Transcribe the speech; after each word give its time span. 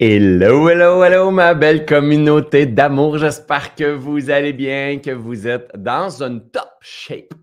Hello, 0.00 0.68
hello, 0.68 1.02
hello, 1.02 1.32
ma 1.32 1.54
belle 1.54 1.84
communauté 1.84 2.66
d'amour. 2.66 3.18
J'espère 3.18 3.74
que 3.74 3.92
vous 3.92 4.30
allez 4.30 4.52
bien, 4.52 5.00
que 5.00 5.10
vous 5.10 5.48
êtes 5.48 5.72
dans 5.76 6.22
une 6.22 6.48
top 6.50 6.70
shape. 6.80 7.34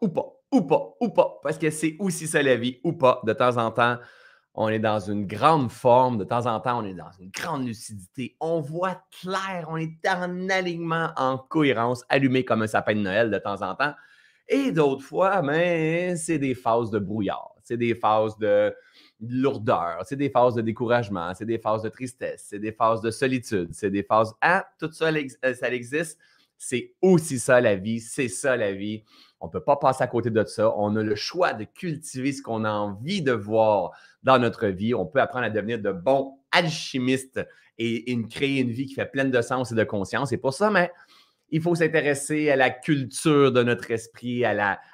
Ou 0.00 0.08
pas, 0.08 0.26
ou 0.50 0.62
pas, 0.62 0.96
ou 0.98 1.10
pas. 1.10 1.38
Parce 1.44 1.58
que 1.58 1.70
c'est 1.70 1.94
aussi 2.00 2.26
ça 2.26 2.42
la 2.42 2.56
vie, 2.56 2.80
ou 2.82 2.92
pas. 2.92 3.22
De 3.24 3.32
temps 3.32 3.56
en 3.56 3.70
temps, 3.70 3.98
on 4.54 4.68
est 4.68 4.80
dans 4.80 4.98
une 4.98 5.28
grande 5.28 5.70
forme. 5.70 6.18
De 6.18 6.24
temps 6.24 6.46
en 6.46 6.58
temps, 6.58 6.82
on 6.82 6.84
est 6.84 6.92
dans 6.92 7.12
une 7.20 7.30
grande 7.30 7.68
lucidité. 7.68 8.34
On 8.40 8.60
voit 8.60 9.00
clair, 9.20 9.68
on 9.68 9.76
est 9.76 9.96
en 10.08 10.48
alignement, 10.48 11.10
en 11.16 11.38
cohérence, 11.38 12.02
allumé 12.08 12.44
comme 12.44 12.62
un 12.62 12.66
sapin 12.66 12.96
de 12.96 13.00
Noël 13.00 13.30
de 13.30 13.38
temps 13.38 13.62
en 13.62 13.76
temps. 13.76 13.94
Et 14.48 14.72
d'autres 14.72 15.04
fois, 15.04 15.40
mais 15.40 16.16
c'est 16.16 16.40
des 16.40 16.56
phases 16.56 16.90
de 16.90 16.98
brouillard. 16.98 17.52
C'est 17.62 17.76
des 17.76 17.94
phases 17.94 18.36
de 18.38 18.74
lourdeur, 19.28 20.00
c'est 20.04 20.16
des 20.16 20.30
phases 20.30 20.54
de 20.54 20.62
découragement, 20.62 21.32
c'est 21.34 21.46
des 21.46 21.58
phases 21.58 21.82
de 21.82 21.88
tristesse, 21.88 22.46
c'est 22.48 22.58
des 22.58 22.72
phases 22.72 23.00
de 23.00 23.10
solitude, 23.10 23.68
c'est 23.72 23.90
des 23.90 24.02
phases. 24.02 24.34
Ah, 24.40 24.66
tout 24.78 24.90
ça, 24.92 25.10
euh, 25.10 25.54
ça 25.54 25.72
existe. 25.72 26.18
C'est 26.58 26.92
aussi 27.02 27.40
ça 27.40 27.60
la 27.60 27.74
vie, 27.74 28.00
c'est 28.00 28.28
ça 28.28 28.56
la 28.56 28.72
vie. 28.72 29.02
On 29.40 29.46
ne 29.46 29.50
peut 29.50 29.64
pas 29.64 29.76
passer 29.76 30.04
à 30.04 30.06
côté 30.06 30.30
de 30.30 30.44
ça. 30.44 30.72
On 30.76 30.94
a 30.94 31.02
le 31.02 31.16
choix 31.16 31.54
de 31.54 31.64
cultiver 31.64 32.32
ce 32.32 32.40
qu'on 32.40 32.64
a 32.64 32.70
envie 32.70 33.20
de 33.20 33.32
voir 33.32 33.90
dans 34.22 34.38
notre 34.38 34.68
vie. 34.68 34.94
On 34.94 35.04
peut 35.04 35.20
apprendre 35.20 35.46
à 35.46 35.50
devenir 35.50 35.80
de 35.80 35.90
bons 35.90 36.38
alchimistes 36.52 37.40
et, 37.78 38.16
créer 38.28 38.60
une 38.60 38.70
vie 38.70 38.86
qui 38.86 38.94
fait 38.94 39.06
pleine 39.06 39.32
de 39.32 39.42
sens 39.42 39.72
et 39.72 39.74
de 39.74 39.82
conscience. 39.82 40.30
Et 40.30 40.36
pour 40.36 40.54
ça, 40.54 40.70
mais 40.70 40.92
il 41.52 41.60
faut 41.60 41.74
s'intéresser 41.74 42.50
à 42.50 42.56
la 42.56 42.70
culture 42.70 43.52
de 43.52 43.62
notre 43.62 43.90
esprit, 43.90 44.42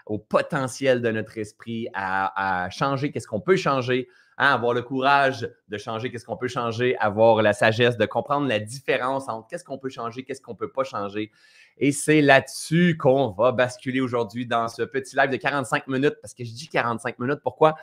au 0.07 0.19
potentiel 0.19 1.01
de 1.01 1.11
notre 1.13 1.39
esprit, 1.39 1.87
à, 1.95 2.69
changer 2.71 3.13
qu'est-ce 3.13 3.29
qu'on 3.29 3.41
peut 3.41 3.55
changer, 3.55 4.09
hein, 4.39 4.55
avoir 4.55 4.75
le 4.75 4.83
courage 4.83 5.49
de 5.69 5.79
changer 5.79 6.11
qu'est-ce 6.11 6.25
qu'on 6.25 6.37
peut 6.37 6.49
changer, 6.49 6.97
avoir 6.99 7.43
la 7.43 7.53
sagesse 7.53 7.97
de 7.97 8.07
comprendre 8.07 8.49
la 8.49 8.59
différence 8.59 9.29
entre 9.29 9.47
qu'est-ce 9.47 9.63
qu'on 9.63 9.79
peut 9.79 9.89
changer, 9.89 10.25
qu'est-ce 10.25 10.41
qu'on 10.41 10.55
ne 10.55 10.59
peut 10.59 10.73
pas 10.73 10.83
changer. 10.83 11.31
Et 11.79 11.93
c'est 11.93 12.21
là-dessus 12.21 12.97
qu'on 12.99 13.31
va 13.31 13.53
basculer 13.53 14.01
aujourd'hui 14.01 14.45
dans 14.45 14.67
ce 14.67 14.83
petit 14.83 15.15
live 15.15 15.31
de 15.31 15.37
45 15.37 15.87
minutes. 15.87 16.17
Parce 16.21 16.35
que 16.35 16.43
je 16.43 16.51
dis 16.51 16.69
45 16.69 17.21
minutes, 17.21 17.39
pourquoi? 17.41 17.77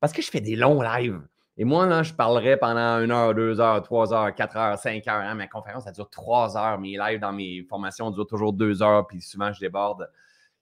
Parce 0.00 0.14
que 0.14 0.22
je 0.22 0.30
fais 0.30 0.40
des 0.40 0.56
longs 0.56 0.80
lives. 0.80 1.20
Et 1.58 1.64
moi, 1.64 1.86
là, 1.86 2.02
je 2.02 2.12
parlerai 2.12 2.58
pendant 2.58 3.00
une 3.02 3.10
heure, 3.10 3.34
deux 3.34 3.60
heures, 3.60 3.82
trois 3.82 4.12
heures, 4.12 4.34
quatre 4.34 4.56
heures, 4.56 4.78
cinq 4.78 5.08
heures. 5.08 5.22
Hein. 5.22 5.34
Ma 5.34 5.46
conférence, 5.46 5.84
ça 5.84 5.92
dure 5.92 6.10
trois 6.10 6.56
heures. 6.56 6.78
Mes 6.78 6.98
lives 6.98 7.20
dans 7.20 7.32
mes 7.32 7.62
formations 7.68 8.10
durent 8.10 8.26
toujours 8.26 8.52
deux 8.52 8.82
heures, 8.82 9.06
puis 9.06 9.22
souvent, 9.22 9.52
je 9.52 9.60
déborde 9.60 10.06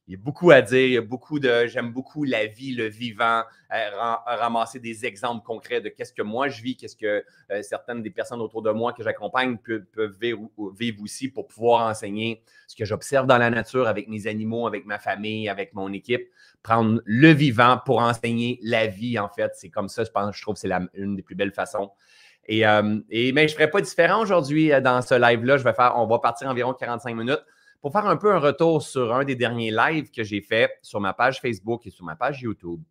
il 0.06 0.12
y 0.12 0.16
a 0.16 0.20
beaucoup 0.22 0.50
à 0.50 0.60
dire, 0.60 0.86
il 0.86 0.92
y 0.92 0.96
a 0.98 1.00
beaucoup 1.00 1.38
de. 1.38 1.66
J'aime 1.66 1.90
beaucoup 1.90 2.24
la 2.24 2.46
vie, 2.46 2.74
le 2.74 2.88
vivant, 2.88 3.42
euh, 3.72 3.90
ramasser 4.26 4.78
des 4.78 5.06
exemples 5.06 5.42
concrets 5.42 5.80
de 5.80 5.88
qu'est-ce 5.88 6.12
que 6.12 6.20
moi 6.20 6.48
je 6.48 6.62
vis, 6.62 6.76
qu'est-ce 6.76 6.96
que 6.96 7.24
euh, 7.50 7.62
certaines 7.62 8.02
des 8.02 8.10
personnes 8.10 8.42
autour 8.42 8.60
de 8.60 8.70
moi 8.70 8.92
que 8.92 9.02
j'accompagne 9.02 9.56
peuvent, 9.56 10.16
vivre, 10.20 11.02
aussi 11.02 11.28
pour 11.28 11.46
pouvoir 11.46 11.88
enseigner 11.88 12.42
ce 12.66 12.76
que 12.76 12.84
j'observe 12.84 13.26
dans 13.26 13.38
la 13.38 13.48
nature 13.48 13.88
avec 13.88 14.08
mes 14.08 14.26
animaux, 14.26 14.66
avec 14.66 14.84
ma 14.84 14.98
famille, 14.98 15.48
avec 15.48 15.72
mon 15.72 15.90
équipe. 15.92 16.28
Prendre 16.64 17.00
le 17.04 17.28
vivant 17.28 17.78
pour 17.84 18.00
enseigner 18.00 18.58
la 18.62 18.86
vie, 18.86 19.18
en 19.18 19.28
fait. 19.28 19.52
C'est 19.54 19.68
comme 19.68 19.88
ça, 19.88 20.02
je 20.02 20.10
pense, 20.10 20.34
je 20.34 20.42
trouve 20.42 20.54
que 20.54 20.60
c'est 20.60 20.70
une 20.94 21.14
des 21.14 21.22
plus 21.22 21.36
belles 21.36 21.52
façons. 21.52 21.92
Et, 22.46 22.66
euh, 22.66 23.00
mais 23.10 23.48
je 23.48 23.52
ne 23.52 23.58
ferai 23.58 23.70
pas 23.70 23.80
différent 23.80 24.20
aujourd'hui 24.20 24.70
dans 24.82 25.00
ce 25.02 25.14
live-là. 25.14 25.58
Je 25.58 25.64
vais 25.64 25.74
faire, 25.74 25.92
on 25.96 26.06
va 26.06 26.18
partir 26.18 26.48
environ 26.48 26.72
45 26.72 27.14
minutes 27.14 27.44
pour 27.80 27.92
faire 27.92 28.06
un 28.06 28.16
peu 28.16 28.32
un 28.32 28.38
retour 28.38 28.82
sur 28.82 29.14
un 29.14 29.24
des 29.24 29.36
derniers 29.36 29.70
lives 29.70 30.10
que 30.10 30.24
j'ai 30.24 30.40
fait 30.40 30.70
sur 30.80 31.00
ma 31.00 31.12
page 31.12 31.40
Facebook 31.40 31.86
et 31.86 31.90
sur 31.90 32.04
ma 32.04 32.16
page 32.16 32.40
YouTube. 32.40 32.82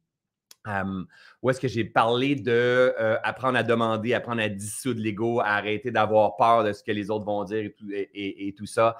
où 1.42 1.50
est-ce 1.50 1.60
que 1.60 1.68
j'ai 1.68 1.84
parlé 1.84 2.36
de 2.36 2.94
euh, 3.00 3.18
apprendre 3.24 3.58
à 3.58 3.64
demander, 3.64 4.14
apprendre 4.14 4.42
à 4.42 4.50
dissoudre 4.50 5.02
l'ego, 5.02 5.40
à 5.40 5.48
arrêter 5.48 5.90
d'avoir 5.90 6.36
peur 6.36 6.64
de 6.64 6.74
ce 6.74 6.84
que 6.84 6.92
les 6.92 7.10
autres 7.10 7.26
vont 7.26 7.44
dire 7.44 7.72
et 7.92 8.54
tout 8.56 8.68
ça 8.68 8.98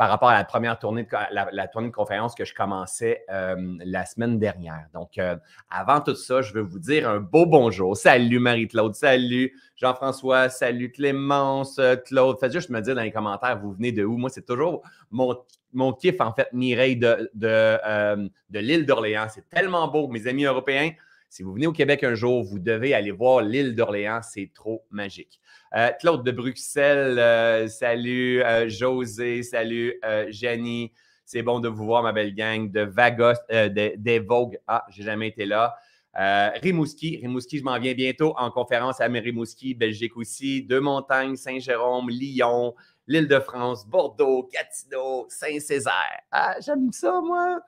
par 0.00 0.08
rapport 0.08 0.30
à 0.30 0.34
la 0.34 0.44
première 0.44 0.78
tournée 0.78 1.02
de, 1.02 1.08
la, 1.30 1.68
tournée 1.68 1.88
de 1.88 1.92
conférence 1.92 2.34
que 2.34 2.46
je 2.46 2.54
commençais 2.54 3.22
euh, 3.28 3.76
la 3.84 4.06
semaine 4.06 4.38
dernière. 4.38 4.86
Donc, 4.94 5.18
euh, 5.18 5.36
avant 5.68 6.00
tout 6.00 6.14
ça, 6.14 6.40
je 6.40 6.54
veux 6.54 6.62
vous 6.62 6.78
dire 6.78 7.06
un 7.06 7.20
beau 7.20 7.44
bonjour. 7.44 7.94
Salut 7.94 8.38
Marie-Claude, 8.38 8.94
salut 8.94 9.52
Jean-François, 9.76 10.48
salut 10.48 10.90
Clémence, 10.90 11.78
euh, 11.78 11.96
Claude. 11.96 12.38
Faites 12.40 12.54
juste 12.54 12.70
me 12.70 12.80
dire 12.80 12.94
dans 12.94 13.02
les 13.02 13.12
commentaires, 13.12 13.58
vous 13.60 13.72
venez 13.72 13.92
de 13.92 14.02
où? 14.02 14.16
Moi, 14.16 14.30
c'est 14.30 14.46
toujours 14.46 14.80
mon, 15.10 15.36
mon 15.74 15.92
kiff, 15.92 16.18
en 16.22 16.32
fait, 16.32 16.48
Mireille 16.54 16.96
de, 16.96 17.30
de, 17.34 18.30
de 18.48 18.58
l'île 18.58 18.86
d'Orléans. 18.86 19.26
C'est 19.28 19.50
tellement 19.50 19.86
beau, 19.86 20.08
mes 20.08 20.26
amis 20.26 20.46
européens. 20.46 20.92
Si 21.30 21.44
vous 21.44 21.52
venez 21.54 21.68
au 21.68 21.72
Québec 21.72 22.02
un 22.02 22.16
jour, 22.16 22.42
vous 22.42 22.58
devez 22.58 22.92
aller 22.92 23.12
voir 23.12 23.40
l'île 23.40 23.76
d'Orléans. 23.76 24.18
C'est 24.20 24.50
trop 24.52 24.84
magique. 24.90 25.40
Euh, 25.76 25.90
Claude 26.00 26.24
de 26.24 26.32
Bruxelles, 26.32 27.20
euh, 27.20 27.68
salut. 27.68 28.42
Euh, 28.42 28.68
José, 28.68 29.44
salut. 29.44 29.94
Jenny, 30.30 30.92
c'est 31.24 31.42
bon 31.42 31.60
de 31.60 31.68
vous 31.68 31.84
voir, 31.84 32.02
ma 32.02 32.12
belle 32.12 32.34
gang. 32.34 32.68
De 32.68 32.80
Vagos, 32.80 33.38
des 33.48 34.18
Vogue. 34.18 34.58
Ah, 34.66 34.84
j'ai 34.90 35.04
jamais 35.04 35.28
été 35.28 35.46
là. 35.46 35.76
Rimouski, 36.16 37.18
Rimouski, 37.18 37.58
je 37.58 37.62
m'en 37.62 37.78
viens 37.78 37.94
bientôt 37.94 38.34
en 38.36 38.50
conférence 38.50 39.00
à 39.00 39.06
Rimouski, 39.06 39.74
Belgique 39.74 40.16
aussi. 40.16 40.64
Deux 40.64 40.80
montagnes, 40.80 41.36
Saint-Jérôme, 41.36 42.10
Lyon, 42.10 42.74
l'Île-de-France, 43.10 43.86
Bordeaux, 43.86 44.48
Gatineau, 44.52 45.26
Saint-Césaire. 45.28 46.20
Ah, 46.30 46.54
j'aime 46.64 46.92
ça, 46.92 47.20
moi. 47.20 47.58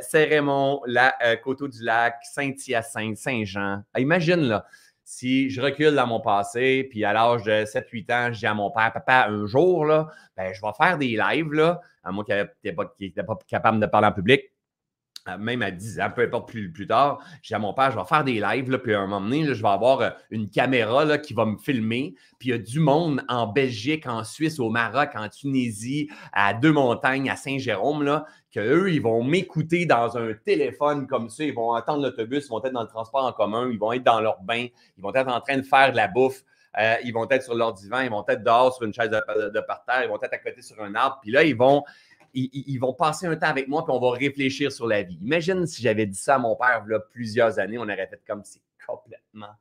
Saint-Raymond, 0.00 0.82
la 0.86 1.14
Coteau-du-Lac, 1.42 2.16
Saint-Hyacinthe, 2.24 3.16
Saint-Jean. 3.16 3.82
Ah, 3.94 4.00
imagine, 4.00 4.40
là 4.40 4.66
si 5.10 5.48
je 5.48 5.62
recule 5.62 5.94
dans 5.94 6.06
mon 6.06 6.20
passé, 6.20 6.86
puis 6.90 7.02
à 7.02 7.14
l'âge 7.14 7.42
de 7.44 7.64
7-8 7.64 8.12
ans, 8.12 8.30
je 8.30 8.40
dis 8.40 8.46
à 8.46 8.52
mon 8.52 8.70
père, 8.70 8.92
papa, 8.92 9.28
un 9.30 9.46
jour, 9.46 9.86
là, 9.86 10.08
ben, 10.36 10.52
je 10.52 10.60
vais 10.60 10.72
faire 10.76 10.98
des 10.98 11.16
lives, 11.16 11.50
là, 11.50 11.80
à 12.04 12.12
moi 12.12 12.24
qui 12.24 12.32
n'étais 12.32 12.74
pas, 12.74 12.84
pas, 12.84 13.38
capable 13.48 13.80
de 13.80 13.86
parler 13.86 14.08
en 14.08 14.12
public, 14.12 14.42
euh, 14.42 14.57
même 15.36 15.62
à 15.62 15.70
10 15.70 16.00
ans, 16.00 16.10
peu 16.14 16.22
importe 16.22 16.48
plus, 16.48 16.72
plus 16.72 16.86
tard, 16.86 17.18
j'ai 17.42 17.54
à 17.54 17.58
mon 17.58 17.74
père, 17.74 17.90
je 17.90 17.98
vais 17.98 18.04
faire 18.04 18.24
des 18.24 18.40
lives, 18.40 18.70
là, 18.70 18.78
puis 18.78 18.94
à 18.94 19.00
un 19.00 19.06
moment 19.06 19.20
donné, 19.20 19.44
je 19.44 19.62
vais 19.62 19.68
avoir 19.68 20.00
euh, 20.00 20.10
une 20.30 20.48
caméra 20.48 21.04
là, 21.04 21.18
qui 21.18 21.34
va 21.34 21.44
me 21.44 21.58
filmer, 21.58 22.14
puis 22.38 22.48
il 22.48 22.52
y 22.52 22.54
a 22.54 22.58
du 22.58 22.80
monde 22.80 23.22
en 23.28 23.46
Belgique, 23.46 24.06
en 24.06 24.24
Suisse, 24.24 24.58
au 24.58 24.70
Maroc, 24.70 25.10
en 25.14 25.28
Tunisie, 25.28 26.08
à 26.32 26.54
Deux-Montagnes, 26.54 27.28
à 27.28 27.36
Saint-Jérôme, 27.36 28.04
là, 28.04 28.24
qu'eux, 28.52 28.90
ils 28.90 29.02
vont 29.02 29.22
m'écouter 29.22 29.86
dans 29.86 30.16
un 30.16 30.32
téléphone 30.32 31.06
comme 31.06 31.28
ça, 31.28 31.44
ils 31.44 31.54
vont 31.54 31.74
attendre 31.74 32.02
l'autobus, 32.02 32.46
ils 32.46 32.50
vont 32.50 32.64
être 32.64 32.72
dans 32.72 32.82
le 32.82 32.88
transport 32.88 33.24
en 33.24 33.32
commun, 33.32 33.68
ils 33.70 33.78
vont 33.78 33.92
être 33.92 34.04
dans 34.04 34.20
leur 34.20 34.40
bain, 34.42 34.66
ils 34.96 35.02
vont 35.02 35.14
être 35.14 35.28
en 35.28 35.40
train 35.40 35.56
de 35.56 35.62
faire 35.62 35.92
de 35.92 35.96
la 35.96 36.08
bouffe, 36.08 36.44
euh, 36.78 36.94
ils 37.04 37.12
vont 37.12 37.26
être 37.28 37.42
sur 37.42 37.54
leur 37.54 37.72
divan, 37.72 38.00
ils 38.00 38.10
vont 38.10 38.24
être 38.28 38.42
dehors 38.42 38.74
sur 38.74 38.84
une 38.84 38.94
chaise 38.94 39.10
de, 39.10 39.50
de, 39.50 39.60
parterre, 39.60 40.04
ils 40.04 40.08
vont 40.08 40.20
être 40.22 40.32
à 40.32 40.38
côté 40.38 40.62
sur 40.62 40.80
un 40.82 40.94
arbre, 40.94 41.18
puis 41.20 41.30
là, 41.30 41.42
ils 41.42 41.56
vont, 41.56 41.82
ils, 42.34 42.78
vont 42.78 42.94
passer 42.94 43.26
un 43.26 43.36
temps 43.36 43.48
avec 43.48 43.68
moi, 43.68 43.84
puis 43.84 43.94
on 43.94 44.00
va 44.00 44.16
réfléchir 44.16 44.72
sur 44.72 44.86
la 44.86 45.02
vie. 45.02 45.18
Imagine 45.22 45.66
si 45.66 45.82
j'avais 45.82 46.06
dit 46.06 46.18
ça 46.18 46.36
à 46.36 46.38
mon 46.38 46.56
père 46.56 46.84
plusieurs 47.10 47.58
années, 47.58 47.78
on 47.78 47.82
aurait 47.82 48.06
fait 48.08 48.22
comme 48.26 48.42
c'est 48.44 48.62
complètement 48.86 49.54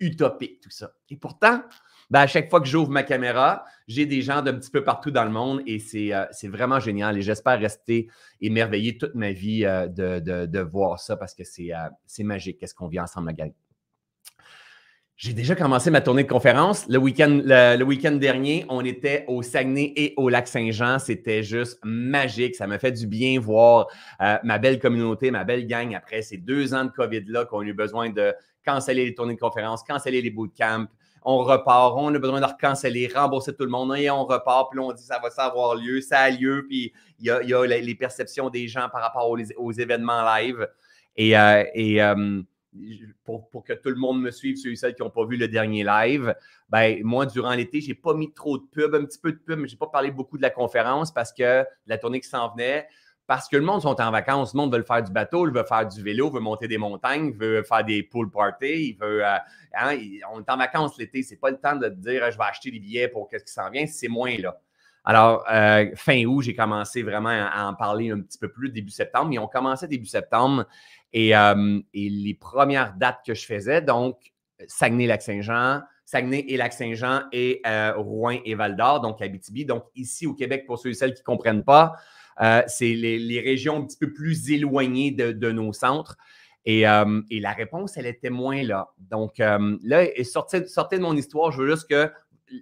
utopique 0.00 0.60
tout 0.60 0.70
ça. 0.70 0.92
Et 1.08 1.16
pourtant, 1.16 1.62
ben, 2.10 2.20
à 2.20 2.26
chaque 2.26 2.50
fois 2.50 2.60
que 2.60 2.66
j'ouvre 2.66 2.90
ma 2.90 3.02
caméra, 3.02 3.64
j'ai 3.88 4.06
des 4.06 4.22
gens 4.22 4.42
d'un 4.42 4.54
petit 4.54 4.70
peu 4.70 4.84
partout 4.84 5.10
dans 5.10 5.24
le 5.24 5.30
monde 5.30 5.62
et 5.66 5.78
c'est 5.78 6.12
euh, 6.14 6.26
vraiment 6.44 6.80
génial. 6.80 7.16
Et 7.18 7.22
j'espère 7.22 7.58
rester 7.58 8.08
émerveillé 8.40 8.98
toute 8.98 9.14
ma 9.14 9.32
vie 9.32 9.64
euh, 9.64 9.88
de, 9.88 10.60
voir 10.60 10.98
ça 10.98 11.16
parce 11.16 11.34
que 11.34 11.42
euh, 11.42 11.88
c'est 12.06 12.24
magique. 12.24 12.58
Qu'est-ce 12.58 12.74
qu'on 12.74 12.88
vit 12.88 13.00
ensemble, 13.00 13.28
la 13.28 13.32
gang? 13.32 13.52
J'ai 15.16 15.32
déjà 15.32 15.54
commencé 15.54 15.90
ma 15.90 16.00
tournée 16.00 16.24
de 16.24 16.28
conférence. 16.28 16.88
Le 16.88 16.98
week-end 16.98 17.40
le, 17.44 18.18
dernier, 18.18 18.66
on 18.68 18.84
était 18.84 19.24
au 19.28 19.42
Saguenay 19.42 19.92
et 19.94 20.14
au 20.16 20.28
Lac-Saint-Jean. 20.28 20.98
C'était 20.98 21.44
juste 21.44 21.78
magique. 21.84 22.56
Ça 22.56 22.66
m'a 22.66 22.80
fait 22.80 22.92
du 22.92 23.06
bien 23.06 23.38
voir 23.38 23.86
ma 24.42 24.58
belle 24.58 24.80
communauté, 24.80 25.30
ma 25.30 25.44
belle 25.44 25.66
gang 25.66 25.94
après 25.94 26.22
ces 26.22 26.36
deux 26.36 26.74
ans 26.74 26.84
de 26.84 26.90
COVID-là 26.90 27.44
qu'on 27.44 27.60
a 27.60 27.64
eu 27.64 27.74
besoin 27.74 28.10
de 28.10 28.34
canceller 28.64 29.04
les 29.04 29.14
tournées 29.14 29.34
de 29.34 29.40
conférence, 29.40 29.84
canceller 29.84 30.20
les 30.20 30.30
bootcamps, 30.30 30.86
on 31.24 31.38
repart, 31.38 31.94
on 31.96 32.14
a 32.14 32.18
besoin 32.18 32.40
de 32.40 32.46
recanceller, 32.46 33.10
rembourser 33.14 33.54
tout 33.54 33.64
le 33.64 33.70
monde 33.70 33.96
et 33.96 34.10
on 34.10 34.24
repart. 34.24 34.70
Puis 34.70 34.78
là, 34.78 34.86
on 34.86 34.92
dit 34.92 35.02
ça 35.02 35.18
va 35.22 35.30
ça 35.30 35.44
avoir 35.44 35.74
lieu, 35.74 36.00
ça 36.00 36.20
a 36.20 36.30
lieu. 36.30 36.66
Puis 36.68 36.92
il 37.18 37.26
y 37.26 37.54
a, 37.54 37.66
les 37.66 37.94
perceptions 37.94 38.50
des 38.50 38.68
gens 38.68 38.88
par 38.90 39.00
rapport 39.00 39.30
aux, 39.30 39.72
événements 39.72 40.22
live. 40.36 40.68
Et, 41.16 41.38
euh, 41.38 41.64
euh, 41.76 42.42
pour, 43.24 43.64
que 43.64 43.72
tout 43.72 43.90
le 43.90 43.96
monde 43.96 44.20
me 44.20 44.30
suive, 44.30 44.56
ceux 44.56 44.72
et 44.72 44.76
celles 44.76 44.94
qui 44.94 45.02
n'ont 45.02 45.10
pas 45.10 45.24
vu 45.24 45.36
le 45.36 45.48
dernier 45.48 45.84
live, 45.84 46.34
ben, 46.68 47.00
moi, 47.02 47.26
durant 47.26 47.54
l'été, 47.54 47.80
je 47.80 47.88
n'ai 47.88 47.94
pas 47.94 48.14
mis 48.14 48.32
trop 48.32 48.58
de 48.58 48.64
pub, 48.64 48.94
un 48.94 49.04
petit 49.04 49.18
peu 49.18 49.32
de 49.32 49.38
pub, 49.38 49.58
mais 49.58 49.68
je 49.68 49.74
n'ai 49.74 49.78
pas 49.78 49.88
parlé 49.88 50.10
beaucoup 50.10 50.36
de 50.36 50.42
la 50.42 50.50
conférence 50.50 51.12
parce 51.12 51.32
que 51.32 51.64
la 51.86 51.98
tournée 51.98 52.20
qui 52.20 52.28
s'en 52.28 52.50
venait, 52.52 52.86
parce 53.26 53.48
que 53.48 53.56
le 53.56 53.62
monde 53.62 53.80
sont 53.80 54.00
en 54.00 54.10
vacances, 54.10 54.52
le 54.54 54.58
monde 54.58 54.74
veut 54.74 54.82
faire 54.82 55.02
du 55.02 55.10
bateau, 55.10 55.48
il 55.48 55.54
veut 55.54 55.64
faire 55.64 55.86
du 55.86 56.02
vélo, 56.02 56.30
veut 56.30 56.40
monter 56.40 56.68
des 56.68 56.78
montagnes, 56.78 57.32
veut 57.32 57.62
faire 57.62 57.84
des 57.84 58.02
pool 58.02 58.30
parties, 58.30 58.90
il 58.90 58.98
veut. 59.00 59.24
Euh, 59.24 59.36
hein, 59.74 59.96
on 60.32 60.40
est 60.40 60.50
en 60.50 60.56
vacances 60.56 60.98
l'été, 60.98 61.22
c'est 61.22 61.36
pas 61.36 61.50
le 61.50 61.56
temps 61.56 61.76
de 61.76 61.88
dire 61.88 62.30
je 62.30 62.36
vais 62.36 62.44
acheter 62.44 62.70
des 62.70 62.80
billets 62.80 63.08
pour 63.08 63.28
qu'est-ce 63.28 63.44
qui 63.44 63.52
s'en 63.52 63.70
vient, 63.70 63.86
c'est 63.86 64.08
moins 64.08 64.36
là. 64.36 64.60
Alors, 65.06 65.44
euh, 65.52 65.90
fin 65.96 66.24
août, 66.24 66.42
j'ai 66.42 66.54
commencé 66.54 67.02
vraiment 67.02 67.28
à 67.28 67.66
en 67.66 67.74
parler 67.74 68.10
un 68.10 68.20
petit 68.20 68.38
peu 68.38 68.48
plus 68.48 68.70
début 68.70 68.90
septembre, 68.90 69.28
mais 69.28 69.38
on 69.38 69.46
commençait 69.46 69.86
début 69.86 70.06
septembre 70.06 70.66
et, 71.14 71.34
euh, 71.34 71.80
et 71.94 72.10
les 72.10 72.34
premières 72.34 72.94
dates 72.94 73.20
que 73.24 73.34
je 73.34 73.46
faisais, 73.46 73.80
donc 73.80 74.32
Saguenay-Lac-Saint-Jean, 74.66 75.82
Saguenay 76.04 76.44
et 76.48 76.56
Lac-Saint-Jean 76.56 77.22
et 77.32 77.62
euh, 77.66 77.94
Rouen 77.96 78.38
et 78.44 78.54
Val-d'Or, 78.56 79.00
donc 79.00 79.22
Abitibi. 79.22 79.64
Donc 79.64 79.84
ici 79.94 80.26
au 80.26 80.34
Québec, 80.34 80.66
pour 80.66 80.78
ceux 80.78 80.90
et 80.90 80.94
celles 80.94 81.14
qui 81.14 81.22
ne 81.22 81.24
comprennent 81.24 81.64
pas, 81.64 81.94
euh, 82.40 82.62
c'est 82.66 82.94
les, 82.94 83.40
régions 83.40 83.76
un 83.76 83.86
petit 83.86 83.96
peu 83.96 84.12
plus 84.12 84.50
éloignées 84.50 85.12
de, 85.12 85.52
nos 85.52 85.72
centres. 85.72 86.16
Et, 86.66 86.80
la 86.82 87.52
réponse, 87.52 87.96
elle 87.96 88.06
était 88.06 88.30
moins 88.30 88.62
là. 88.64 88.92
Donc 88.98 89.38
là, 89.38 90.06
sortez, 90.24 90.66
sortez 90.66 90.98
de 90.98 91.02
mon 91.02 91.16
histoire, 91.16 91.52
je 91.52 91.62
veux 91.62 91.70
juste 91.70 91.88
que 91.88 92.10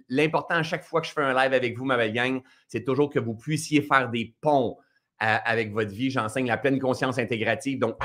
l'important 0.09 0.55
à 0.55 0.63
chaque 0.63 0.83
fois 0.83 1.01
que 1.01 1.07
je 1.07 1.13
fais 1.13 1.21
un 1.21 1.33
live 1.33 1.53
avec 1.53 1.75
vous, 1.77 1.85
ma 1.85 1.97
belle 1.97 2.13
gang, 2.13 2.41
c'est 2.67 2.83
toujours 2.83 3.09
que 3.09 3.19
vous 3.19 3.33
puissiez 3.33 3.81
faire 3.81 4.09
des 4.09 4.35
ponts 4.41 4.77
avec 5.19 5.71
votre 5.73 5.91
vie. 5.91 6.11
J'enseigne 6.11 6.47
la 6.47 6.57
pleine 6.57 6.79
conscience 6.79 7.17
intégrative. 7.17 7.79
Donc, 7.79 7.95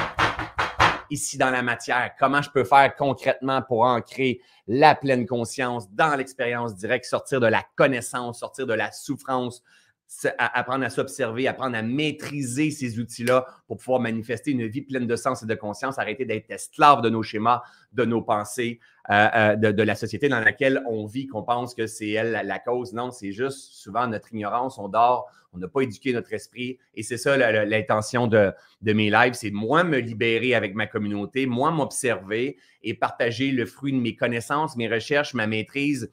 ici 1.10 1.38
dans 1.38 1.50
la 1.50 1.62
matière, 1.62 2.12
comment 2.18 2.42
je 2.42 2.50
peux 2.50 2.64
faire 2.64 2.94
concrètement 2.96 3.62
pour 3.62 3.84
ancrer 3.84 4.40
la 4.66 4.94
pleine 4.94 5.26
conscience 5.26 5.90
dans 5.92 6.16
l'expérience 6.16 6.76
directe, 6.76 7.04
sortir 7.06 7.40
de 7.40 7.46
la 7.46 7.64
connaissance, 7.76 8.40
sortir 8.40 8.66
de 8.66 8.74
la 8.74 8.92
souffrance, 8.92 9.62
apprendre 10.38 10.84
à 10.84 10.90
s'observer, 10.90 11.46
apprendre 11.48 11.76
à 11.76 11.82
maîtriser 11.82 12.70
ces 12.70 12.98
outils-là 12.98 13.46
pour 13.66 13.76
pouvoir 13.76 14.00
manifester 14.00 14.52
une 14.52 14.66
vie 14.66 14.80
pleine 14.80 15.06
de 15.06 15.16
sens 15.16 15.42
et 15.42 15.46
de 15.46 15.54
conscience, 15.54 15.98
arrêter 15.98 16.24
d'être 16.24 16.50
esclave 16.50 17.02
de 17.02 17.10
nos 17.10 17.22
schémas, 17.22 17.62
de 17.92 18.04
nos 18.04 18.22
pensées, 18.22 18.80
euh, 19.10 19.28
euh, 19.34 19.56
de, 19.56 19.82
la 19.82 19.94
société 19.94 20.28
dans 20.28 20.40
laquelle 20.40 20.82
on 20.88 21.04
vit, 21.06 21.26
qu'on 21.26 21.42
pense 21.42 21.74
que 21.74 21.86
c'est 21.86 22.10
elle 22.10 22.32
la, 22.32 22.58
cause. 22.58 22.94
Non, 22.94 23.10
c'est 23.10 23.32
juste 23.32 23.72
souvent 23.74 24.06
notre 24.06 24.32
ignorance, 24.32 24.78
on 24.78 24.88
dort, 24.88 25.30
on 25.52 25.58
n'a 25.58 25.68
pas 25.68 25.82
éduqué 25.82 26.12
notre 26.12 26.32
esprit. 26.32 26.78
Et 26.94 27.02
c'est 27.02 27.18
ça 27.18 27.36
l'intention 27.64 28.26
de, 28.26 28.52
de, 28.82 28.92
mes 28.92 29.10
lives, 29.10 29.34
c'est 29.34 29.50
moi 29.50 29.84
me 29.84 29.98
libérer 29.98 30.54
avec 30.54 30.74
ma 30.74 30.86
communauté, 30.86 31.46
moi 31.46 31.70
m'observer 31.70 32.56
et 32.82 32.94
partager 32.94 33.50
le 33.50 33.66
fruit 33.66 33.92
de 33.92 33.98
mes 33.98 34.16
connaissances, 34.16 34.76
mes 34.76 34.88
recherches, 34.88 35.34
ma 35.34 35.46
maîtrise, 35.46 36.10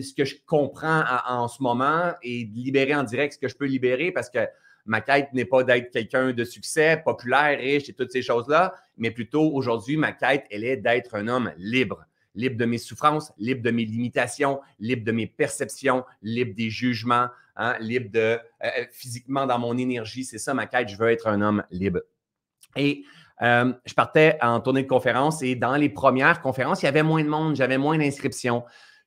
ce 0.00 0.14
que 0.14 0.24
je 0.24 0.36
comprends 0.46 1.02
en, 1.28 1.48
ce 1.48 1.62
moment 1.62 2.12
et 2.22 2.44
de 2.44 2.54
libérer 2.54 2.94
en 2.94 3.02
direct 3.02 3.34
ce 3.34 3.38
que 3.38 3.48
je 3.48 3.56
peux 3.56 3.66
libérer 3.66 4.10
parce 4.10 4.30
que 4.30 4.38
ma 4.86 5.00
quête 5.00 5.32
n'est 5.32 5.44
pas 5.44 5.62
d'être 5.62 5.90
quelqu'un 5.90 6.32
de 6.32 6.44
succès, 6.44 7.00
populaire, 7.04 7.58
riche 7.58 7.88
et 7.88 7.92
toutes 7.92 8.10
ces 8.10 8.22
choses-là, 8.22 8.74
mais 8.96 9.10
plutôt 9.10 9.50
aujourd'hui, 9.52 9.96
ma 9.96 10.12
quête, 10.12 10.44
elle 10.50 10.64
est 10.64 10.76
d'être 10.76 11.14
un 11.14 11.28
homme 11.28 11.52
libre. 11.56 12.04
Libre 12.34 12.56
de 12.56 12.64
mes 12.64 12.78
souffrances, 12.78 13.30
libre 13.36 13.62
de 13.62 13.70
mes 13.70 13.84
limitations, 13.84 14.60
libre 14.80 15.04
de 15.04 15.12
mes 15.12 15.26
perceptions, 15.26 16.04
libre 16.22 16.54
des 16.56 16.70
jugements, 16.70 17.26
hein, 17.56 17.76
libre 17.78 18.10
de 18.10 18.38
euh, 18.64 18.68
physiquement 18.90 19.46
dans 19.46 19.58
mon 19.58 19.76
énergie. 19.76 20.24
C'est 20.24 20.38
ça 20.38 20.54
ma 20.54 20.66
quête, 20.66 20.88
je 20.88 20.96
veux 20.96 21.10
être 21.10 21.26
un 21.26 21.42
homme 21.42 21.62
libre. 21.70 22.00
Et 22.74 23.04
je 23.40 23.94
partais 23.94 24.38
en 24.40 24.60
tournée 24.60 24.84
de 24.84 24.88
conférence 24.88 25.42
et 25.42 25.56
dans 25.56 25.74
les 25.74 25.88
premières 25.88 26.40
conférences, 26.40 26.82
il 26.82 26.84
y 26.84 26.88
avait 26.88 27.02
moins 27.02 27.24
de 27.24 27.28
monde, 27.28 27.56
j'avais 27.56 27.76
moins 27.76 27.98
d'inscriptions 27.98 28.62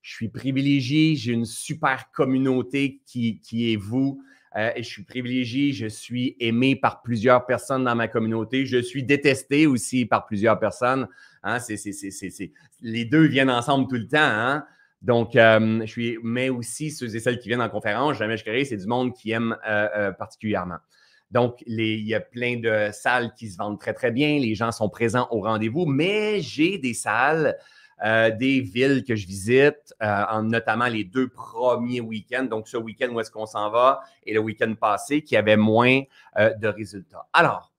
je 0.06 0.13
suis 0.13 0.30
privilégié, 0.30 1.16
j'ai 1.16 1.31
une 1.31 1.46
super 1.46 2.12
communauté 2.12 3.02
qui, 3.07 3.42
est 3.74 3.75
vous. 3.75 4.22
Euh, 4.56 4.69
je 4.78 4.84
suis 4.84 5.04
privilégié, 5.04 5.74
je 5.74 5.88
suis 5.88 6.38
aimé 6.40 6.75
par 6.75 7.02
plusieurs 7.02 7.48
personnes 7.48 7.86
dans 7.86 7.96
ma 7.96 8.07
communauté. 8.07 8.68
Je 8.68 8.78
suis 8.78 9.02
détesté 9.02 9.66
aussi 9.66 10.06
par 10.06 10.28
plusieurs 10.28 10.60
personnes. 10.60 11.07
Hein. 11.42 11.57
les 12.81 13.06
deux 13.06 13.25
viennent 13.25 13.50
ensemble 13.50 13.88
tout 13.88 13.96
le 13.96 14.07
temps. 14.07 14.19
Hein. 14.19 14.63
Donc, 15.02 15.36
euh, 15.36 15.81
je 15.81 15.92
suis, 15.92 16.19
mais 16.22 16.50
aussi 16.50 16.92
ceux 16.92 17.16
et 17.16 17.19
celles 17.19 17.40
qui 17.40 17.48
viennent 17.48 17.63
en 17.63 17.69
conférence, 17.69 18.16
jamais 18.19 18.38
je 18.38 18.44
crée, 18.44 18.63
c'est 18.63 18.78
du 18.78 18.86
monde 18.86 19.12
qui 19.12 19.31
aime 19.31 19.58
euh, 19.68 20.12
particulièrement. 20.12 20.78
Donc, 21.31 21.63
il 21.66 22.08
y 22.08 22.13
a 22.13 22.19
plein 22.19 22.58
de 22.58 22.92
salles 22.94 23.34
qui 23.34 23.50
se 23.50 23.58
vendent 23.58 23.80
très, 23.80 23.94
très 23.96 24.12
bien. 24.12 24.38
Les 24.38 24.54
gens 24.54 24.72
sont 24.72 24.88
présents 24.88 25.28
au 25.31 25.42
rendez-vous, 25.42 25.88
mais 25.88 26.42
j'ai 26.42 26.78
des 26.78 26.94
salles 26.94 27.58
euh, 28.03 28.30
des 28.30 28.59
villes 28.59 29.06
que 29.06 29.15
je 29.15 29.25
visite, 29.25 29.94
euh, 30.03 30.42
notamment 30.42 30.88
les 30.88 31.06
deux 31.06 31.30
premiers 31.30 32.01
week-ends. 32.01 32.44
Donc, 32.44 32.68
ce 32.68 32.75
week-end 32.75 33.07
où 33.09 33.21
est-ce 33.21 33.31
qu'on 33.31 33.45
s'en 33.45 33.69
va 33.69 34.01
et 34.25 34.33
le 34.33 34.42
week-end 34.42 34.74
passé 34.80 35.21
qui 35.21 35.38
avait 35.38 35.56
moins 35.56 36.01
euh, 36.38 36.53
de 36.56 36.68
résultats. 36.68 37.25
Alors, 37.31 37.71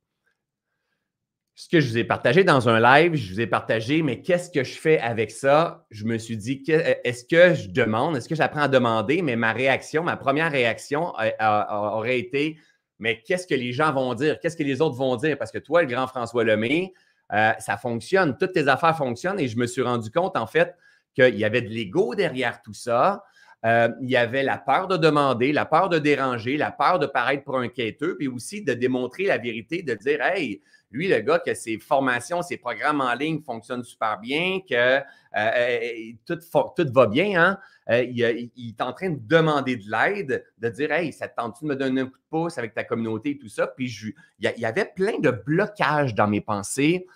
ce 1.54 1.68
que 1.68 1.80
je 1.80 1.88
vous 1.88 1.98
ai 1.98 2.04
partagé 2.04 2.44
dans 2.44 2.68
un 2.68 2.80
live, 2.80 3.14
je 3.14 3.32
vous 3.34 3.40
ai 3.40 3.46
partagé, 3.46 4.02
mais 4.02 4.22
qu'est-ce 4.22 4.50
que 4.50 4.64
je 4.64 4.74
fais 4.74 4.98
avec 4.98 5.30
ça? 5.30 5.86
Je 5.90 6.04
me 6.04 6.16
suis 6.16 6.36
dit, 6.36 6.62
est-ce 6.66 7.24
que 7.24 7.54
je 7.54 7.68
demande, 7.68 8.16
est-ce 8.16 8.28
que 8.28 8.34
j'apprends 8.34 8.62
à 8.62 8.68
demander? 8.68 9.20
Mais 9.20 9.36
ma 9.36 9.52
réaction, 9.52 10.02
ma 10.02 10.16
première 10.16 10.50
réaction 10.50 11.12
aurait 11.40 12.18
été, 12.18 12.58
mais 12.98 13.22
qu'est-ce 13.22 13.46
que 13.46 13.54
les 13.54 13.72
gens 13.72 13.92
vont 13.92 14.14
dire? 14.14 14.38
Qu'est-ce 14.40 14.56
que 14.56 14.62
les 14.62 14.80
autres 14.80 14.96
vont 14.96 15.16
dire? 15.16 15.38
Parce 15.38 15.50
que 15.50 15.58
toi, 15.58 15.82
le 15.82 15.88
grand 15.88 16.06
François 16.06 16.44
Lemay, 16.44 16.92
euh, 17.32 17.52
ça 17.58 17.76
fonctionne, 17.76 18.36
toutes 18.38 18.52
tes 18.52 18.68
affaires 18.68 18.96
fonctionnent 18.96 19.40
et 19.40 19.48
je 19.48 19.56
me 19.56 19.66
suis 19.66 19.82
rendu 19.82 20.10
compte 20.10 20.36
en 20.36 20.46
fait 20.46 20.76
qu'il 21.14 21.36
y 21.36 21.44
avait 21.44 21.62
de 21.62 21.68
l'ego 21.68 22.14
derrière 22.14 22.62
tout 22.62 22.74
ça. 22.74 23.24
Euh, 23.64 23.88
il 24.00 24.10
y 24.10 24.16
avait 24.16 24.42
la 24.42 24.58
peur 24.58 24.86
de 24.86 24.96
demander, 24.96 25.52
la 25.52 25.64
peur 25.64 25.88
de 25.88 25.98
déranger, 25.98 26.56
la 26.56 26.70
peur 26.70 26.98
de 26.98 27.06
paraître 27.06 27.42
pour 27.42 27.58
un 27.58 27.68
quêteux, 27.68 28.16
puis 28.16 28.28
aussi 28.28 28.62
de 28.62 28.74
démontrer 28.74 29.24
la 29.24 29.38
vérité, 29.38 29.82
de 29.82 29.94
dire 29.94 30.22
Hey, 30.22 30.62
lui, 30.90 31.08
le 31.08 31.20
gars, 31.20 31.38
que 31.38 31.54
ses 31.54 31.78
formations, 31.78 32.42
ses 32.42 32.56
programmes 32.56 33.00
en 33.00 33.14
ligne 33.14 33.40
fonctionnent 33.42 33.84
super 33.84 34.18
bien, 34.18 34.60
que 34.68 35.00
euh, 35.36 36.12
tout, 36.24 36.38
tout, 36.76 36.92
va 36.92 37.06
bien, 37.06 37.40
hein? 37.40 37.58
il, 37.88 38.22
est 38.56 38.80
en 38.80 38.92
train 38.92 39.10
de 39.10 39.20
demander 39.20 39.76
de 39.76 39.90
l'aide, 39.90 40.44
de 40.58 40.68
dire 40.68 40.92
Hey, 40.92 41.12
ça 41.12 41.28
te 41.28 41.36
tente-tu 41.36 41.64
de 41.64 41.68
me 41.70 41.76
donner 41.76 42.02
un 42.02 42.06
coup 42.06 42.18
de 42.18 42.28
pouce 42.30 42.58
avec 42.58 42.74
ta 42.74 42.84
communauté 42.84 43.30
et 43.30 43.38
tout 43.38 43.48
ça? 43.48 43.66
Puis 43.66 43.94
il, 44.38 44.52
y, 44.56 44.64
avait 44.64 44.90
plein 44.94 45.18
de 45.18 45.30
blocages 45.30 46.14
dans 46.14 46.28
mes 46.28 46.40
pensées. 46.40 47.06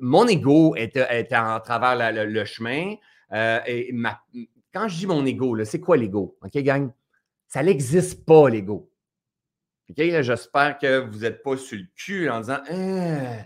Mon 0.00 0.26
ego 0.26 0.74
était, 0.76 1.36
en 1.36 1.60
travers 1.60 2.12
le, 2.12 2.44
chemin. 2.44 2.94
Euh, 3.32 3.60
quand 4.72 4.88
je 4.88 4.96
dis 4.96 5.06
mon 5.06 5.24
ego, 5.24 5.64
c'est 5.64 5.80
quoi 5.80 5.96
l'ego? 5.96 6.36
OK, 6.42 6.56
gang? 6.58 6.90
Ça 7.46 7.62
n'existe 7.62 8.26
pas, 8.26 8.50
l'ego. 8.50 8.87
J'espère 9.96 10.78
que 10.78 10.98
vous 10.98 11.20
n'êtes 11.20 11.42
pas 11.42 11.56
sur 11.56 11.78
le 11.78 11.86
cul 11.96 12.28
en 12.28 12.40
disant 12.40 12.58
hein, 12.70 13.44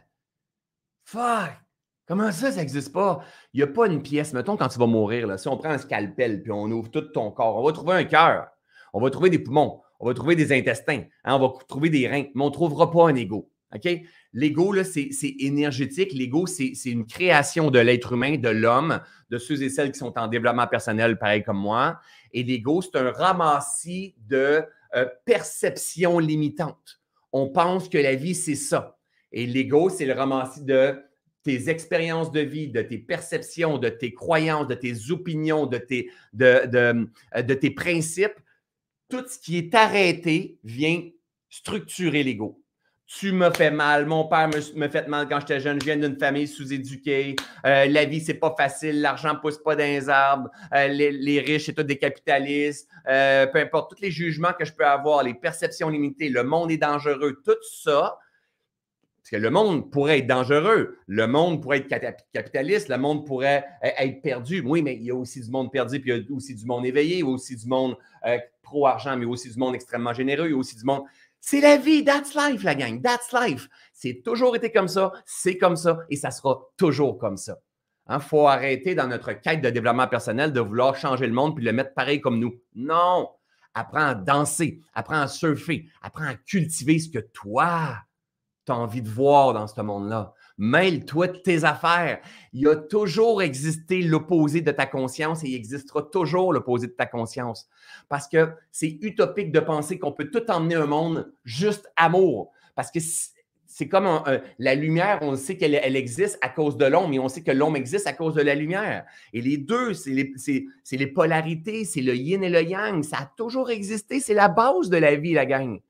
Fuck! 1.05 1.50
Comment 2.06 2.33
ça, 2.33 2.50
ça 2.50 2.59
n'existe 2.59 2.93
pas? 2.93 3.25
Il 3.55 3.59
n'y 3.59 3.62
a 3.62 3.69
pas 3.69 3.87
une 3.87 4.03
pièce. 4.03 4.33
Mettons, 4.33 4.56
quand 4.56 4.69
tu 4.69 4.79
vas 4.79 4.87
mourir, 4.87 5.39
si 5.39 5.49
on 5.49 5.56
prend 5.56 5.71
un 5.71 5.79
scalpel 5.79 6.43
puis 6.43 6.50
on 6.50 6.65
ouvre 6.71 6.91
tout 6.91 7.00
ton 7.03 7.31
corps, 7.31 7.56
on 7.56 7.65
va 7.65 7.73
trouver 7.73 7.94
un 7.94 8.05
cœur, 8.05 8.49
on 8.93 9.00
va 9.00 9.09
trouver 9.11 9.31
des 9.31 9.39
poumons, 9.39 9.81
on 10.00 10.09
va 10.09 10.15
trouver 10.15 10.35
des 10.35 10.53
intestins, 10.53 11.05
hein, 11.25 11.37
on 11.37 11.39
va 11.39 11.53
trouver 11.69 11.91
des 11.91 12.09
reins, 12.09 12.25
mais 12.35 12.43
on 12.43 12.49
ne 12.49 12.53
trouvera 12.53 12.91
pas 12.91 13.09
un 13.09 13.15
ego. 13.15 13.49
L'ego, 14.35 14.75
c'est 14.85 15.35
énergétique. 15.38 16.12
L'ego, 16.12 16.47
c'est 16.47 16.75
une 16.85 17.06
création 17.06 17.71
de 17.71 17.79
l'être 17.79 18.12
humain, 18.12 18.37
de 18.37 18.49
l'homme, 18.49 19.00
de 19.31 19.38
ceux 19.38 19.62
et 19.62 19.71
celles 19.71 19.93
qui 19.93 19.99
sont 19.99 20.19
en 20.19 20.29
développement 20.29 20.66
personnel, 20.66 21.19
pareil 21.19 21.43
comme 21.43 21.59
moi. 21.59 21.99
Et 22.33 22.43
l'ego, 22.43 22.83
c'est 22.83 22.97
un 22.97 23.11
ramassis 23.11 24.14
de 24.28 24.62
euh, 24.94 25.06
perceptions 25.25 26.18
limitantes. 26.18 27.00
On 27.32 27.49
pense 27.49 27.88
que 27.88 27.99
la 27.99 28.14
vie, 28.14 28.34
c'est 28.34 28.54
ça. 28.54 28.99
Et 29.32 29.46
l'ego, 29.46 29.88
c'est 29.88 30.04
le 30.04 30.12
ramassis 30.12 30.62
de 30.62 31.02
tes 31.42 31.68
expériences 31.68 32.30
de 32.30 32.40
vie, 32.40 32.68
de 32.68 32.82
tes 32.82 32.99
perceptions, 32.99 33.78
de 33.78 33.88
tes 33.88 34.12
croyances, 34.12 34.68
de 34.68 34.75
tes 34.75 35.11
opinions, 35.11 35.66
de 35.66 35.78
tes, 35.78 36.11
de, 36.32 36.66
de, 36.66 37.08
euh, 37.37 37.42
de 37.42 37.54
tes 37.54 37.70
principes. 37.70 38.38
Tout 39.08 39.25
ce 39.26 39.38
qui 39.38 39.58
est 39.58 39.75
arrêté 39.75 40.58
vient 40.62 41.08
structurer 41.49 42.22
l'ego 42.22 42.62
tu 43.19 43.33
me 43.33 43.50
fais 43.50 43.71
mal, 43.71 44.07
mon 44.07 44.25
père 44.25 44.49
me, 44.49 44.88
fait 44.88 45.07
mal 45.07 45.28
quand 45.28 45.40
j'étais 45.40 45.61
jeune, 45.61 45.78
je 45.78 45.85
viens 45.85 45.97
d'une 45.97 46.19
famille 46.19 46.49
sous-éduquée, 46.49 47.37
euh, 47.66 47.85
la 47.87 48.04
vie, 48.07 48.21
c'est 48.21 48.35
pas 48.35 48.54
facile, 48.57 49.02
l'argent 49.02 49.37
pousse 49.37 49.59
pas 49.59 49.76
dans 49.76 49.85
les 49.85 50.09
arbres, 50.09 50.49
euh, 50.75 50.88
les, 50.88 51.40
riches, 51.40 51.66
c'est 51.66 51.75
tous 51.75 51.83
des 51.83 51.99
capitalistes, 51.99 52.88
euh, 53.09 53.47
peu 53.47 53.59
importe, 53.59 53.95
tous 53.95 54.02
les 54.02 54.11
jugements 54.11 54.52
que 54.59 54.64
je 54.64 54.73
peux 54.73 54.87
avoir, 54.87 55.23
les 55.23 55.35
perceptions 55.35 55.90
limitées, 55.90 56.31
le 56.31 56.42
monde 56.42 56.71
est 56.71 56.78
dangereux, 56.78 57.42
tout 57.45 57.52
ça, 57.71 58.19
parce 59.19 59.31
que 59.31 59.37
le 59.37 59.50
monde 59.50 59.90
pourrait 59.90 60.21
être 60.21 60.26
dangereux, 60.26 60.97
le 61.07 61.26
monde 61.26 61.62
pourrait 61.62 61.87
être 61.88 62.16
capitaliste, 62.33 62.88
le 62.88 62.99
monde 62.99 63.25
pourrait 63.25 63.64
être 63.81 64.21
perdu. 64.21 64.61
Oui, 64.66 64.83
mais 64.83 64.97
il 64.97 65.04
y 65.04 65.12
a 65.12 65.14
aussi 65.14 65.40
du 65.40 65.49
monde 65.49 65.71
perdu, 65.71 66.00
puis 66.00 66.11
il 66.11 66.16
y 66.16 66.33
a 66.33 66.35
aussi 66.35 66.57
du 66.57 66.64
monde 66.64 66.85
éveillé, 66.85 67.19
il 67.19 67.21
y 67.21 67.23
a 67.23 67.26
aussi 67.26 67.54
du 67.54 67.69
monde 67.69 67.97
pro-argent, 68.62 69.16
mais 69.16 69.25
aussi 69.25 69.49
du 69.49 69.59
monde 69.59 69.76
extrêmement 69.76 70.12
généreux, 70.12 70.47
il 70.47 70.50
y 70.50 70.54
a 70.54 70.57
aussi 70.57 70.76
du 70.76 70.85
monde 70.85 71.02
c'est 71.44 71.61
la 71.61 71.76
vie, 71.76 72.04
that's 72.04 72.37
life, 72.37 72.62
la 72.62 72.76
gang, 72.76 73.02
that's 73.02 73.32
life. 73.32 73.68
C'est 73.92 74.22
toujours 74.25 74.54
été 74.54 74.70
comme 74.70 74.87
ça, 74.87 75.12
c'est 75.26 75.58
comme 75.58 75.75
ça 75.75 75.99
et 76.08 76.14
ça 76.14 76.30
sera 76.30 76.61
toujours 76.76 77.18
comme 77.18 77.37
ça. 77.37 77.58
Il 78.08 78.14
hein, 78.14 78.20
faut 78.20 78.46
arrêter 78.46 78.94
dans 78.94 79.08
notre 79.08 79.32
quête 79.32 79.61
de 79.61 79.68
développement 79.68 80.06
personnel 80.06 80.52
de 80.52 80.61
vouloir 80.61 80.96
changer 80.96 81.26
le 81.26 81.32
monde 81.32 81.56
puis 81.56 81.64
le 81.64 81.72
mettre 81.72 81.94
pareil 81.94 82.20
comme 82.20 82.38
nous. 82.38 82.54
Non! 82.76 83.28
Apprends 83.75 84.06
à 84.06 84.14
danser, 84.14 84.82
apprends 84.94 85.20
à 85.20 85.26
surfer, 85.26 85.88
apprends 86.00 86.26
à 86.26 86.34
cultiver 86.34 87.00
ce 87.00 87.11
que 87.11 87.18
toi, 87.18 87.96
tu 88.64 88.70
as 88.70 88.76
envie 88.76 89.02
de 89.02 89.08
voir 89.08 89.52
dans 89.52 89.66
ce 89.66 89.80
monde-là. 89.80 90.34
Mêle-toi 90.64 91.26
de 91.26 91.38
tes 91.38 91.64
affaires. 91.64 92.21
Il 92.52 92.69
a 92.69 92.76
toujours 92.76 93.42
existé 93.42 94.00
l'opposé 94.00 94.61
de 94.61 94.71
ta 94.71 94.87
conscience 94.87 95.42
et 95.42 95.49
il 95.49 95.57
existera 95.57 96.02
toujours 96.02 96.52
l'opposé 96.52 96.87
de 96.87 96.92
ta 96.92 97.04
conscience. 97.04 97.69
Parce 98.09 98.28
que 98.28 98.49
c'est 98.71 98.97
utopique 99.02 99.50
de 99.50 99.59
penser 99.59 99.99
qu'on 99.99 100.12
peut 100.12 100.31
tout 100.31 100.49
emmener 100.49 100.76
un 100.76 100.87
monde 100.87 101.33
juste 101.45 101.90
amour. 101.97 102.52
Parce 102.76 102.92
que 102.92 103.00
c'est 103.66 103.88
comme 103.88 104.23
la 104.61 104.75
lumière, 104.76 105.19
on 105.23 105.35
sait 105.35 105.57
qu'elle 105.57 105.75
elle 105.75 105.97
existe 105.97 106.38
à 106.42 106.49
cause 106.49 106.76
de 106.76 106.85
l'ombre, 106.85 107.09
mais 107.09 107.19
on 107.19 107.28
sait 107.28 107.42
que 107.42 107.50
l'ombre 107.50 107.78
existe 107.78 108.07
à 108.07 108.12
cause 108.12 108.35
de 108.35 108.42
la 108.42 108.54
lumière. 108.54 109.04
Et 109.33 109.40
les 109.40 109.57
deux, 109.57 109.95
c'est 109.95 110.11
les, 110.11 110.33
les, 110.92 111.07
polarités, 111.09 111.85
c'est 111.85 112.02
le 112.02 112.14
yin 112.14 112.45
et 112.45 112.49
le 112.49 112.62
yang. 112.62 113.02
Ça 113.02 113.16
a 113.16 113.33
toujours 113.37 113.71
existé. 113.71 114.21
C'est 114.21 114.33
la 114.33 114.49
base 114.49 114.90
de 114.90 114.97
la 114.97 115.16
vie, 115.16 115.33
la 115.33 115.45
gang. 115.45 115.81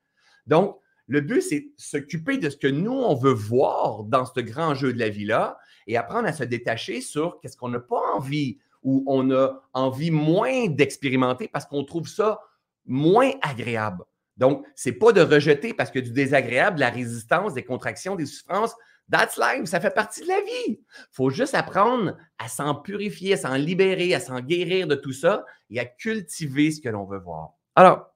Donc, 0.47 0.79
le 1.13 1.21
but, 1.21 1.41
c'est 1.41 1.67
s'occuper 1.77 2.37
de 2.37 2.49
ce 2.49 2.57
que 2.57 2.67
nous, 2.67 2.91
on 2.91 3.13
veut 3.13 3.33
voir 3.33 4.03
dans 4.03 4.25
ce 4.25 4.39
grand 4.39 4.73
jeu 4.73 4.91
de 4.93 4.99
la 4.99 5.09
vie-là 5.09 5.59
et 5.85 5.95
apprendre 5.95 6.27
à 6.27 6.33
se 6.33 6.43
détacher 6.43 7.01
sur 7.01 7.39
qu'est-ce 7.39 7.55
qu'on 7.55 7.69
n'a 7.69 7.79
pas 7.79 8.01
envie 8.15 8.57
ou 8.81 9.03
on 9.07 9.31
a 9.31 9.61
envie 9.73 10.09
moins 10.09 10.67
d'expérimenter 10.67 11.47
parce 11.47 11.65
qu'on 11.65 11.83
trouve 11.83 12.07
ça 12.07 12.39
moins 12.85 13.31
agréable. 13.43 14.03
Donc, 14.37 14.65
ce 14.75 14.89
n'est 14.89 14.95
pas 14.95 15.11
de 15.11 15.21
rejeter 15.21 15.75
parce 15.75 15.91
que 15.91 15.99
du 15.99 16.11
désagréable, 16.11 16.79
la 16.79 16.89
résistance, 16.89 17.53
des 17.53 17.63
contractions, 17.63 18.15
des 18.15 18.25
souffrances, 18.25 18.75
that's 19.11 19.37
life, 19.37 19.65
ça 19.65 19.79
fait 19.79 19.93
partie 19.93 20.21
de 20.21 20.27
la 20.27 20.41
vie. 20.41 20.79
Il 20.79 20.79
faut 21.11 21.29
juste 21.29 21.53
apprendre 21.53 22.17
à 22.39 22.47
s'en 22.47 22.73
purifier, 22.73 23.33
à 23.33 23.37
s'en 23.37 23.53
libérer, 23.53 24.15
à 24.15 24.19
s'en 24.19 24.39
guérir 24.39 24.87
de 24.87 24.95
tout 24.95 25.13
ça 25.13 25.45
et 25.69 25.79
à 25.79 25.85
cultiver 25.85 26.71
ce 26.71 26.81
que 26.81 26.89
l'on 26.89 27.05
veut 27.05 27.19
voir. 27.19 27.51
Alors, 27.75 28.12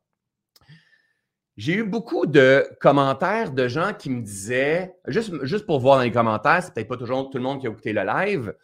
j'ai 1.58 1.74
eu 1.74 1.84
beaucoup 1.84 2.28
de 2.28 2.70
commentaires 2.80 3.52
de 3.52 3.68
gens 3.68 3.94
qui 3.94 4.12
me 4.12 4.22
disaient, 4.22 4.96
juste, 5.08 5.44
juste 5.44 5.66
pour 5.66 5.80
voir 5.80 5.98
dans 5.98 6.04
les 6.04 6.12
commentaires, 6.12 6.62
c'est 6.62 6.72
peut-être 6.74 6.88
pas 6.88 6.98
toujours 6.98 7.30
tout 7.32 7.40
le 7.40 7.44
monde 7.44 7.60
qui 7.60 7.68
a 7.68 7.72
écouté 7.72 7.94
le 7.94 8.04
live, 8.04 8.56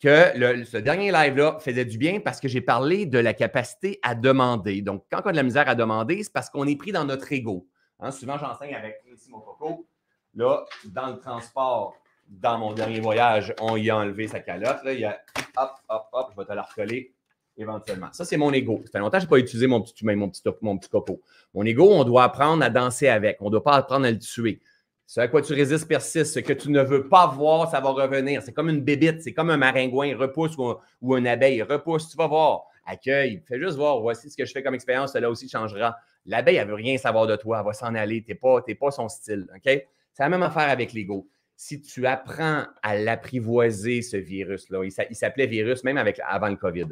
que 0.00 0.64
ce 0.64 0.76
dernier 0.76 1.12
live-là 1.12 1.58
faisait 1.60 1.84
du 1.84 1.98
bien 1.98 2.20
parce 2.20 2.40
que 2.40 2.48
j'ai 2.48 2.60
parlé 2.60 3.06
de 3.06 3.18
la 3.18 3.32
capacité 3.32 4.00
à 4.02 4.14
demander. 4.14 4.82
Donc, 4.82 5.04
quand 5.10 5.22
on 5.24 5.28
a 5.28 5.32
de 5.32 5.36
la 5.36 5.42
misère 5.44 5.68
à 5.68 5.76
demander, 5.76 6.22
c'est 6.22 6.32
parce 6.32 6.50
qu'on 6.50 6.66
est 6.66 6.76
pris 6.76 6.92
dans 6.92 7.04
notre 7.04 7.32
ego. 7.32 7.68
Hein, 8.00 8.10
souvent, 8.10 8.36
j'enseigne 8.38 8.74
avec 8.74 9.02
ici 9.10 9.30
mon 9.30 9.40
coco. 9.40 9.86
Là, 10.34 10.64
dans 10.86 11.06
le 11.06 11.18
transport, 11.18 11.94
dans 12.28 12.58
mon 12.58 12.74
dernier 12.74 13.00
voyage, 13.00 13.54
on 13.60 13.76
y 13.76 13.88
a 13.88 13.96
enlevé 13.96 14.26
sa 14.26 14.40
calotte. 14.40 14.82
Là, 14.84 14.92
il 14.92 15.00
y 15.00 15.04
a 15.04 15.18
hop, 15.56 15.70
hop, 15.88 16.08
hop, 16.12 16.32
je 16.32 16.40
vais 16.40 16.46
te 16.46 16.52
la 16.52 16.62
recoller 16.62 17.15
éventuellement. 17.56 18.08
Ça, 18.12 18.24
c'est 18.24 18.36
mon 18.36 18.52
ego. 18.52 18.82
Ça 18.84 18.92
fait 18.92 18.98
longtemps 18.98 19.18
que 19.18 19.22
je 19.22 19.26
n'ai 19.26 19.30
pas 19.30 19.38
utilisé 19.38 19.66
mon 19.66 19.80
petit 19.80 20.04
mon 20.04 20.28
petit, 20.28 20.42
mon 20.60 20.78
petit 20.78 20.90
coco. 20.90 21.22
Mon 21.54 21.64
ego, 21.64 21.90
on 21.90 22.04
doit 22.04 22.24
apprendre 22.24 22.62
à 22.64 22.70
danser 22.70 23.08
avec. 23.08 23.38
On 23.40 23.46
ne 23.46 23.50
doit 23.50 23.62
pas 23.62 23.74
apprendre 23.74 24.06
à 24.06 24.10
le 24.10 24.18
tuer. 24.18 24.60
Ce 25.06 25.20
à 25.20 25.28
quoi 25.28 25.40
tu 25.40 25.52
résistes 25.54 25.86
persiste. 25.86 26.34
Ce 26.34 26.40
que 26.40 26.52
tu 26.52 26.70
ne 26.70 26.82
veux 26.82 27.08
pas 27.08 27.26
voir, 27.28 27.70
ça 27.70 27.80
va 27.80 27.90
revenir. 27.90 28.42
C'est 28.42 28.52
comme 28.52 28.68
une 28.68 28.82
bébite, 28.82 29.22
c'est 29.22 29.32
comme 29.32 29.50
un 29.50 29.56
maringouin. 29.56 30.16
Repousse 30.16 30.56
ou, 30.56 31.14
un, 31.14 31.18
une 31.18 31.26
abeille. 31.26 31.62
Repousse, 31.62 32.08
tu 32.10 32.16
vas 32.16 32.26
voir. 32.26 32.64
Accueille. 32.84 33.42
Fais 33.46 33.58
juste 33.58 33.76
voir. 33.76 34.00
Voici 34.00 34.30
ce 34.30 34.36
que 34.36 34.44
je 34.44 34.52
fais 34.52 34.62
comme 34.62 34.74
expérience. 34.74 35.12
Cela 35.12 35.30
aussi 35.30 35.48
changera. 35.48 35.96
L'abeille, 36.26 36.56
elle 36.56 36.66
ne 36.66 36.70
veut 36.70 36.76
rien 36.76 36.98
savoir 36.98 37.26
de 37.26 37.36
toi. 37.36 37.60
Elle 37.60 37.66
va 37.66 37.72
s'en 37.72 37.94
aller. 37.94 38.22
Tu 38.22 38.32
n'es 38.32 38.34
pas, 38.34 38.60
pas 38.60 38.90
son 38.90 39.08
style. 39.08 39.46
C'est 39.64 39.86
la 40.18 40.28
même 40.28 40.42
affaire 40.42 40.68
avec 40.68 40.92
l'ego. 40.92 41.28
Si 41.58 41.80
tu 41.80 42.06
apprends 42.06 42.64
à 42.82 42.96
l'apprivoiser, 42.96 44.02
ce 44.02 44.18
virus-là, 44.18 44.80
il 44.84 45.16
s'appelait 45.16 45.46
virus 45.46 45.84
même 45.84 45.96
avec, 45.96 46.20
avant 46.26 46.48
le 46.48 46.56
COVID 46.56 46.88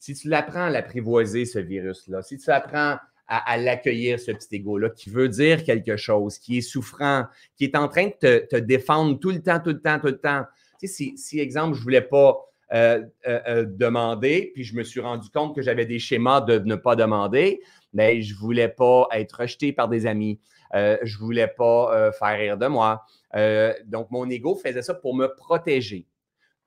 si 0.00 0.14
tu 0.14 0.28
l'apprends 0.28 0.64
à 0.64 0.70
l'apprivoiser, 0.70 1.44
ce 1.44 1.58
virus-là, 1.58 2.22
si 2.22 2.38
tu 2.38 2.50
apprends 2.50 2.96
à, 3.28 3.56
l'accueillir, 3.58 4.18
ce 4.18 4.32
petit 4.32 4.56
ego-là, 4.56 4.90
qui 4.90 5.08
veut 5.08 5.28
dire 5.28 5.62
quelque 5.62 5.96
chose, 5.96 6.36
qui 6.38 6.58
est 6.58 6.62
souffrant, 6.62 7.26
qui 7.54 7.62
est 7.62 7.76
en 7.76 7.86
train 7.86 8.06
de 8.06 8.38
te, 8.50 8.56
défendre 8.56 9.20
tout 9.20 9.30
le 9.30 9.40
temps, 9.40 9.60
tout 9.60 9.70
le 9.70 9.80
temps, 9.80 10.00
tout 10.00 10.08
le 10.08 10.18
temps. 10.18 10.44
Tu 10.80 10.88
sais, 10.88 10.92
si, 10.92 11.18
si 11.18 11.38
exemple, 11.38 11.74
je 11.74 11.78
ne 11.78 11.84
voulais 11.84 12.00
pas 12.00 12.40
euh, 12.72 13.02
euh, 13.28 13.40
euh, 13.46 13.64
demander, 13.68 14.50
puis 14.54 14.64
je 14.64 14.74
me 14.74 14.82
suis 14.82 15.00
rendu 15.00 15.28
compte 15.30 15.54
que 15.54 15.62
j'avais 15.62 15.86
des 15.86 16.00
schémas 16.00 16.40
de 16.40 16.58
ne 16.58 16.74
pas 16.74 16.96
demander, 16.96 17.60
mais 17.92 18.20
je 18.22 18.34
ne 18.34 18.38
voulais 18.40 18.68
pas 18.68 19.06
être 19.12 19.40
rejeté 19.40 19.72
par 19.72 19.88
des 19.88 20.06
amis, 20.06 20.40
je 20.72 20.78
ne 21.02 21.18
voulais 21.18 21.48
pas 21.48 22.12
faire 22.12 22.38
rire 22.38 22.56
de 22.56 22.66
moi. 22.68 23.04
donc, 23.86 24.10
mon 24.10 24.28
ego 24.30 24.54
faisait 24.56 24.82
ça 24.82 24.94
pour 24.94 25.14
me 25.14 25.26
protéger 25.34 26.06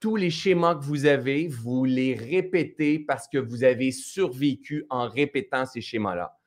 tous 0.03 0.17
les 0.17 0.31
schémas 0.31 0.75
que 0.75 0.83
vous 0.83 1.05
avez, 1.05 1.47
vous 1.47 1.85
les 1.85 2.13
répétez 2.13 2.99
parce 2.99 3.25
que 3.29 3.37
vous 3.37 3.63
avez 3.63 3.93
survécu 3.93 4.85
en 4.89 5.07
répétant 5.07 5.65
ces 5.65 5.79
schémas-là. 5.79 6.37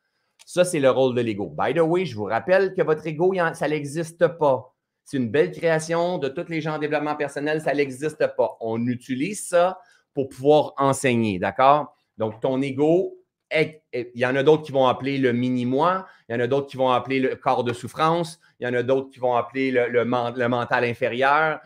Ça, 0.44 0.62
c'est 0.62 0.78
le 0.78 0.90
rôle 0.90 1.14
de 1.14 1.22
l'ego. 1.22 1.54
By 1.58 1.72
the 1.72 1.78
way, 1.78 2.04
je 2.04 2.16
vous 2.16 2.25
rappelle 2.25 2.75
que 2.75 2.82
votre 2.82 3.06
ego, 3.06 3.32
ça 3.54 3.66
n'existe 3.66 4.28
pas. 4.28 4.75
C'est 5.06 5.16
une 5.16 5.30
belle 5.30 5.52
création 5.52 6.18
de 6.18 6.28
tous 6.28 6.50
les 6.50 6.60
gens 6.60 6.75
en 6.75 6.78
développement 6.78 7.16
personnel, 7.16 7.62
ça 7.62 7.72
n'existe 7.72 8.26
pas. 8.36 8.58
On 8.60 8.86
utilise 8.86 9.48
ça 9.48 9.80
pour 10.12 10.28
pouvoir 10.28 10.75
enseigner, 10.76 11.38
d'accord? 11.38 11.96
Donc, 12.18 12.42
ton 12.42 12.60
ego, 12.60 13.16
il 13.50 13.80
y 14.16 14.26
en 14.26 14.36
a 14.36 14.42
d'autres 14.42 14.64
qui 14.64 14.72
vont 14.72 14.86
appeler 14.86 15.16
le 15.16 15.32
mini-moi, 15.32 16.06
il 16.28 16.34
y 16.34 16.36
en 16.36 16.40
a 16.40 16.46
d'autres 16.46 16.66
qui 16.66 16.76
vont 16.76 16.90
appeler 16.90 17.20
le 17.20 17.36
corps 17.36 17.64
de 17.64 17.72
souffrance, 17.72 18.38
il 18.58 18.66
y 18.66 18.70
en 18.70 18.75
a 18.75 18.82
d'autres 18.82 19.10
qui 19.10 19.18
vont 19.18 19.34
appeler 19.34 19.70
le, 19.70 20.04
mental 20.04 20.84
inférieur, 20.84 21.60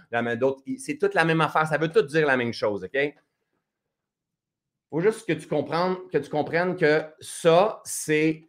c'est 0.78 0.99
toute 0.99 1.14
la 1.14 1.25
même 1.25 1.40
affaire, 1.40 1.66
ça 1.66 1.78
veut 1.78 1.88
tout 1.88 2.02
dire 2.02 2.26
la 2.26 2.37
même 2.37 2.52
chose, 2.52 2.85
OK? 2.85 2.94
Il 2.94 3.14
faut 4.90 5.00
juste 5.00 5.26
que 5.26 5.32
tu 5.35 5.47
comprennes 5.47 5.97
que, 6.12 6.18
tu 6.18 6.28
comprennes 6.28 6.75
que 6.75 7.04
ça, 7.20 7.80
c'est 7.85 8.49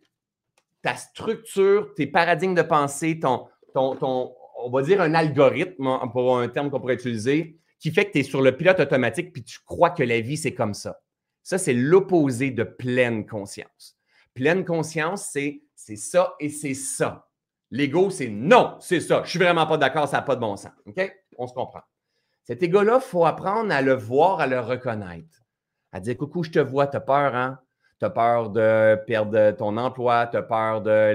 ta 0.82 0.96
structure, 0.96 1.94
tes 1.96 2.08
paradigmes 2.08 2.56
de 2.56 2.64
pensée, 2.64 3.20
ton, 3.20 3.48
ton, 3.76 3.96
ton, 3.96 4.34
on 4.58 4.72
va 4.72 4.82
dire 4.82 5.02
un 5.02 5.14
algorithme, 5.14 5.86
hein, 5.86 6.10
pour 6.12 6.40
un 6.40 6.48
terme 6.48 6.72
qu'on 6.72 6.80
pourrait 6.80 6.96
utiliser, 6.96 7.60
qui 7.80 7.92
fait 7.92 8.06
que 8.06 8.14
tu 8.14 8.20
es 8.20 8.24
sur 8.24 8.42
le 8.42 8.58
pilote 8.58 8.80
automatique 8.80 9.34
puis 9.34 9.44
tu 9.44 9.60
crois 9.64 9.92
que 9.92 10.02
la 10.02 10.20
vie, 10.22 10.38
c'est 10.38 10.56
comme 10.56 10.74
ça. 10.74 11.00
Ça, 11.44 11.58
c'est 11.58 11.74
l'opposé 11.74 12.52
de 12.52 12.64
pleine 12.64 13.26
conscience. 13.26 13.98
Pleine 14.34 14.66
conscience, 14.66 15.30
c'est 15.32 15.62
ça 15.96 16.36
et 16.40 16.50
c'est 16.50 16.74
ça. 16.74 17.28
L'ego, 17.72 18.10
c'est 18.10 18.28
non, 18.28 18.76
c'est 18.80 19.00
ça. 19.00 19.22
Je 19.24 19.30
suis 19.30 19.40
vraiment 19.40 19.66
pas 19.66 19.78
d'accord, 19.78 20.08
ça 20.08 20.18
n'a 20.18 20.24
pas 20.24 20.36
de 20.36 20.42
bon 20.42 20.58
sens. 20.58 20.74
OK? 20.86 21.16
On 21.38 21.48
se 21.48 21.54
comprend. 21.54 21.82
Cet 22.44 22.62
ego-là, 22.64 23.00
il 23.02 23.08
faut 23.08 23.26
apprendre 23.26 23.74
à 23.74 23.82
le 23.82 23.94
voir, 23.94 24.42
à 24.42 24.48
le 24.48 24.60
reconnaître. 24.60 25.44
À 25.94 26.00
dire 26.00 26.18
Coucou, 26.18 26.44
je 26.44 26.52
te 26.52 26.60
vois, 26.60 26.88
tu 26.88 26.98
as 26.98 27.02
peur, 27.02 27.36
hein? 27.36 27.60
Tu 28.00 28.06
as 28.06 28.10
peur 28.10 28.50
de 28.50 28.96
perdre 29.06 29.52
ton 29.52 29.78
emploi, 29.78 30.28
tu 30.28 30.36
as 30.36 30.42
peur 30.42 30.82
de 30.82 31.14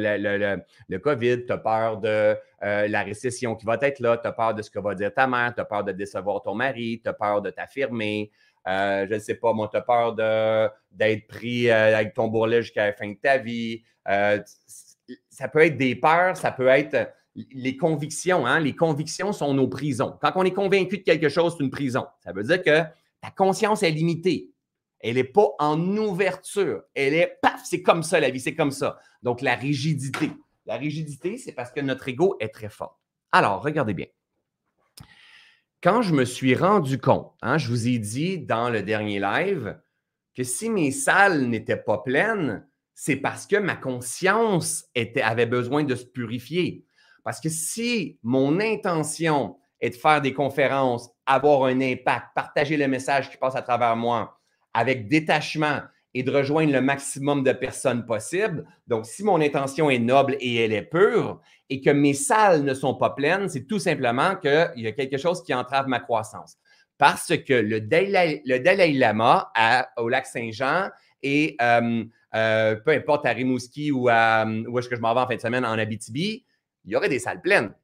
le, 0.88 0.98
COVID, 0.98 1.44
tu 1.44 1.52
as 1.52 1.58
peur 1.58 1.98
de 1.98 2.36
euh, 2.62 2.88
la 2.88 3.02
récession 3.02 3.56
qui 3.56 3.66
va 3.66 3.76
être 3.82 3.98
là, 3.98 4.16
tu 4.16 4.26
as 4.28 4.32
peur 4.32 4.54
de 4.54 4.62
ce 4.62 4.70
que 4.70 4.78
va 4.78 4.94
dire 4.94 5.12
ta 5.12 5.26
mère, 5.26 5.52
tu 5.52 5.60
as 5.60 5.64
peur 5.64 5.82
de 5.82 5.90
décevoir 5.90 6.42
ton 6.42 6.54
mari, 6.54 7.00
tu 7.02 7.08
as 7.10 7.12
peur 7.12 7.42
de 7.42 7.50
t'affirmer, 7.50 8.30
je 8.66 9.14
ne 9.14 9.18
sais 9.18 9.34
pas, 9.34 9.52
moi, 9.52 9.68
tu 9.70 9.76
as 9.76 9.82
peur 9.82 10.14
d'être 10.90 11.26
pris 11.26 11.70
euh, 11.70 11.96
avec 11.96 12.14
ton 12.14 12.28
bourrelet 12.28 12.62
jusqu'à 12.62 12.86
la 12.86 12.92
fin 12.92 13.08
de 13.08 13.14
ta 13.14 13.38
vie. 13.38 13.82
Euh, 14.08 14.40
ça 15.30 15.48
peut 15.48 15.60
être 15.60 15.76
des 15.76 15.94
peurs, 15.94 16.36
ça 16.36 16.50
peut 16.50 16.68
être 16.68 17.12
les 17.52 17.76
convictions. 17.76 18.46
Hein? 18.46 18.60
Les 18.60 18.74
convictions 18.74 19.32
sont 19.32 19.54
nos 19.54 19.68
prisons. 19.68 20.18
Quand 20.20 20.32
on 20.36 20.44
est 20.44 20.52
convaincu 20.52 20.98
de 20.98 21.02
quelque 21.02 21.28
chose, 21.28 21.54
c'est 21.56 21.64
une 21.64 21.70
prison. 21.70 22.06
Ça 22.24 22.32
veut 22.32 22.42
dire 22.42 22.62
que 22.62 22.82
ta 23.20 23.30
conscience 23.36 23.82
est 23.82 23.90
limitée. 23.90 24.50
Elle 25.00 25.14
n'est 25.14 25.24
pas 25.24 25.48
en 25.58 25.78
ouverture. 25.96 26.82
Elle 26.94 27.14
est, 27.14 27.38
paf, 27.42 27.62
c'est 27.64 27.82
comme 27.82 28.02
ça 28.02 28.18
la 28.18 28.30
vie, 28.30 28.40
c'est 28.40 28.54
comme 28.54 28.70
ça. 28.70 28.98
Donc, 29.22 29.42
la 29.42 29.54
rigidité. 29.54 30.30
La 30.64 30.76
rigidité, 30.76 31.38
c'est 31.38 31.52
parce 31.52 31.70
que 31.70 31.80
notre 31.80 32.08
ego 32.08 32.36
est 32.40 32.48
très 32.48 32.70
fort. 32.70 32.98
Alors, 33.30 33.62
regardez 33.62 33.94
bien 33.94 34.06
quand 35.86 36.02
je 36.02 36.12
me 36.12 36.24
suis 36.24 36.56
rendu 36.56 36.98
compte, 36.98 37.32
hein, 37.42 37.58
je 37.58 37.68
vous 37.68 37.86
ai 37.86 38.00
dit 38.00 38.40
dans 38.40 38.70
le 38.70 38.82
dernier 38.82 39.20
live, 39.20 39.78
que 40.34 40.42
si 40.42 40.68
mes 40.68 40.90
salles 40.90 41.42
n'étaient 41.42 41.76
pas 41.76 41.98
pleines, 41.98 42.66
c'est 42.92 43.14
parce 43.14 43.46
que 43.46 43.54
ma 43.54 43.76
conscience 43.76 44.86
avait 45.22 45.46
besoin 45.46 45.84
de 45.84 45.94
se 45.94 46.04
purifier. 46.04 46.84
Parce 47.22 47.40
que 47.40 47.48
si 47.48 48.18
mon 48.24 48.58
intention 48.58 49.60
est 49.80 49.90
de 49.90 49.94
faire 49.94 50.20
des 50.20 50.34
conférences, 50.34 51.08
avoir 51.24 51.66
un 51.66 51.80
impact, 51.80 52.34
partager 52.34 52.76
le 52.76 52.88
message 52.88 53.30
qui 53.30 53.36
passe 53.36 53.54
à 53.54 53.62
travers 53.62 53.94
moi 53.94 54.40
avec 54.74 55.06
détachement 55.06 55.82
et 56.18 56.22
de 56.22 56.30
rejoindre 56.30 56.72
le 56.72 56.80
maximum 56.80 57.42
de 57.42 57.52
personnes 57.52 58.06
possible. 58.06 58.64
Donc, 58.86 59.04
si 59.04 59.22
mon 59.22 59.38
intention 59.38 59.90
est 59.90 59.98
noble 59.98 60.38
et 60.40 60.64
elle 60.64 60.72
est 60.72 60.80
pure 60.80 61.42
et 61.68 61.82
que 61.82 61.90
mes 61.90 62.14
salles 62.14 62.62
ne 62.62 62.72
sont 62.72 62.94
pas 62.94 63.10
pleines, 63.10 63.50
c'est 63.50 63.66
tout 63.66 63.78
simplement 63.78 64.34
qu'il 64.36 64.72
y 64.76 64.86
a 64.86 64.92
quelque 64.92 65.18
chose 65.18 65.42
qui 65.42 65.52
entrave 65.52 65.88
ma 65.88 66.00
croissance. 66.00 66.56
Parce 66.96 67.36
que 67.36 67.52
le 67.52 67.82
Dalai, 67.82 68.42
Lama 68.94 69.52
au 69.98 70.08
lac 70.08 70.24
Saint-Jean 70.24 70.88
et 71.22 71.54
euh, 71.60 72.04
euh, 72.34 72.76
peu 72.76 72.92
importe 72.92 73.26
à 73.26 73.32
Rimouski 73.32 73.92
ou 73.92 74.08
à, 74.08 74.46
où 74.46 74.78
est-ce 74.78 74.88
que 74.88 74.96
je 74.96 75.02
m'en 75.02 75.12
vais 75.12 75.20
en 75.20 75.26
fin 75.26 75.36
de 75.36 75.40
semaine 75.40 75.66
en 75.66 75.72
Abitibi, 75.72 76.46
il 76.86 76.92
y 76.92 76.96
aurait 76.96 77.10
des 77.10 77.18
salles 77.18 77.42
pleines. 77.42 77.74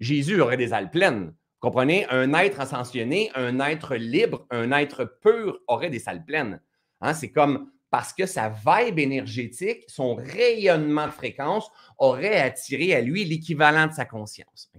Jésus 0.00 0.40
aurait 0.40 0.56
des 0.56 0.68
salles 0.68 0.90
pleines. 0.90 1.26
Vous 1.26 1.68
comprenez? 1.68 2.06
Un 2.08 2.32
être 2.32 2.58
ascensionné, 2.58 3.30
un 3.34 3.60
être 3.60 3.96
libre, 3.96 4.46
un 4.48 4.72
être 4.72 5.04
pur 5.04 5.58
aurait 5.66 5.90
des 5.90 5.98
salles 5.98 6.24
pleines. 6.24 6.58
Hein, 7.02 7.12
c'est 7.12 7.32
comme 7.32 7.68
parce 7.92 8.14
que 8.14 8.24
sa 8.24 8.48
vibe 8.48 8.98
énergétique, 8.98 9.84
son 9.86 10.14
rayonnement 10.14 11.06
de 11.06 11.12
fréquence 11.12 11.70
aurait 11.98 12.40
attiré 12.40 12.94
à 12.94 13.02
lui 13.02 13.22
l'équivalent 13.26 13.86
de 13.86 13.92
sa 13.92 14.06
conscience. 14.06 14.72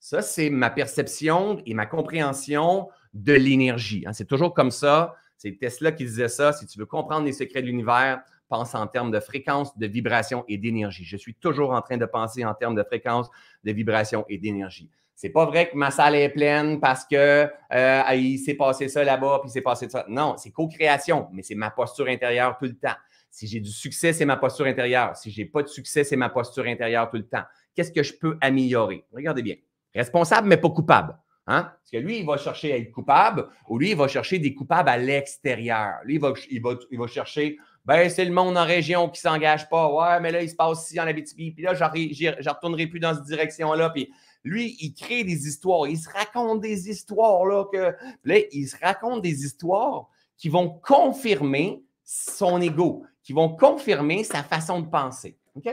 Ça, 0.00 0.20
c'est 0.20 0.50
ma 0.50 0.68
perception 0.68 1.62
et 1.64 1.74
ma 1.74 1.86
compréhension 1.86 2.88
de 3.14 3.34
l'énergie. 3.34 4.02
Hein. 4.04 4.12
C'est 4.12 4.24
toujours 4.24 4.52
comme 4.52 4.72
ça. 4.72 5.14
C'est 5.36 5.56
Tesla 5.60 5.92
qui 5.92 6.04
disait 6.04 6.28
ça. 6.28 6.52
Si 6.52 6.66
tu 6.66 6.80
veux 6.80 6.86
comprendre 6.86 7.24
les 7.24 7.32
secrets 7.32 7.62
de 7.62 7.68
l'univers, 7.68 8.20
pense 8.48 8.74
en 8.74 8.88
termes 8.88 9.12
de 9.12 9.20
fréquence, 9.20 9.78
de 9.78 9.86
vibration 9.86 10.44
et 10.48 10.58
d'énergie. 10.58 11.04
Je 11.04 11.16
suis 11.16 11.34
toujours 11.34 11.70
en 11.70 11.82
train 11.82 11.98
de 11.98 12.06
penser 12.06 12.44
en 12.44 12.54
termes 12.54 12.74
de 12.74 12.82
fréquence, 12.82 13.28
de 13.62 13.70
vibration 13.70 14.24
et 14.28 14.38
d'énergie. 14.38 14.90
C'est 15.20 15.28
pas 15.28 15.44
vrai 15.44 15.68
que 15.68 15.76
ma 15.76 15.90
salle 15.90 16.14
est 16.14 16.30
pleine 16.30 16.80
parce 16.80 17.04
que 17.04 17.46
euh, 17.74 18.02
il 18.14 18.38
s'est 18.38 18.54
passé 18.54 18.88
ça 18.88 19.04
là-bas, 19.04 19.40
puis 19.42 19.50
il 19.50 19.52
s'est 19.52 19.60
passé 19.60 19.86
ça. 19.86 20.06
Non, 20.08 20.36
c'est 20.38 20.50
co-création, 20.50 21.28
mais 21.34 21.42
c'est 21.42 21.54
ma 21.54 21.70
posture 21.70 22.06
intérieure 22.06 22.56
tout 22.56 22.64
le 22.64 22.74
temps. 22.74 22.94
Si 23.30 23.46
j'ai 23.46 23.60
du 23.60 23.68
succès, 23.70 24.14
c'est 24.14 24.24
ma 24.24 24.38
posture 24.38 24.64
intérieure. 24.64 25.14
Si 25.14 25.30
j'ai 25.30 25.44
pas 25.44 25.62
de 25.62 25.68
succès, 25.68 26.04
c'est 26.04 26.16
ma 26.16 26.30
posture 26.30 26.64
intérieure 26.64 27.10
tout 27.10 27.18
le 27.18 27.28
temps. 27.28 27.42
Qu'est-ce 27.74 27.92
que 27.92 28.02
je 28.02 28.14
peux 28.14 28.38
améliorer? 28.40 29.04
Regardez 29.12 29.42
bien. 29.42 29.56
Responsable, 29.94 30.48
mais 30.48 30.56
pas 30.56 30.70
coupable. 30.70 31.18
Hein? 31.46 31.64
Parce 31.64 31.90
que 31.92 31.98
lui, 31.98 32.20
il 32.20 32.24
va 32.24 32.38
chercher 32.38 32.72
à 32.72 32.78
être 32.78 32.90
coupable 32.90 33.46
ou 33.68 33.78
lui, 33.78 33.90
il 33.90 33.96
va 33.96 34.08
chercher 34.08 34.38
des 34.38 34.54
coupables 34.54 34.88
à 34.88 34.96
l'extérieur. 34.96 35.96
Lui, 36.04 36.14
il 36.14 36.20
va, 36.22 36.32
il 36.50 36.62
va, 36.62 36.70
il 36.90 36.98
va 36.98 37.06
chercher, 37.06 37.58
ben, 37.84 38.08
c'est 38.08 38.24
le 38.24 38.32
monde 38.32 38.56
en 38.56 38.64
région 38.64 39.10
qui 39.10 39.18
ne 39.26 39.30
s'engage 39.30 39.68
pas. 39.68 39.92
Ouais, 39.92 40.18
mais 40.20 40.32
là, 40.32 40.42
il 40.42 40.48
se 40.48 40.56
passe 40.56 40.86
ici 40.86 40.98
en 40.98 41.06
Abitibi. 41.06 41.50
Puis 41.50 41.62
là, 41.62 41.74
je 41.74 41.84
ne 41.84 42.48
retournerai 42.48 42.86
plus 42.86 43.00
dans 43.00 43.14
cette 43.14 43.24
direction-là. 43.24 43.90
Puis 43.90 44.10
lui, 44.44 44.76
il 44.80 44.94
crée 44.94 45.24
des 45.24 45.46
histoires. 45.46 45.86
Il 45.86 45.98
se 45.98 46.08
raconte 46.08 46.60
des 46.60 46.88
histoires. 46.88 47.44
Là, 47.44 47.64
que, 47.72 47.94
là, 48.24 48.38
il 48.52 48.66
se 48.66 48.76
raconte 48.80 49.22
des 49.22 49.44
histoires 49.44 50.08
qui 50.36 50.48
vont 50.48 50.68
confirmer 50.68 51.82
son 52.04 52.60
ego, 52.60 53.04
qui 53.22 53.32
vont 53.32 53.54
confirmer 53.54 54.24
sa 54.24 54.42
façon 54.42 54.80
de 54.80 54.88
penser. 54.88 55.38
OK? 55.54 55.68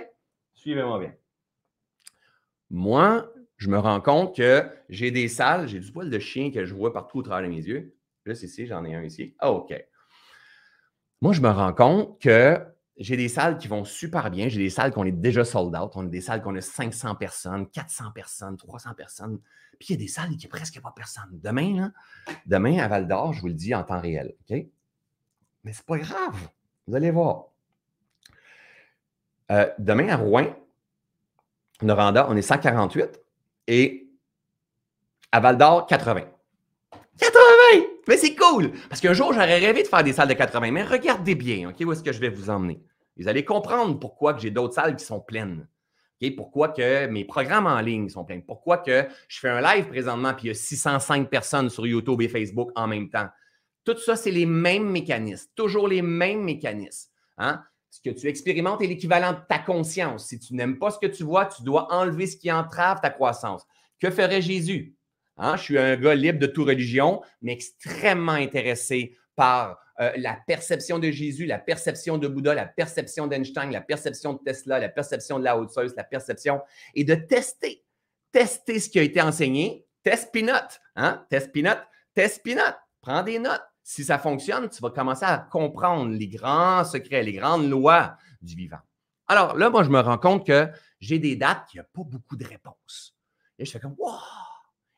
Suivez-moi 0.53 0.99
bien. 0.99 1.13
Moi, 2.69 3.31
je 3.55 3.69
me 3.69 3.79
rends 3.79 4.01
compte 4.01 4.35
que 4.35 4.69
j'ai 4.89 5.11
des 5.11 5.29
salles, 5.29 5.67
j'ai 5.67 5.79
du 5.79 5.91
poil 5.91 6.09
de 6.09 6.19
chien 6.19 6.51
que 6.51 6.65
je 6.65 6.73
vois 6.73 6.93
partout 6.93 7.19
au 7.19 7.23
travers 7.23 7.47
de 7.49 7.53
mes 7.53 7.63
yeux. 7.63 7.95
Là, 8.25 8.35
c'est 8.35 8.47
ici, 8.47 8.67
j'en 8.67 8.83
ai 8.83 8.93
un 8.93 9.03
ici. 9.03 9.35
Ah, 9.39 9.51
OK. 9.51 9.73
Moi, 11.21 11.33
je 11.33 11.41
me 11.41 11.49
rends 11.49 11.73
compte 11.73 12.21
que 12.21 12.61
j'ai 12.99 13.15
des 13.15 13.29
salles 13.29 13.57
qui 13.57 13.67
vont 13.67 13.85
super 13.85 14.29
bien. 14.31 14.49
J'ai 14.49 14.59
des 14.59 14.69
salles 14.69 14.91
qu'on 14.91 15.05
est 15.05 15.11
déjà 15.11 15.45
sold 15.45 15.75
out. 15.75 15.91
On 15.95 16.05
a 16.05 16.09
des 16.09 16.21
salles 16.21 16.41
qu'on 16.41 16.55
a 16.55 16.61
500 16.61 17.15
personnes, 17.15 17.69
400 17.69 18.11
personnes, 18.11 18.57
300 18.57 18.93
personnes. 18.95 19.39
Puis 19.79 19.89
il 19.89 19.91
y 19.91 19.95
a 19.95 19.97
des 19.97 20.07
salles 20.07 20.35
qui 20.35 20.47
a 20.47 20.49
presque 20.49 20.81
pas 20.81 20.91
personne. 20.95 21.29
Demain, 21.31 21.75
là, 21.81 22.33
demain 22.45 22.79
à 22.79 22.87
Val 22.87 23.07
d'Or, 23.07 23.33
je 23.33 23.41
vous 23.41 23.47
le 23.47 23.53
dis 23.53 23.75
en 23.75 23.83
temps 23.83 24.01
réel. 24.01 24.33
OK? 24.49 24.65
Mais 25.63 25.73
c'est 25.73 25.85
pas 25.85 25.97
grave. 25.99 26.49
Vous 26.87 26.95
allez 26.95 27.11
voir. 27.11 27.45
Euh, 29.51 29.69
demain 29.77 30.09
à 30.09 30.17
Rouen, 30.17 30.47
Noranda, 31.81 32.27
on 32.29 32.35
est 32.35 32.41
148 32.41 33.21
et 33.67 34.09
à 35.31 35.39
Val 35.39 35.57
d'Or, 35.57 35.85
80. 35.85 36.21
80! 37.19 37.96
Mais 38.07 38.17
c'est 38.17 38.35
cool! 38.35 38.71
Parce 38.89 39.01
qu'un 39.01 39.13
jour, 39.13 39.33
j'aurais 39.33 39.59
rêvé 39.59 39.83
de 39.83 39.87
faire 39.87 40.03
des 40.03 40.13
salles 40.13 40.29
de 40.29 40.33
80. 40.33 40.71
Mais 40.71 40.83
regardez 40.83 41.35
bien, 41.35 41.69
OK, 41.69 41.75
où 41.81 41.91
est-ce 41.91 42.03
que 42.03 42.13
je 42.13 42.19
vais 42.19 42.29
vous 42.29 42.49
emmener? 42.49 42.79
Vous 43.17 43.27
allez 43.27 43.43
comprendre 43.43 43.99
pourquoi 43.99 44.37
j'ai 44.37 44.51
d'autres 44.51 44.75
salles 44.75 44.95
qui 44.95 45.05
sont 45.05 45.19
pleines. 45.19 45.67
Pourquoi 46.35 46.69
que 46.69 47.05
mes 47.07 47.25
programmes 47.25 47.67
en 47.67 47.79
ligne 47.79 48.09
sont 48.09 48.25
pleins? 48.25 48.41
Pourquoi 48.41 48.79
que 48.79 49.05
je 49.27 49.39
fais 49.39 49.49
un 49.49 49.61
live 49.61 49.87
présentement 49.87 50.33
puis 50.33 50.45
il 50.45 50.47
y 50.47 50.51
a 50.51 50.55
605 50.55 51.29
personnes 51.29 51.69
sur 51.69 51.85
YouTube 51.85 52.21
et 52.21 52.27
Facebook 52.27 52.71
en 52.75 52.87
même 52.87 53.09
temps? 53.09 53.27
Tout 53.83 53.97
ça, 53.97 54.15
c'est 54.15 54.31
les 54.31 54.45
mêmes 54.45 54.89
mécanismes. 54.89 55.47
Toujours 55.55 55.87
les 55.87 56.01
mêmes 56.01 56.43
mécanismes. 56.43 57.11
Hein? 57.37 57.63
Ce 57.89 58.01
que 58.01 58.09
tu 58.09 58.27
expérimentes 58.27 58.81
est 58.81 58.87
l'équivalent 58.87 59.33
de 59.33 59.39
ta 59.47 59.59
conscience. 59.59 60.27
Si 60.27 60.39
tu 60.39 60.55
n'aimes 60.55 60.79
pas 60.79 60.91
ce 60.91 60.99
que 60.99 61.07
tu 61.07 61.23
vois, 61.23 61.45
tu 61.45 61.63
dois 61.63 61.93
enlever 61.93 62.27
ce 62.27 62.35
qui 62.35 62.51
entrave 62.51 62.99
ta 62.99 63.09
croissance. 63.09 63.65
Que 63.99 64.09
ferait 64.09 64.41
Jésus? 64.41 64.96
Hein? 65.37 65.55
Je 65.57 65.63
suis 65.63 65.77
un 65.77 65.95
gars 65.95 66.15
libre 66.15 66.39
de 66.39 66.47
toute 66.47 66.67
religion, 66.67 67.21
mais 67.41 67.53
extrêmement 67.53 68.33
intéressé 68.33 69.17
par 69.35 69.79
euh, 69.99 70.11
la 70.17 70.37
perception 70.47 70.99
de 70.99 71.09
Jésus, 71.09 71.45
la 71.45 71.59
perception 71.59 72.17
de 72.17 72.27
Bouddha, 72.27 72.53
la 72.53 72.65
perception 72.65 73.27
d'Einstein, 73.27 73.71
la 73.71 73.81
perception 73.81 74.33
de 74.33 74.39
Tesla, 74.39 74.79
la 74.79 74.89
perception 74.89 75.39
de 75.39 75.43
la 75.43 75.57
haute 75.57 75.71
la 75.95 76.03
perception, 76.03 76.61
et 76.93 77.03
de 77.03 77.15
tester, 77.15 77.83
tester 78.31 78.79
ce 78.79 78.89
qui 78.89 78.99
a 78.99 79.03
été 79.03 79.21
enseigné. 79.21 79.85
Test 80.03 80.31
peanut, 80.31 80.79
hein? 80.95 81.25
Test 81.29 81.51
peanut, 81.51 81.79
test 82.13 82.43
peanut. 82.43 82.75
Prends 83.01 83.23
des 83.23 83.39
notes. 83.39 83.63
Si 83.83 84.03
ça 84.03 84.19
fonctionne, 84.19 84.69
tu 84.69 84.81
vas 84.81 84.89
commencer 84.89 85.25
à 85.25 85.37
comprendre 85.37 86.11
les 86.13 86.27
grands 86.27 86.83
secrets, 86.83 87.23
les 87.23 87.33
grandes 87.33 87.69
lois 87.69 88.17
du 88.41 88.55
vivant. 88.55 88.79
Alors 89.27 89.55
là, 89.55 89.69
moi, 89.69 89.83
je 89.83 89.89
me 89.89 89.99
rends 89.99 90.17
compte 90.17 90.45
que 90.45 90.69
j'ai 90.99 91.19
des 91.19 91.35
dates 91.35 91.67
qui 91.69 91.77
n'ont 91.77 91.85
pas 91.93 92.03
beaucoup 92.03 92.35
de 92.35 92.45
réponses. 92.45 93.15
Et 93.57 93.65
je 93.65 93.71
fais 93.71 93.79
comme, 93.79 93.95
wow! 93.97 94.11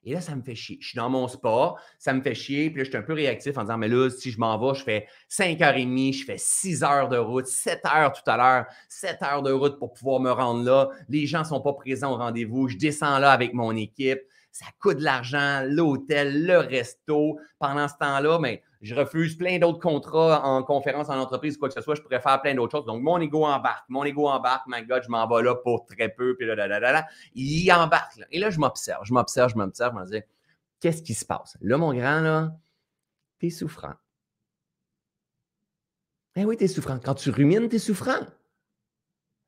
Et 0.03 0.13
là, 0.13 0.21
ça 0.21 0.35
me 0.35 0.41
fait 0.41 0.55
chier. 0.55 0.77
Je 0.81 0.89
suis 0.89 0.95
dans 0.95 1.09
mon 1.09 1.27
spa, 1.27 1.75
ça 1.97 2.13
me 2.13 2.21
fait 2.21 2.33
chier. 2.33 2.69
Puis 2.69 2.77
là, 2.79 2.83
je 2.85 2.89
suis 2.89 2.97
un 2.97 3.01
peu 3.01 3.13
réactif 3.13 3.57
en 3.57 3.63
disant, 3.63 3.77
mais 3.77 3.89
là, 3.89 4.09
si 4.09 4.31
je 4.31 4.39
m'en 4.39 4.57
vais, 4.57 4.77
je 4.77 4.83
fais 4.83 5.07
5h30, 5.29 6.13
je 6.13 6.25
fais 6.25 6.37
6 6.37 6.83
heures 6.83 7.09
de 7.09 7.17
route, 7.17 7.47
7 7.47 7.81
heures 7.85 8.13
tout 8.13 8.29
à 8.29 8.37
l'heure, 8.37 8.65
7 8.87 9.21
heures 9.23 9.43
de 9.43 9.51
route 9.51 9.77
pour 9.77 9.93
pouvoir 9.93 10.19
me 10.21 10.31
rendre 10.31 10.63
là. 10.63 10.89
Les 11.09 11.25
gens 11.25 11.39
ne 11.39 11.45
sont 11.45 11.61
pas 11.61 11.73
présents 11.73 12.13
au 12.13 12.17
rendez-vous. 12.17 12.69
Je 12.69 12.77
descends 12.77 13.19
là 13.19 13.31
avec 13.31 13.53
mon 13.53 13.75
équipe. 13.75 14.21
Ça 14.51 14.65
coûte 14.79 14.97
de 14.97 15.03
l'argent, 15.03 15.63
l'hôtel, 15.65 16.45
le 16.45 16.57
resto. 16.57 17.37
Pendant 17.59 17.87
ce 17.87 17.95
temps-là, 17.99 18.39
mais 18.39 18.63
je 18.81 18.95
refuse 18.95 19.35
plein 19.35 19.59
d'autres 19.59 19.79
contrats 19.79 20.41
en 20.45 20.63
conférence, 20.63 21.09
en 21.09 21.19
entreprise, 21.19 21.57
quoi 21.57 21.67
que 21.67 21.73
ce 21.73 21.81
soit. 21.81 21.95
Je 21.95 22.01
pourrais 22.01 22.21
faire 22.21 22.41
plein 22.41 22.55
d'autres 22.55 22.77
choses. 22.77 22.85
Donc, 22.85 23.01
mon 23.01 23.19
ego 23.19 23.45
embarque. 23.45 23.83
Mon 23.89 24.05
ego 24.05 24.27
embarque. 24.27 24.63
My 24.67 24.85
God, 24.85 25.03
je 25.03 25.09
m'en 25.09 25.27
vais 25.27 25.43
là 25.43 25.55
pour 25.55 25.85
très 25.85 26.09
peu. 26.09 26.35
Puis 26.37 26.47
là, 26.47 26.55
là, 26.55 26.67
là, 26.67 26.79
là, 26.79 27.07
Il 27.35 27.69
embarque. 27.73 28.19
Et 28.31 28.39
là, 28.39 28.49
je 28.49 28.59
m'observe. 28.59 29.03
Je 29.03 29.13
m'observe, 29.13 29.51
je 29.51 29.57
m'observe. 29.57 29.93
Je 29.95 29.99
me 29.99 30.19
dis, 30.19 30.25
qu'est-ce 30.79 31.01
qui 31.01 31.13
se 31.13 31.25
passe? 31.25 31.57
Là, 31.61 31.77
mon 31.77 31.93
grand, 31.93 32.21
là, 32.21 32.55
t'es 33.39 33.49
souffrant. 33.49 33.93
Eh 36.35 36.45
oui, 36.45 36.55
t'es 36.55 36.69
souffrant. 36.69 36.99
Quand 37.03 37.15
tu 37.15 37.31
rumines, 37.31 37.67
t'es 37.67 37.79
souffrant. 37.79 38.19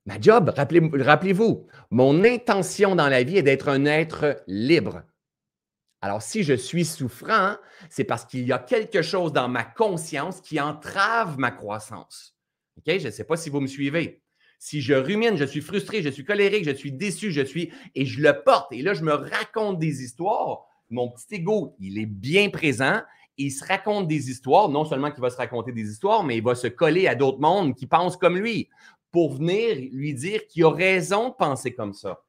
Ma 0.08 0.20
job, 0.20 0.52
rappelez-vous, 0.56 1.68
mon 1.92 2.24
intention 2.24 2.96
dans 2.96 3.08
la 3.08 3.24
vie 3.24 3.38
est 3.38 3.44
d'être 3.44 3.70
un 3.70 3.86
être 3.86 4.44
libre. 4.48 5.04
Alors, 6.02 6.24
si 6.24 6.44
je 6.44 6.54
suis 6.54 6.84
souffrant, 6.84 7.56
c'est 7.90 8.04
parce 8.04 8.26
qu'il 8.26 8.46
y 8.48 8.52
a 8.52 8.58
quelque 8.58 9.04
chose 9.04 9.32
dans 9.32 9.48
ma 9.48 9.64
conscience 9.64 10.42
qui 10.42 10.60
entrave 10.60 11.38
ma 11.38 11.52
croissance. 11.52 12.36
OK? 12.78 12.98
Je 12.98 13.06
ne 13.06 13.12
sais 13.12 13.24
pas 13.24 13.38
si 13.38 13.52
vous 13.52 13.62
me 13.62 13.68
suivez. 13.68 14.24
Si 14.58 14.82
je 14.82 14.94
rumine, 14.94 15.38
je 15.38 15.46
suis 15.46 15.62
frustré, 15.62 16.02
je 16.02 16.10
suis 16.10 16.26
colérique, 16.26 16.66
je 16.66 16.76
suis 16.76 16.92
déçu, 16.92 17.32
je 17.32 17.42
suis. 17.42 17.72
Et 17.94 18.06
je 18.06 18.22
le 18.22 18.42
porte. 18.44 18.74
Et 18.74 18.82
là, 18.82 18.96
je 18.96 19.04
me 19.04 19.14
raconte 19.14 19.78
des 19.78 20.04
histoires. 20.04 20.66
Mon 20.90 21.10
petit 21.10 21.36
ego, 21.36 21.76
il 21.80 22.00
est 22.00 22.08
bien 22.08 22.50
présent. 22.50 23.02
Il 23.38 23.52
se 23.52 23.64
raconte 23.64 24.08
des 24.08 24.30
histoires. 24.30 24.70
Non 24.70 24.86
seulement 24.86 25.12
qu'il 25.12 25.22
va 25.22 25.30
se 25.30 25.38
raconter 25.38 25.72
des 25.72 25.90
histoires, 25.90 26.24
mais 26.24 26.38
il 26.38 26.44
va 26.44 26.56
se 26.56 26.68
coller 26.68 27.08
à 27.08 27.14
d'autres 27.14 27.40
mondes 27.40 27.76
qui 27.76 27.86
pensent 27.86 28.18
comme 28.18 28.38
lui 28.38 28.70
pour 29.12 29.36
venir 29.36 29.76
lui 29.92 30.14
dire 30.14 30.48
qu'il 30.48 30.64
a 30.64 30.72
raison 30.72 31.30
de 31.30 31.34
penser 31.36 31.74
comme 31.74 31.94
ça. 31.94 32.24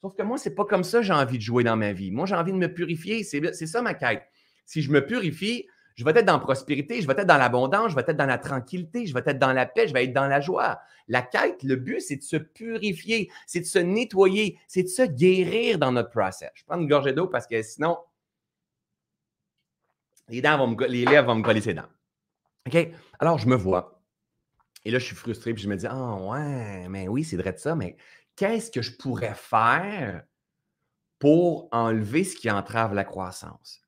Sauf 0.00 0.14
que 0.14 0.22
moi, 0.22 0.38
ce 0.38 0.48
n'est 0.48 0.54
pas 0.54 0.64
comme 0.64 0.84
ça 0.84 0.98
que 0.98 1.04
j'ai 1.04 1.12
envie 1.12 1.38
de 1.38 1.42
jouer 1.42 1.64
dans 1.64 1.76
ma 1.76 1.92
vie. 1.92 2.10
Moi, 2.10 2.26
j'ai 2.26 2.34
envie 2.34 2.52
de 2.52 2.58
me 2.58 2.72
purifier. 2.72 3.24
C'est 3.24 3.66
ça 3.66 3.82
ma 3.82 3.94
quête. 3.94 4.22
Si 4.66 4.82
je 4.82 4.90
me 4.90 5.04
purifie, 5.04 5.66
je 5.96 6.04
vais 6.04 6.10
être 6.10 6.26
dans 6.26 6.34
la 6.34 6.40
prospérité, 6.40 7.00
je 7.00 7.06
vais 7.06 7.14
être 7.14 7.26
dans 7.26 7.38
l'abondance, 7.38 7.90
je 7.90 7.96
vais 7.96 8.02
être 8.02 8.16
dans 8.16 8.26
la 8.26 8.36
tranquillité, 8.36 9.06
je 9.06 9.14
vais 9.14 9.22
être 9.24 9.38
dans 9.38 9.54
la 9.54 9.64
paix, 9.64 9.88
je 9.88 9.94
vais 9.94 10.04
être 10.04 10.12
dans 10.12 10.26
la 10.26 10.40
joie. 10.40 10.78
La 11.08 11.22
quête, 11.22 11.62
le 11.62 11.76
but, 11.76 12.00
c'est 12.00 12.16
de 12.16 12.22
se 12.22 12.36
purifier, 12.36 13.30
c'est 13.46 13.60
de 13.60 13.64
se 13.64 13.78
nettoyer, 13.78 14.58
c'est 14.68 14.82
de 14.82 14.88
se 14.88 15.02
guérir 15.02 15.78
dans 15.78 15.92
notre 15.92 16.10
process. 16.10 16.50
Je 16.54 16.64
prends 16.64 16.78
une 16.78 16.86
gorgée 16.86 17.14
d'eau 17.14 17.28
parce 17.28 17.46
que 17.46 17.62
sinon, 17.62 17.96
les, 20.28 20.42
dents 20.42 20.58
vont 20.58 20.66
me, 20.68 20.86
les 20.86 21.06
lèvres 21.06 21.28
vont 21.28 21.36
me 21.36 21.42
coller 21.42 21.62
ses 21.62 21.72
dents. 21.72 21.88
OK? 22.66 22.88
Alors, 23.18 23.38
je 23.38 23.48
me 23.48 23.56
vois. 23.56 24.02
Et 24.84 24.90
là, 24.90 24.98
je 24.98 25.04
suis 25.06 25.16
frustré, 25.16 25.54
puis 25.54 25.62
je 25.62 25.68
me 25.68 25.76
dis, 25.76 25.86
ah 25.88 26.14
ouais, 26.16 26.88
mais 26.88 27.08
oui, 27.08 27.24
c'est 27.24 27.36
vrai 27.36 27.52
de 27.52 27.58
ça, 27.58 27.74
mais 27.74 27.96
qu'est-ce 28.36 28.70
que 28.70 28.82
je 28.82 28.96
pourrais 28.96 29.34
faire 29.34 30.22
pour 31.18 31.68
enlever 31.72 32.24
ce 32.24 32.36
qui 32.36 32.50
entrave 32.50 32.94
la 32.94 33.04
croissance? 33.04 33.80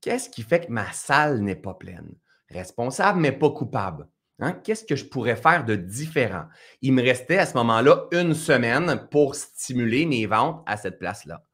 Qu'est-ce 0.00 0.30
qui 0.30 0.42
fait 0.42 0.66
que 0.66 0.72
ma 0.72 0.90
salle 0.92 1.40
n'est 1.40 1.56
pas 1.56 1.74
pleine? 1.74 2.14
Responsable, 2.48 3.20
mais 3.20 3.32
pas 3.32 3.50
coupable. 3.50 4.08
Hein? 4.38 4.52
Qu'est-ce 4.64 4.84
que 4.84 4.96
je 4.96 5.04
pourrais 5.04 5.36
faire 5.36 5.64
de 5.64 5.76
différent? 5.76 6.46
Il 6.80 6.92
me 6.92 7.02
restait 7.02 7.38
à 7.38 7.46
ce 7.46 7.54
moment-là 7.54 8.06
une 8.12 8.34
semaine 8.34 9.06
pour 9.10 9.34
stimuler 9.34 10.06
mes 10.06 10.26
ventes 10.26 10.62
à 10.66 10.76
cette 10.76 10.98
place-là. 10.98 11.44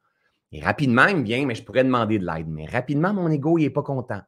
Et 0.53 0.63
rapidement, 0.63 1.07
il 1.07 1.19
me 1.19 1.25
vient, 1.25 1.45
mais 1.45 1.55
je 1.55 1.63
pourrais 1.63 1.85
demander 1.85 2.19
de 2.19 2.25
l'aide. 2.25 2.49
Mais 2.49 2.65
rapidement, 2.65 3.13
mon 3.13 3.31
ego, 3.31 3.59
il 3.59 3.65
n'est 3.65 3.71
pas 3.71 3.83
content. 3.83 4.23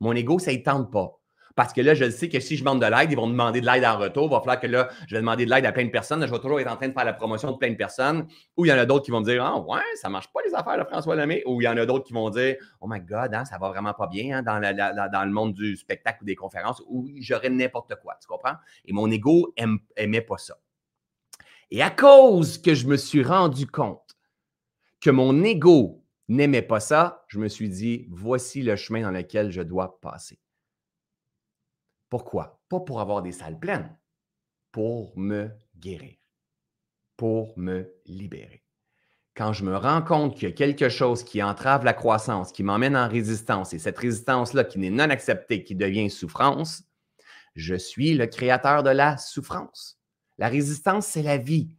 Mon 0.00 0.12
ego, 0.12 0.38
ça 0.38 0.52
ne 0.52 0.58
tente 0.58 0.92
pas. 0.92 1.18
Parce 1.54 1.72
que 1.72 1.80
là, 1.80 1.94
je 1.94 2.08
sais 2.10 2.28
que 2.28 2.40
si 2.40 2.56
je 2.56 2.62
demande 2.62 2.80
de 2.80 2.86
l'aide, 2.86 3.10
ils 3.10 3.16
vont 3.16 3.28
demander 3.28 3.60
de 3.60 3.66
l'aide 3.66 3.84
en 3.84 3.98
retour. 3.98 4.24
Il 4.24 4.30
va 4.30 4.40
falloir 4.40 4.60
que 4.60 4.66
là, 4.66 4.88
je 5.06 5.14
vais 5.14 5.20
demander 5.20 5.44
de 5.44 5.50
l'aide 5.50 5.66
à 5.66 5.72
plein 5.72 5.84
de 5.84 5.90
personnes. 5.90 6.24
Je 6.26 6.30
vais 6.30 6.38
toujours 6.38 6.60
être 6.60 6.70
en 6.70 6.76
train 6.76 6.88
de 6.88 6.92
faire 6.92 7.04
la 7.04 7.12
promotion 7.12 7.52
de 7.52 7.56
plein 7.56 7.70
de 7.70 7.76
personnes. 7.76 8.26
Ou 8.56 8.64
il 8.64 8.68
y 8.68 8.72
en 8.72 8.78
a 8.78 8.86
d'autres 8.86 9.04
qui 9.04 9.10
vont 9.10 9.20
me 9.20 9.24
dire 9.24 9.44
Ah, 9.44 9.58
ouais, 9.58 9.80
ça 9.96 10.08
ne 10.08 10.12
marche 10.12 10.32
pas 10.32 10.40
les 10.46 10.54
affaires 10.54 10.78
de 10.78 10.84
François 10.84 11.16
Lemay. 11.16 11.42
Ou 11.46 11.60
il 11.60 11.64
y 11.64 11.68
en 11.68 11.76
a 11.76 11.86
d'autres 11.86 12.04
qui 12.04 12.12
vont 12.12 12.30
dire 12.30 12.56
Oh 12.80 12.86
my 12.88 13.00
God, 13.00 13.34
hein, 13.34 13.44
ça 13.44 13.58
va 13.58 13.68
vraiment 13.68 13.94
pas 13.94 14.06
bien 14.06 14.38
hein, 14.38 14.42
dans, 14.42 15.24
le 15.24 15.30
monde 15.30 15.54
du 15.54 15.76
spectacle 15.76 16.22
ou 16.22 16.24
des 16.26 16.36
conférences. 16.36 16.82
Ou 16.88 17.08
j'aurais 17.20 17.50
n'importe 17.50 17.94
quoi. 18.02 18.14
Tu 18.20 18.26
comprends? 18.26 18.54
Et 18.84 18.92
mon 18.92 19.10
ego 19.10 19.52
n'aimait 19.58 20.20
pas 20.20 20.38
ça. 20.38 20.56
Et 21.70 21.82
à 21.82 21.90
cause 21.90 22.58
que 22.58 22.74
je 22.74 22.86
me 22.86 22.96
suis 22.96 23.22
rendu 23.22 23.66
compte 23.66 24.16
que 25.00 25.10
mon 25.10 25.42
ego 25.42 26.02
n'aimait 26.28 26.62
pas 26.62 26.80
ça, 26.80 27.24
je 27.28 27.38
me 27.38 27.48
suis 27.48 27.68
dit 27.68 28.06
Voici 28.10 28.62
le 28.62 28.76
chemin 28.76 29.02
dans 29.02 29.10
lequel 29.10 29.50
je 29.50 29.62
dois 29.62 30.00
passer. 30.00 30.38
Pourquoi? 32.12 32.60
Pas 32.68 32.80
pour 32.80 33.00
avoir 33.00 33.22
des 33.22 33.32
salles 33.32 33.58
pleines. 33.58 33.96
pour 34.70 35.16
me 35.16 35.48
guérir, 35.78 36.18
pour 37.16 37.58
me 37.58 37.90
libérer. 38.04 38.66
Quand 39.34 39.54
je 39.54 39.64
me 39.64 39.74
rends 39.74 40.02
compte 40.02 40.34
qu'il 40.34 40.46
y 40.46 40.52
a 40.52 40.54
quelque 40.54 40.90
chose 40.90 41.24
qui 41.24 41.42
entrave 41.42 41.86
la 41.86 41.94
croissance, 41.94 42.52
qui 42.52 42.62
m'emmène 42.62 42.98
en 42.98 43.08
résistance, 43.08 43.72
et 43.72 43.78
cette 43.78 43.96
résistance-là 43.96 44.64
qui 44.64 44.78
n'est 44.78 44.90
non 44.90 45.08
acceptée, 45.08 45.64
qui 45.64 45.74
devient 45.74 46.10
souffrance, 46.10 46.82
je 47.54 47.76
suis 47.76 48.12
le 48.12 48.26
créateur 48.26 48.82
de 48.82 48.90
la 48.90 49.16
souffrance. 49.16 49.98
La 50.36 50.48
résistance, 50.48 51.06
c'est 51.06 51.22
la 51.22 51.38
vie. 51.38 51.70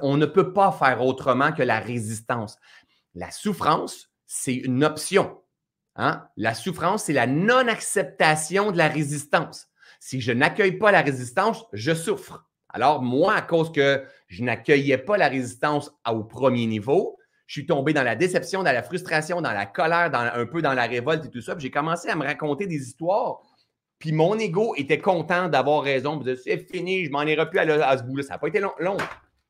On 0.00 0.16
ne 0.16 0.24
peut 0.24 0.54
pas 0.54 0.72
faire 0.72 1.04
autrement 1.04 1.52
que 1.52 1.62
la 1.62 1.80
résistance. 1.80 2.56
La 3.14 3.30
souffrance, 3.30 4.08
c'est 4.24 4.54
une 4.54 4.84
option. 4.84 5.38
Hein? 5.96 6.26
La 6.38 6.54
souffrance, 6.54 7.04
c'est 7.04 7.12
la 7.12 7.26
non-acceptation 7.26 8.72
de 8.72 8.78
la 8.78 8.88
résistance. 8.88 9.68
Si 10.04 10.20
je 10.20 10.32
n'accueille 10.32 10.78
pas 10.78 10.90
la 10.90 11.00
résistance, 11.00 11.64
je 11.72 11.94
souffre. 11.94 12.44
Alors, 12.70 13.02
moi, 13.02 13.34
à 13.34 13.40
cause 13.40 13.70
que 13.70 14.02
je 14.26 14.42
n'accueillais 14.42 14.98
pas 14.98 15.16
la 15.16 15.28
résistance 15.28 15.92
au 16.10 16.24
premier 16.24 16.66
niveau, 16.66 17.18
je 17.46 17.60
suis 17.60 17.66
tombé 17.66 17.92
dans 17.92 18.02
la 18.02 18.16
déception, 18.16 18.64
dans 18.64 18.72
la 18.72 18.82
frustration, 18.82 19.40
dans 19.40 19.52
la 19.52 19.64
colère, 19.64 20.10
dans, 20.10 20.18
un 20.18 20.44
peu 20.44 20.60
dans 20.60 20.72
la 20.72 20.86
révolte 20.86 21.26
et 21.26 21.30
tout 21.30 21.40
ça. 21.40 21.54
J'ai 21.56 21.70
commencé 21.70 22.08
à 22.08 22.16
me 22.16 22.24
raconter 22.24 22.66
des 22.66 22.82
histoires. 22.82 23.42
Puis 24.00 24.10
mon 24.10 24.36
ego 24.40 24.74
était 24.76 24.98
content 24.98 25.48
d'avoir 25.48 25.84
raison. 25.84 26.20
C'est 26.42 26.58
fini, 26.58 27.04
je 27.04 27.10
m'en 27.12 27.22
irai 27.22 27.48
plus 27.48 27.60
à, 27.60 27.96
ce 27.96 28.02
bout-là. 28.02 28.24
Ça 28.24 28.30
n'a 28.30 28.38
pas 28.38 28.48
été 28.48 28.58
long, 28.58 28.72
long. 28.80 28.96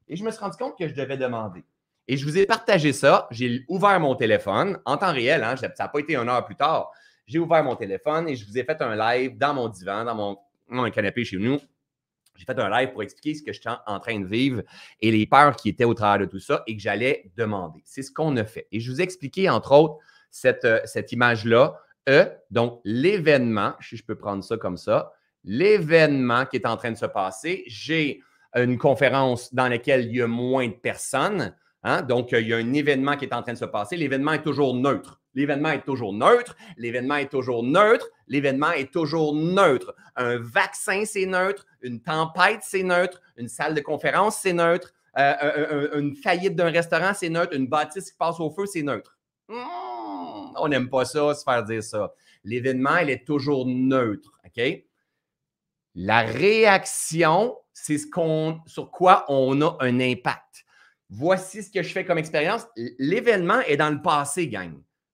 Et 0.06 0.16
je 0.16 0.22
me 0.22 0.30
suis 0.30 0.40
rendu 0.40 0.58
compte 0.58 0.76
que 0.78 0.86
je 0.86 0.94
devais 0.94 1.16
demander. 1.16 1.64
Et 2.08 2.18
je 2.18 2.26
vous 2.26 2.36
ai 2.36 2.44
partagé 2.44 2.92
ça. 2.92 3.26
J'ai 3.30 3.64
ouvert 3.68 3.98
mon 4.00 4.14
téléphone 4.16 4.78
en 4.84 4.98
temps 4.98 5.14
réel. 5.14 5.44
Hein, 5.44 5.56
ça 5.56 5.72
n'a 5.78 5.88
pas 5.88 5.98
été 5.98 6.14
une 6.14 6.28
heure 6.28 6.44
plus 6.44 6.56
tard. 6.56 6.92
J'ai 7.26 7.38
ouvert 7.38 7.64
mon 7.64 7.76
téléphone 7.76 8.28
et 8.28 8.36
je 8.36 8.46
vous 8.46 8.58
ai 8.58 8.64
fait 8.64 8.80
un 8.82 8.96
live 8.96 9.38
dans 9.38 9.54
mon 9.54 9.68
divan, 9.68 10.04
dans 10.04 10.38
mon, 10.68 10.90
canapé 10.90 11.24
chez 11.24 11.38
nous. 11.38 11.58
J'ai 12.36 12.44
fait 12.44 12.58
un 12.58 12.70
live 12.70 12.92
pour 12.92 13.02
expliquer 13.02 13.34
ce 13.34 13.42
que 13.42 13.52
je 13.52 13.60
suis 13.60 13.70
en 13.86 14.00
train 14.00 14.18
de 14.18 14.26
vivre 14.26 14.62
et 15.00 15.10
les 15.10 15.26
peurs 15.26 15.54
qui 15.54 15.68
étaient 15.68 15.84
au 15.84 15.94
travers 15.94 16.26
de 16.26 16.30
tout 16.30 16.40
ça 16.40 16.62
et 16.66 16.74
que 16.74 16.82
j'allais 16.82 17.30
demander. 17.36 17.80
C'est 17.84 18.02
ce 18.02 18.10
qu'on 18.10 18.36
a 18.36 18.44
fait. 18.44 18.66
Et 18.72 18.80
je 18.80 18.90
vous 18.90 19.00
ai 19.00 19.04
expliqué, 19.04 19.48
entre 19.50 19.72
autres, 19.72 19.98
cette, 20.30 20.64
euh, 20.64 21.02
image-là. 21.10 21.78
E, 22.08 22.26
donc 22.50 22.80
l'événement, 22.84 23.74
si 23.80 23.96
je 23.96 24.04
peux 24.04 24.16
prendre 24.16 24.42
ça 24.42 24.56
comme 24.56 24.76
ça, 24.76 25.12
l'événement 25.44 26.46
qui 26.46 26.56
est 26.56 26.66
en 26.66 26.76
train 26.76 26.90
de 26.90 26.96
se 26.96 27.06
passer. 27.06 27.64
J'ai 27.66 28.22
une 28.54 28.78
conférence 28.78 29.52
dans 29.54 29.68
laquelle 29.68 30.06
il 30.06 30.16
y 30.16 30.22
a 30.22 30.26
moins 30.26 30.68
de 30.68 30.72
personnes. 30.72 31.54
Hein? 31.82 32.02
Donc, 32.02 32.32
il 32.32 32.46
y 32.46 32.54
a 32.54 32.58
un 32.58 32.72
événement 32.72 33.16
qui 33.16 33.24
est 33.24 33.34
en 33.34 33.42
train 33.42 33.54
de 33.54 33.58
se 33.58 33.64
passer. 33.64 33.96
L'événement 33.96 34.32
est 34.32 34.42
toujours 34.42 34.74
neutre. 34.74 35.21
L'événement 35.34 35.70
est 35.70 35.84
toujours 35.84 36.12
neutre. 36.12 36.56
L'événement 36.76 37.16
est 37.16 37.30
toujours 37.30 37.62
neutre. 37.62 38.08
L'événement 38.28 38.72
est 38.72 38.92
toujours 38.92 39.34
neutre. 39.34 39.94
Un 40.16 40.38
vaccin, 40.38 41.04
c'est 41.04 41.26
neutre. 41.26 41.66
Une 41.80 42.00
tempête, 42.00 42.60
c'est 42.62 42.82
neutre. 42.82 43.20
Une 43.36 43.48
salle 43.48 43.74
de 43.74 43.80
conférence, 43.80 44.38
c'est 44.38 44.52
neutre. 44.52 44.92
Euh, 45.18 45.98
une 45.98 46.16
faillite 46.16 46.56
d'un 46.56 46.70
restaurant, 46.70 47.12
c'est 47.14 47.28
neutre. 47.28 47.54
Une 47.54 47.66
bâtisse 47.66 48.10
qui 48.10 48.16
passe 48.16 48.40
au 48.40 48.50
feu, 48.50 48.66
c'est 48.66 48.82
neutre. 48.82 49.18
Hmm, 49.48 50.52
on 50.56 50.68
n'aime 50.68 50.88
pas 50.88 51.04
ça, 51.04 51.34
se 51.34 51.42
faire 51.42 51.64
dire 51.64 51.82
ça. 51.82 52.12
L'événement, 52.44 52.98
il 52.98 53.10
est 53.10 53.26
toujours 53.26 53.66
neutre. 53.66 54.40
OK? 54.44 54.62
La 55.94 56.22
réaction, 56.22 57.56
c'est 57.72 57.98
sur 58.66 58.90
quoi 58.90 59.24
on 59.28 59.60
a 59.60 59.76
un 59.80 60.00
impact. 60.00 60.64
Voici 61.10 61.62
ce 61.62 61.70
que 61.70 61.82
je 61.82 61.92
fais 61.92 62.06
comme 62.06 62.16
expérience. 62.16 62.66
L'événement 62.98 63.60
est 63.60 63.76
dans 63.76 63.90
le 63.90 64.00
passé, 64.00 64.48
gang. 64.48 64.72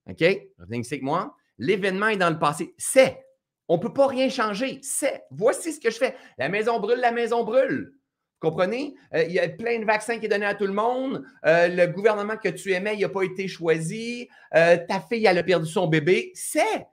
OK? 0.09 0.23
Revenez 0.57 0.79
ici 0.79 0.95
avec 0.95 1.03
moi. 1.03 1.35
L'événement 1.57 2.07
est 2.07 2.17
dans 2.17 2.29
le 2.29 2.39
passé. 2.39 2.73
C'est. 2.77 3.23
On 3.67 3.77
ne 3.77 3.81
peut 3.81 3.93
pas 3.93 4.07
rien 4.07 4.29
changer. 4.29 4.79
C'est. 4.81 5.23
Voici 5.31 5.73
ce 5.73 5.79
que 5.79 5.91
je 5.91 5.97
fais. 5.97 6.15
La 6.37 6.49
maison 6.49 6.79
brûle, 6.79 6.99
la 6.99 7.11
maison 7.11 7.43
brûle. 7.43 7.93
Vous 8.41 8.49
comprenez? 8.49 8.95
Euh, 9.13 9.23
il 9.23 9.33
y 9.33 9.39
a 9.39 9.49
plein 9.49 9.79
de 9.79 9.85
vaccins 9.85 10.15
qui 10.17 10.23
sont 10.23 10.29
donnés 10.29 10.45
à 10.45 10.55
tout 10.55 10.65
le 10.65 10.73
monde. 10.73 11.25
Euh, 11.45 11.67
le 11.67 11.87
gouvernement 11.87 12.37
que 12.37 12.49
tu 12.49 12.71
aimais, 12.71 12.95
il 12.95 13.01
n'a 13.01 13.09
pas 13.09 13.23
été 13.23 13.47
choisi. 13.47 14.29
Euh, 14.55 14.77
ta 14.87 15.01
fille, 15.01 15.27
a 15.27 15.43
perdu 15.43 15.69
son 15.69 15.87
bébé. 15.87 16.31
C'est. 16.33 16.87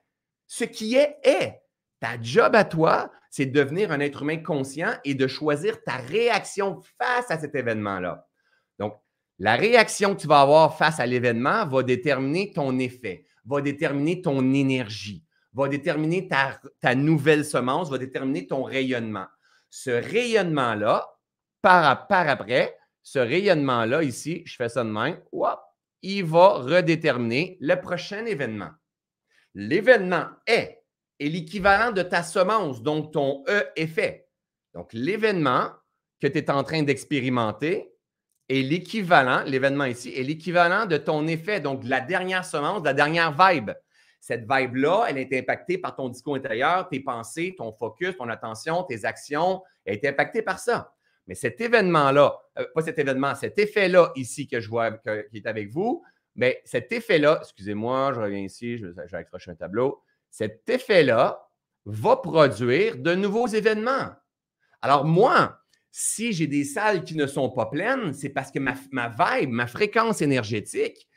Ce 0.45 0.63
qui 0.65 0.95
est, 0.95 1.17
est. 1.23 1.61
Ta 1.99 2.21
job 2.21 2.55
à 2.55 2.63
toi, 2.63 3.11
c'est 3.31 3.47
de 3.47 3.59
devenir 3.59 3.91
un 3.91 3.99
être 3.99 4.21
humain 4.21 4.37
conscient 4.37 4.93
et 5.03 5.15
de 5.15 5.27
choisir 5.27 5.83
ta 5.83 5.95
réaction 5.95 6.81
face 6.97 7.31
à 7.31 7.39
cet 7.39 7.55
événement-là. 7.55 8.27
Donc, 8.77 8.95
la 9.39 9.55
réaction 9.55 10.15
que 10.15 10.21
tu 10.21 10.27
vas 10.27 10.41
avoir 10.41 10.77
face 10.77 10.99
à 10.99 11.05
l'événement 11.05 11.65
va 11.67 11.83
déterminer 11.83 12.53
ton 12.53 12.79
effet, 12.79 13.25
va 13.45 13.61
déterminer 13.61 14.21
ton 14.21 14.53
énergie, 14.53 15.23
va 15.53 15.67
déterminer 15.67 16.27
ta, 16.27 16.95
nouvelle 16.95 17.45
semence, 17.45 17.89
va 17.89 17.97
déterminer 17.97 18.47
ton 18.47 18.63
rayonnement. 18.63 19.27
Ce 19.69 19.91
rayonnement-là, 19.91 21.07
par, 21.61 22.09
après, 22.09 22.77
ce 23.03 23.19
rayonnement-là, 23.19 24.03
ici, 24.03 24.43
je 24.45 24.55
fais 24.55 24.69
ça 24.69 24.83
de 24.83 24.89
même, 24.89 25.19
il 26.01 26.23
va 26.23 26.49
redéterminer 26.49 27.57
le 27.59 27.75
prochain 27.75 28.25
événement. 28.25 28.71
L'événement 29.53 30.27
est 30.45 30.77
est 31.19 31.29
l'équivalent 31.29 31.91
de 31.91 32.01
ta 32.01 32.23
semence, 32.23 32.81
donc 32.81 33.11
ton 33.11 33.43
E-effet. 33.47 34.27
Donc, 34.73 34.89
l'événement 34.93 35.71
que 36.21 36.27
tu 36.27 36.37
es 36.37 36.51
en 36.51 36.63
train 36.63 36.83
d'expérimenter 36.83 37.91
est 38.49 38.61
l'équivalent, 38.61 39.43
l'événement 39.45 39.85
ici, 39.85 40.13
est 40.15 40.23
l'équivalent 40.23 40.85
de 40.85 40.97
ton 40.97 41.27
effet, 41.27 41.59
donc 41.59 41.83
de 41.83 41.89
la 41.89 42.01
dernière 42.01 42.45
semence, 42.45 42.81
de 42.81 42.87
la 42.87 42.93
dernière 42.93 43.31
vibe. 43.31 43.71
Cette 44.19 44.45
vibe-là, 44.49 45.05
elle 45.09 45.17
est 45.17 45.33
impactée 45.37 45.77
par 45.77 45.95
ton 45.95 46.09
discours 46.09 46.35
intérieur, 46.35 46.87
tes 46.89 46.99
pensées, 46.99 47.55
ton 47.57 47.71
focus, 47.71 48.17
ton 48.17 48.29
attention, 48.29 48.83
tes 48.83 49.05
actions, 49.05 49.63
elle 49.85 49.95
est 49.95 50.05
impactée 50.05 50.41
par 50.41 50.59
ça. 50.59 50.93
Mais 51.27 51.35
cet 51.35 51.59
événement-là, 51.61 52.37
euh, 52.57 52.65
pas 52.73 52.81
cet 52.81 52.99
événement, 52.99 53.35
cet 53.35 53.59
effet-là 53.59 54.11
ici 54.15 54.47
que 54.47 54.59
je 54.59 54.69
vois 54.69 54.91
qui 54.91 55.37
est 55.37 55.45
avec 55.45 55.69
vous, 55.69 56.03
mais 56.35 56.61
cet 56.65 56.91
effet-là, 56.91 57.39
excusez-moi, 57.41 58.13
je 58.13 58.21
reviens 58.21 58.39
ici, 58.39 58.77
je, 58.77 58.87
vais 58.87 59.25
un 59.47 59.55
tableau 59.55 60.03
cet 60.29 60.69
effet-là 60.69 61.49
va 61.85 62.17
produire 62.17 62.97
de 62.97 63.15
nouveaux 63.15 63.47
événements. 63.47 64.09
Alors 64.81 65.05
moi, 65.05 65.59
si 65.91 66.33
j'ai 66.33 66.47
des 66.47 66.63
salles 66.63 67.03
qui 67.03 67.15
ne 67.15 67.27
sont 67.27 67.49
pas 67.49 67.67
pleines, 67.67 68.13
c'est 68.13 68.29
parce 68.29 68.51
que 68.51 68.59
ma, 68.59 68.73
vibe, 68.73 69.49
ma 69.49 69.67
fréquence 69.67 70.21
énergétique, 70.21 71.07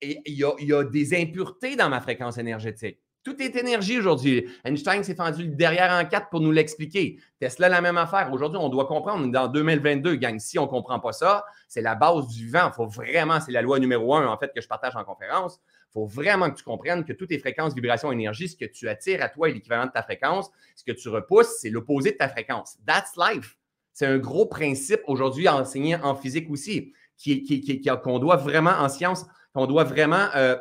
il 0.00 0.20
y, 0.26 0.72
a, 0.72 0.84
des 0.84 1.14
impuretés 1.14 1.76
dans 1.76 1.88
ma 1.88 2.00
fréquence 2.00 2.38
énergétique. 2.38 2.98
Tout 3.24 3.40
est 3.40 3.54
énergie 3.54 3.98
aujourd'hui. 3.98 4.48
Einstein 4.64 5.04
s'est 5.04 5.14
fendu 5.14 5.46
derrière 5.46 5.92
en 5.92 6.04
quatre 6.04 6.28
pour 6.28 6.40
nous 6.40 6.50
l'expliquer. 6.50 7.20
Tesla, 7.38 7.68
la 7.68 7.80
même 7.80 7.96
affaire. 7.96 8.32
Aujourd'hui, 8.32 8.58
on 8.60 8.68
doit 8.68 8.86
comprendre. 8.86 9.30
Dans 9.30 9.46
2022, 9.46 10.16
gang, 10.16 10.40
si 10.40 10.58
on 10.58 10.62
ne 10.62 10.66
comprend 10.66 10.98
pas 10.98 11.12
ça, 11.12 11.44
c'est 11.68 11.82
la 11.82 11.94
base 11.94 12.26
du. 12.28 12.46
Il 12.46 12.70
faut 12.74 12.86
vraiment, 12.86 13.38
c'est 13.38 13.52
la 13.52 13.62
loi 13.62 13.78
numéro 13.78 14.12
un, 14.16 14.26
en 14.26 14.36
fait, 14.38 14.52
que 14.52 14.60
je 14.60 14.66
partage 14.66 14.96
en 14.96 15.04
conférence. 15.04 15.60
Il 15.90 15.92
faut 15.92 16.06
vraiment 16.06 16.50
que 16.50 16.56
tu 16.56 16.64
comprennes 16.64 17.04
que 17.04 17.12
toutes 17.12 17.28
tes 17.28 17.38
fréquences, 17.38 17.74
vibrations, 17.74 18.10
énergie, 18.10 18.48
ce 18.48 18.56
que 18.56 18.64
tu 18.64 18.88
attires 18.88 19.22
à 19.22 19.28
toi 19.28 19.48
est 19.48 19.52
l'équivalent 19.52 19.86
de 19.86 19.92
ta 19.92 20.02
fréquence. 20.02 20.50
Ce 20.74 20.82
que 20.82 20.92
tu 20.92 21.08
repousses, 21.08 21.58
c'est 21.60 21.70
l'opposé 21.70 22.12
de 22.12 22.16
ta 22.16 22.28
fréquence. 22.28 22.78
That's 22.84 23.12
life. 23.16 23.56
C'est 23.92 24.06
un 24.06 24.18
gros 24.18 24.46
principe 24.46 25.00
aujourd'hui 25.06 25.48
enseigné 25.48 25.96
en 25.96 26.14
physique 26.14 26.50
aussi, 26.50 26.92
qu'on 27.22 27.40
qui, 27.40 28.20
doit 28.20 28.36
vraiment 28.36 28.70
en 28.70 28.88
science, 28.88 29.26
qu'on 29.54 29.66
doit 29.66 29.84
vraiment 29.84 30.28
euh, 30.34 30.56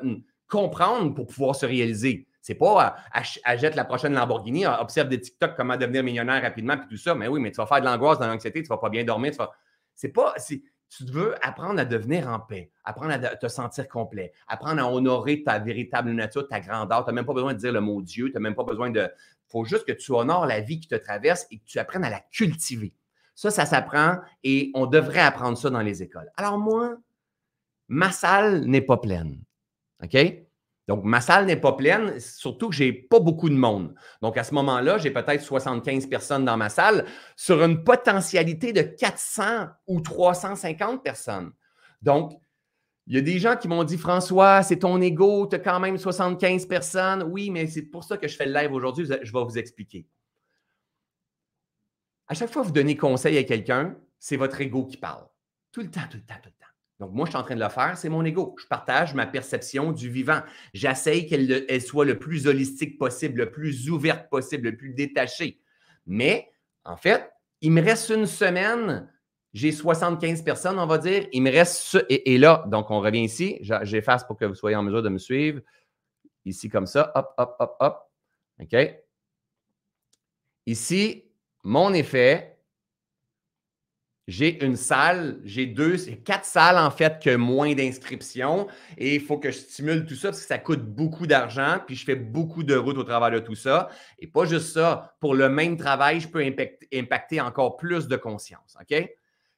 comprendre 0.49 1.13
pour 1.13 1.27
pouvoir 1.27 1.55
se 1.55 1.65
réaliser. 1.65 2.27
C'est 2.41 2.55
pas 2.55 2.97
euh, 3.15 3.21
achète 3.43 3.75
la 3.75 3.85
prochaine 3.85 4.13
Lamborghini, 4.13 4.65
observe 4.65 5.07
des 5.07 5.21
TikTok, 5.21 5.55
comment 5.55 5.77
devenir 5.77 6.03
millionnaire 6.03 6.41
rapidement, 6.41 6.77
puis 6.77 6.87
tout 6.89 6.97
ça. 6.97 7.15
Mais 7.15 7.27
oui, 7.27 7.39
mais 7.39 7.51
tu 7.51 7.57
vas 7.57 7.65
faire 7.65 7.81
de 7.81 7.85
l'angoisse, 7.85 8.19
de 8.19 8.25
l'anxiété, 8.25 8.63
tu 8.63 8.67
vas 8.67 8.77
pas 8.77 8.89
bien 8.89 9.03
dormir. 9.03 9.33
C'est 9.95 10.09
pas 10.09 10.33
tu 10.91 11.05
veux 11.05 11.35
apprendre 11.45 11.79
à 11.79 11.85
devenir 11.85 12.27
en 12.27 12.39
paix, 12.39 12.69
apprendre 12.83 13.13
à 13.13 13.19
te 13.19 13.47
sentir 13.47 13.87
complet, 13.87 14.33
apprendre 14.47 14.81
à 14.81 14.91
honorer 14.91 15.41
ta 15.41 15.57
véritable 15.57 16.11
nature, 16.11 16.47
ta 16.47 16.59
grandeur. 16.59 17.05
Tu 17.05 17.09
n'as 17.09 17.15
même 17.15 17.25
pas 17.25 17.33
besoin 17.33 17.53
de 17.53 17.59
dire 17.59 17.71
le 17.71 17.79
mot 17.79 18.01
Dieu, 18.01 18.27
tu 18.27 18.33
n'as 18.33 18.41
même 18.41 18.55
pas 18.55 18.65
besoin 18.65 18.89
de. 18.89 18.99
Il 18.99 19.51
faut 19.51 19.63
juste 19.63 19.85
que 19.85 19.93
tu 19.93 20.11
honores 20.11 20.45
la 20.45 20.59
vie 20.59 20.79
qui 20.79 20.87
te 20.87 20.95
traverse 20.95 21.47
et 21.49 21.59
que 21.59 21.63
tu 21.65 21.79
apprennes 21.79 22.03
à 22.03 22.09
la 22.09 22.19
cultiver. 22.31 22.93
Ça, 23.41 23.49
ça 23.49 23.65
s'apprend 23.65 24.17
et 24.43 24.69
on 24.75 24.85
devrait 24.85 25.21
apprendre 25.21 25.57
ça 25.57 25.71
dans 25.71 25.81
les 25.81 26.03
écoles. 26.03 26.29
Alors 26.37 26.59
moi, 26.59 26.97
ma 27.87 28.11
salle 28.11 28.65
n'est 28.65 28.81
pas 28.81 28.97
pleine. 28.97 29.41
OK? 30.03 30.15
Donc, 30.87 31.03
ma 31.05 31.21
salle 31.21 31.47
n'est 31.47 31.59
pas 31.59 31.73
pleine, 31.73 32.19
surtout 32.19 32.69
que 32.69 32.75
je 32.75 32.83
n'ai 32.83 32.93
pas 32.93 33.19
beaucoup 33.19 33.49
de 33.49 33.55
monde. 33.55 33.95
Donc, 34.21 34.37
à 34.37 34.43
ce 34.43 34.53
moment-là, 34.53 34.99
j'ai 34.99 35.09
peut-être 35.09 35.41
75 35.41 36.05
personnes 36.05 36.45
dans 36.45 36.55
ma 36.55 36.69
salle 36.69 37.05
sur 37.35 37.63
une 37.63 37.83
potentialité 37.83 38.73
de 38.73 38.83
400 38.83 39.69
ou 39.87 40.01
350 40.01 41.03
personnes. 41.03 41.51
Donc, 42.03 42.33
il 43.07 43.15
y 43.15 43.17
a 43.17 43.21
des 43.21 43.39
gens 43.39 43.55
qui 43.55 43.67
m'ont 43.67 43.83
dit 43.83 43.97
François, 43.97 44.61
c'est 44.61 44.77
ton 44.77 45.01
ego, 45.01 45.47
tu 45.47 45.55
as 45.55 45.59
quand 45.59 45.79
même 45.79 45.97
75 45.97 46.67
personnes. 46.67 47.23
Oui, 47.23 47.49
mais 47.49 47.65
c'est 47.65 47.89
pour 47.89 48.03
ça 48.03 48.17
que 48.17 48.27
je 48.27 48.35
fais 48.35 48.45
le 48.45 48.53
live 48.53 48.71
aujourd'hui. 48.71 49.07
Je 49.07 49.33
vais 49.33 49.43
vous 49.43 49.57
expliquer. 49.57 50.05
À 52.31 52.33
chaque 52.33 52.49
fois 52.49 52.61
que 52.61 52.67
vous 52.67 52.73
donnez 52.73 52.95
conseil 52.95 53.37
à 53.37 53.43
quelqu'un, 53.43 53.93
c'est 54.17 54.37
votre 54.37 54.61
ego 54.61 54.85
qui 54.85 54.95
parle. 54.95 55.27
Tout 55.73 55.81
le 55.81 55.91
temps, 55.91 56.07
tout 56.09 56.15
le 56.15 56.23
temps, 56.23 56.39
tout 56.41 56.47
le 56.47 56.65
temps. 56.65 56.71
Donc, 57.01 57.11
moi, 57.11 57.25
je 57.25 57.31
suis 57.31 57.37
en 57.37 57.43
train 57.43 57.55
de 57.55 57.59
le 57.59 57.67
faire, 57.67 57.97
c'est 57.97 58.07
mon 58.07 58.23
ego. 58.23 58.55
Je 58.57 58.65
partage 58.67 59.13
ma 59.13 59.27
perception 59.27 59.91
du 59.91 60.09
vivant. 60.09 60.39
J'essaye 60.73 61.27
qu'elle 61.27 61.81
soit 61.81 62.05
le 62.05 62.17
plus 62.17 62.47
holistique 62.47 62.97
possible, 62.97 63.39
le 63.39 63.51
plus 63.51 63.89
ouverte 63.89 64.29
possible, 64.29 64.69
le 64.69 64.77
plus 64.77 64.93
détachée. 64.93 65.59
Mais, 66.05 66.49
en 66.85 66.95
fait, 66.95 67.29
Il 67.59 67.71
me 67.73 67.81
reste 67.81 68.09
une 68.09 68.25
semaine, 68.25 69.11
j'ai 69.53 69.73
75 69.73 70.41
personnes, 70.41 70.79
on 70.79 70.87
va 70.87 70.97
dire. 70.97 71.27
Il 71.33 71.43
me 71.43 71.51
reste 71.51 72.03
et, 72.09 72.37
là, 72.37 72.63
donc 72.67 72.89
on 72.89 73.01
revient 73.01 73.23
ici. 73.23 73.59
J'efface 73.61 74.23
pour 74.23 74.37
que 74.37 74.45
vous 74.45 74.55
soyez 74.55 74.77
en 74.77 74.83
mesure 74.83 75.03
de 75.03 75.09
me 75.09 75.19
suivre. 75.19 75.59
Ici, 76.45 76.69
comme 76.69 76.87
ça. 76.87 77.11
Hop, 77.13 77.33
hop, 77.37 77.55
hop, 77.59 77.75
hop. 77.79 78.11
OK? 78.61 78.75
Ici, 80.65 81.30
mon 81.63 81.93
effet, 81.93 82.51
j'ai 84.27 84.63
une 84.63 84.75
salle, 84.75 85.39
j'ai 85.43 85.65
deux, 85.65 85.97
quatre 86.23 86.45
salles 86.45 86.77
en 86.77 86.91
fait 86.91 87.21
que 87.21 87.35
moins 87.35 87.73
d'inscriptions 87.73 88.67
et 88.97 89.15
il 89.15 89.21
faut 89.21 89.37
que 89.37 89.51
je 89.51 89.57
stimule 89.57 90.05
tout 90.05 90.15
ça 90.15 90.29
parce 90.29 90.41
que 90.41 90.47
ça 90.47 90.57
coûte 90.57 90.85
beaucoup 90.85 91.27
d'argent 91.27 91.79
puis 91.85 91.95
je 91.95 92.05
fais 92.05 92.15
beaucoup 92.15 92.63
de 92.63 92.75
routes 92.75 92.97
au 92.97 93.03
travers 93.03 93.31
de 93.31 93.39
tout 93.39 93.55
ça. 93.55 93.89
Et 94.19 94.27
pas 94.27 94.45
juste 94.45 94.73
ça, 94.73 95.15
pour 95.19 95.35
le 95.35 95.49
même 95.49 95.75
travail, 95.75 96.19
je 96.19 96.29
peux 96.29 96.43
impacter, 96.93 97.41
encore 97.41 97.77
plus 97.77 98.07
de 98.07 98.15
conscience. 98.15 98.77
OK? 98.79 99.09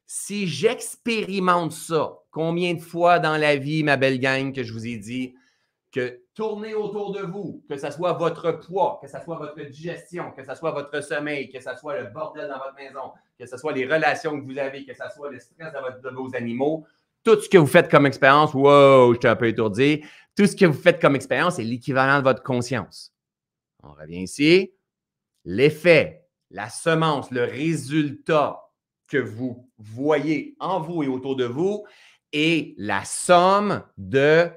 Si 0.06 0.48
j'expérimente 0.48 1.72
ça, 1.72 2.20
combien 2.32 2.74
de 2.74 2.82
fois 2.82 3.20
dans 3.20 3.38
la 3.38 3.56
vie, 3.56 3.84
ma 3.84 3.98
belle 3.98 4.20
gang, 4.20 4.54
que 4.54 4.64
je 4.64 4.74
vous 4.74 4.88
ai 4.88 4.98
dit, 4.98 5.36
que 5.94 6.24
tourner 6.34 6.74
autour 6.74 7.14
de 7.14 7.22
vous, 7.22 7.64
que 7.70 7.78
ce 7.78 7.92
soit 7.92 8.14
votre 8.14 8.52
poids, 8.52 9.00
que 9.02 9.08
ce 9.08 9.20
soit 9.24 9.38
votre 9.38 9.62
digestion, 9.70 10.32
que 10.32 10.44
ce 10.44 10.56
soit 10.56 10.72
votre 10.72 11.02
sommeil, 11.02 11.50
que 11.52 11.60
ce 11.60 11.70
soit 11.80 12.02
le 12.02 12.08
bordel 12.08 12.50
dans 12.50 12.58
votre 12.58 12.74
maison, 12.76 13.12
que 13.40 13.46
ce 13.46 13.56
soit 13.58 13.74
les 13.74 13.86
relations 13.86 14.38
que 14.40 14.44
vous 14.44 14.58
avez, 14.58 14.86
que 14.86 14.94
ce 14.94 15.04
soit 15.16 15.30
le 15.30 15.40
stress 15.40 15.72
de, 15.72 16.10
vos 16.10 16.36
animaux, 16.36 16.86
tout 17.24 17.40
ce 17.40 17.48
que 17.48 17.60
vous 17.60 17.68
faites 17.68 17.92
comme 17.92 18.08
expérience, 18.08 18.56
wow, 18.56 19.14
je 19.14 19.20
suis 19.20 19.28
un 19.28 19.36
peu 19.36 19.48
étourdi, 19.48 20.04
tout 20.36 20.48
ce 20.48 20.56
que 20.56 20.66
vous 20.66 20.74
faites 20.74 21.00
comme 21.00 21.16
expérience 21.16 21.60
est 21.60 21.64
l'équivalent 21.64 22.18
de 22.18 22.24
votre 22.24 22.42
conscience. 22.42 23.14
On 23.84 23.94
revient 23.94 24.24
ici. 24.24 24.74
L'effet, 25.46 26.26
la 26.50 26.70
semence, 26.70 27.30
le 27.30 27.44
résultat 27.44 28.60
que 29.08 29.18
vous 29.18 29.70
voyez 29.78 30.56
en 30.60 30.80
vous 30.80 31.04
et 31.04 31.08
autour 31.08 31.36
de 31.36 31.46
vous 31.46 31.86
est 32.32 32.74
la 32.80 33.06
somme 33.06 33.84
de 33.98 34.50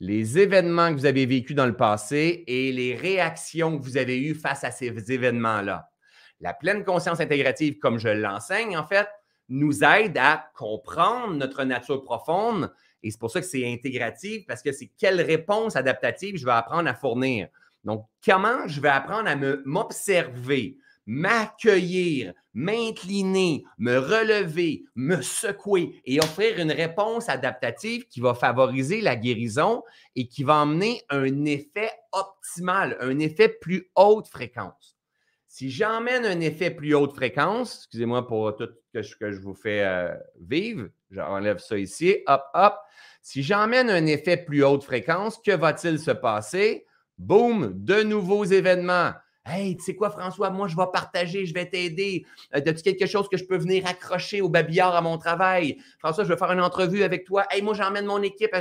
les 0.00 0.38
événements 0.38 0.90
que 0.90 0.98
vous 0.98 1.06
avez 1.06 1.26
vécus 1.26 1.56
dans 1.56 1.66
le 1.66 1.76
passé 1.76 2.44
et 2.46 2.72
les 2.72 2.94
réactions 2.94 3.78
que 3.78 3.82
vous 3.82 3.96
avez 3.96 4.20
eues 4.20 4.34
face 4.34 4.64
à 4.64 4.70
ces 4.70 5.12
événements-là. 5.12 5.90
La 6.40 6.54
pleine 6.54 6.84
conscience 6.84 7.20
intégrative, 7.20 7.78
comme 7.78 7.98
je 7.98 8.08
l'enseigne, 8.08 8.76
en 8.76 8.86
fait, 8.86 9.08
nous 9.48 9.82
aide 9.82 10.16
à 10.18 10.50
comprendre 10.54 11.34
notre 11.34 11.64
nature 11.64 12.04
profonde. 12.04 12.72
Et 13.02 13.10
c'est 13.10 13.18
pour 13.18 13.30
ça 13.30 13.40
que 13.40 13.46
c'est 13.46 13.70
intégratif, 13.70 14.46
parce 14.46 14.62
que 14.62 14.70
c'est 14.70 14.90
quelle 14.98 15.20
réponse 15.20 15.74
adaptative 15.74 16.36
je 16.36 16.44
vais 16.44 16.52
apprendre 16.52 16.88
à 16.88 16.94
fournir. 16.94 17.48
Donc, 17.84 18.06
comment 18.24 18.68
je 18.68 18.80
vais 18.80 18.88
apprendre 18.88 19.28
à 19.28 19.36
m'observer, 19.64 20.76
m'accueillir, 21.08 22.34
m'incliner, 22.52 23.64
me 23.78 23.96
relever, 23.96 24.84
me 24.94 25.22
secouer 25.22 26.02
et 26.04 26.20
offrir 26.20 26.58
une 26.58 26.70
réponse 26.70 27.30
adaptative 27.30 28.06
qui 28.08 28.20
va 28.20 28.34
favoriser 28.34 29.00
la 29.00 29.16
guérison 29.16 29.82
et 30.14 30.28
qui 30.28 30.44
va 30.44 30.56
emmener 30.56 31.00
un 31.08 31.46
effet 31.46 31.90
optimal, 32.12 32.98
un 33.00 33.18
effet 33.20 33.48
plus 33.48 33.90
haute 33.96 34.28
fréquence. 34.28 34.98
Si 35.46 35.70
j'emmène 35.70 36.26
un 36.26 36.40
effet 36.40 36.70
plus 36.70 36.94
haute 36.94 37.14
fréquence, 37.14 37.78
excusez-moi 37.78 38.26
pour 38.26 38.54
tout 38.54 38.68
ce 38.92 39.16
que 39.16 39.32
je, 39.32 39.40
vous 39.40 39.54
fais 39.54 39.82
euh, 39.84 40.14
vivre, 40.38 40.88
j'enlève 41.10 41.58
ça 41.58 41.78
ici, 41.78 42.18
hop, 42.26 42.42
hop. 42.52 42.74
Si 43.22 43.42
j'emmène 43.42 43.88
un 43.88 44.04
effet 44.04 44.36
plus 44.36 44.62
haute 44.62 44.84
fréquence, 44.84 45.38
que 45.38 45.56
va-t-il 45.56 45.98
se 45.98 46.10
passer? 46.10 46.84
Boum, 47.16 47.72
de 47.74 48.02
nouveaux 48.02 48.44
événements 48.44 49.12
Hey, 49.48 49.76
tu 49.76 49.84
sais 49.84 49.94
quoi, 49.94 50.10
François, 50.10 50.50
moi, 50.50 50.68
je 50.68 50.76
vais 50.76 50.86
partager, 50.92 51.46
je 51.46 51.54
vais 51.54 51.66
t'aider. 51.66 52.26
Euh, 52.54 52.58
as-tu 52.58 52.82
quelque 52.82 53.06
chose 53.06 53.28
que 53.28 53.36
je 53.36 53.44
peux 53.44 53.56
venir 53.56 53.86
accrocher 53.86 54.40
au 54.40 54.48
babillard 54.48 54.94
à 54.94 55.00
mon 55.00 55.16
travail? 55.16 55.78
François, 55.98 56.24
je 56.24 56.28
vais 56.28 56.36
faire 56.36 56.52
une 56.52 56.60
entrevue 56.60 57.02
avec 57.02 57.24
toi. 57.24 57.46
Hey, 57.50 57.62
moi, 57.62 57.74
j'emmène 57.74 58.04
mon 58.06 58.22
équipe. 58.22 58.54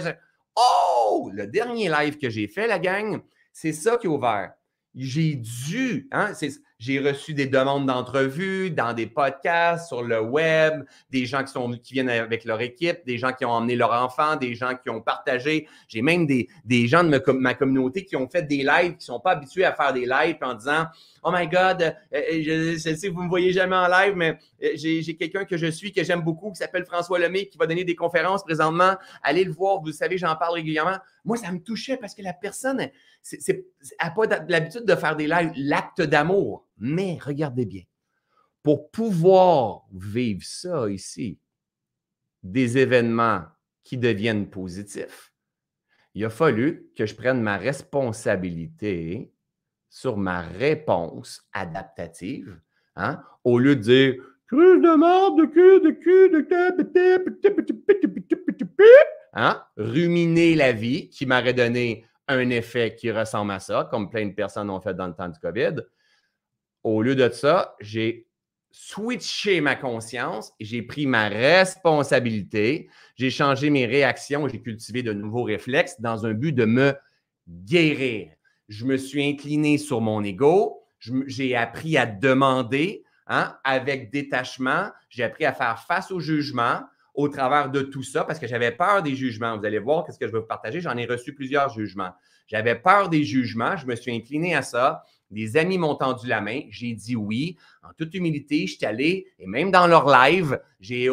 Oh! 0.55 1.29
Le 1.33 1.47
dernier 1.47 1.89
live 1.89 2.17
que 2.17 2.29
j'ai 2.29 2.47
fait, 2.47 2.67
la 2.67 2.79
gang, 2.79 3.21
c'est 3.51 3.73
ça 3.73 3.97
qui 3.97 4.07
est 4.07 4.09
ouvert. 4.09 4.53
J'ai 4.95 5.35
dû, 5.35 6.07
hein, 6.11 6.33
j'ai 6.79 6.99
reçu 6.99 7.33
des 7.33 7.47
demandes 7.47 7.87
d'entrevue 7.87 8.69
dans 8.69 8.93
des 8.93 9.07
podcasts, 9.07 9.87
sur 9.87 10.03
le 10.03 10.21
web, 10.21 10.83
des 11.09 11.25
gens 11.25 11.43
qui, 11.43 11.51
sont, 11.51 11.71
qui 11.71 11.93
viennent 11.93 12.09
avec 12.09 12.45
leur 12.45 12.61
équipe, 12.61 12.99
des 13.05 13.17
gens 13.17 13.33
qui 13.33 13.45
ont 13.45 13.51
emmené 13.51 13.75
leur 13.75 13.91
enfant, 13.91 14.35
des 14.35 14.53
gens 14.53 14.75
qui 14.75 14.89
ont 14.91 15.01
partagé. 15.01 15.67
J'ai 15.87 16.03
même 16.03 16.27
des, 16.27 16.47
des 16.65 16.87
gens 16.87 17.03
de 17.03 17.09
ma, 17.31 17.53
communauté 17.55 18.05
qui 18.05 18.15
ont 18.15 18.29
fait 18.29 18.43
des 18.43 18.63
lives, 18.63 18.97
qui 18.97 19.05
sont 19.05 19.19
pas 19.19 19.31
habitués 19.31 19.65
à 19.65 19.73
faire 19.73 19.91
des 19.91 20.05
lives 20.05 20.37
en 20.41 20.53
disant 20.53 20.85
Oh 21.23 21.31
my 21.33 21.47
God, 21.47 21.81
euh, 21.81 21.91
euh, 22.13 22.75
je, 22.75 22.77
sais 22.77 23.07
que 23.07 23.13
vous 23.13 23.23
me 23.23 23.29
voyez 23.29 23.51
jamais 23.51 23.75
en 23.75 23.87
live, 23.87 24.13
mais 24.15 24.37
euh, 24.63 24.69
j'ai 24.75 25.17
quelqu'un 25.17 25.45
que 25.45 25.57
je 25.57 25.67
suis, 25.67 25.91
que 25.91 26.03
j'aime 26.03 26.21
beaucoup, 26.21 26.51
qui 26.51 26.57
s'appelle 26.57 26.85
François 26.85 27.17
Lemay, 27.17 27.47
qui 27.47 27.57
va 27.57 27.65
donner 27.65 27.85
des 27.85 27.95
conférences 27.95 28.43
présentement. 28.43 28.95
Allez 29.23 29.43
le 29.43 29.51
voir, 29.51 29.81
vous 29.81 29.91
savez, 29.91 30.19
j'en 30.19 30.35
parle 30.35 30.53
régulièrement. 30.53 30.97
Moi, 31.25 31.37
ça 31.37 31.51
me 31.51 31.59
touchait 31.59 31.97
parce 31.97 32.13
que 32.13 32.21
la 32.21 32.33
personne 32.33 32.77
n'a 32.77 34.09
pas 34.11 34.25
l'habitude 34.47 34.85
de 34.85 34.95
faire 34.95 35.15
des 35.15 35.27
lives, 35.27 35.51
l'acte 35.55 36.01
d'amour. 36.01 36.66
Mais 36.77 37.17
regardez 37.21 37.65
bien, 37.65 37.83
pour 38.63 38.91
pouvoir 38.91 39.85
vivre 39.93 40.43
ça 40.43 40.89
ici, 40.89 41.39
des 42.43 42.77
événements 42.77 43.43
qui 43.83 43.97
deviennent 43.97 44.49
positifs, 44.49 45.33
il 46.13 46.25
a 46.25 46.29
fallu 46.29 46.89
que 46.95 47.05
je 47.05 47.15
prenne 47.15 47.41
ma 47.41 47.57
responsabilité 47.57 49.31
sur 49.89 50.17
ma 50.17 50.41
réponse 50.41 51.47
adaptative, 51.53 52.59
hein, 52.95 53.21
au 53.43 53.59
lieu 53.59 53.75
de 53.75 53.81
dire 53.81 54.15
cruche 54.47 54.81
de 54.81 54.97
merde, 54.97 55.39
de 55.39 55.45
cul, 55.45 55.81
de 55.81 55.91
cul, 55.91 56.29
de 56.29 56.47
hein, 59.33 59.63
ruminer 59.77 60.55
la 60.55 60.71
vie 60.71 61.09
qui 61.09 61.25
m'aurait 61.25 61.53
donné 61.53 62.05
un 62.27 62.49
effet 62.49 62.95
qui 62.95 63.11
ressemble 63.11 63.51
à 63.51 63.59
ça, 63.59 63.87
comme 63.89 64.09
plein 64.09 64.25
de 64.25 64.33
personnes 64.33 64.69
ont 64.69 64.81
fait 64.81 64.93
dans 64.93 65.07
le 65.07 65.13
temps 65.13 65.29
du 65.29 65.39
COVID. 65.39 65.75
Au 66.87 67.01
lieu 67.01 67.15
de 67.15 67.29
ça, 67.29 67.75
j'ai 67.81 68.29
switché 68.71 69.59
ma 69.59 69.75
conscience 69.75 70.53
j'ai 70.61 70.81
pris 70.81 71.05
ma 71.05 71.27
responsabilité. 71.27 72.87
J'ai 73.17 73.29
changé 73.29 73.69
mes 73.69 73.85
réactions, 73.85 74.47
j'ai 74.47 74.61
cultivé 74.61 75.03
de 75.03 75.11
nouveaux 75.11 75.43
réflexes 75.43 75.99
dans 75.99 76.25
un 76.25 76.31
but 76.31 76.53
de 76.53 76.63
me 76.63 76.93
guérir. 77.49 78.29
Je 78.69 78.85
me 78.85 78.95
suis 78.95 79.27
incliné 79.27 79.77
sur 79.77 79.99
mon 79.99 80.23
ego. 80.23 80.81
J'ai 81.25 81.57
appris 81.57 81.97
à 81.97 82.05
demander 82.05 83.03
hein, 83.27 83.57
avec 83.65 84.09
détachement. 84.09 84.89
J'ai 85.09 85.23
appris 85.23 85.43
à 85.43 85.51
faire 85.51 85.79
face 85.79 86.09
au 86.09 86.21
jugement 86.21 86.83
au 87.15 87.27
travers 87.27 87.69
de 87.69 87.81
tout 87.81 88.03
ça 88.03 88.23
parce 88.23 88.39
que 88.39 88.47
j'avais 88.47 88.71
peur 88.71 89.03
des 89.03 89.13
jugements. 89.13 89.57
Vous 89.57 89.65
allez 89.65 89.79
voir 89.79 90.05
qu'est-ce 90.05 90.19
que 90.19 90.27
je 90.27 90.31
vais 90.31 90.39
vous 90.39 90.45
partager. 90.45 90.79
J'en 90.79 90.95
ai 90.95 91.05
reçu 91.05 91.35
plusieurs 91.35 91.67
jugements. 91.67 92.13
J'avais 92.47 92.75
peur 92.75 93.09
des 93.09 93.25
jugements. 93.25 93.75
Je 93.75 93.85
me 93.85 93.95
suis 93.95 94.15
incliné 94.15 94.55
à 94.55 94.61
ça. 94.61 95.03
Des 95.29 95.57
amis 95.57 95.77
m'ont 95.77 95.95
tendu 95.95 96.27
la 96.27 96.41
main. 96.41 96.61
J'ai 96.69 96.93
dit 96.93 97.15
oui. 97.15 97.57
En 97.83 97.93
toute 97.93 98.13
humilité, 98.13 98.67
je 98.67 98.77
suis 98.77 98.85
allé, 98.85 99.27
et 99.39 99.45
même 99.45 99.71
dans 99.71 99.87
leur 99.87 100.07
live, 100.07 100.59
j'ai, 100.79 101.09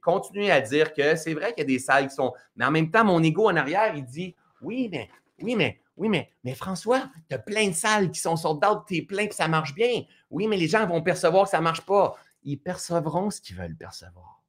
continué 0.00 0.50
à 0.50 0.60
dire 0.60 0.92
que 0.92 1.16
c'est 1.16 1.34
vrai 1.34 1.52
qu'il 1.54 1.62
y 1.62 1.62
a 1.62 1.64
des 1.64 1.78
salles 1.78 2.08
qui 2.08 2.14
sont. 2.14 2.32
Mais 2.56 2.64
en 2.64 2.70
même 2.70 2.90
temps, 2.90 3.04
mon 3.04 3.22
ego 3.22 3.48
en 3.48 3.56
arrière, 3.56 3.94
il 3.96 4.04
dit 4.04 4.34
oui, 4.60 4.88
mais, 4.90 5.08
oui, 5.40 5.56
mais, 5.56 5.80
oui, 5.96 6.08
mais, 6.08 6.30
mais 6.44 6.54
François, 6.54 7.10
tu 7.28 7.34
as 7.34 7.38
plein 7.38 7.68
de 7.68 7.74
salles 7.74 8.10
qui 8.10 8.20
sont 8.20 8.36
sur 8.36 8.52
out, 8.52 8.84
tu 8.86 8.96
es 8.96 9.02
plein 9.02 9.26
que 9.26 9.34
ça 9.34 9.48
marche 9.48 9.74
bien. 9.74 10.02
Oui, 10.30 10.46
mais 10.46 10.56
les 10.56 10.68
gens 10.68 10.86
vont 10.86 11.02
percevoir 11.02 11.44
que 11.44 11.50
ça 11.50 11.58
ne 11.58 11.64
marche 11.64 11.82
pas. 11.82 12.16
Ils 12.44 12.58
percevront 12.58 13.30
ce 13.30 13.40
qu'ils 13.40 13.56
veulent 13.56 13.76
percevoir. 13.76 14.42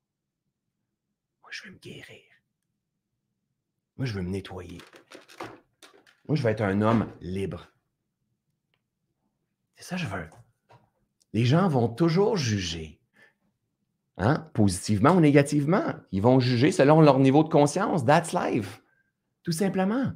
Moi, 1.42 1.50
je 1.52 1.64
veux 1.64 1.72
me 1.72 1.80
guérir. 1.80 2.22
Moi, 3.98 4.06
je 4.06 4.14
veux 4.14 4.22
me 4.22 4.30
nettoyer. 4.30 4.78
Moi, 6.28 6.36
je 6.36 6.44
veux 6.44 6.50
être 6.50 6.62
un 6.62 6.82
homme 6.82 7.12
libre. 7.22 7.72
Ça 9.90 9.98
je 9.98 10.06
veux. 10.06 10.28
Les 11.34 11.46
gens 11.46 11.68
vont 11.68 11.88
toujours 11.88 12.38
juger. 12.38 13.00
Hein? 14.18 14.48
Positivement 14.54 15.14
ou 15.14 15.20
négativement. 15.20 15.96
Ils 16.12 16.22
vont 16.22 16.40
juger 16.40 16.72
selon 16.72 17.02
leur 17.02 17.18
niveau 17.18 17.44
de 17.44 17.50
conscience. 17.50 18.06
That's 18.06 18.32
life. 18.32 18.84
Tout 19.42 19.52
simplement. 19.52 20.12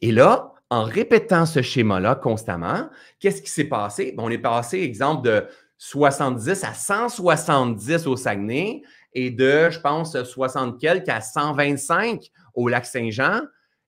Et 0.00 0.10
là, 0.10 0.54
en 0.70 0.82
répétant 0.82 1.46
ce 1.46 1.62
schéma-là 1.62 2.16
constamment, 2.16 2.90
qu'est-ce 3.20 3.42
qui 3.42 3.48
s'est 3.48 3.68
passé? 3.68 4.12
on 4.18 4.28
est 4.28 4.38
passé, 4.38 4.80
exemple, 4.80 5.24
de 5.24 5.46
70 5.78 6.64
à 6.64 6.74
170 6.74 8.08
au 8.08 8.16
Saguenay 8.16 8.82
et 9.12 9.30
de, 9.30 9.70
je 9.70 9.78
pense, 9.78 10.20
60 10.20 10.80
quelques 10.80 11.10
à 11.10 11.20
125 11.20 12.28
au 12.54 12.66
lac 12.66 12.84
Saint-Jean. 12.84 13.42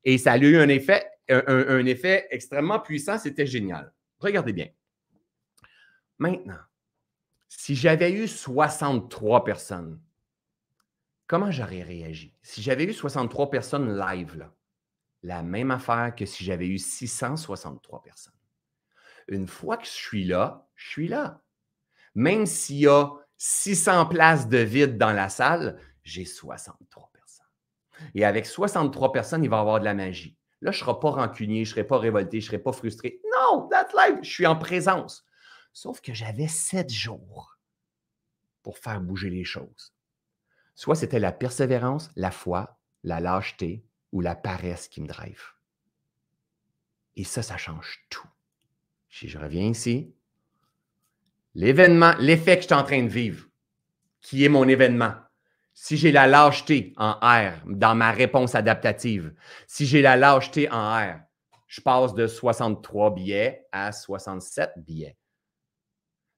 Et 0.05 0.17
ça 0.17 0.35
a 0.35 0.39
eu 0.39 0.59
un 0.59 0.69
effet 0.69 2.29
extrêmement 2.31 2.79
puissant. 2.79 3.19
C'était 3.19 3.47
génial. 3.47 3.93
Regardez 4.21 4.53
bien. 4.53 4.69
Maintenant, 6.19 6.59
si 7.49 7.77
j'avais 7.77 8.13
eu 8.13 8.27
63 8.27 9.45
personnes, 9.45 10.01
comment 11.27 11.51
j'aurais 11.51 11.83
réagi? 11.83 12.35
Si 12.43 12.61
j'avais 12.63 12.85
eu 12.85 12.93
63 12.93 13.51
personnes 13.51 13.97
live, 13.97 14.49
la 15.23 15.43
même 15.43 15.71
affaire 15.71 16.15
que 16.17 16.27
si 16.27 16.45
j'avais 16.45 16.67
eu 16.67 16.79
663 16.79 18.03
personnes. 18.03 18.35
Une 19.29 19.47
fois 19.47 19.77
que 19.77 19.87
je 19.87 19.91
suis 19.91 20.25
là, 20.25 20.67
je 20.75 20.89
suis 20.89 21.09
là. 21.09 21.43
même 22.15 22.47
s'il 22.47 22.79
y 22.79 22.87
a 22.89 23.13
600 23.37 24.07
places 24.07 24.49
de 24.49 24.59
vide 24.59 24.99
dans 24.99 25.13
la 25.13 25.29
salle, 25.29 25.81
j'ai 26.03 26.25
63 26.25 27.11
personnes. 27.13 27.47
Et 28.15 28.25
avec 28.25 28.47
63 28.47 29.13
personnes, 29.13 29.45
il 29.45 29.51
va 29.51 29.59
y 29.59 29.61
avoir 29.61 29.79
de 29.79 29.85
la 29.85 29.95
magie. 29.95 30.37
Là, 30.61 30.73
je 30.73 30.79
ne 30.79 30.85
serai 30.85 30.99
pas 30.99 31.11
rancunier, 31.11 31.65
je 31.65 31.71
ne 31.71 31.75
serai 31.75 31.85
pas 31.85 31.99
révolté, 31.99 32.41
je 32.41 32.47
ne 32.47 32.51
serai 32.51 32.59
pas 32.59 32.73
frustré. 32.73 33.21
Non, 33.33 33.69
that's 33.69 33.93
life. 33.93 34.19
Je 34.23 34.31
suis 34.31 34.47
en 34.47 34.57
présence. 34.57 35.25
Sauf 35.81 36.01
que 36.01 36.13
j'avais 36.13 36.49
sept 36.49 36.91
jours 36.91 37.57
pour 38.65 38.79
faire 38.79 39.01
bouger 39.01 39.31
les 39.31 39.45
choses. 39.45 39.95
Soit 40.75 40.97
c'était 40.97 41.21
la 41.21 41.31
persévérance, 41.31 42.11
la 42.17 42.33
foi, 42.33 42.81
la 43.05 43.21
lâcheté 43.21 43.85
ou 44.11 44.21
la 44.21 44.35
paresse 44.35 44.89
qui 44.89 45.01
me 45.01 45.07
drive. 45.07 45.41
Et 47.15 47.23
ça, 47.23 47.45
ça 47.45 47.57
change 47.57 48.05
tout. 48.11 48.27
Si 49.09 49.29
je 49.29 49.39
reviens 49.39 49.69
ici, 49.69 50.13
l'événement, 51.55 52.17
l'effet 52.19 52.57
que 52.57 52.63
je 52.63 52.67
suis 52.67 52.75
en 52.75 52.83
train 52.83 53.05
de 53.05 53.09
vivre, 53.09 53.47
qui 54.21 54.45
est 54.45 54.49
mon 54.49 54.67
événement, 54.67 55.15
si 55.75 55.97
j'ai 55.97 56.11
la 56.11 56.27
lâcheté 56.27 56.93
en 56.97 57.13
R 57.21 57.55
dans 57.67 57.95
ma 57.95 58.11
réponse 58.11 58.57
adaptative, 58.57 59.33
si 59.69 59.87
j'ai 59.87 60.03
la 60.03 60.17
lâcheté 60.17 60.69
en 60.73 60.99
R, 60.99 61.21
je 61.69 61.81
passe 61.81 62.15
de 62.15 62.27
63 62.27 63.15
billets 63.15 63.65
à 63.71 63.93
67 63.93 64.73
billets. 64.79 65.17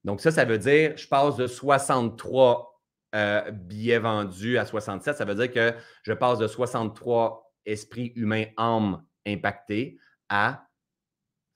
Donc, 0.04 0.20
ça, 0.20 0.30
ça 0.30 0.44
veut 0.44 0.58
dire, 0.58 0.96
je 0.96 1.06
passe 1.06 1.36
de 1.36 1.46
63 1.46 2.70
euh, 3.14 3.50
billets 3.50 3.98
vendus 3.98 4.58
à 4.58 4.64
67. 4.64 5.16
Ça 5.16 5.24
veut 5.24 5.34
dire 5.34 5.50
que 5.50 5.74
je 6.02 6.12
passe 6.12 6.38
de 6.38 6.46
63 6.46 7.52
esprits 7.66 8.12
humains, 8.16 8.46
âmes 8.56 9.04
impactés 9.26 9.98
à 10.28 10.66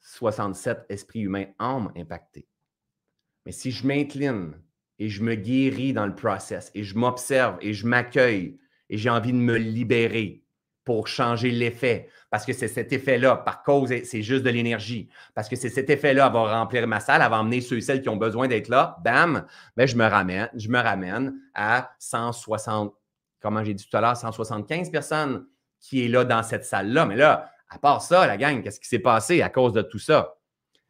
67 0.01 0.85
esprits 0.89 1.21
humains, 1.21 1.47
âmes 1.61 1.93
impactés. 1.97 2.47
Mais 3.47 3.53
si 3.53 3.71
je 3.71 3.87
m'incline 3.87 4.61
et 4.99 5.09
je 5.09 5.23
me 5.23 5.35
guéris 5.35 5.93
dans 5.93 6.07
le 6.07 6.15
process 6.15 6.71
et 6.75 6.83
je 6.83 6.97
m'observe 6.97 7.57
et 7.61 7.73
je 7.73 7.87
m'accueille 7.87 8.59
et 8.91 8.99
j'ai 8.99 9.11
envie 9.11 9.33
de 9.33 9.39
me 9.39 9.57
libérer 9.57 10.44
pour 10.85 11.09
changer 11.09 11.51
l'effet, 11.51 12.09
parce 12.31 12.45
que 12.45 12.53
c'est 12.53 12.69
cet 12.69 12.93
effet-là, 12.93 13.37
par 13.37 13.63
cause, 13.63 13.89
c'est 14.05 14.23
juste 14.23 14.43
de 14.43 14.51
l'énergie, 14.51 15.09
parce 15.35 15.49
que 15.49 15.57
c'est 15.57 15.71
cet 15.71 15.89
effet-là 15.89 16.29
va 16.29 16.59
remplir 16.59 16.87
ma 16.87 17.01
salle, 17.01 17.23
elle 17.23 17.31
va 17.31 17.39
emmener 17.39 17.61
ceux 17.61 17.79
et 17.79 17.81
celles 17.81 18.03
qui 18.03 18.09
ont 18.09 18.17
besoin 18.17 18.49
d'être 18.49 18.69
là, 18.69 18.99
bam, 19.03 19.47
ben 19.77 19.87
je 19.87 19.97
me 19.97 20.05
ramène, 20.07 20.51
je 20.55 20.69
me 20.69 20.79
ramène 20.79 21.35
à 21.55 21.93
160, 21.99 22.95
comment 23.41 23.65
j'ai 23.65 23.75
dit 23.75 23.89
tout 23.89 23.97
à 23.97 24.01
l'heure, 24.01 24.17
175 24.17 24.91
personnes 24.91 25.47
qui 25.81 26.05
est 26.05 26.09
là 26.09 26.25
dans 26.25 26.43
cette 26.43 26.65
salle-là. 26.65 27.07
Mais 27.07 27.17
là, 27.17 27.51
à 27.69 27.79
part 27.79 28.03
ça, 28.03 28.27
la 28.27 28.37
gang, 28.37 28.63
qu'est-ce 28.63 28.81
qui 28.81 28.89
s'est 28.89 28.99
passé 28.99 29.43
à 29.43 29.49
cause 29.49 29.73
de 29.73 29.83
tout 29.83 29.99
ça? 29.99 30.37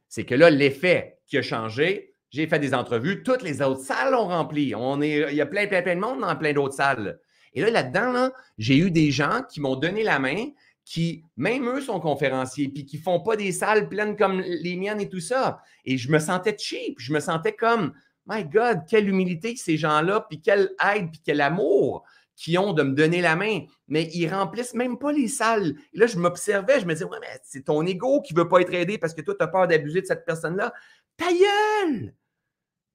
C'est 0.09 0.25
que 0.25 0.35
là, 0.35 0.51
l'effet 0.51 1.19
qui 1.27 1.39
a 1.39 1.43
changé, 1.43 2.15
j'ai 2.31 2.47
fait 2.47 2.59
des 2.59 2.75
entrevues, 2.75 3.23
toutes 3.23 3.43
les 3.43 3.63
autres 3.63 3.81
salles 3.81 4.15
ont 4.15 4.27
rempli. 4.27 4.75
On 4.75 5.01
est, 5.01 5.31
il 5.31 5.37
y 5.37 5.41
a 5.41 5.47
plein, 5.47 5.67
plein, 5.67 5.83
plein 5.83 5.97
de 5.97 6.01
monde 6.01 6.21
dans 6.21 6.37
plein 6.37 6.53
d'autres 6.53 6.75
salles. 6.75 7.19
Et 7.55 7.61
là, 7.61 7.71
là-dedans, 7.71 8.31
j'ai 8.59 8.77
eu 8.77 8.91
des 8.91 9.11
gens 9.11 9.43
qui 9.49 9.61
m'ont 9.61 9.77
donné 9.77 10.03
la 10.03 10.19
main, 10.19 10.49
qui, 10.85 11.25
même 11.37 11.69
eux, 11.69 11.81
sont 11.81 12.01
conférenciers, 12.01 12.69
puis 12.69 12.85
qui 12.85 12.99
ne 12.99 13.03
font 13.03 13.21
pas 13.21 13.37
des 13.37 13.53
salles 13.53 13.89
pleines 13.89 14.17
comme 14.17 14.41
les 14.41 14.77
miennes 14.77 15.01
et 15.01 15.09
tout 15.09 15.21
ça. 15.21 15.61
Et 15.85 15.97
je 15.97 16.11
me 16.11 16.19
sentais 16.19 16.57
cheap. 16.59 16.99
Je 16.99 17.13
me 17.13 17.21
sentais 17.21 17.55
comme, 17.55 17.93
my 18.27 18.45
God, 18.45 18.83
quelle 18.89 19.09
humilité 19.09 19.57
ces 19.57 19.77
gens-là, 19.77 20.27
puis 20.29 20.41
quelle 20.41 20.71
aide, 20.95 21.11
puis 21.11 21.21
quel 21.25 21.41
amour 21.41 22.05
qui 22.37 22.59
ont 22.59 22.73
de 22.73 22.83
me 22.83 22.95
donner 22.95 23.21
la 23.21 23.37
main, 23.37 23.61
mais 23.87 24.09
ils 24.13 24.29
remplissent 24.29 24.75
même 24.75 24.99
pas 24.99 25.13
les 25.13 25.29
salles. 25.29 25.75
Et 25.93 25.99
là, 25.99 26.07
je 26.07 26.19
m'observais, 26.19 26.81
je 26.81 26.87
me 26.87 26.93
disais, 26.93 27.05
ouais, 27.05 27.19
mais 27.21 27.39
c'est 27.45 27.67
ton 27.67 27.87
ego 27.87 28.21
qui 28.23 28.35
veut 28.35 28.49
pas 28.49 28.61
être 28.61 28.75
aidé 28.75 28.99
parce 28.99 29.15
que 29.15 29.21
toi, 29.21 29.35
tu 29.39 29.45
as 29.45 29.47
peur 29.47 29.69
d'abuser 29.69 30.01
de 30.01 30.07
cette 30.07 30.25
personne-là. 30.25 30.73
Ta 31.17 31.27
gueule! 31.27 32.13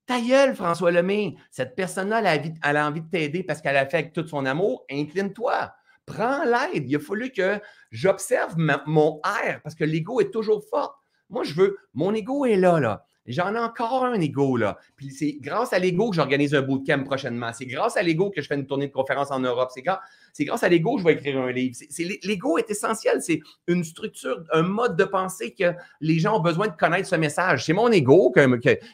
Ta 0.09 0.19
gueule, 0.21 0.55
François 0.55 0.89
Lemay. 0.89 1.35
Cette 1.51 1.75
personne-là, 1.75 2.23
elle, 2.63 2.77
a 2.77 2.87
envie 2.87 3.01
de 3.01 3.09
t'aider 3.11 3.43
parce 3.43 3.61
qu'elle 3.61 3.77
a 3.77 3.85
fait 3.85 3.97
avec 3.97 4.11
tout 4.11 4.27
son 4.27 4.43
amour. 4.47 4.83
Incline-toi. 4.89 5.71
Prends 6.07 6.43
l'aide. 6.45 6.89
Il 6.89 6.95
a 6.95 6.99
fallu 6.99 7.31
que 7.31 7.61
j'observe 7.91 8.55
mon 8.57 9.21
air 9.45 9.61
parce 9.61 9.75
que 9.75 9.83
l'ego 9.83 10.19
est 10.19 10.31
toujours 10.31 10.63
fort. 10.67 10.99
Moi, 11.29 11.43
je 11.43 11.53
veux, 11.53 11.77
mon 11.93 12.11
ego 12.15 12.43
est 12.45 12.55
là, 12.55 12.79
là. 12.79 13.05
J'en 13.31 13.53
ai 13.53 13.59
encore 13.59 14.05
un 14.05 14.19
ego, 14.19 14.57
là. 14.57 14.77
Puis 14.95 15.11
c'est 15.11 15.37
grâce 15.39 15.71
à 15.71 15.79
l'ego 15.79 16.09
que 16.09 16.15
j'organise 16.15 16.55
un 16.55 16.61
bootcamp 16.63 17.03
prochainement. 17.03 17.51
C'est 17.53 17.67
grâce 17.67 17.95
à 17.95 18.01
l'ego 18.01 18.31
que 18.31 18.41
je 18.41 18.47
fais 18.47 18.55
une 18.55 18.65
tournée 18.65 18.87
de 18.87 18.91
conférence 18.91 19.31
en 19.31 19.39
Europe. 19.39 19.69
C'est 19.73 19.81
grâce, 19.81 20.63
à 20.63 20.69
l'ego 20.69 20.95
que 20.95 21.01
je 21.01 21.05
vais 21.05 21.13
écrire 21.13 21.39
un 21.39 21.51
livre. 21.51 21.77
L'ego 22.23 22.57
est 22.57 22.69
essentiel. 22.69 23.21
C'est 23.21 23.39
une 23.67 23.83
structure, 23.83 24.43
un 24.51 24.63
mode 24.63 24.97
de 24.97 25.03
pensée 25.03 25.53
que 25.53 25.73
les 26.01 26.19
gens 26.19 26.37
ont 26.37 26.41
besoin 26.41 26.67
de 26.67 26.75
connaître 26.75 27.07
ce 27.07 27.15
message. 27.15 27.65
C'est 27.65 27.73
mon 27.73 27.91
ego 27.91 28.33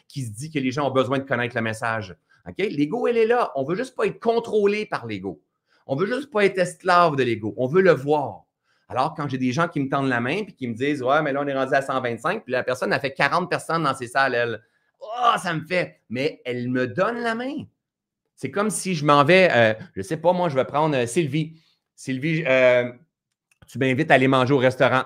qui 0.08 0.22
se 0.22 0.30
dit 0.30 0.50
que 0.50 0.58
les 0.58 0.70
gens 0.70 0.88
ont 0.88 0.94
besoin 0.94 1.18
de 1.18 1.24
connaître 1.24 1.56
le 1.56 1.62
message. 1.62 2.14
L'ego, 2.58 3.06
elle 3.08 3.16
est 3.16 3.26
là. 3.26 3.52
On 3.56 3.62
ne 3.64 3.68
veut 3.68 3.74
juste 3.74 3.96
pas 3.96 4.06
être 4.06 4.20
contrôlé 4.20 4.86
par 4.86 5.06
l'ego. 5.06 5.42
On 5.86 5.96
ne 5.96 6.00
veut 6.00 6.06
juste 6.06 6.30
pas 6.30 6.44
être 6.44 6.58
esclave 6.58 7.16
de 7.16 7.22
l'ego. 7.22 7.54
On 7.56 7.66
veut 7.66 7.82
le 7.82 7.92
voir. 7.92 8.45
Alors, 8.88 9.14
quand 9.14 9.28
j'ai 9.28 9.38
des 9.38 9.52
gens 9.52 9.68
qui 9.68 9.80
me 9.80 9.88
tendent 9.88 10.08
la 10.08 10.20
main 10.20 10.38
et 10.38 10.46
qui 10.46 10.68
me 10.68 10.74
disent 10.74 11.02
Ouais, 11.02 11.20
mais 11.22 11.32
là, 11.32 11.40
on 11.42 11.46
est 11.46 11.54
rendu 11.54 11.74
à 11.74 11.82
125, 11.82 12.44
puis 12.44 12.52
la 12.52 12.62
personne 12.62 12.92
a 12.92 13.00
fait 13.00 13.12
40 13.12 13.50
personnes 13.50 13.82
dans 13.82 13.94
ses 13.94 14.06
salles, 14.06 14.34
elle. 14.34 14.62
Oh, 15.00 15.34
ça 15.38 15.52
me 15.54 15.64
fait. 15.66 16.00
Mais 16.08 16.40
elle 16.44 16.68
me 16.68 16.86
donne 16.86 17.18
la 17.18 17.34
main. 17.34 17.64
C'est 18.36 18.50
comme 18.50 18.70
si 18.70 18.94
je 18.94 19.04
m'en 19.04 19.24
vais, 19.24 19.48
euh, 19.50 19.74
je 19.94 20.00
ne 20.00 20.04
sais 20.04 20.18
pas, 20.18 20.32
moi, 20.32 20.48
je 20.48 20.54
vais 20.54 20.64
prendre 20.64 20.94
euh, 20.94 21.06
Sylvie. 21.06 21.56
Sylvie, 21.94 22.44
euh, 22.46 22.92
tu 23.66 23.78
m'invites 23.78 24.10
à 24.10 24.14
aller 24.14 24.28
manger 24.28 24.52
au 24.52 24.58
restaurant. 24.58 25.04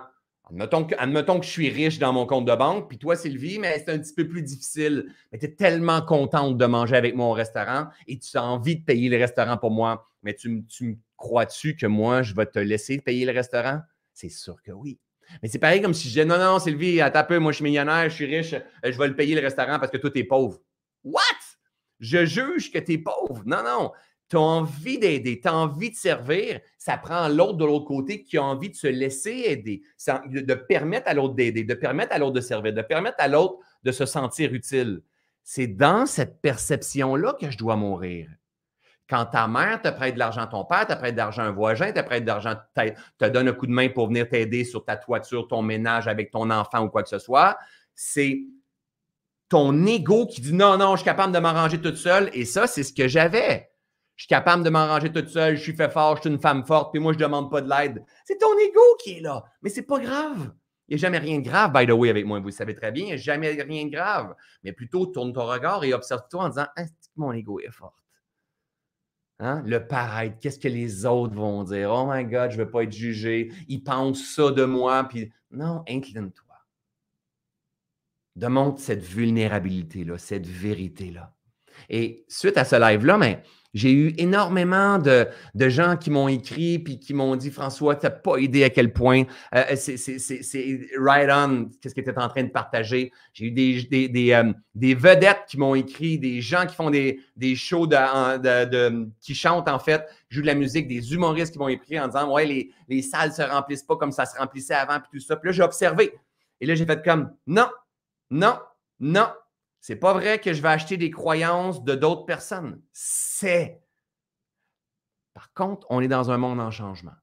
Admettons 0.51 0.85
que, 0.85 0.97
que, 0.97 1.45
je 1.45 1.49
suis 1.49 1.71
riche 1.71 2.01
dans 2.01 2.13
mon 2.13 2.27
compte 2.27 2.45
de 2.45 2.55
banque, 2.55 2.89
puis 2.89 2.99
toi, 2.99 3.15
Sylvie, 3.15 3.61
mais 3.61 3.79
c'est 3.79 3.93
un 3.93 3.99
petit 3.99 4.13
peu 4.13 4.27
plus 4.27 4.43
difficile. 4.43 5.15
Mais 5.31 5.39
tu 5.39 5.47
es 5.47 5.55
tellement 5.55 6.03
contente 6.03 6.59
de 6.59 6.67
manger 6.67 6.97
avec 6.97 7.15
moi 7.15 7.27
au 7.27 7.33
restaurant 7.33 7.87
et 8.09 8.19
tu 8.19 8.37
as 8.37 8.43
envie 8.43 8.77
de 8.77 8.85
payer 8.85 9.09
le 9.09 9.17
restaurant 9.17 9.57
pour 9.57 9.71
moi. 9.71 10.09
Mais 10.25 10.35
tu, 10.35 10.65
tu 10.67 10.99
crois-tu 11.21 11.77
que 11.77 11.87
moi, 11.87 12.23
je 12.23 12.35
vais 12.35 12.47
te 12.47 12.59
laisser 12.59 12.99
payer 12.99 13.27
le 13.27 13.33
restaurant? 13.33 13.83
C'est 14.13 14.31
sûr 14.31 14.61
que 14.63 14.73
oui. 14.73 14.99
Mais 15.43 15.49
c'est 15.49 15.61
pareil 15.61 15.81
comme 15.81 15.95
si 15.95 16.05
je 16.05 16.09
disais 16.09 16.25
non, 16.25 16.39
non, 16.39 16.59
Sylvie, 16.59 17.01
à 17.01 17.11
peu, 17.23 17.39
moi 17.39 17.53
je 17.53 17.57
suis 17.57 17.65
millionnaire, 17.65 18.09
je 18.09 18.15
suis 18.15 18.27
riche, 18.27 18.55
euh, 18.55 18.91
je 18.91 18.99
vais 18.99 19.07
le 19.07 19.15
payer 19.15 19.37
le 19.37 19.43
restaurant 19.43 19.79
parce 19.79 19.93
que 19.93 19.99
toi, 19.99 20.11
tu 20.11 20.19
es 20.19 20.25
pauvre. 20.25 20.59
What? 21.05 21.21
Je 22.01 22.25
juge 22.25 22.73
que 22.73 22.79
tu 22.79 22.95
es 22.95 22.99
pauvre. 22.99 23.43
Non, 23.45 23.63
non. 23.63 23.93
Tu 24.29 24.37
as 24.37 24.41
envie 24.41 24.99
d'aider, 24.99 25.41
tu 25.41 25.47
as 25.47 25.55
envie 25.55 25.91
de 25.91 25.97
servir. 25.97 26.61
Ça 26.79 26.97
prend 26.97 27.29
l'autre 27.29 27.59
de 27.59 27.65
l'autre 27.65 27.85
côté 27.85 28.23
qui 28.23 28.39
a 28.39 28.43
envie 28.43 28.71
de 28.71 28.77
se 28.77 28.87
laisser 28.87 29.43
aider, 29.47 29.83
de 30.27 30.55
permettre 30.55 31.09
à 31.09 31.15
l'autre 31.15 31.35
d'aider, 31.35 31.65
de 31.65 31.75
permettre 31.75 32.15
à 32.15 32.19
l'autre 32.19 32.35
de 32.35 32.41
servir, 32.41 32.73
de 32.73 32.83
permettre 32.83 33.17
à 33.19 33.29
l'autre 33.29 33.59
de 33.83 33.93
se 33.93 34.07
sentir 34.07 34.55
utile. 34.55 35.03
C'est 35.43 35.67
dans 35.67 36.07
cette 36.07 36.41
perception-là 36.41 37.37
que 37.39 37.51
je 37.51 37.59
dois 37.59 37.77
mourir. 37.77 38.29
Quand 39.11 39.27
ta 39.27 39.49
mère 39.49 39.83
te 39.83 39.89
prête 39.89 40.15
de 40.15 40.21
l'argent, 40.21 40.47
ton 40.47 40.65
père 40.65 40.87
te 40.87 40.95
prête 40.95 41.15
de 41.15 41.19
l'argent, 41.19 41.43
un 41.43 41.51
voisin 41.51 41.91
te 41.91 42.01
prête 42.01 42.23
de 42.23 42.29
l'argent, 42.29 42.55
te 42.77 43.29
donne 43.29 43.49
un 43.49 43.53
coup 43.53 43.67
de 43.67 43.73
main 43.73 43.89
pour 43.89 44.07
venir 44.07 44.29
t'aider 44.29 44.63
sur 44.65 44.85
ta 44.85 44.97
toiture, 44.97 45.49
ton 45.49 45.63
ménage 45.63 46.07
avec 46.07 46.31
ton 46.31 46.49
enfant 46.49 46.85
ou 46.85 46.89
quoi 46.89 47.03
que 47.03 47.09
ce 47.09 47.19
soit, 47.19 47.59
c'est 47.93 48.41
ton 49.49 49.85
ego 49.85 50.27
qui 50.27 50.41
dit 50.41 50.53
non, 50.53 50.79
non, 50.79 50.93
je 50.93 50.99
suis 50.99 51.05
capable 51.05 51.35
de 51.35 51.41
m'arranger 51.41 51.81
toute 51.81 51.97
seule. 51.97 52.31
Et 52.35 52.45
ça, 52.45 52.69
c'est 52.69 52.85
ce 52.85 52.93
que 52.93 53.09
j'avais. 53.09 53.73
Je 54.15 54.23
suis 54.23 54.29
capable 54.29 54.63
de 54.63 54.71
m'arranger 54.71 55.11
toute 55.11 55.29
seule, 55.29 55.57
je 55.57 55.63
suis 55.63 55.75
fait 55.75 55.91
fort, 55.91 56.17
je 56.17 56.21
suis 56.21 56.31
une 56.31 56.41
femme 56.41 56.65
forte, 56.65 56.93
puis 56.93 57.01
moi, 57.01 57.13
je 57.13 57.19
ne 57.19 57.25
demande 57.25 57.51
pas 57.51 57.61
de 57.61 57.69
l'aide. 57.69 58.05
C'est 58.25 58.39
ton 58.39 58.57
ego 58.59 58.81
qui 59.03 59.19
est 59.19 59.21
là. 59.21 59.43
Mais 59.63 59.71
c'est 59.71 59.83
pas 59.83 59.99
grave. 59.99 60.53
Il 60.87 60.97
n'y 60.97 61.01
a 61.01 61.07
jamais 61.07 61.19
rien 61.19 61.39
de 61.39 61.45
grave, 61.45 61.73
by 61.73 61.85
the 61.87 61.91
way, 61.91 62.11
avec 62.11 62.27
moi. 62.27 62.39
Vous 62.39 62.47
le 62.47 62.53
savez 62.53 62.75
très 62.75 62.93
bien, 62.93 63.05
il 63.05 63.09
n'y 63.09 63.13
a 63.15 63.17
jamais 63.17 63.49
rien 63.49 63.87
de 63.87 63.91
grave. 63.91 64.37
Mais 64.63 64.73
plutôt, 64.73 65.07
tourne 65.07 65.33
ton 65.33 65.47
regard 65.47 65.83
et 65.83 65.93
observe-toi 65.95 66.45
en 66.45 66.49
disant 66.49 66.67
ah, 66.77 66.85
mon 67.17 67.33
ego 67.33 67.59
est 67.61 67.73
fort. 67.73 67.97
Hein? 69.41 69.63
Le 69.65 69.87
paraître, 69.87 70.39
qu'est-ce 70.39 70.59
que 70.59 70.69
les 70.69 71.07
autres 71.07 71.35
vont 71.35 71.65
dire? 71.65 71.91
Oh 71.91 72.07
my 72.07 72.25
God, 72.25 72.51
je 72.51 72.59
ne 72.59 72.65
veux 72.65 72.71
pas 72.71 72.83
être 72.83 72.93
jugé. 72.93 73.51
Ils 73.69 73.83
pensent 73.83 74.23
ça 74.23 74.51
de 74.51 74.65
moi. 74.65 75.05
Puis 75.05 75.33
non, 75.51 75.83
incline-toi. 75.89 76.55
Demande 78.37 78.79
cette 78.79 79.03
vulnérabilité-là, 79.03 80.19
cette 80.19 80.47
vérité-là. 80.47 81.35
Et 81.89 82.25
suite 82.29 82.59
à 82.59 82.65
ce 82.65 82.77
live-là, 82.77 83.17
mais 83.17 83.43
j'ai 83.73 83.93
eu 83.93 84.15
énormément 84.19 84.99
de, 84.99 85.29
gens 85.55 85.97
qui 85.97 86.11
m'ont 86.11 86.29
écrit 86.29 86.79
puis 86.79 86.99
qui 86.99 87.15
m'ont 87.15 87.37
dit 87.37 87.51
François, 87.51 87.95
tu 87.95 88.07
n'as 88.07 88.11
pas 88.11 88.39
idée 88.39 88.65
à 88.65 88.71
quel 88.71 88.93
point 88.93 89.25
euh, 89.55 89.65
euh, 89.71 89.77
c'est 89.77 90.91
right 90.99 91.29
on, 91.31 91.71
qu'est-ce 91.81 91.95
que 91.95 92.01
tu 92.01 92.11
es 92.11 92.19
en 92.19 92.29
train 92.29 92.43
de 92.43 92.51
partager. 92.51 93.13
J'ai 93.33 93.47
eu 93.47 93.51
des, 93.53 94.33
euh, 94.33 94.53
des, 94.75 94.95
vedettes 94.95 95.45
qui 95.49 95.59
m'ont 95.59 95.75
écrit, 95.75 96.19
des 96.19 96.41
gens 96.41 96.67
qui 96.67 96.75
font 96.75 96.91
des, 96.91 97.21
des 97.37 97.55
shows 97.55 97.87
de, 97.87 99.09
qui 99.21 99.35
chantent 99.35 99.69
en 99.69 99.79
fait, 99.79 100.05
jouent 100.29 100.43
de 100.43 100.47
la 100.47 100.55
musique, 100.55 100.89
des 100.89 101.13
humoristes 101.13 101.53
qui 101.53 101.59
m'ont 101.59 101.69
écrit 101.69 102.01
en 102.01 102.09
disant 102.09 102.33
Ouais, 102.33 102.47
les, 102.47 102.73
les 102.89 103.03
salles 103.03 103.31
ne 103.31 103.35
se 103.35 103.43
remplissent 103.43 103.85
pas 103.85 103.97
comme 103.97 104.13
ça 104.13 104.27
se 104.27 104.37
remplissait 104.37 104.75
avant, 104.75 104.99
puis 104.99 105.21
tout 105.21 105.25
ça. 105.25 105.37
Puis 105.37 105.49
là, 105.49 105.53
j'ai 105.53 105.63
observé. 105.63 106.13
Et 106.61 106.67
là, 106.67 106.75
j'ai 106.75 106.87
fait 106.87 107.03
comme 107.05 107.33
Non, 107.47 107.69
non, 108.31 108.59
non, 108.99 109.29
c'est 109.81 109.97
pas 109.97 110.13
vrai 110.13 110.39
que 110.39 110.53
je 110.53 110.61
vais 110.61 110.69
acheter 110.69 110.97
des 110.97 111.11
croyances 111.11 111.83
de 111.85 111.95
d'autres 111.95 112.27
personnes. 112.27 112.81
C'est. 112.93 113.83
Par 115.33 115.53
contre, 115.55 115.87
on 115.91 116.01
est 116.01 116.09
dans 116.09 116.31
un 116.31 116.37
monde 116.37 116.61
en 116.61 116.71
changement. 116.71 117.15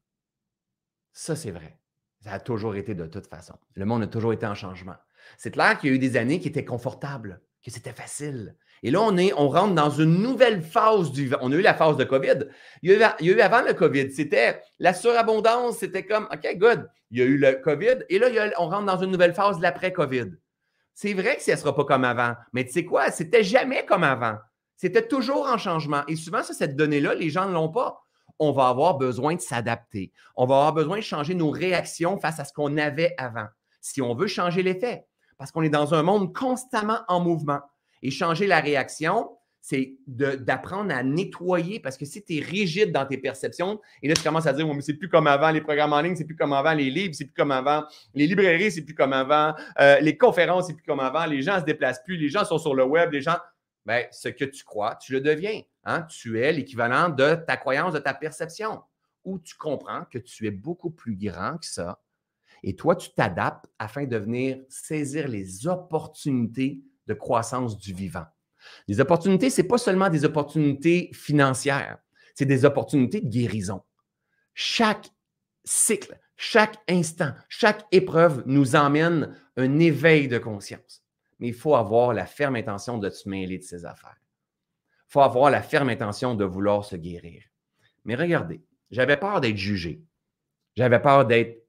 Ça, 1.13 1.35
c'est 1.35 1.51
vrai. 1.51 1.79
Ça 2.23 2.31
a 2.33 2.39
toujours 2.39 2.75
été 2.75 2.95
de 2.95 3.05
toute 3.05 3.27
façon. 3.27 3.55
Le 3.75 3.85
monde 3.85 4.03
a 4.03 4.07
toujours 4.07 4.33
été 4.33 4.45
en 4.45 4.55
changement. 4.55 4.95
C'est 5.37 5.51
clair 5.51 5.77
qu'il 5.77 5.89
y 5.89 5.93
a 5.93 5.95
eu 5.95 5.99
des 5.99 6.17
années 6.17 6.39
qui 6.39 6.47
étaient 6.47 6.65
confortables, 6.65 7.41
que 7.63 7.69
c'était 7.69 7.93
facile. 7.93 8.55
Et 8.83 8.91
là, 8.91 9.01
on, 9.01 9.17
est, 9.17 9.33
on 9.33 9.49
rentre 9.49 9.75
dans 9.75 9.89
une 9.89 10.21
nouvelle 10.21 10.61
phase 10.61 11.11
du 11.11 11.31
On 11.41 11.51
a 11.51 11.55
eu 11.55 11.61
la 11.61 11.73
phase 11.73 11.97
de 11.97 12.03
COVID. 12.03 12.47
Il 12.81 12.91
y 12.91 13.03
a 13.03 13.15
eu, 13.21 13.41
avant 13.41 13.61
le 13.61 13.73
COVID, 13.73 14.11
c'était 14.11 14.61
la 14.79 14.93
surabondance, 14.93 15.77
c'était 15.77 16.05
comme, 16.05 16.27
OK, 16.31 16.57
good. 16.57 16.89
Il 17.11 17.19
y 17.19 17.21
a 17.21 17.25
eu 17.25 17.37
le 17.37 17.53
COVID. 17.53 18.05
Et 18.09 18.19
là, 18.19 18.27
on 18.57 18.69
rentre 18.69 18.85
dans 18.85 18.97
une 18.97 19.11
nouvelle 19.11 19.33
phase 19.33 19.57
de 19.57 19.63
l'après-COVID. 19.63 20.37
C'est 20.99 21.13
vrai 21.13 21.35
que 21.35 21.43
ça 21.43 21.51
ne 21.51 21.57
sera 21.57 21.75
pas 21.75 21.85
comme 21.85 22.05
avant. 22.05 22.33
Mais 22.53 22.65
tu 22.65 22.71
sais 22.71 22.83
quoi? 22.83 23.11
C'était 23.11 23.43
jamais 23.43 23.85
comme 23.85 24.03
avant. 24.03 24.39
C'était 24.75 25.07
toujours 25.07 25.45
en 25.45 25.59
changement. 25.59 26.01
Et 26.07 26.15
souvent, 26.15 26.41
cette 26.41 26.75
donnée-là, 26.75 27.13
les 27.13 27.29
gens 27.29 27.47
ne 27.47 27.53
l'ont 27.53 27.69
pas. 27.69 28.01
On 28.39 28.51
va 28.51 28.69
avoir 28.69 28.97
besoin 28.97 29.35
de 29.35 29.39
s'adapter. 29.39 30.11
On 30.35 30.47
va 30.47 30.55
avoir 30.55 30.73
besoin 30.73 30.97
de 30.97 31.03
changer 31.03 31.35
nos 31.35 31.51
réactions 31.51 32.17
face 32.17 32.39
à 32.39 32.45
ce 32.45 32.51
qu'on 32.51 32.77
avait 32.77 33.13
avant. 33.19 33.45
Si 33.79 34.01
on 34.01 34.15
veut 34.15 34.25
changer 34.25 34.63
l'effet, 34.63 35.05
parce 35.37 35.51
qu'on 35.51 35.61
est 35.61 35.69
dans 35.69 35.93
un 35.93 36.01
monde 36.01 36.35
constamment 36.35 37.01
en 37.07 37.19
mouvement. 37.19 37.61
Et 38.01 38.09
changer 38.09 38.47
la 38.47 38.59
réaction, 38.59 39.36
c'est 39.69 39.97
d'apprendre 40.07 40.95
à 40.95 41.03
nettoyer 41.03 41.81
parce 41.81 41.97
que 41.97 42.05
si 42.05 42.23
tu 42.23 42.37
es 42.37 42.39
rigide 42.39 42.93
dans 42.93 43.05
tes 43.05 43.17
perceptions, 43.17 43.81
et 44.01 44.07
là, 44.07 44.13
tu 44.13 44.23
commences 44.23 44.47
à 44.47 44.53
dire, 44.53 44.65
mais 44.73 44.79
c'est 44.79 44.93
plus 44.93 45.09
comme 45.09 45.27
avant, 45.27 45.51
les 45.51 45.59
programmes 45.59 45.91
en 45.91 45.99
ligne, 45.99 46.15
c'est 46.15 46.23
plus 46.23 46.37
comme 46.37 46.53
avant, 46.53 46.71
les 46.71 46.89
livres, 46.89 47.13
c'est 47.13 47.25
plus 47.25 47.33
comme 47.33 47.51
avant, 47.51 47.83
les 48.13 48.27
librairies, 48.27 48.71
c'est 48.71 48.83
plus 48.83 48.95
comme 48.95 49.11
avant, 49.11 49.53
euh, 49.81 49.99
les 49.99 50.17
conférences, 50.17 50.67
c'est 50.67 50.73
plus 50.73 50.85
comme 50.85 51.01
avant, 51.01 51.25
les 51.25 51.41
gens 51.41 51.55
ne 51.55 51.59
se 51.59 51.65
déplacent 51.65 52.01
plus, 52.01 52.15
les 52.15 52.29
gens 52.29 52.45
sont 52.45 52.57
sur 52.57 52.75
le 52.75 52.85
web, 52.85 53.11
les 53.11 53.19
gens. 53.19 53.35
Bien, 53.85 54.05
ce 54.09 54.29
que 54.29 54.45
tu 54.45 54.63
crois, 54.63 54.95
tu 54.95 55.11
le 55.11 55.19
deviens. 55.19 55.61
Hein? 55.83 56.03
Tu 56.03 56.39
es 56.39 56.49
l'équivalent 56.53 57.09
de 57.09 57.35
ta 57.35 57.57
croyance, 57.57 57.93
de 57.93 57.99
ta 57.99 58.13
perception, 58.13 58.81
où 59.25 59.37
tu 59.37 59.57
comprends 59.57 60.05
que 60.09 60.17
tu 60.17 60.47
es 60.47 60.51
beaucoup 60.51 60.91
plus 60.91 61.17
grand 61.17 61.57
que 61.57 61.65
ça. 61.65 62.01
Et 62.63 62.73
toi, 62.73 62.95
tu 62.95 63.09
t'adaptes 63.13 63.65
afin 63.79 64.05
de 64.05 64.15
venir 64.15 64.59
saisir 64.69 65.27
les 65.27 65.67
opportunités 65.67 66.79
de 67.05 67.13
croissance 67.13 67.77
du 67.77 67.93
vivant. 67.93 68.27
Les 68.87 68.99
opportunités, 68.99 69.49
ce 69.49 69.61
n'est 69.61 69.67
pas 69.67 69.77
seulement 69.77 70.09
des 70.09 70.25
opportunités 70.25 71.09
financières, 71.13 71.97
c'est 72.35 72.45
des 72.45 72.65
opportunités 72.65 73.21
de 73.21 73.27
guérison. 73.27 73.81
Chaque 74.53 75.09
cycle, 75.63 76.17
chaque 76.35 76.77
instant, 76.87 77.31
chaque 77.49 77.83
épreuve 77.91 78.43
nous 78.45 78.75
emmène 78.75 79.35
un 79.57 79.79
éveil 79.79 80.27
de 80.27 80.37
conscience. 80.37 81.03
Mais 81.39 81.47
il 81.49 81.53
faut 81.53 81.75
avoir 81.75 82.13
la 82.13 82.25
ferme 82.25 82.55
intention 82.55 82.97
de 82.97 83.09
se 83.09 83.27
mêler 83.29 83.57
de 83.57 83.63
ces 83.63 83.85
affaires. 83.85 84.17
Il 85.09 85.11
faut 85.11 85.21
avoir 85.21 85.49
la 85.49 85.61
ferme 85.61 85.89
intention 85.89 86.35
de 86.35 86.45
vouloir 86.45 86.83
se 86.83 86.95
guérir. 86.95 87.43
Mais 88.05 88.15
regardez, 88.15 88.61
j'avais 88.91 89.17
peur 89.17 89.41
d'être 89.41 89.57
jugé. 89.57 90.01
J'avais 90.75 91.01
peur 91.01 91.25
d'être 91.25 91.65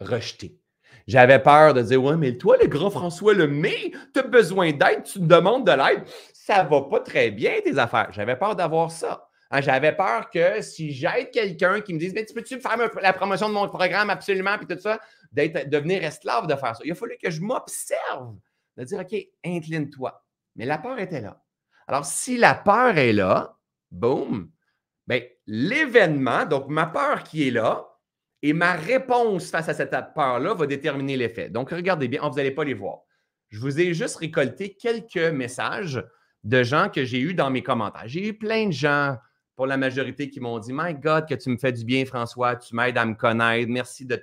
rejeté. 0.00 0.58
J'avais 1.06 1.38
peur 1.38 1.74
de 1.74 1.82
dire 1.82 2.02
Ouais, 2.02 2.16
mais 2.16 2.36
toi, 2.36 2.56
le 2.60 2.68
grand 2.68 2.90
François 2.90 3.34
Lemay, 3.34 3.92
tu 4.12 4.20
as 4.20 4.22
besoin 4.22 4.72
d'aide, 4.72 5.04
tu 5.04 5.20
me 5.20 5.26
demandes 5.26 5.66
de 5.66 5.72
l'aide. 5.72 6.04
Ça 6.32 6.64
va 6.64 6.82
pas 6.82 7.00
très 7.00 7.30
bien, 7.30 7.52
tes 7.64 7.78
affaires. 7.78 8.08
J'avais 8.10 8.36
peur 8.36 8.56
d'avoir 8.56 8.90
ça. 8.90 9.28
Hein, 9.50 9.60
j'avais 9.60 9.94
peur 9.94 10.30
que 10.30 10.62
si 10.62 10.92
j'aide 10.92 11.30
quelqu'un 11.30 11.80
qui 11.80 11.92
me 11.94 11.98
dise 11.98 12.14
Mais 12.14 12.24
tu 12.24 12.34
peux-tu 12.34 12.58
faire 12.60 12.76
la 13.00 13.12
promotion 13.12 13.48
de 13.48 13.54
mon 13.54 13.68
programme 13.68 14.10
absolument, 14.10 14.56
puis 14.56 14.66
tout 14.66 14.80
ça, 14.80 14.98
d'être, 15.32 15.68
devenir 15.68 16.02
esclave 16.04 16.46
de 16.46 16.54
faire 16.54 16.76
ça. 16.76 16.82
Il 16.84 16.92
a 16.92 16.94
fallu 16.94 17.16
que 17.22 17.30
je 17.30 17.40
m'observe, 17.40 18.36
de 18.76 18.84
dire 18.84 19.00
OK, 19.00 19.14
incline-toi. 19.44 20.24
Mais 20.56 20.64
la 20.66 20.78
peur 20.78 20.98
était 20.98 21.20
là. 21.20 21.42
Alors, 21.86 22.06
si 22.06 22.38
la 22.38 22.54
peur 22.54 22.96
est 22.96 23.12
là, 23.12 23.56
boum, 23.90 24.50
bien, 25.06 25.20
l'événement, 25.46 26.46
donc 26.46 26.68
ma 26.68 26.86
peur 26.86 27.22
qui 27.22 27.48
est 27.48 27.50
là, 27.50 27.91
et 28.42 28.52
ma 28.52 28.72
réponse 28.72 29.50
face 29.50 29.68
à 29.68 29.74
cette 29.74 29.94
peur-là 30.14 30.54
va 30.54 30.66
déterminer 30.66 31.16
l'effet. 31.16 31.48
Donc, 31.48 31.70
regardez 31.70 32.08
bien, 32.08 32.28
vous 32.28 32.36
n'allez 32.36 32.50
pas 32.50 32.64
les 32.64 32.74
voir. 32.74 33.02
Je 33.50 33.60
vous 33.60 33.80
ai 33.80 33.94
juste 33.94 34.16
récolté 34.16 34.74
quelques 34.74 35.16
messages 35.32 36.04
de 36.42 36.62
gens 36.64 36.88
que 36.88 37.04
j'ai 37.04 37.20
eus 37.20 37.34
dans 37.34 37.50
mes 37.50 37.62
commentaires. 37.62 38.06
J'ai 38.06 38.28
eu 38.28 38.34
plein 38.34 38.66
de 38.66 38.72
gens, 38.72 39.16
pour 39.54 39.66
la 39.66 39.76
majorité, 39.76 40.28
qui 40.28 40.40
m'ont 40.40 40.58
dit 40.58 40.72
My 40.72 40.94
God, 40.94 41.28
que 41.28 41.34
tu 41.34 41.50
me 41.50 41.56
fais 41.56 41.72
du 41.72 41.84
bien, 41.84 42.04
François, 42.04 42.56
tu 42.56 42.74
m'aides 42.74 42.98
à 42.98 43.04
me 43.04 43.14
connaître, 43.14 43.70
merci 43.70 44.04
de, 44.06 44.20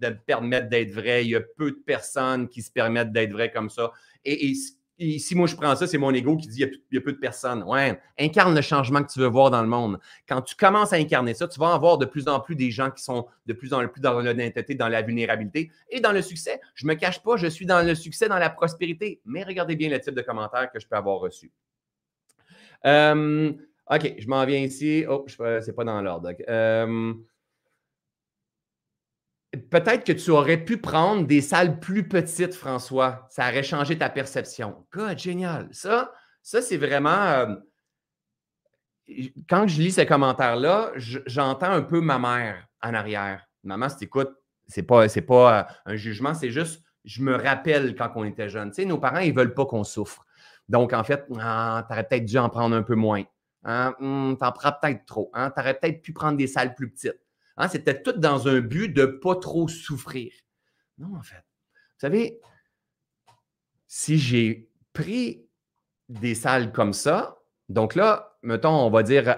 me 0.00 0.10
permettre 0.10 0.68
d'être 0.68 0.92
vrai. 0.92 1.24
Il 1.24 1.30
y 1.30 1.36
a 1.36 1.40
peu 1.56 1.72
de 1.72 1.82
personnes 1.84 2.48
qui 2.48 2.62
se 2.62 2.70
permettent 2.70 3.10
d'être 3.10 3.32
vrai 3.32 3.50
comme 3.50 3.70
ça. 3.70 3.90
Et 4.24 4.52
si 4.98 5.34
moi 5.34 5.46
je 5.46 5.56
prends 5.56 5.76
ça, 5.76 5.86
c'est 5.86 5.98
mon 5.98 6.12
ego 6.12 6.36
qui 6.36 6.48
dit 6.48 6.62
il 6.62 6.94
y, 6.94 6.98
a, 6.98 7.00
peu 7.00 7.12
de 7.12 7.18
personnes. 7.18 7.62
Ouais, 7.64 8.00
incarne 8.18 8.54
le 8.54 8.62
changement 8.62 9.02
que 9.02 9.12
tu 9.12 9.20
veux 9.20 9.26
voir 9.26 9.50
dans 9.50 9.62
le 9.62 9.68
monde. 9.68 9.98
Quand 10.28 10.40
tu 10.42 10.56
commences 10.56 10.92
à 10.92 10.96
incarner 10.96 11.34
ça, 11.34 11.46
tu 11.48 11.60
vas 11.60 11.74
en 11.74 11.78
voir 11.78 11.98
de 11.98 12.06
plus 12.06 12.28
en 12.28 12.40
plus 12.40 12.56
des 12.56 12.70
gens 12.70 12.90
qui 12.90 13.02
sont 13.02 13.26
de 13.46 13.52
plus 13.52 13.74
en 13.74 13.86
plus 13.88 14.00
dans 14.00 14.20
l'honnêteté, 14.20 14.74
dans 14.74 14.88
la 14.88 15.02
vulnérabilité 15.02 15.70
et 15.90 16.00
dans 16.00 16.12
le 16.12 16.22
succès. 16.22 16.60
Je 16.74 16.86
ne 16.86 16.92
me 16.92 16.94
cache 16.94 17.22
pas, 17.22 17.36
je 17.36 17.46
suis 17.46 17.66
dans 17.66 17.84
le 17.84 17.94
succès, 17.94 18.28
dans 18.28 18.38
la 18.38 18.50
prospérité. 18.50 19.20
Mais 19.24 19.42
regardez 19.42 19.76
bien 19.76 19.90
le 19.90 20.00
type 20.00 20.14
de 20.14 20.22
commentaires 20.22 20.70
que 20.72 20.80
je 20.80 20.86
peux 20.86 20.96
avoir 20.96 21.20
reçu. 21.20 21.52
Euh, 22.86 23.52
OK, 23.90 24.14
je 24.18 24.28
m'en 24.28 24.44
viens 24.44 24.60
ici. 24.60 25.04
Oh, 25.08 25.24
ce 25.28 25.66
n'est 25.66 25.72
pas 25.72 25.84
dans 25.84 26.00
l'ordre. 26.00 26.32
Euh, 26.48 27.14
Peut-être 29.70 30.04
que 30.04 30.12
tu 30.12 30.30
aurais 30.30 30.58
pu 30.58 30.78
prendre 30.78 31.26
des 31.26 31.40
salles 31.40 31.78
plus 31.80 32.08
petites, 32.08 32.54
François. 32.54 33.26
Ça 33.30 33.48
aurait 33.48 33.62
changé 33.62 33.98
ta 33.98 34.08
perception. 34.08 34.86
God, 34.92 35.18
génial. 35.18 35.68
Ça, 35.72 36.12
ça 36.42 36.62
c'est 36.62 36.76
vraiment. 36.76 37.10
Euh, 37.10 37.56
quand 39.48 39.66
je 39.68 39.80
lis 39.80 39.92
ces 39.92 40.06
commentaires-là, 40.06 40.92
j'entends 40.96 41.70
un 41.70 41.82
peu 41.82 42.00
ma 42.00 42.18
mère 42.18 42.66
en 42.82 42.94
arrière. 42.94 43.46
Maman, 43.62 43.88
si 43.88 43.98
tu 43.98 44.04
écoutes, 44.04 44.32
c'est 44.66 44.82
pas, 44.82 45.08
c'est 45.08 45.22
pas 45.22 45.58
euh, 45.58 45.92
un 45.92 45.96
jugement, 45.96 46.34
c'est 46.34 46.50
juste, 46.50 46.82
je 47.04 47.22
me 47.22 47.34
rappelle 47.34 47.94
quand 47.94 48.10
on 48.16 48.24
était 48.24 48.48
jeune. 48.48 48.70
Tu 48.70 48.76
sais, 48.76 48.84
nos 48.84 48.98
parents, 48.98 49.18
ils 49.18 49.34
veulent 49.34 49.54
pas 49.54 49.66
qu'on 49.66 49.84
souffre. 49.84 50.24
Donc, 50.68 50.92
en 50.92 51.04
fait, 51.04 51.24
ah, 51.38 51.84
tu 51.86 51.92
aurais 51.92 52.04
peut-être 52.04 52.24
dû 52.24 52.38
en 52.38 52.48
prendre 52.48 52.74
un 52.74 52.82
peu 52.82 52.96
moins. 52.96 53.22
Hein? 53.64 53.94
Hmm, 54.00 54.34
tu 54.36 54.44
en 54.44 54.52
prends 54.52 54.72
peut-être 54.72 55.04
trop. 55.06 55.30
Hein? 55.34 55.50
Tu 55.50 55.60
aurais 55.60 55.74
peut-être 55.74 56.02
pu 56.02 56.12
prendre 56.12 56.36
des 56.36 56.46
salles 56.46 56.74
plus 56.74 56.90
petites. 56.90 57.20
Hein, 57.56 57.68
c'était 57.68 58.02
tout 58.02 58.12
dans 58.12 58.48
un 58.48 58.60
but 58.60 58.88
de 58.88 59.02
ne 59.02 59.06
pas 59.06 59.36
trop 59.36 59.68
souffrir. 59.68 60.32
Non, 60.98 61.16
en 61.16 61.22
fait. 61.22 61.44
Vous 61.72 62.00
savez, 62.00 62.40
si 63.86 64.18
j'ai 64.18 64.68
pris 64.92 65.46
des 66.08 66.34
salles 66.34 66.72
comme 66.72 66.92
ça, 66.92 67.38
donc 67.68 67.94
là, 67.94 68.36
mettons, 68.42 68.74
on 68.74 68.90
va 68.90 69.02
dire 69.02 69.34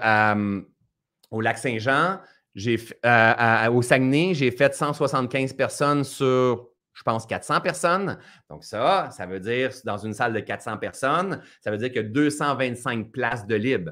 au 1.31 1.41
lac 1.41 1.57
Saint-Jean, 1.57 2.19
au 2.55 3.81
Saguenay, 3.81 4.33
j'ai 4.33 4.51
fait 4.51 4.75
175 4.75 5.53
personnes 5.53 6.03
sur, 6.03 6.69
je 6.93 7.03
pense, 7.03 7.25
400 7.25 7.61
personnes. 7.61 8.19
Donc 8.49 8.65
ça, 8.65 9.09
ça 9.11 9.25
veut 9.25 9.39
dire, 9.39 9.71
dans 9.85 9.97
une 9.97 10.13
salle 10.13 10.33
de 10.33 10.41
400 10.41 10.77
personnes, 10.77 11.41
ça 11.61 11.71
veut 11.71 11.77
dire 11.77 11.93
que 11.93 12.01
225 12.01 13.11
places 13.11 13.47
de 13.47 13.55
libre. 13.55 13.91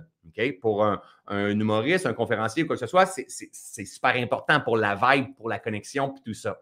Pour 0.62 0.84
un, 0.84 1.02
humoriste, 1.50 2.06
un 2.06 2.14
conférencier 2.14 2.64
ou 2.64 2.68
quoi 2.68 2.76
que 2.76 2.80
ce 2.80 2.88
soit, 2.88 3.06
c'est 3.06 3.86
super 3.86 4.16
important 4.16 4.60
pour 4.62 4.78
la 4.78 4.96
vibe, 4.96 5.36
pour 5.36 5.50
la 5.50 5.60
connexion, 5.60 6.10
puis 6.10 6.22
tout 6.24 6.34
ça. 6.34 6.62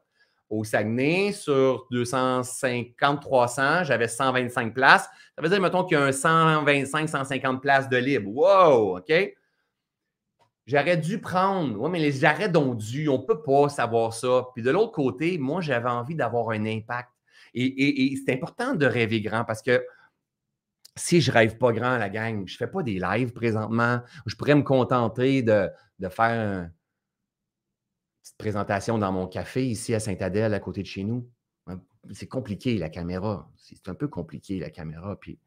Au 0.49 0.63
Saguenay, 0.63 1.31
sur 1.31 1.87
250, 1.91 3.21
300, 3.21 3.83
j'avais 3.83 4.07
125 4.07 4.73
places. 4.73 5.09
Ça 5.35 5.41
veut 5.41 5.49
dire, 5.49 5.59
mettons, 5.59 5.83
qu'il 5.83 5.97
y 5.97 5.99
a 5.99 6.03
un 6.03 6.11
125, 6.11 7.09
150 7.09 7.61
places 7.61 7.89
de 7.89 7.97
libre. 7.97 8.29
Wow! 8.29 8.99
OK? 8.99 9.13
J'aurais 10.67 10.97
dû 10.97 11.19
prendre. 11.19 11.79
Oui, 11.79 11.89
mais 11.89 11.99
les 11.99 12.25
arrêts 12.25 12.49
dû. 12.49 13.09
On 13.09 13.19
ne 13.19 13.25
peut 13.25 13.41
pas 13.41 13.69
savoir 13.69 14.13
ça. 14.13 14.47
Puis 14.53 14.63
de 14.63 14.69
l'autre 14.69 14.91
côté, 14.91 15.37
moi, 15.39 15.61
j'avais 15.61 15.89
envie 15.89 16.15
d'avoir 16.15 16.49
un 16.51 16.65
impact. 16.65 17.09
et 17.55 18.15
c'est 18.23 18.33
important 18.33 18.75
de 18.75 18.85
rêver 18.85 19.21
grand 19.21 19.45
parce 19.45 19.61
que 19.61 19.83
si 20.97 21.21
je 21.21 21.31
rêve 21.31 21.57
pas 21.57 21.73
grand, 21.73 21.97
la 21.97 22.09
gang, 22.09 22.47
je 22.47 22.55
fais 22.55 22.67
pas 22.67 22.81
des 22.81 22.99
lives 22.99 23.33
présentement, 23.33 24.01
je 24.25 24.35
pourrais 24.35 24.55
me 24.55 24.63
contenter 24.63 25.43
de, 25.43 25.69
faire 26.09 26.63
une 26.63 26.73
petite 28.23 28.37
présentation 28.37 28.97
dans 28.97 29.11
mon 29.11 29.27
café 29.27 29.65
ici 29.65 29.93
à 29.93 29.99
Saint-Adèle, 29.99 30.53
à 30.53 30.59
côté 30.59 30.81
de 30.81 30.87
chez 30.87 31.03
nous. 31.03 31.29
Hein, 31.67 31.81
c'est 32.11 32.27
compliqué, 32.27 32.77
la 32.77 32.89
caméra. 32.89 33.49
C'est 33.57 33.89
un 33.89 33.93
peu 33.93 34.07
compliqué, 34.07 34.59
la 34.59 34.69
caméra. 34.69 35.19
Puis, 35.19 35.37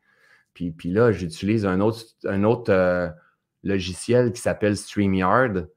puis, 0.52 0.70
puis 0.70 0.90
là, 0.90 1.12
j'utilise 1.12 1.64
un 1.64 1.80
autre, 1.80 2.70
euh, 2.70 3.08
logiciel 3.64 4.32
qui 4.32 4.40
s'appelle 4.40 4.76
StreamYard, 4.76 5.68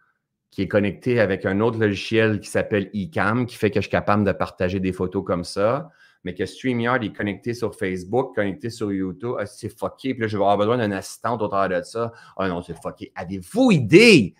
qui 0.49 0.63
est 0.63 0.67
connecté 0.67 1.21
avec 1.21 1.45
un 1.45 1.61
autre 1.61 1.79
logiciel 1.79 2.41
qui 2.41 2.49
s'appelle 2.49 2.89
eCam, 2.93 3.45
qui 3.45 3.55
fait 3.55 3.71
que 3.71 3.79
je 3.79 3.83
suis 3.83 3.91
capable 3.91 4.25
de 4.25 4.33
partager 4.33 4.81
des 4.81 4.91
photos 4.91 5.23
comme 5.25 5.45
ça 5.45 5.89
mais 6.23 6.33
que 6.33 6.45
StreamYard 6.45 7.03
est 7.03 7.13
connecté 7.13 7.53
sur 7.53 7.75
Facebook, 7.75 8.35
connecté 8.35 8.69
sur 8.69 8.91
YouTube, 8.91 9.35
ah, 9.39 9.45
c'est 9.45 9.69
fucké. 9.69 10.13
Puis 10.13 10.21
là, 10.21 10.27
je 10.27 10.37
vais 10.37 10.43
avoir 10.43 10.57
besoin 10.57 10.77
d'un 10.77 10.91
assistant 10.91 11.37
au 11.37 11.47
travers 11.47 11.79
de 11.79 11.85
ça. 11.85 12.11
Ah 12.37 12.47
non, 12.47 12.61
c'est 12.61 12.79
fucké. 12.79 13.11
Avez-vous 13.15 13.71
idée 13.71 14.35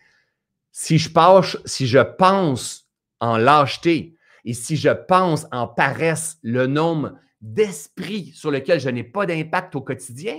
si 0.72 0.98
je, 0.98 1.10
passe, 1.10 1.58
si 1.66 1.88
je 1.88 2.00
pense 2.00 2.90
en 3.20 3.38
lâcheté 3.38 4.16
et 4.46 4.54
si 4.54 4.76
je 4.76 4.90
pense 4.90 5.48
en 5.52 5.68
paresse 5.68 6.38
le 6.44 6.68
nombre 6.68 7.14
d'esprits 7.42 8.32
sur 8.36 8.52
lesquels 8.52 8.80
je 8.80 8.90
n'ai 8.90 9.04
pas 9.04 9.26
d'impact 9.26 9.76
au 9.76 9.82
quotidien? 9.82 10.38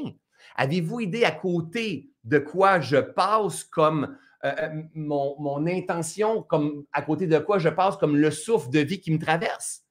Avez-vous 0.54 1.00
idée 1.00 1.24
à 1.24 1.32
côté 1.32 2.10
de 2.24 2.38
quoi 2.38 2.80
je 2.80 2.98
passe 2.98 3.64
comme 3.64 4.16
euh, 4.44 4.52
euh, 4.60 4.82
mon, 4.94 5.36
mon 5.40 5.66
intention, 5.66 6.42
comme 6.42 6.84
à 6.92 7.02
côté 7.02 7.26
de 7.26 7.38
quoi 7.38 7.58
je 7.58 7.68
passe 7.68 7.96
comme 7.96 8.16
le 8.16 8.30
souffle 8.30 8.70
de 8.70 8.80
vie 8.80 9.00
qui 9.00 9.12
me 9.12 9.18
traverse? 9.18 9.81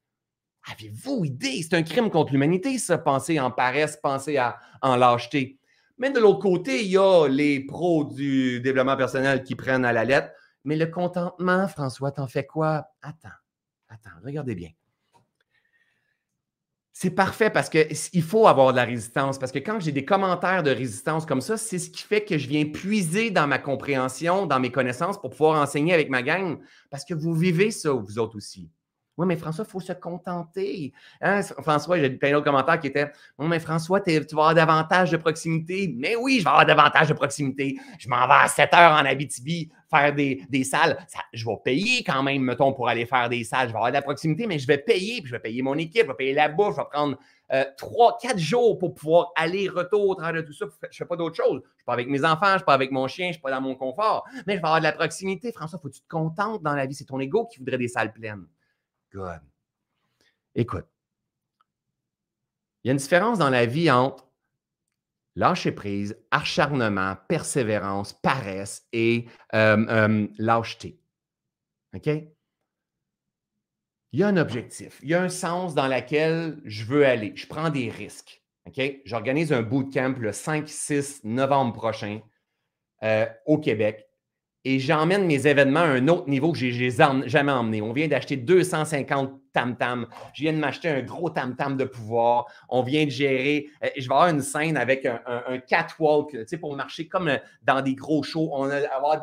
Avez-vous 0.69 1.25
idée? 1.25 1.61
C'est 1.63 1.75
un 1.75 1.83
crime 1.83 2.09
contre 2.09 2.33
l'humanité, 2.33 2.77
ça, 2.77 2.97
penser 2.97 3.39
en 3.39 3.51
paresse, 3.51 3.97
penser 3.97 4.37
à, 4.37 4.59
en 4.81 4.95
lâcheté. 4.95 5.57
Mais 5.97 6.11
de 6.11 6.19
l'autre 6.19 6.39
côté, 6.39 6.83
il 6.83 6.91
y 6.91 6.97
a 6.97 7.27
les 7.27 7.59
pros 7.59 8.05
du 8.05 8.59
développement 8.61 8.97
personnel 8.97 9.43
qui 9.43 9.55
prennent 9.55 9.85
à 9.85 9.93
la 9.93 10.03
lettre. 10.03 10.29
Mais 10.63 10.75
le 10.75 10.87
contentement, 10.87 11.67
François, 11.67 12.11
t'en 12.11 12.27
fais 12.27 12.45
quoi? 12.45 12.85
Attends, 13.01 13.29
attends, 13.89 14.09
regardez 14.23 14.55
bien. 14.55 14.69
C'est 16.93 17.09
parfait 17.09 17.49
parce 17.49 17.67
qu'il 17.67 18.21
faut 18.21 18.47
avoir 18.47 18.73
de 18.73 18.77
la 18.77 18.85
résistance. 18.85 19.39
Parce 19.39 19.51
que 19.51 19.57
quand 19.57 19.79
j'ai 19.79 19.91
des 19.91 20.05
commentaires 20.05 20.61
de 20.61 20.69
résistance 20.69 21.25
comme 21.25 21.41
ça, 21.41 21.57
c'est 21.57 21.79
ce 21.79 21.89
qui 21.89 22.03
fait 22.03 22.23
que 22.23 22.37
je 22.37 22.47
viens 22.47 22.65
puiser 22.65 23.31
dans 23.31 23.47
ma 23.47 23.57
compréhension, 23.57 24.45
dans 24.45 24.59
mes 24.59 24.71
connaissances 24.71 25.19
pour 25.19 25.31
pouvoir 25.31 25.59
enseigner 25.59 25.95
avec 25.95 26.11
ma 26.11 26.21
gang. 26.21 26.59
Parce 26.91 27.03
que 27.03 27.15
vous 27.15 27.33
vivez 27.33 27.71
ça, 27.71 27.91
vous 27.91 28.19
autres 28.19 28.37
aussi. 28.37 28.69
Oui, 29.21 29.27
mais 29.27 29.35
François, 29.35 29.65
il 29.67 29.71
faut 29.71 29.79
se 29.79 29.93
contenter. 29.93 30.93
Hein, 31.21 31.43
François, 31.43 31.99
j'ai 31.99 32.09
plein 32.09 32.31
d'autres 32.31 32.43
commentaires 32.43 32.79
qui 32.79 32.87
étaient 32.87 33.11
Oui, 33.37 33.47
mais 33.47 33.59
François, 33.59 34.01
tu 34.01 34.11
vas 34.17 34.25
avoir 34.31 34.55
davantage 34.55 35.11
de 35.11 35.17
proximité. 35.17 35.93
Mais 35.95 36.15
oui, 36.15 36.39
je 36.39 36.43
vais 36.43 36.49
avoir 36.49 36.65
davantage 36.65 37.09
de 37.09 37.13
proximité. 37.13 37.77
Je 37.99 38.09
m'en 38.09 38.25
vais 38.25 38.33
à 38.33 38.47
7 38.47 38.73
heures 38.73 38.93
en 38.93 39.05
Abitibi 39.05 39.69
faire 39.91 40.15
des, 40.15 40.63
salles. 40.63 40.97
je 41.33 41.45
vais 41.45 41.57
payer 41.63 42.03
quand 42.03 42.23
même, 42.23 42.41
mettons, 42.41 42.73
pour 42.73 42.89
aller 42.89 43.05
faire 43.05 43.29
des 43.29 43.43
salles. 43.43 43.67
Je 43.67 43.73
vais 43.73 43.77
avoir 43.77 43.91
de 43.91 43.97
la 43.97 44.01
proximité, 44.01 44.47
mais 44.47 44.57
je 44.57 44.65
vais 44.65 44.79
payer. 44.79 45.21
Puis 45.21 45.27
je 45.27 45.33
vais 45.33 45.39
payer 45.39 45.61
mon 45.61 45.77
équipe, 45.77 46.03
je 46.03 46.07
vais 46.07 46.15
payer 46.15 46.33
la 46.33 46.49
bouffe, 46.49 46.77
je 46.77 46.81
vais 46.81 46.87
prendre 46.91 47.15
euh, 47.53 47.63
trois, 47.77 48.17
quatre 48.19 48.39
jours 48.39 48.79
pour 48.79 48.95
pouvoir 48.95 49.33
aller, 49.35 49.69
retour 49.69 50.09
au 50.09 50.15
travers 50.15 50.41
de 50.41 50.47
tout 50.47 50.53
ça. 50.53 50.65
Je 50.81 50.87
ne 50.87 50.91
fais 50.93 51.05
pas 51.05 51.15
d'autre 51.15 51.35
chose. 51.35 51.61
Je 51.63 51.69
ne 51.69 51.75
suis 51.75 51.85
pas 51.85 51.93
avec 51.93 52.07
mes 52.07 52.25
enfants, 52.25 52.47
je 52.47 52.53
ne 52.53 52.57
suis 52.57 52.65
pas 52.65 52.73
avec 52.73 52.91
mon 52.91 53.07
chien, 53.07 53.25
je 53.25 53.29
ne 53.29 53.33
suis 53.33 53.41
pas 53.43 53.51
dans 53.51 53.61
mon 53.61 53.75
confort. 53.75 54.25
Mais 54.47 54.55
je 54.55 54.61
vais 54.61 54.65
avoir 54.65 54.79
de 54.79 54.85
la 54.85 54.93
proximité. 54.93 55.51
François, 55.51 55.77
faut 55.77 55.89
que 55.89 55.93
tu 55.93 56.01
te 56.01 56.09
contentes 56.09 56.63
dans 56.63 56.73
la 56.73 56.87
vie. 56.87 56.95
C'est 56.95 57.05
ton 57.05 57.19
ego 57.19 57.45
qui 57.45 57.59
voudrait 57.59 57.77
des 57.77 57.87
salles 57.87 58.13
pleines. 58.13 58.47
Good. 59.13 59.41
Écoute, 60.55 60.85
il 62.83 62.87
y 62.87 62.89
a 62.89 62.93
une 62.93 62.97
différence 62.97 63.37
dans 63.37 63.49
la 63.49 63.65
vie 63.65 63.91
entre 63.91 64.27
lâcher 65.35 65.71
prise, 65.71 66.17
acharnement, 66.31 67.15
persévérance, 67.27 68.13
paresse 68.13 68.87
et 68.91 69.27
euh, 69.53 69.85
euh, 69.87 70.27
lâcheté. 70.37 70.99
OK? 71.93 72.07
Il 74.13 74.19
y 74.19 74.23
a 74.23 74.27
un 74.27 74.37
objectif, 74.37 74.99
il 75.03 75.09
y 75.09 75.13
a 75.13 75.21
un 75.21 75.29
sens 75.29 75.73
dans 75.73 75.87
lequel 75.87 76.59
je 76.65 76.83
veux 76.83 77.05
aller. 77.05 77.33
Je 77.35 77.47
prends 77.47 77.69
des 77.69 77.89
risques. 77.89 78.43
OK? 78.65 78.81
J'organise 79.05 79.53
un 79.53 79.61
bootcamp 79.61 80.15
le 80.19 80.31
5-6 80.31 81.21
novembre 81.23 81.73
prochain 81.73 82.21
euh, 83.03 83.25
au 83.45 83.57
Québec 83.57 84.10
et 84.63 84.79
j'emmène 84.79 85.25
mes 85.25 85.47
événements 85.47 85.79
à 85.79 85.87
un 85.87 86.07
autre 86.07 86.29
niveau 86.29 86.51
que 86.51 86.59
je 86.59 86.65
n'ai 86.65 87.29
jamais 87.29 87.51
emmené. 87.51 87.81
On 87.81 87.93
vient 87.93 88.07
d'acheter 88.07 88.37
250 88.37 89.41
tam-tam. 89.53 90.07
Je 90.33 90.43
viens 90.43 90.53
de 90.53 90.59
m'acheter 90.59 90.89
un 90.89 91.01
gros 91.01 91.29
tam-tam 91.29 91.77
de 91.77 91.85
pouvoir. 91.85 92.45
On 92.69 92.83
vient 92.83 93.05
de 93.05 93.09
gérer. 93.09 93.67
Euh, 93.83 93.89
je 93.97 94.07
vais 94.07 94.13
avoir 94.13 94.27
une 94.27 94.41
scène 94.41 94.77
avec 94.77 95.05
un, 95.05 95.19
catwalk, 95.67 96.29
tu 96.31 96.45
sais, 96.47 96.57
pour 96.57 96.75
marcher 96.75 97.07
comme 97.07 97.27
euh, 97.27 97.37
dans 97.63 97.81
des 97.81 97.95
gros 97.95 98.23
shows. 98.23 98.49
On 98.53 98.67
va 98.67 98.81
avoir 98.95 99.21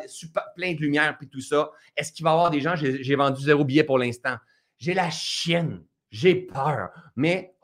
plein 0.56 0.74
de 0.74 0.80
lumière 0.80 1.16
puis 1.16 1.28
tout 1.28 1.40
ça. 1.40 1.70
Est-ce 1.96 2.12
qu'il 2.12 2.24
va 2.24 2.30
y 2.30 2.32
avoir 2.32 2.50
des 2.50 2.60
gens? 2.60 2.74
J'ai 2.76 3.16
vendu 3.16 3.42
zéro 3.42 3.64
billet 3.64 3.84
pour 3.84 3.98
l'instant. 3.98 4.36
J'ai 4.76 4.94
la 4.94 5.10
chienne. 5.10 5.82
J'ai 6.10 6.34
peur. 6.34 6.90
Mais 7.16 7.54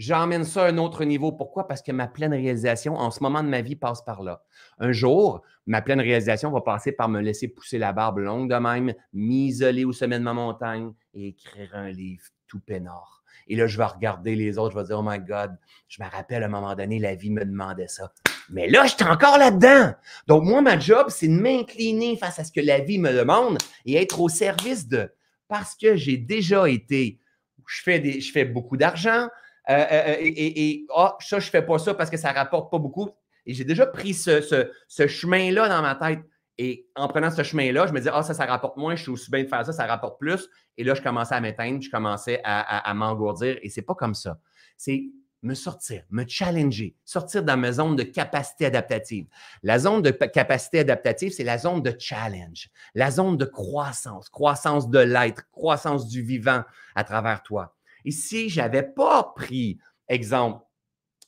j'emmène 0.00 0.44
ça 0.44 0.64
à 0.64 0.68
un 0.68 0.78
autre 0.78 1.04
niveau. 1.04 1.30
Pourquoi? 1.30 1.68
Parce 1.68 1.82
que 1.82 1.92
ma 1.92 2.08
pleine 2.08 2.32
réalisation, 2.32 2.96
en 2.96 3.10
ce 3.10 3.22
moment 3.22 3.42
de 3.42 3.48
ma 3.48 3.60
vie, 3.60 3.76
passe 3.76 4.02
par 4.02 4.22
là. 4.22 4.42
Un 4.78 4.92
jour, 4.92 5.42
ma 5.66 5.82
pleine 5.82 6.00
réalisation 6.00 6.50
va 6.50 6.62
passer 6.62 6.90
par 6.90 7.10
me 7.10 7.20
laisser 7.20 7.48
pousser 7.48 7.76
la 7.76 7.92
barbe 7.92 8.18
longue 8.18 8.50
de 8.50 8.56
même, 8.56 8.94
m'isoler 9.12 9.84
au 9.84 9.92
sommet 9.92 10.18
de 10.18 10.24
ma 10.24 10.32
montagne 10.32 10.92
et 11.12 11.28
écrire 11.28 11.70
un 11.74 11.90
livre 11.90 12.24
tout 12.48 12.60
peinard. 12.60 13.22
Et 13.46 13.56
là, 13.56 13.66
je 13.66 13.76
vais 13.76 13.84
regarder 13.84 14.36
les 14.36 14.56
autres, 14.56 14.72
je 14.72 14.78
vais 14.78 14.86
dire, 14.86 14.98
oh 14.98 15.04
my 15.06 15.18
God, 15.18 15.56
je 15.88 16.02
me 16.02 16.08
rappelle 16.08 16.44
à 16.44 16.46
un 16.46 16.50
moment 16.50 16.74
donné, 16.74 16.98
la 16.98 17.14
vie 17.14 17.30
me 17.30 17.44
demandait 17.44 17.88
ça. 17.88 18.10
Mais 18.48 18.70
là, 18.70 18.86
je 18.86 18.94
suis 18.94 19.04
encore 19.04 19.36
là-dedans. 19.36 19.92
Donc, 20.26 20.44
moi, 20.44 20.62
ma 20.62 20.78
job, 20.78 21.08
c'est 21.10 21.28
de 21.28 21.38
m'incliner 21.38 22.16
face 22.16 22.38
à 22.38 22.44
ce 22.44 22.52
que 22.52 22.60
la 22.60 22.80
vie 22.80 22.98
me 22.98 23.12
demande 23.12 23.58
et 23.84 23.96
être 23.96 24.20
au 24.20 24.30
service 24.30 24.88
de. 24.88 25.12
Parce 25.46 25.74
que 25.74 25.94
j'ai 25.94 26.16
déjà 26.16 26.68
été, 26.70 27.20
je 27.66 27.82
fais, 27.82 28.00
des, 28.00 28.20
je 28.20 28.32
fais 28.32 28.44
beaucoup 28.44 28.76
d'argent, 28.78 29.28
euh, 29.68 29.72
euh, 29.74 29.86
euh, 29.90 30.16
et, 30.18 30.70
et, 30.70 30.86
ah, 30.94 31.16
ça, 31.20 31.38
je 31.38 31.46
ne 31.46 31.50
fais 31.50 31.62
pas 31.62 31.78
ça 31.78 31.94
parce 31.94 32.10
que 32.10 32.16
ça 32.16 32.32
ne 32.32 32.36
rapporte 32.36 32.70
pas 32.70 32.78
beaucoup. 32.78 33.10
Et 33.46 33.54
j'ai 33.54 33.64
déjà 33.64 33.86
pris 33.86 34.14
ce, 34.14 34.66
chemin-là 34.88 35.68
dans 35.68 35.82
ma 35.82 35.94
tête. 35.94 36.20
Et 36.58 36.88
en 36.94 37.08
prenant 37.08 37.30
ce 37.30 37.42
chemin-là, 37.42 37.86
je 37.86 37.92
me 37.92 37.98
disais, 37.98 38.10
ah, 38.12 38.22
ça, 38.22 38.34
ça 38.34 38.44
rapporte 38.44 38.76
moins, 38.76 38.94
je 38.94 39.02
suis 39.02 39.10
aussi 39.10 39.30
bien 39.30 39.42
de 39.42 39.48
faire 39.48 39.64
ça, 39.64 39.72
ça 39.72 39.86
rapporte 39.86 40.18
plus. 40.18 40.48
Et 40.76 40.84
là, 40.84 40.94
je 40.94 41.00
commençais 41.00 41.34
à 41.34 41.40
m'éteindre, 41.40 41.80
je 41.80 41.90
commençais 41.90 42.40
à, 42.44 42.92
m'engourdir. 42.94 43.58
Et 43.62 43.70
c'est 43.70 43.82
pas 43.82 43.94
comme 43.94 44.14
ça. 44.14 44.38
C'est 44.76 45.04
me 45.42 45.54
sortir, 45.54 46.02
me 46.10 46.24
challenger, 46.28 46.94
sortir 47.04 47.42
dans 47.42 47.56
ma 47.56 47.72
zone 47.72 47.96
de 47.96 48.02
capacité 48.02 48.66
adaptative. 48.66 49.26
La 49.62 49.78
zone 49.78 50.02
de 50.02 50.10
capacité 50.10 50.80
adaptative, 50.80 51.32
c'est 51.32 51.44
la 51.44 51.56
zone 51.56 51.80
de 51.80 51.94
challenge, 51.98 52.68
la 52.94 53.10
zone 53.10 53.38
de 53.38 53.46
croissance, 53.46 54.28
croissance 54.28 54.90
de 54.90 54.98
l'être, 54.98 55.48
croissance 55.50 56.06
du 56.08 56.20
vivant 56.20 56.62
à 56.94 57.04
travers 57.04 57.42
toi. 57.42 57.74
Et 58.04 58.10
si 58.10 58.48
je 58.48 58.60
n'avais 58.60 58.82
pas 58.82 59.32
pris, 59.34 59.78
exemple, 60.08 60.64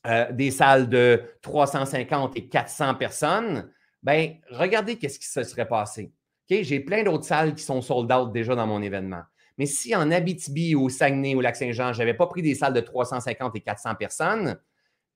euh, 0.07 0.33
des 0.33 0.51
salles 0.51 0.89
de 0.89 1.23
350 1.43 2.37
et 2.37 2.49
400 2.49 2.97
personnes, 2.97 3.71
ben 4.03 4.35
regardez 4.51 4.99
qu'est-ce 4.99 5.19
qui 5.19 5.29
se 5.29 5.43
serait 5.45 5.69
passé. 5.69 6.13
J'ai 6.49 6.81
plein 6.81 7.03
d'autres 7.03 7.25
salles 7.25 7.55
qui 7.55 7.63
sont 7.63 7.81
sold 7.81 8.13
out 8.13 8.33
déjà 8.33 8.55
dans 8.55 8.67
mon 8.67 8.83
événement. 8.83 9.23
Mais 9.59 9.67
si 9.67 9.95
en 9.95 10.11
Abitibi 10.11 10.75
ou 10.75 10.85
au 10.85 10.89
Saguenay 10.89 11.35
ou 11.35 11.39
au 11.39 11.41
Lac-Saint-Jean, 11.41 11.93
je 11.93 11.99
n'avais 11.99 12.15
pas 12.15 12.27
pris 12.27 12.43
des 12.43 12.55
salles 12.55 12.75
de 12.75 12.81
350 12.81 13.57
et 13.57 13.61
400 13.61 13.95
personnes, 13.95 14.59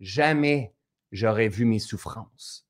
jamais 0.00 0.74
j'aurais 1.12 1.48
vu 1.48 1.64
mes 1.64 1.78
souffrances. 1.78 2.66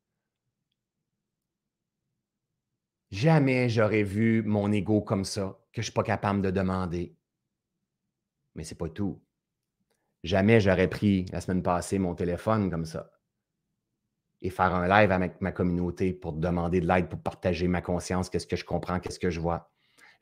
Jamais 3.10 3.68
j'aurais 3.68 4.02
vu 4.02 4.42
mon 4.42 4.72
ego 4.72 5.00
comme 5.00 5.24
ça, 5.24 5.58
que 5.72 5.76
je 5.76 5.80
ne 5.80 5.84
suis 5.84 5.92
pas 5.92 6.02
capable 6.02 6.42
de 6.42 6.50
demander. 6.50 7.15
Mais 8.56 8.64
ce 8.64 8.74
n'est 8.74 8.78
pas 8.78 8.88
tout. 8.88 9.22
Jamais 10.24 10.60
j'aurais 10.60 10.88
pris 10.88 11.26
la 11.32 11.40
semaine 11.40 11.62
passée 11.62 11.98
mon 11.98 12.14
téléphone 12.14 12.70
comme 12.70 12.84
ça 12.84 13.12
et 14.42 14.50
faire 14.50 14.74
un 14.74 14.88
live 14.88 15.10
avec 15.12 15.40
ma 15.40 15.52
communauté 15.52 16.12
pour 16.12 16.32
demander 16.32 16.80
de 16.80 16.86
l'aide, 16.86 17.08
pour 17.08 17.20
partager 17.20 17.68
ma 17.68 17.80
conscience, 17.80 18.28
qu'est-ce 18.28 18.46
que 18.46 18.56
je 18.56 18.64
comprends, 18.64 19.00
qu'est-ce 19.00 19.18
que 19.18 19.30
je 19.30 19.40
vois. 19.40 19.70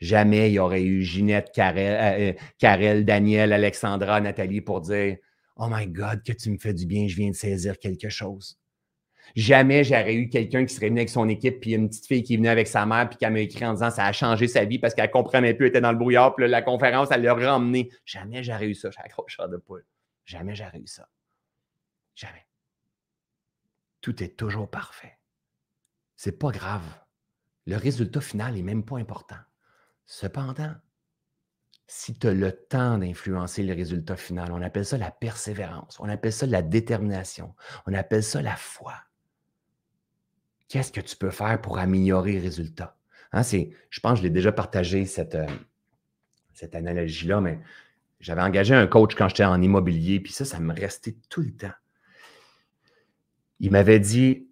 Jamais 0.01 0.51
il 0.51 0.55
y 0.55 0.59
aurait 0.59 0.83
eu 0.83 1.03
Ginette, 1.03 1.51
Karel, 1.53 2.37
euh, 2.63 3.03
Daniel, 3.03 3.53
Alexandra, 3.53 4.21
Nathalie 4.21 4.61
pour 4.61 4.81
dire 4.81 5.17
Oh 5.57 5.69
my 5.71 5.87
God, 5.87 6.23
que 6.25 6.33
tu 6.33 6.51
me 6.51 6.59
fais 6.59 6.75
du 6.75 6.87
bien, 6.87 7.07
je 7.07 7.17
viens 7.17 7.31
de 7.31 7.35
saisir 7.35 7.79
quelque 7.79 8.09
chose. 8.09 8.59
Jamais 9.37 9.85
j'aurais 9.85 10.15
eu 10.15 10.29
quelqu'un 10.29 10.65
qui 10.65 10.75
serait 10.75 10.89
venu 10.89 11.01
avec 11.01 11.09
son 11.09 11.29
équipe, 11.29 11.61
puis 11.61 11.73
une 11.73 11.89
petite 11.89 12.07
fille 12.07 12.23
qui 12.23 12.35
est 12.35 12.37
venue 12.37 12.49
avec 12.49 12.69
sa 12.69 12.87
mère, 12.87 13.09
puis 13.09 13.19
qui 13.19 13.27
m'a 13.29 13.41
écrit 13.41 13.65
en 13.67 13.73
disant 13.73 13.91
ça 13.91 14.05
a 14.05 14.13
changé 14.13 14.47
sa 14.47 14.65
vie 14.65 14.79
parce 14.79 14.95
qu'elle 14.95 15.11
comprenait 15.11 15.55
plus, 15.55 15.67
elle 15.67 15.71
était 15.71 15.81
dans 15.81 15.93
le 15.93 15.99
brouillard, 15.99 16.35
puis 16.35 16.47
la 16.47 16.63
conférence, 16.63 17.09
elle 17.11 17.23
l'a 17.23 17.35
ramené. 17.35 17.91
Jamais 18.05 18.43
j'aurais 18.43 18.67
eu 18.67 18.75
ça, 18.75 18.91
j'ai 18.91 19.01
accroché 19.01 19.43
de 19.49 19.57
poule. 19.57 19.85
Jamais 20.25 20.55
j'aurais 20.55 20.79
eu 20.79 20.87
ça. 20.87 21.09
Jamais. 22.15 22.47
Tout 24.01 24.23
est 24.23 24.37
toujours 24.37 24.71
parfait. 24.71 25.19
C'est 26.17 26.39
pas 26.39 26.51
grave. 26.51 26.85
Le 27.67 27.77
résultat 27.77 28.21
final 28.21 28.55
n'est 28.55 28.63
même 28.63 28.85
pas 28.85 28.99
important. 28.99 29.39
Cependant, 30.07 30.75
si 31.87 32.19
tu 32.19 32.27
as 32.29 32.35
le 32.35 32.53
temps 32.53 32.99
d'influencer 32.99 33.63
le 33.63 33.75
résultat 33.75 34.17
final, 34.17 34.53
on 34.53 34.63
appelle 34.63 34.87
ça 34.87 34.99
la 34.99 35.11
persévérance, 35.11 35.99
on 36.01 36.09
appelle 36.09 36.33
ça 36.33 36.47
la 36.47 36.63
détermination, 36.63 37.55
on 37.87 37.95
appelle 37.95 38.25
ça 38.25 38.43
la 38.43 38.57
foi. 38.57 38.95
Qu'est-ce 40.69 40.93
que 40.93 41.01
tu 41.01 41.17
peux 41.17 41.31
faire 41.31 41.61
pour 41.61 41.79
améliorer 41.79 42.33
le 42.33 42.43
résultat? 42.43 42.97
Hein, 43.33 43.43
je 43.43 44.01
pense 44.01 44.13
que 44.13 44.19
je 44.19 44.23
l'ai 44.23 44.31
déjà 44.31 44.53
partagé, 44.53 45.07
cette, 45.07 45.35
euh, 45.35 45.47
cette 46.53 46.75
analogie-là, 46.75 47.41
mais 47.41 47.59
j'avais 48.21 48.43
engagé 48.43 48.75
un 48.75 48.87
coach 48.87 49.15
quand 49.15 49.29
j'étais 49.29 49.45
en 49.45 49.61
immobilier, 49.61 50.21
puis 50.21 50.33
ça, 50.33 50.45
ça 50.45 50.61
me 50.61 50.73
restait 50.73 51.17
tout 51.29 51.43
le 51.43 51.51
temps. 51.51 51.75
Il 53.61 53.71
m'avait 53.71 53.99
dit, 53.99 54.49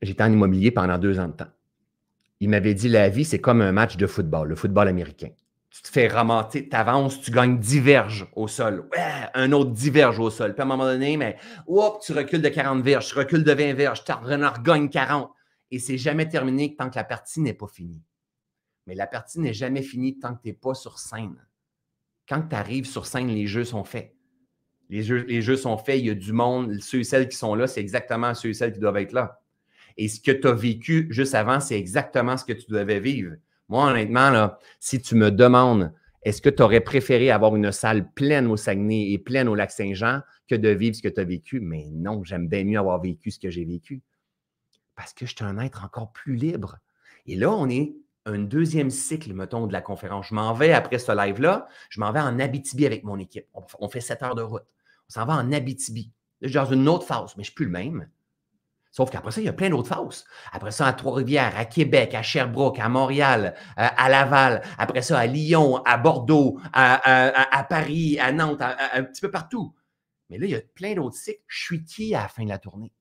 j'étais 0.00 0.22
en 0.22 0.32
immobilier 0.32 0.70
pendant 0.70 0.98
deux 0.98 1.18
ans 1.20 1.28
de 1.28 1.34
temps. 1.34 1.50
Il 2.40 2.48
m'avait 2.48 2.74
dit, 2.74 2.88
la 2.88 3.08
vie, 3.08 3.24
c'est 3.24 3.38
comme 3.38 3.60
un 3.60 3.72
match 3.72 3.96
de 3.96 4.06
football, 4.06 4.48
le 4.48 4.56
football 4.56 4.88
américain. 4.88 5.28
Tu 5.70 5.82
te 5.82 5.88
fais 5.88 6.08
ramasser, 6.08 6.68
tu 6.68 6.76
avances, 6.76 7.20
tu 7.20 7.30
gagnes 7.30 7.58
10 7.58 7.80
verges 7.80 8.26
au 8.34 8.48
sol. 8.48 8.88
Ouais, 8.92 9.28
un 9.34 9.52
autre 9.52 9.70
10 9.70 9.90
verges 9.90 10.18
au 10.18 10.28
sol. 10.28 10.52
Puis 10.52 10.60
à 10.60 10.64
un 10.64 10.68
moment 10.68 10.84
donné, 10.84 11.16
mais 11.16 11.36
tu 12.04 12.12
recules 12.12 12.42
de 12.42 12.48
40 12.48 12.82
verges, 12.82 13.08
tu 13.08 13.14
recules 13.14 13.44
de 13.44 13.52
20 13.52 13.74
verges, 13.74 14.04
tu 14.04 14.12
regagnes 14.12 14.90
40. 14.90 15.30
Et 15.72 15.78
c'est 15.78 15.98
jamais 15.98 16.28
terminé 16.28 16.76
tant 16.76 16.90
que 16.90 16.96
la 16.96 17.04
partie 17.04 17.40
n'est 17.40 17.54
pas 17.54 17.66
finie. 17.66 18.04
Mais 18.86 18.94
la 18.94 19.06
partie 19.06 19.40
n'est 19.40 19.54
jamais 19.54 19.82
finie 19.82 20.18
tant 20.18 20.34
que 20.34 20.42
tu 20.42 20.48
n'es 20.48 20.54
pas 20.54 20.74
sur 20.74 20.98
scène. 20.98 21.34
Quand 22.28 22.42
tu 22.42 22.54
arrives 22.54 22.86
sur 22.86 23.06
scène, 23.06 23.28
les 23.28 23.46
jeux 23.46 23.64
sont 23.64 23.82
faits. 23.82 24.14
Les 24.90 25.02
jeux, 25.02 25.56
sont 25.56 25.78
faits, 25.78 25.98
il 26.00 26.06
y 26.06 26.10
a 26.10 26.14
du 26.14 26.32
monde. 26.32 26.78
Ceux 26.80 27.00
et 27.00 27.04
celles 27.04 27.26
qui 27.26 27.38
sont 27.38 27.54
là, 27.54 27.66
c'est 27.66 27.80
exactement 27.80 28.34
ceux 28.34 28.50
et 28.50 28.54
celles 28.54 28.74
qui 28.74 28.78
doivent 28.78 28.98
être 28.98 29.12
là. 29.12 29.40
Et 29.96 30.08
ce 30.08 30.20
que 30.20 30.30
tu 30.30 30.46
as 30.46 30.52
vécu 30.52 31.06
juste 31.08 31.34
avant, 31.34 31.60
c'est 31.60 31.78
exactement 31.78 32.36
ce 32.36 32.44
que 32.44 32.52
tu 32.52 32.70
devais 32.70 33.00
vivre. 33.00 33.36
Moi, 33.70 33.90
honnêtement, 33.90 34.50
si 34.78 35.00
tu 35.00 35.14
me 35.14 35.30
demandes 35.30 35.94
Est-ce 36.22 36.40
que 36.42 36.50
tu 36.50 36.62
aurais 36.62 36.80
préféré 36.80 37.30
avoir 37.30 37.56
une 37.56 37.72
salle 37.72 38.12
pleine 38.12 38.46
au 38.46 38.56
Saguenay 38.56 39.12
et 39.12 39.18
pleine 39.18 39.48
au 39.48 39.54
Lac-Saint-Jean 39.54 40.20
que 40.46 40.54
de 40.54 40.68
vivre 40.68 40.94
ce 40.94 41.02
que 41.02 41.08
tu 41.08 41.20
as 41.20 41.24
vécu? 41.24 41.60
Mais 41.60 41.86
non, 41.90 42.22
j'aime 42.22 42.46
bien 42.46 42.62
mieux 42.62 42.78
avoir 42.78 43.00
vécu 43.00 43.30
ce 43.30 43.40
que 43.40 43.50
j'ai 43.50 43.64
vécu. 43.64 44.02
Parce 44.94 45.12
que 45.12 45.26
je 45.26 45.34
suis 45.34 45.44
un 45.44 45.58
être 45.58 45.84
encore 45.84 46.12
plus 46.12 46.36
libre. 46.36 46.78
Et 47.26 47.36
là, 47.36 47.50
on 47.50 47.68
est 47.68 47.94
un 48.26 48.38
deuxième 48.38 48.90
cycle, 48.90 49.32
mettons, 49.32 49.66
de 49.66 49.72
la 49.72 49.80
conférence. 49.80 50.28
Je 50.28 50.34
m'en 50.34 50.52
vais 50.54 50.72
après 50.72 50.98
ce 50.98 51.12
live-là, 51.12 51.66
je 51.88 52.00
m'en 52.00 52.12
vais 52.12 52.20
en 52.20 52.38
Abitibi 52.38 52.86
avec 52.86 53.04
mon 53.04 53.18
équipe. 53.18 53.46
On 53.78 53.88
fait 53.88 54.00
sept 54.00 54.22
heures 54.22 54.34
de 54.34 54.42
route. 54.42 54.66
On 55.08 55.12
s'en 55.12 55.26
va 55.26 55.34
en 55.34 55.52
Abitibi. 55.52 56.12
je 56.40 56.48
suis 56.48 56.54
dans 56.54 56.66
une 56.66 56.88
autre 56.88 57.06
phase, 57.06 57.36
mais 57.36 57.42
je 57.44 57.50
ne 57.50 57.52
suis 57.52 57.54
plus 57.54 57.66
le 57.66 57.72
même. 57.72 58.08
Sauf 58.92 59.10
qu'après 59.10 59.30
ça, 59.30 59.40
il 59.40 59.44
y 59.44 59.48
a 59.48 59.54
plein 59.54 59.70
d'autres 59.70 59.94
fausses. 59.94 60.26
Après 60.52 60.70
ça, 60.70 60.86
à 60.86 60.92
Trois-Rivières, 60.92 61.56
à 61.56 61.64
Québec, 61.64 62.14
à 62.14 62.22
Sherbrooke, 62.22 62.78
à 62.78 62.90
Montréal, 62.90 63.54
euh, 63.78 63.88
à, 63.96 64.08
Laval. 64.10 64.62
Après 64.76 65.00
ça, 65.00 65.18
à 65.18 65.26
Lyon, 65.26 65.82
à 65.84 65.96
Bordeaux, 65.96 66.60
à, 66.74 67.66
Paris, 67.70 68.18
à 68.20 68.32
Nantes, 68.32 68.60
un 68.60 69.02
petit 69.04 69.22
peu 69.22 69.30
partout. 69.30 69.74
Mais 70.28 70.36
là, 70.36 70.44
il 70.44 70.50
y 70.50 70.54
a 70.54 70.60
plein 70.74 70.94
d'autres 70.94 71.16
cycles. 71.16 71.42
Je 71.46 71.62
suis 71.62 71.84
qui 71.84 72.14
à 72.14 72.22
la 72.22 72.28
fin 72.28 72.44
de 72.44 72.50
la 72.50 72.58
tournée? 72.58 72.92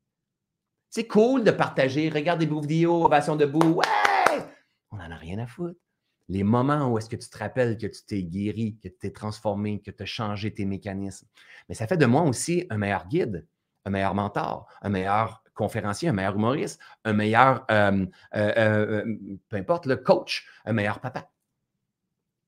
C'est 0.91 1.07
cool 1.07 1.45
de 1.45 1.51
partager. 1.51 2.09
Regardez 2.09 2.45
vos 2.45 2.59
vidéos, 2.59 3.05
ovation 3.05 3.37
debout. 3.37 3.75
Ouais! 3.75 4.43
On 4.91 4.97
n'en 4.97 5.09
a 5.09 5.15
rien 5.15 5.39
à 5.39 5.47
foutre. 5.47 5.79
Les 6.27 6.43
moments 6.43 6.89
où 6.89 6.97
est-ce 6.97 7.07
que 7.07 7.15
tu 7.15 7.29
te 7.29 7.37
rappelles 7.37 7.77
que 7.77 7.87
tu 7.87 8.03
t'es 8.05 8.23
guéri, 8.23 8.75
que 8.75 8.89
tu 8.89 8.97
t'es 8.99 9.11
transformé, 9.11 9.81
que 9.81 9.89
tu 9.89 10.03
as 10.03 10.05
changé 10.05 10.53
tes 10.53 10.65
mécanismes. 10.65 11.27
Mais 11.69 11.75
ça 11.75 11.87
fait 11.87 11.95
de 11.95 12.05
moi 12.05 12.23
aussi 12.23 12.67
un 12.69 12.77
meilleur 12.77 13.07
guide, 13.07 13.47
un 13.85 13.89
meilleur 13.89 14.13
mentor, 14.13 14.67
un 14.81 14.89
meilleur 14.89 15.41
conférencier, 15.53 16.09
un 16.09 16.13
meilleur 16.13 16.35
humoriste, 16.35 16.81
un 17.05 17.13
meilleur, 17.13 17.65
euh, 17.71 18.05
euh, 18.35 18.53
euh, 18.57 19.17
peu 19.47 19.55
importe, 19.55 19.85
le 19.85 19.95
coach, 19.95 20.45
un 20.65 20.73
meilleur 20.73 20.99
papa, 20.99 21.31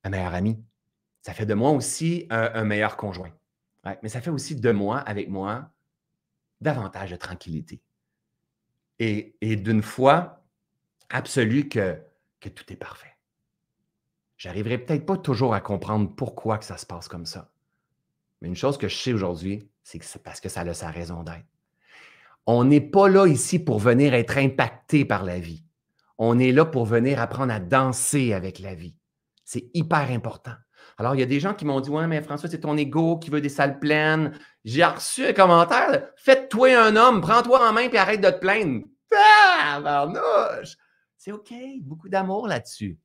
un 0.04 0.10
meilleur 0.10 0.34
ami. 0.34 0.62
Ça 1.22 1.32
fait 1.32 1.46
de 1.46 1.54
moi 1.54 1.70
aussi 1.70 2.26
un, 2.28 2.64
meilleur 2.64 2.98
conjoint. 2.98 3.32
mais 4.02 4.10
ça 4.10 4.20
fait 4.20 4.30
aussi 4.30 4.54
de 4.54 4.70
moi, 4.70 4.98
avec 4.98 5.30
moi, 5.30 5.70
davantage 6.60 7.10
de 7.10 7.16
tranquillité. 7.16 7.80
Et, 8.98 9.36
d'une 9.42 9.82
foi 9.82 10.44
absolue 11.10 11.68
que, 11.68 11.98
tout 12.40 12.72
est 12.72 12.76
parfait. 12.76 13.16
J'arriverai 14.36 14.78
peut-être 14.78 15.06
pas 15.06 15.16
toujours 15.16 15.54
à 15.54 15.60
comprendre 15.60 16.14
pourquoi 16.14 16.60
ça 16.60 16.76
se 16.76 16.84
passe 16.84 17.08
comme 17.08 17.24
ça. 17.24 17.50
Mais 18.40 18.48
une 18.48 18.56
chose 18.56 18.76
que 18.76 18.88
je 18.88 18.96
sais 18.96 19.12
aujourd'hui, 19.12 19.68
c'est 19.82 19.98
que 19.98 20.04
c'est 20.04 20.22
parce 20.22 20.40
que 20.40 20.48
ça 20.48 20.60
a 20.60 20.74
sa 20.74 20.90
raison 20.90 21.22
d'être. 21.22 21.46
On 22.46 22.64
n'est 22.64 22.82
pas 22.82 23.08
là 23.08 23.26
ici 23.26 23.58
pour 23.58 23.78
venir 23.78 24.12
être 24.12 24.36
impacté 24.36 25.04
par 25.04 25.24
la 25.24 25.38
vie. 25.38 25.64
On 26.18 26.38
est 26.38 26.52
là 26.52 26.64
pour 26.64 26.84
venir 26.84 27.20
apprendre 27.20 27.52
à 27.52 27.60
danser 27.60 28.34
avec 28.34 28.58
la 28.58 28.74
vie. 28.74 28.96
C'est 29.44 29.70
hyper 29.74 30.10
important. 30.10 30.54
Alors, 30.98 31.14
il 31.14 31.20
y 31.20 31.22
a 31.22 31.26
des 31.26 31.40
gens 31.40 31.54
qui 31.54 31.64
m'ont 31.64 31.80
dit 31.80 31.90
Ouais, 31.90 32.06
mais 32.06 32.22
François, 32.22 32.48
c'est 32.48 32.60
ton 32.60 32.76
ego 32.76 33.18
qui 33.18 33.30
veut 33.30 33.40
des 33.40 33.48
salles 33.48 33.78
pleines. 33.78 34.32
J'ai 34.64 34.84
reçu 34.84 35.26
un 35.26 35.32
commentaire 35.32 36.08
Faites-toi 36.16 36.76
un 36.76 36.96
homme, 36.96 37.20
prends-toi 37.20 37.68
en 37.68 37.72
main 37.72 37.88
et 37.90 37.96
arrête 37.96 38.20
de 38.20 38.30
te 38.30 38.38
plaindre. 38.38 38.84
Ah, 39.16 40.10
C'est 41.16 41.32
OK, 41.32 41.52
beaucoup 41.80 42.08
d'amour 42.08 42.48
là-dessus. 42.48 42.98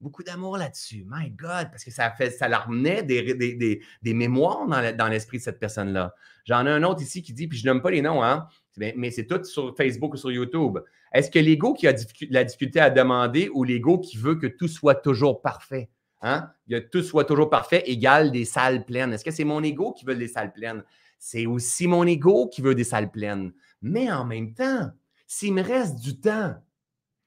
Beaucoup 0.00 0.24
d'amour 0.24 0.56
là-dessus. 0.56 1.06
My 1.08 1.30
God, 1.30 1.70
parce 1.70 1.84
que 1.84 1.92
ça, 1.92 2.10
fait, 2.10 2.30
ça 2.30 2.48
leur 2.48 2.68
des, 2.68 3.80
mémoires 4.04 4.66
dans 4.66 5.08
l'esprit 5.08 5.38
de 5.38 5.42
cette 5.42 5.60
personne-là. 5.60 6.12
J'en 6.44 6.66
ai 6.66 6.70
un 6.70 6.82
autre 6.82 7.02
ici 7.02 7.22
qui 7.22 7.32
dit, 7.32 7.46
puis 7.46 7.56
je 7.56 7.66
nomme 7.66 7.82
pas 7.82 7.92
les 7.92 8.02
noms, 8.02 8.22
hein, 8.22 8.48
mais 8.76 9.12
c'est 9.12 9.26
tout 9.26 9.44
sur 9.44 9.76
Facebook 9.76 10.14
ou 10.14 10.16
sur 10.16 10.32
YouTube. 10.32 10.78
Est-ce 11.12 11.30
que 11.30 11.38
l'ego 11.38 11.72
qui 11.74 11.86
a 11.86 11.94
la 12.30 12.42
difficulté 12.42 12.80
à 12.80 12.90
demander 12.90 13.48
ou 13.52 13.62
l'ego 13.62 13.98
qui 13.98 14.16
veut 14.16 14.34
que 14.34 14.48
tout 14.48 14.68
soit 14.68 14.96
toujours 14.96 15.40
parfait? 15.40 15.88
Hein? 16.22 16.50
Que 16.68 16.78
tout 16.78 17.02
soit 17.02 17.24
toujours 17.24 17.50
parfait 17.50 17.82
égale 17.86 18.30
des 18.30 18.44
salles 18.44 18.84
pleines. 18.84 19.12
Est-ce 19.12 19.24
que 19.24 19.30
c'est 19.30 19.44
mon 19.44 19.62
ego 19.62 19.92
qui 19.92 20.04
veut 20.04 20.14
des 20.14 20.28
salles 20.28 20.52
pleines? 20.52 20.84
C'est 21.18 21.46
aussi 21.46 21.86
mon 21.86 22.06
ego 22.06 22.48
qui 22.48 22.62
veut 22.62 22.74
des 22.74 22.84
salles 22.84 23.10
pleines. 23.10 23.52
Mais 23.82 24.10
en 24.10 24.24
même 24.24 24.54
temps, 24.54 24.90
s'il 25.26 25.54
me 25.54 25.62
reste 25.62 25.98
du 25.98 26.20
temps, 26.20 26.54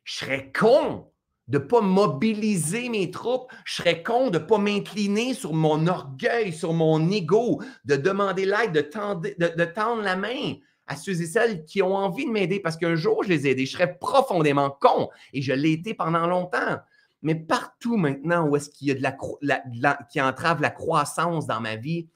je 0.04 0.16
serais 0.16 0.52
con 0.52 1.12
de 1.48 1.60
ne 1.60 1.64
pas 1.64 1.82
mobiliser 1.82 2.90
mes 2.90 3.12
troupes. 3.12 3.52
Je 3.66 3.76
serais 3.76 4.02
con 4.02 4.30
de 4.30 4.40
ne 4.40 4.44
pas 4.44 4.58
m'incliner 4.58 5.34
sur 5.34 5.54
mon 5.54 5.86
orgueil, 5.88 6.54
sur 6.54 6.74
mon 6.74 7.12
ego, 7.12 7.62
de 7.84 7.96
demander 7.96 8.46
l'aide, 8.46 8.72
de, 8.72 9.56
de, 9.56 9.66
tendre 9.66 10.02
la 10.02 10.16
main 10.16 10.54
à 10.88 10.96
ceux 10.96 11.22
et 11.22 11.26
celles 11.26 11.66
qui 11.66 11.82
ont 11.82 11.96
envie 11.96 12.26
de 12.26 12.32
m'aider 12.32 12.60
parce 12.60 12.78
qu'un 12.78 12.96
jour, 12.96 13.24
je 13.24 13.30
les 13.30 13.48
ai 13.48 13.52
aidés. 13.52 13.66
Je 13.66 13.74
serais 13.74 13.98
profondément 13.98 14.70
con 14.70 15.10
et 15.34 15.42
je 15.42 15.54
l'ai 15.54 15.74
été 15.74 15.94
pendant 15.94 16.28
longtemps. 16.28 16.78
Mais 17.26 17.34
partout 17.34 17.98
maintenant 17.98 18.48
où 18.48 18.56
est-ce 18.56 18.70
qu'il 18.70 18.88
y 18.88 18.92
a 18.92 18.94
de 18.94 19.02
la, 19.02 19.98
qui 20.12 20.22
entrave 20.22 20.62
la 20.62 20.70
croissance 20.70 21.48
dans 21.48 21.60
ma 21.60 21.76
vie, 21.76 22.08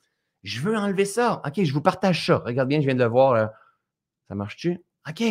je 0.43 0.62
veux 0.62 0.78
enlever 0.78 1.05
ça. 1.05 1.41
OK, 1.43 1.64
je 1.64 1.74
vous 1.74 1.82
partage 1.82 2.28
ça. 2.28 2.43
Regarde 2.45 2.70
bien, 2.70 2.80
je 2.80 2.86
viens 2.86 2.93
de 2.93 3.03
le 3.03 3.10
voir. 3.10 3.49
Ça 4.28 4.36
marche-tu? 4.36 4.80
OK. 5.10 5.24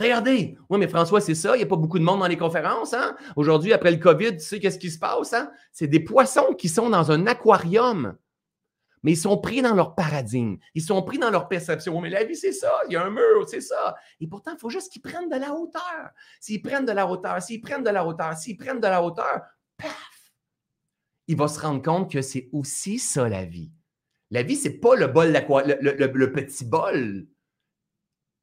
Regardez. 0.00 0.58
Oui, 0.68 0.80
mais 0.80 0.88
François, 0.88 1.20
c'est 1.20 1.36
ça. 1.36 1.54
Il 1.54 1.58
n'y 1.58 1.64
a 1.64 1.68
pas 1.68 1.76
beaucoup 1.76 2.00
de 2.00 2.04
monde 2.04 2.18
dans 2.18 2.26
les 2.26 2.36
conférences. 2.36 2.92
Hein? 2.92 3.14
Aujourd'hui, 3.36 3.72
après 3.72 3.92
le 3.92 3.98
COVID, 3.98 4.32
tu 4.32 4.40
sais 4.40 4.58
qu'est-ce 4.58 4.80
qui 4.80 4.90
se 4.90 4.98
passe? 4.98 5.32
Hein? 5.32 5.52
C'est 5.72 5.86
des 5.86 6.00
poissons 6.00 6.52
qui 6.58 6.68
sont 6.68 6.90
dans 6.90 7.12
un 7.12 7.28
aquarium 7.28 8.16
mais 9.02 9.12
ils 9.12 9.16
sont 9.16 9.38
pris 9.38 9.62
dans 9.62 9.74
leur 9.74 9.94
paradigme, 9.94 10.56
ils 10.74 10.82
sont 10.82 11.02
pris 11.02 11.18
dans 11.18 11.30
leur 11.30 11.48
perception. 11.48 12.00
Mais 12.00 12.10
la 12.10 12.24
vie, 12.24 12.36
c'est 12.36 12.52
ça, 12.52 12.72
il 12.88 12.92
y 12.92 12.96
a 12.96 13.04
un 13.04 13.10
mur, 13.10 13.48
c'est 13.48 13.60
ça. 13.60 13.94
Et 14.20 14.26
pourtant, 14.26 14.52
il 14.54 14.58
faut 14.58 14.70
juste 14.70 14.92
qu'ils 14.92 15.02
prennent 15.02 15.28
de 15.28 15.36
la 15.36 15.54
hauteur. 15.54 16.10
S'ils 16.40 16.62
prennent 16.62 16.84
de 16.84 16.92
la 16.92 17.06
hauteur, 17.06 17.40
s'ils 17.42 17.60
prennent 17.60 17.82
de 17.82 17.90
la 17.90 18.06
hauteur, 18.06 18.34
s'ils 18.34 18.56
prennent 18.56 18.80
de 18.80 18.86
la 18.86 19.02
hauteur, 19.02 19.40
paf, 19.76 20.32
il 21.28 21.36
va 21.36 21.46
se 21.48 21.60
rendre 21.60 21.80
compte 21.80 22.10
que 22.10 22.22
c'est 22.22 22.48
aussi 22.52 22.98
ça 22.98 23.28
la 23.28 23.44
vie. 23.44 23.70
La 24.30 24.42
vie, 24.42 24.56
ce 24.56 24.68
n'est 24.68 24.74
pas 24.74 24.96
le 24.96 25.06
bol, 25.06 25.32
le, 25.32 25.78
le, 25.80 26.06
le, 26.06 26.32
petit 26.32 26.64
bol. 26.64 27.26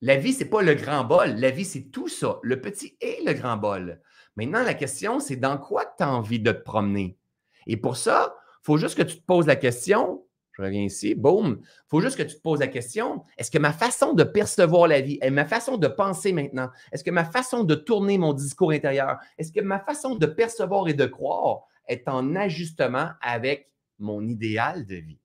La 0.01 0.15
vie, 0.15 0.33
ce 0.33 0.43
n'est 0.43 0.49
pas 0.49 0.61
le 0.61 0.73
grand 0.73 1.03
bol. 1.03 1.35
La 1.35 1.49
vie, 1.49 1.65
c'est 1.65 1.91
tout 1.91 2.07
ça, 2.07 2.39
le 2.43 2.61
petit 2.61 2.97
et 3.01 3.21
le 3.25 3.33
grand 3.33 3.57
bol. 3.57 4.01
Maintenant, 4.35 4.63
la 4.63 4.73
question, 4.73 5.19
c'est 5.19 5.35
dans 5.35 5.57
quoi 5.57 5.85
tu 5.97 6.03
as 6.03 6.09
envie 6.09 6.39
de 6.39 6.51
te 6.51 6.61
promener? 6.61 7.17
Et 7.65 7.77
pour 7.77 7.97
ça, 7.97 8.35
il 8.61 8.65
faut 8.65 8.77
juste 8.77 8.97
que 8.97 9.03
tu 9.03 9.17
te 9.17 9.25
poses 9.25 9.47
la 9.47 9.55
question, 9.55 10.25
je 10.57 10.63
reviens 10.63 10.83
ici, 10.83 11.13
boum. 11.13 11.59
Il 11.61 11.87
faut 11.87 12.01
juste 12.01 12.17
que 12.17 12.23
tu 12.23 12.35
te 12.35 12.41
poses 12.41 12.59
la 12.59 12.67
question, 12.67 13.23
est-ce 13.37 13.51
que 13.51 13.59
ma 13.59 13.73
façon 13.73 14.13
de 14.13 14.23
percevoir 14.23 14.87
la 14.87 15.01
vie, 15.01 15.19
est 15.21 15.29
ma 15.29 15.45
façon 15.45 15.77
de 15.77 15.87
penser 15.87 16.33
maintenant, 16.33 16.69
est-ce 16.91 17.03
que 17.03 17.11
ma 17.11 17.25
façon 17.25 17.63
de 17.63 17.75
tourner 17.75 18.17
mon 18.17 18.33
discours 18.33 18.71
intérieur, 18.71 19.17
est-ce 19.37 19.51
que 19.51 19.61
ma 19.61 19.79
façon 19.79 20.15
de 20.15 20.25
percevoir 20.25 20.87
et 20.87 20.95
de 20.95 21.05
croire 21.05 21.61
est 21.87 22.07
en 22.07 22.35
ajustement 22.35 23.11
avec 23.21 23.71
mon 23.99 24.27
idéal 24.27 24.87
de 24.87 24.95
vie? 24.95 25.19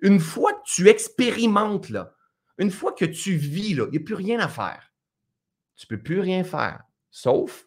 Une 0.00 0.20
fois 0.20 0.52
que 0.52 0.62
tu 0.64 0.88
expérimentes, 0.88 1.90
là, 1.90 2.14
une 2.58 2.70
fois 2.70 2.92
que 2.92 3.04
tu 3.04 3.34
vis, 3.34 3.70
il 3.70 3.82
n'y 3.90 3.98
a 3.98 4.00
plus 4.00 4.14
rien 4.14 4.38
à 4.38 4.48
faire. 4.48 4.94
Tu 5.74 5.86
ne 5.90 5.96
peux 5.96 6.02
plus 6.02 6.20
rien 6.20 6.44
faire, 6.44 6.84
sauf 7.10 7.66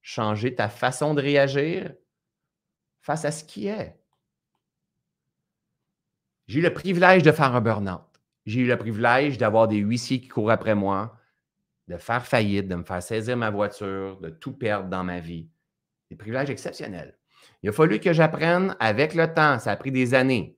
changer 0.00 0.54
ta 0.54 0.70
façon 0.70 1.12
de 1.12 1.20
réagir 1.20 1.92
face 3.02 3.26
à 3.26 3.30
ce 3.30 3.44
qui 3.44 3.66
est. 3.66 4.00
J'ai 6.48 6.60
eu 6.60 6.62
le 6.62 6.72
privilège 6.72 7.22
de 7.22 7.30
faire 7.30 7.54
un 7.54 7.60
burn-out. 7.60 8.00
J'ai 8.46 8.60
eu 8.60 8.66
le 8.66 8.78
privilège 8.78 9.36
d'avoir 9.36 9.68
des 9.68 9.76
huissiers 9.76 10.18
qui 10.18 10.28
courent 10.28 10.50
après 10.50 10.74
moi, 10.74 11.14
de 11.88 11.98
faire 11.98 12.26
faillite, 12.26 12.66
de 12.66 12.74
me 12.74 12.84
faire 12.84 13.02
saisir 13.02 13.36
ma 13.36 13.50
voiture, 13.50 14.18
de 14.20 14.30
tout 14.30 14.52
perdre 14.52 14.88
dans 14.88 15.04
ma 15.04 15.20
vie. 15.20 15.46
Des 16.10 16.16
privilèges 16.16 16.48
exceptionnels. 16.48 17.18
Il 17.62 17.68
a 17.68 17.72
fallu 17.72 18.00
que 18.00 18.14
j'apprenne 18.14 18.74
avec 18.80 19.14
le 19.14 19.26
temps, 19.32 19.58
ça 19.58 19.72
a 19.72 19.76
pris 19.76 19.92
des 19.92 20.14
années, 20.14 20.56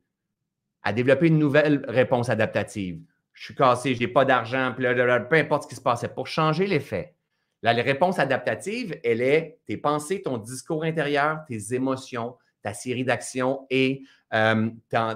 à 0.84 0.93
développer 0.93 1.26
une 1.26 1.38
nouvelle 1.38 1.84
réponse 1.88 2.28
adaptative. 2.28 3.03
Je 3.32 3.47
suis 3.47 3.55
cassé, 3.57 3.97
je 3.97 4.01
n'ai 4.01 4.09
pas 4.09 4.24
d'argent, 4.24 4.72
peu 4.76 5.36
importe 5.36 5.64
ce 5.64 5.68
qui 5.68 5.74
se 5.74 5.80
passait, 5.80 6.09
pour 6.09 6.28
changer 6.28 6.68
l'effet. 6.68 7.16
La 7.62 7.72
réponse 7.72 8.20
adaptative, 8.20 8.99
elle 9.03 9.22
est 9.22 9.59
tes 9.66 9.76
pensées, 9.76 10.22
ton 10.22 10.38
discours 10.38 10.84
intérieur, 10.84 11.41
tes 11.49 11.74
émotions, 11.74 12.36
ta 12.62 12.74
série 12.74 13.05
d'actions 13.05 13.66
et 13.70 14.03
euh, 14.33 14.70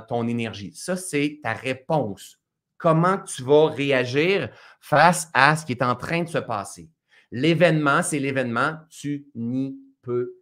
ton, 0.09 0.29
énergie. 0.29 0.75
Ça, 0.75 0.97
c'est 0.97 1.41
ta 1.43 1.53
réponse. 1.53 2.39
Comment 2.77 3.19
tu 3.19 3.43
vas 3.43 3.69
réagir 3.69 4.51
face 4.81 5.31
à 5.33 5.57
ce 5.57 5.65
qui 5.65 5.73
est 5.73 5.83
en 5.83 5.95
train 5.95 6.23
de 6.23 6.29
se 6.29 6.39
passer? 6.39 6.91
L'événement, 7.31 8.03
c'est 8.03 8.19
l'événement, 8.19 8.77
tu 8.91 9.27
n'y 9.35 9.77
peux 10.03 10.35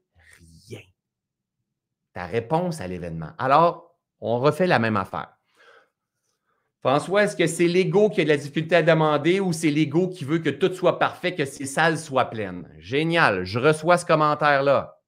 rien. 0.68 0.80
Ta 2.12 2.26
réponse 2.26 2.80
à 2.80 2.88
l'événement. 2.88 3.30
Alors, 3.38 3.96
on 4.20 4.38
refait 4.38 4.66
la 4.66 4.78
même 4.78 4.96
affaire. 4.96 5.36
François, 6.80 7.22
est-ce 7.22 7.36
que 7.36 7.46
c'est 7.46 7.68
l'ego 7.68 8.10
qui 8.10 8.22
a 8.22 8.24
de 8.24 8.28
la 8.28 8.36
difficulté 8.36 8.74
à 8.74 8.82
demander 8.82 9.38
ou 9.38 9.52
c'est 9.52 9.70
l'ego 9.70 10.08
qui 10.08 10.24
veut 10.24 10.40
que 10.40 10.50
tout 10.50 10.74
soit 10.74 10.98
parfait, 10.98 11.32
que 11.32 11.44
ces 11.44 11.64
salles 11.64 11.96
soient 11.96 12.28
pleines? 12.28 12.68
Génial. 12.78 13.44
Je 13.44 13.60
reçois 13.60 13.98
ce 13.98 14.04
commentaire-là. 14.04 14.98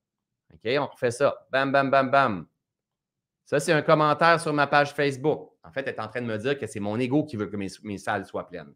OK, 0.52 0.70
on 0.78 0.86
refait 0.86 1.10
ça. 1.10 1.46
Bam, 1.50 1.72
bam, 1.72 1.90
bam, 1.90 2.10
bam. 2.12 2.46
Ça, 3.44 3.60
c'est 3.60 3.72
un 3.72 3.82
commentaire 3.82 4.40
sur 4.40 4.52
ma 4.52 4.66
page 4.66 4.92
Facebook. 4.94 5.50
En 5.62 5.70
fait, 5.70 5.82
elle 5.86 5.94
est 5.94 6.00
en 6.00 6.08
train 6.08 6.22
de 6.22 6.26
me 6.26 6.38
dire 6.38 6.58
que 6.58 6.66
c'est 6.66 6.80
mon 6.80 6.98
ego 6.98 7.24
qui 7.24 7.36
veut 7.36 7.46
que 7.46 7.56
mes, 7.56 7.98
salles 7.98 8.24
soient 8.24 8.48
pleines. 8.48 8.72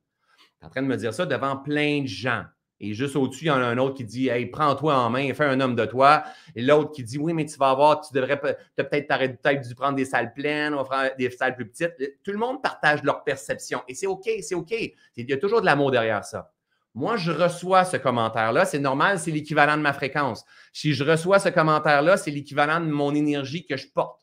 Elle 0.60 0.64
est 0.64 0.66
en 0.66 0.70
train 0.70 0.82
de 0.82 0.86
me 0.86 0.96
dire 0.96 1.14
ça 1.14 1.26
devant 1.26 1.56
plein 1.56 2.02
de 2.02 2.06
gens. 2.06 2.44
Et 2.80 2.94
juste 2.94 3.16
au-dessus, 3.16 3.46
il 3.46 3.48
y 3.48 3.50
en 3.50 3.56
a 3.56 3.64
un 3.64 3.78
autre 3.78 3.96
qui 3.96 4.04
dit 4.04 4.28
Hey, 4.28 4.46
prends-toi 4.46 4.94
en 4.94 5.10
main, 5.10 5.32
fais 5.34 5.44
un 5.44 5.60
homme 5.60 5.74
de 5.74 5.84
toi. 5.84 6.22
Et 6.54 6.62
l'autre 6.62 6.92
qui 6.92 7.02
dit 7.02 7.18
Oui, 7.18 7.32
mais 7.32 7.44
tu 7.44 7.56
vas 7.58 7.70
avoir, 7.70 8.00
tu 8.02 8.14
devrais 8.14 8.40
peut-être 8.40 9.68
dû 9.68 9.74
prendre 9.74 9.96
des 9.96 10.04
salles 10.04 10.32
pleines, 10.32 10.74
ou 10.74 10.82
des 11.18 11.30
salles 11.30 11.56
plus 11.56 11.68
petites. 11.68 11.94
Tout 12.22 12.30
le 12.30 12.38
monde 12.38 12.62
partage 12.62 13.02
leur 13.02 13.24
perception. 13.24 13.82
Et 13.88 13.94
c'est 13.94 14.06
OK, 14.06 14.28
c'est 14.42 14.54
OK. 14.54 14.72
Il 15.16 15.28
y 15.28 15.32
a 15.32 15.38
toujours 15.38 15.60
de 15.60 15.66
l'amour 15.66 15.90
derrière 15.90 16.24
ça. 16.24 16.52
Moi, 16.98 17.16
je 17.16 17.30
reçois 17.30 17.84
ce 17.84 17.96
commentaire-là. 17.96 18.64
C'est 18.64 18.80
normal, 18.80 19.20
c'est 19.20 19.30
l'équivalent 19.30 19.76
de 19.76 19.82
ma 19.82 19.92
fréquence. 19.92 20.44
Si 20.72 20.94
je 20.94 21.04
reçois 21.04 21.38
ce 21.38 21.48
commentaire-là, 21.48 22.16
c'est 22.16 22.32
l'équivalent 22.32 22.80
de 22.80 22.90
mon 22.90 23.14
énergie 23.14 23.64
que 23.64 23.76
je 23.76 23.86
porte. 23.86 24.20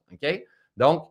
Donc, 0.75 1.09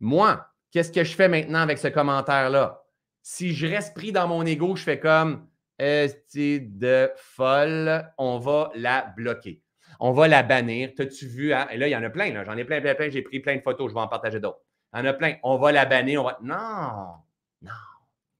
moi, 0.00 0.46
qu'est-ce 0.70 0.90
que 0.90 1.04
je 1.04 1.14
fais 1.14 1.28
maintenant 1.28 1.58
avec 1.58 1.76
ce 1.76 1.88
commentaire-là? 1.88 2.80
Si 3.20 3.52
je 3.52 3.66
reste 3.66 3.94
pris 3.94 4.12
dans 4.12 4.26
mon 4.26 4.46
ego, 4.46 4.76
je 4.76 4.82
fais 4.82 4.98
comme 4.98 5.46
c'est 5.78 6.60
de 6.60 7.10
folle, 7.16 8.10
on 8.16 8.38
va 8.38 8.70
la 8.74 9.12
bloquer. 9.14 9.60
On 10.00 10.12
va 10.12 10.26
la 10.26 10.42
bannir. 10.42 10.92
T'as-tu 10.96 11.26
vu? 11.26 11.52
Hein? 11.52 11.68
Et 11.70 11.76
là, 11.76 11.86
il 11.86 11.90
y 11.90 11.96
en 11.96 12.02
a 12.02 12.08
plein. 12.08 12.32
J'en 12.46 12.56
ai 12.56 12.64
plein, 12.64 12.80
plein, 12.80 12.94
plein. 12.94 13.10
J'ai 13.10 13.20
pris 13.20 13.40
plein 13.40 13.56
de 13.56 13.60
photos. 13.60 13.90
Je 13.90 13.94
vais 13.94 14.00
en 14.00 14.08
partager 14.08 14.40
d'autres. 14.40 14.62
Il 14.94 15.00
y 15.00 15.02
en 15.02 15.04
a 15.04 15.12
plein. 15.12 15.34
On 15.42 15.58
va 15.58 15.70
la 15.70 15.84
bannir. 15.84 16.22
Non, 16.42 17.16
non. 17.60 17.70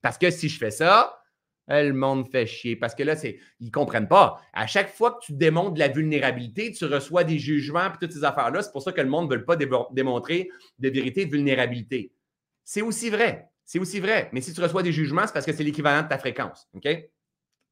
Parce 0.01 0.17
que 0.17 0.31
si 0.31 0.49
je 0.49 0.59
fais 0.59 0.71
ça, 0.71 1.21
le 1.69 1.93
monde 1.93 2.29
fait 2.31 2.47
chier. 2.47 2.77
Parce 2.77 2.95
que 2.95 3.03
là, 3.03 3.17
c'est, 3.17 3.39
ils 3.61 3.67
ne 3.67 3.73
comprennent 3.73 4.09
pas. 4.09 4.41
À 4.53 4.67
chaque 4.67 4.95
fois 4.95 5.13
que 5.13 5.25
tu 5.25 5.33
démontres 5.33 5.75
de 5.75 5.79
la 5.79 5.89
vulnérabilité, 5.89 6.73
tu 6.73 6.85
reçois 6.85 7.25
des 7.25 7.39
jugements 7.39 7.87
et 7.87 7.99
toutes 8.01 8.13
ces 8.13 8.25
affaires-là. 8.25 8.63
C'est 8.63 8.73
pour 8.73 8.83
ça 8.83 8.93
que 8.93 9.01
le 9.01 9.09
monde 9.09 9.31
ne 9.31 9.37
veut 9.37 9.45
pas 9.45 9.57
démontrer 9.57 10.51
de 10.79 10.89
vérité 10.89 11.27
de 11.27 11.31
vulnérabilité. 11.31 12.13
C'est 12.65 12.83
aussi 12.83 13.11
vrai. 13.11 13.49
C'est 13.65 13.79
aussi 13.79 14.01
vrai. 14.01 14.29
Mais 14.33 14.41
si 14.41 14.53
tu 14.53 14.61
reçois 14.61 14.83
des 14.83 14.93
jugements, 14.93 15.27
c'est 15.27 15.33
parce 15.33 15.47
que 15.47 15.53
c'est 15.53 15.65
l'équivalent 15.65 16.03
de 16.03 16.09
ta 16.09 16.19
fréquence. 16.19 16.69
OK? 16.75 16.89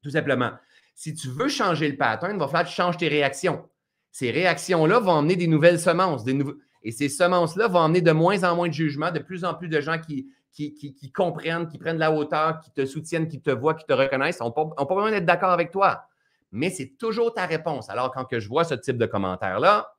Tout 0.01 0.09
simplement. 0.09 0.51
Si 0.95 1.13
tu 1.13 1.29
veux 1.29 1.47
changer 1.47 1.89
le 1.89 1.97
pattern, 1.97 2.33
il 2.33 2.39
va 2.39 2.47
falloir 2.47 2.63
que 2.63 2.69
tu 2.69 2.75
changes 2.75 2.97
tes 2.97 3.07
réactions. 3.07 3.67
Ces 4.11 4.31
réactions-là 4.31 4.99
vont 4.99 5.17
amener 5.17 5.35
des 5.35 5.47
nouvelles 5.47 5.79
semences. 5.79 6.23
Des 6.23 6.37
Et 6.83 6.91
ces 6.91 7.09
semences-là 7.09 7.67
vont 7.67 7.79
amener 7.79 8.01
de 8.01 8.11
moins 8.11 8.43
en 8.43 8.55
moins 8.55 8.67
de 8.67 8.73
jugements, 8.73 9.11
de 9.11 9.19
plus 9.19 9.43
en 9.43 9.53
plus 9.53 9.69
de 9.69 9.81
gens 9.81 9.99
qui, 9.99 10.27
qui, 10.53 11.11
comprennent, 11.11 11.67
qui 11.67 11.77
prennent 11.77 11.97
la 11.97 12.11
hauteur, 12.11 12.59
qui 12.59 12.71
te 12.71 12.85
soutiennent, 12.85 13.27
qui 13.27 13.41
te 13.41 13.49
voient, 13.49 13.73
qui 13.73 13.85
te 13.85 13.93
reconnaissent, 13.93 14.39
n'ont 14.39 14.51
pas, 14.51 14.65
pas 14.65 14.85
besoin 14.85 15.11
d'être 15.11 15.25
d'accord 15.25 15.51
avec 15.51 15.71
toi. 15.71 16.05
Mais 16.51 16.69
c'est 16.69 16.97
toujours 16.97 17.33
ta 17.33 17.45
réponse. 17.45 17.89
Alors, 17.89 18.11
quand 18.11 18.25
que 18.25 18.39
je 18.39 18.47
vois 18.47 18.63
ce 18.63 18.75
type 18.75 18.97
de 18.97 19.07
commentaire-là, 19.07 19.95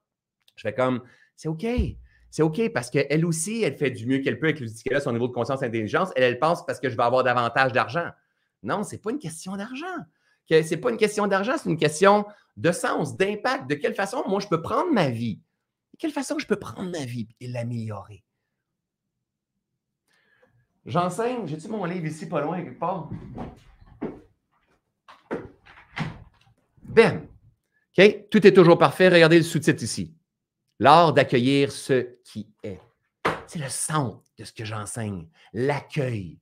je 0.54 0.62
fais 0.62 0.74
comme, 0.74 1.02
c'est 1.36 1.48
OK. 1.48 1.66
C'est 2.30 2.42
OK 2.42 2.72
parce 2.72 2.90
qu'elle 2.90 3.26
aussi, 3.26 3.62
elle 3.62 3.76
fait 3.76 3.90
du 3.90 4.06
mieux 4.06 4.18
qu'elle 4.18 4.38
peut 4.38 4.46
avec 4.46 4.60
l'outil 4.60 4.82
qu'elle 4.82 4.96
a, 4.96 5.00
son 5.00 5.12
niveau 5.12 5.28
de 5.28 5.32
conscience 5.32 5.62
et 5.62 5.66
d'intelligence. 5.66 6.10
Elle, 6.16 6.24
elle 6.24 6.38
pense 6.38 6.64
parce 6.64 6.80
que 6.80 6.88
je 6.88 6.96
vais 6.96 7.02
avoir 7.02 7.24
davantage 7.24 7.72
d'argent. 7.72 8.08
Non, 8.62 8.82
ce 8.82 8.92
n'est 8.92 8.98
pas 8.98 9.10
une 9.10 9.18
question 9.18 9.56
d'argent. 9.56 9.86
Ce 10.48 10.70
n'est 10.70 10.80
pas 10.80 10.90
une 10.90 10.96
question 10.96 11.26
d'argent, 11.26 11.54
c'est 11.56 11.70
une 11.70 11.78
question 11.78 12.26
de 12.56 12.70
sens, 12.72 13.16
d'impact. 13.16 13.68
De 13.68 13.74
quelle 13.74 13.94
façon, 13.94 14.22
moi, 14.28 14.40
je 14.40 14.48
peux 14.48 14.62
prendre 14.62 14.92
ma 14.92 15.10
vie? 15.10 15.36
De 15.92 15.98
quelle 15.98 16.12
façon 16.12 16.38
je 16.38 16.46
peux 16.46 16.58
prendre 16.58 16.90
ma 16.90 17.04
vie 17.04 17.28
et 17.40 17.48
l'améliorer? 17.48 18.24
J'enseigne, 20.86 21.46
j'ai-tu 21.46 21.68
mon 21.68 21.84
livre 21.84 22.06
ici 22.06 22.28
pas 22.28 22.40
loin 22.42 22.62
quelque 22.62 22.78
part? 22.78 23.08
Ben, 26.82 27.26
OK? 27.96 28.28
Tout 28.30 28.46
est 28.46 28.52
toujours 28.52 28.78
parfait. 28.78 29.08
Regardez 29.08 29.38
le 29.38 29.42
sous-titre 29.44 29.82
ici. 29.82 30.14
L'art 30.78 31.12
d'accueillir 31.12 31.72
ce 31.72 32.18
qui 32.24 32.52
est. 32.62 32.80
C'est 33.46 33.58
le 33.58 33.68
centre 33.68 34.22
de 34.38 34.44
ce 34.44 34.52
que 34.52 34.64
j'enseigne, 34.64 35.28
l'accueil. 35.52 36.38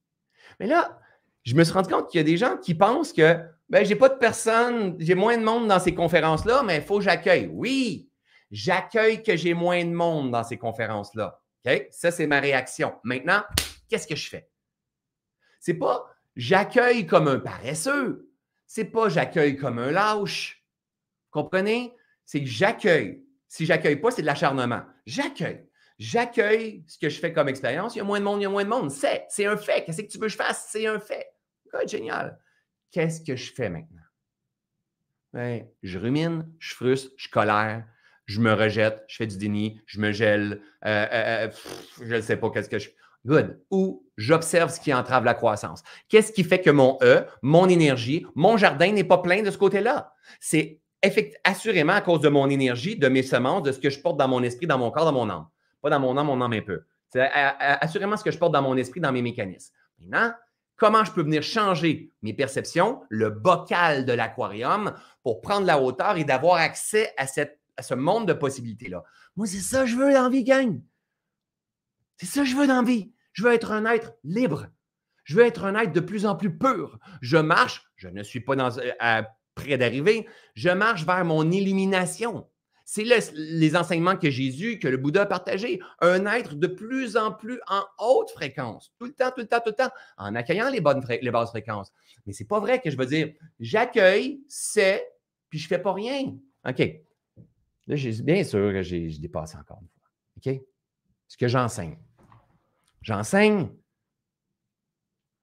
Mais 0.58 0.66
là, 0.66 0.98
je 1.44 1.54
me 1.54 1.64
suis 1.64 1.72
rendu 1.72 1.92
compte 1.92 2.10
qu'il 2.10 2.18
y 2.18 2.20
a 2.20 2.24
des 2.24 2.36
gens 2.36 2.56
qui 2.56 2.74
pensent 2.74 3.12
que 3.12 3.38
ben, 3.68 3.84
j'ai 3.84 3.96
pas 3.96 4.08
de 4.08 4.18
personnes, 4.18 4.96
j'ai 4.98 5.14
moins 5.14 5.36
de 5.36 5.44
monde 5.44 5.68
dans 5.68 5.78
ces 5.78 5.94
conférences-là, 5.94 6.62
mais 6.62 6.76
il 6.76 6.82
faut 6.82 6.98
que 6.98 7.04
j'accueille. 7.04 7.50
Oui, 7.52 8.08
j'accueille 8.50 9.22
que 9.22 9.36
j'ai 9.36 9.54
moins 9.54 9.84
de 9.84 9.90
monde 9.90 10.30
dans 10.30 10.44
ces 10.44 10.58
conférences-là. 10.58 11.40
Ça, 11.90 12.10
c'est 12.10 12.26
ma 12.26 12.40
réaction. 12.40 12.94
Maintenant, 13.04 13.42
qu'est-ce 13.92 14.06
que 14.06 14.16
je 14.16 14.28
fais? 14.28 14.48
C'est 15.60 15.74
pas 15.74 16.10
j'accueille 16.34 17.06
comme 17.06 17.28
un 17.28 17.38
paresseux. 17.38 18.32
C'est 18.66 18.86
pas 18.86 19.10
j'accueille 19.10 19.56
comme 19.56 19.78
un 19.78 19.90
lâche. 19.90 20.66
Comprenez? 21.30 21.94
C'est 22.24 22.40
que 22.40 22.48
j'accueille. 22.48 23.22
Si 23.48 23.66
j'accueille 23.66 23.96
pas, 23.96 24.10
c'est 24.10 24.22
de 24.22 24.26
l'acharnement. 24.26 24.82
J'accueille. 25.04 25.68
J'accueille 25.98 26.84
ce 26.88 26.98
que 26.98 27.10
je 27.10 27.20
fais 27.20 27.34
comme 27.34 27.48
expérience. 27.48 27.94
Il 27.94 27.98
y 27.98 28.00
a 28.00 28.04
moins 28.04 28.18
de 28.18 28.24
monde, 28.24 28.40
il 28.40 28.44
y 28.44 28.46
a 28.46 28.50
moins 28.50 28.64
de 28.64 28.70
monde. 28.70 28.90
C'est, 28.90 29.26
c'est 29.28 29.44
un 29.44 29.58
fait. 29.58 29.84
Qu'est-ce 29.84 30.00
que 30.00 30.10
tu 30.10 30.16
veux 30.16 30.26
que 30.26 30.32
je 30.32 30.36
fasse? 30.36 30.68
C'est 30.70 30.86
un 30.86 30.98
fait. 30.98 31.26
génial. 31.86 32.40
Qu'est-ce 32.90 33.20
que 33.20 33.36
je 33.36 33.52
fais 33.52 33.68
maintenant? 33.68 34.00
Ben, 35.34 35.68
je 35.82 35.98
rumine, 35.98 36.50
je 36.58 36.74
frustre, 36.74 37.10
je 37.16 37.28
colère, 37.28 37.86
je 38.26 38.40
me 38.40 38.52
rejette, 38.52 39.04
je 39.08 39.16
fais 39.16 39.26
du 39.26 39.36
déni, 39.36 39.80
je 39.86 40.00
me 40.00 40.12
gèle, 40.12 40.60
euh, 40.84 41.06
euh, 41.12 41.48
euh, 41.48 41.50
je 42.02 42.14
ne 42.14 42.20
sais 42.20 42.36
pas 42.36 42.50
qu'est-ce 42.50 42.68
que 42.68 42.78
je. 42.78 42.90
Good. 43.24 43.60
Ou 43.70 44.04
j'observe 44.16 44.70
ce 44.70 44.80
qui 44.80 44.92
entrave 44.92 45.24
la 45.24 45.34
croissance. 45.34 45.82
Qu'est-ce 46.08 46.32
qui 46.32 46.44
fait 46.44 46.60
que 46.60 46.70
mon 46.70 46.98
E, 47.02 47.24
mon 47.42 47.68
énergie, 47.68 48.26
mon 48.34 48.56
jardin 48.56 48.92
n'est 48.92 49.04
pas 49.04 49.18
plein 49.18 49.42
de 49.42 49.50
ce 49.50 49.58
côté-là? 49.58 50.12
C'est 50.40 50.80
assurément 51.44 51.94
à 51.94 52.00
cause 52.00 52.20
de 52.20 52.28
mon 52.28 52.48
énergie, 52.48 52.96
de 52.96 53.08
mes 53.08 53.22
semences, 53.22 53.62
de 53.62 53.72
ce 53.72 53.78
que 53.78 53.90
je 53.90 54.00
porte 54.00 54.16
dans 54.16 54.28
mon 54.28 54.42
esprit, 54.42 54.66
dans 54.66 54.78
mon 54.78 54.90
corps, 54.90 55.04
dans 55.04 55.12
mon 55.12 55.28
âme. 55.30 55.46
Pas 55.80 55.90
dans 55.90 56.00
mon 56.00 56.16
âme, 56.16 56.26
mon 56.26 56.40
âme 56.40 56.52
un 56.52 56.62
peu. 56.62 56.82
C'est 57.08 57.28
assurément 57.32 58.16
ce 58.16 58.24
que 58.24 58.30
je 58.30 58.38
porte 58.38 58.52
dans 58.52 58.62
mon 58.62 58.76
esprit, 58.76 59.00
dans 59.00 59.12
mes 59.12 59.22
mécanismes. 59.22 59.74
Maintenant, 60.00 60.32
comment 60.76 61.04
je 61.04 61.12
peux 61.12 61.22
venir 61.22 61.42
changer 61.42 62.12
mes 62.22 62.32
perceptions, 62.32 63.02
le 63.08 63.30
bocal 63.30 64.04
de 64.04 64.12
l'aquarium, 64.12 64.94
pour 65.22 65.40
prendre 65.40 65.66
la 65.66 65.80
hauteur 65.80 66.16
et 66.16 66.24
d'avoir 66.24 66.56
accès 66.56 67.12
à, 67.16 67.26
ce 67.26 67.94
monde 67.94 68.26
de 68.26 68.32
possibilités-là? 68.32 69.02
Moi, 69.36 69.46
c'est 69.46 69.58
ça 69.58 69.82
que 69.82 69.86
je 69.88 69.96
veux 69.96 70.12
dans 70.12 70.22
la 70.22 70.28
vie, 70.28 70.44
gang. 70.44 70.80
C'est 72.22 72.28
ça 72.28 72.42
que 72.42 72.48
je 72.48 72.54
veux 72.54 72.68
dans 72.68 72.82
la 72.82 72.88
vie. 72.88 73.12
Je 73.32 73.42
veux 73.42 73.52
être 73.52 73.72
un 73.72 73.84
être 73.84 74.12
libre. 74.22 74.68
Je 75.24 75.34
veux 75.34 75.44
être 75.44 75.64
un 75.64 75.74
être 75.74 75.92
de 75.92 75.98
plus 75.98 76.24
en 76.24 76.36
plus 76.36 76.56
pur. 76.56 77.00
Je 77.20 77.36
marche, 77.36 77.82
je 77.96 78.06
ne 78.06 78.22
suis 78.22 78.38
pas 78.38 78.54
dans, 78.54 78.78
euh, 78.78 79.22
près 79.56 79.76
d'arriver, 79.76 80.28
je 80.54 80.70
marche 80.70 81.04
vers 81.04 81.24
mon 81.24 81.50
illumination. 81.50 82.48
C'est 82.84 83.02
les 83.34 83.74
enseignements 83.74 84.16
que 84.16 84.30
Jésus, 84.30 84.78
que 84.78 84.86
le 84.86 84.98
Bouddha 84.98 85.22
a 85.22 85.26
partagés. 85.26 85.80
Un 86.00 86.26
être 86.26 86.54
de 86.54 86.68
plus 86.68 87.16
en 87.16 87.32
plus 87.32 87.60
en 87.66 87.82
haute 87.98 88.30
fréquence. 88.30 88.92
Tout 89.00 89.06
le 89.06 89.12
temps, 89.12 89.32
tout 89.32 89.40
le 89.40 89.48
temps, 89.48 89.58
tout 89.58 89.70
le 89.70 89.74
temps, 89.74 89.90
en 90.16 90.36
accueillant 90.36 90.70
les, 90.70 90.80
bonnes 90.80 91.04
les 91.08 91.30
basses 91.32 91.50
fréquences. 91.50 91.90
Mais 92.24 92.32
ce 92.32 92.44
n'est 92.44 92.46
pas 92.46 92.60
vrai 92.60 92.80
que 92.80 92.88
je 92.88 92.96
veux 92.96 93.06
dire, 93.06 93.32
j'accueille, 93.58 94.44
c'est, 94.46 95.08
puis 95.50 95.58
je 95.58 95.64
ne 95.64 95.68
fais 95.70 95.80
pas 95.80 95.92
rien. 95.92 96.36
OK. 96.68 96.78
Là, 97.88 97.96
bien 98.22 98.44
sûr 98.44 98.72
que 98.72 98.82
j'ai 98.82 99.08
dépassé 99.18 99.56
encore 99.56 99.80
une 99.82 99.88
fois. 99.88 100.52
OK? 100.52 100.62
Ce 101.26 101.36
que 101.36 101.48
j'enseigne. 101.48 101.96
J'enseigne 103.02 103.68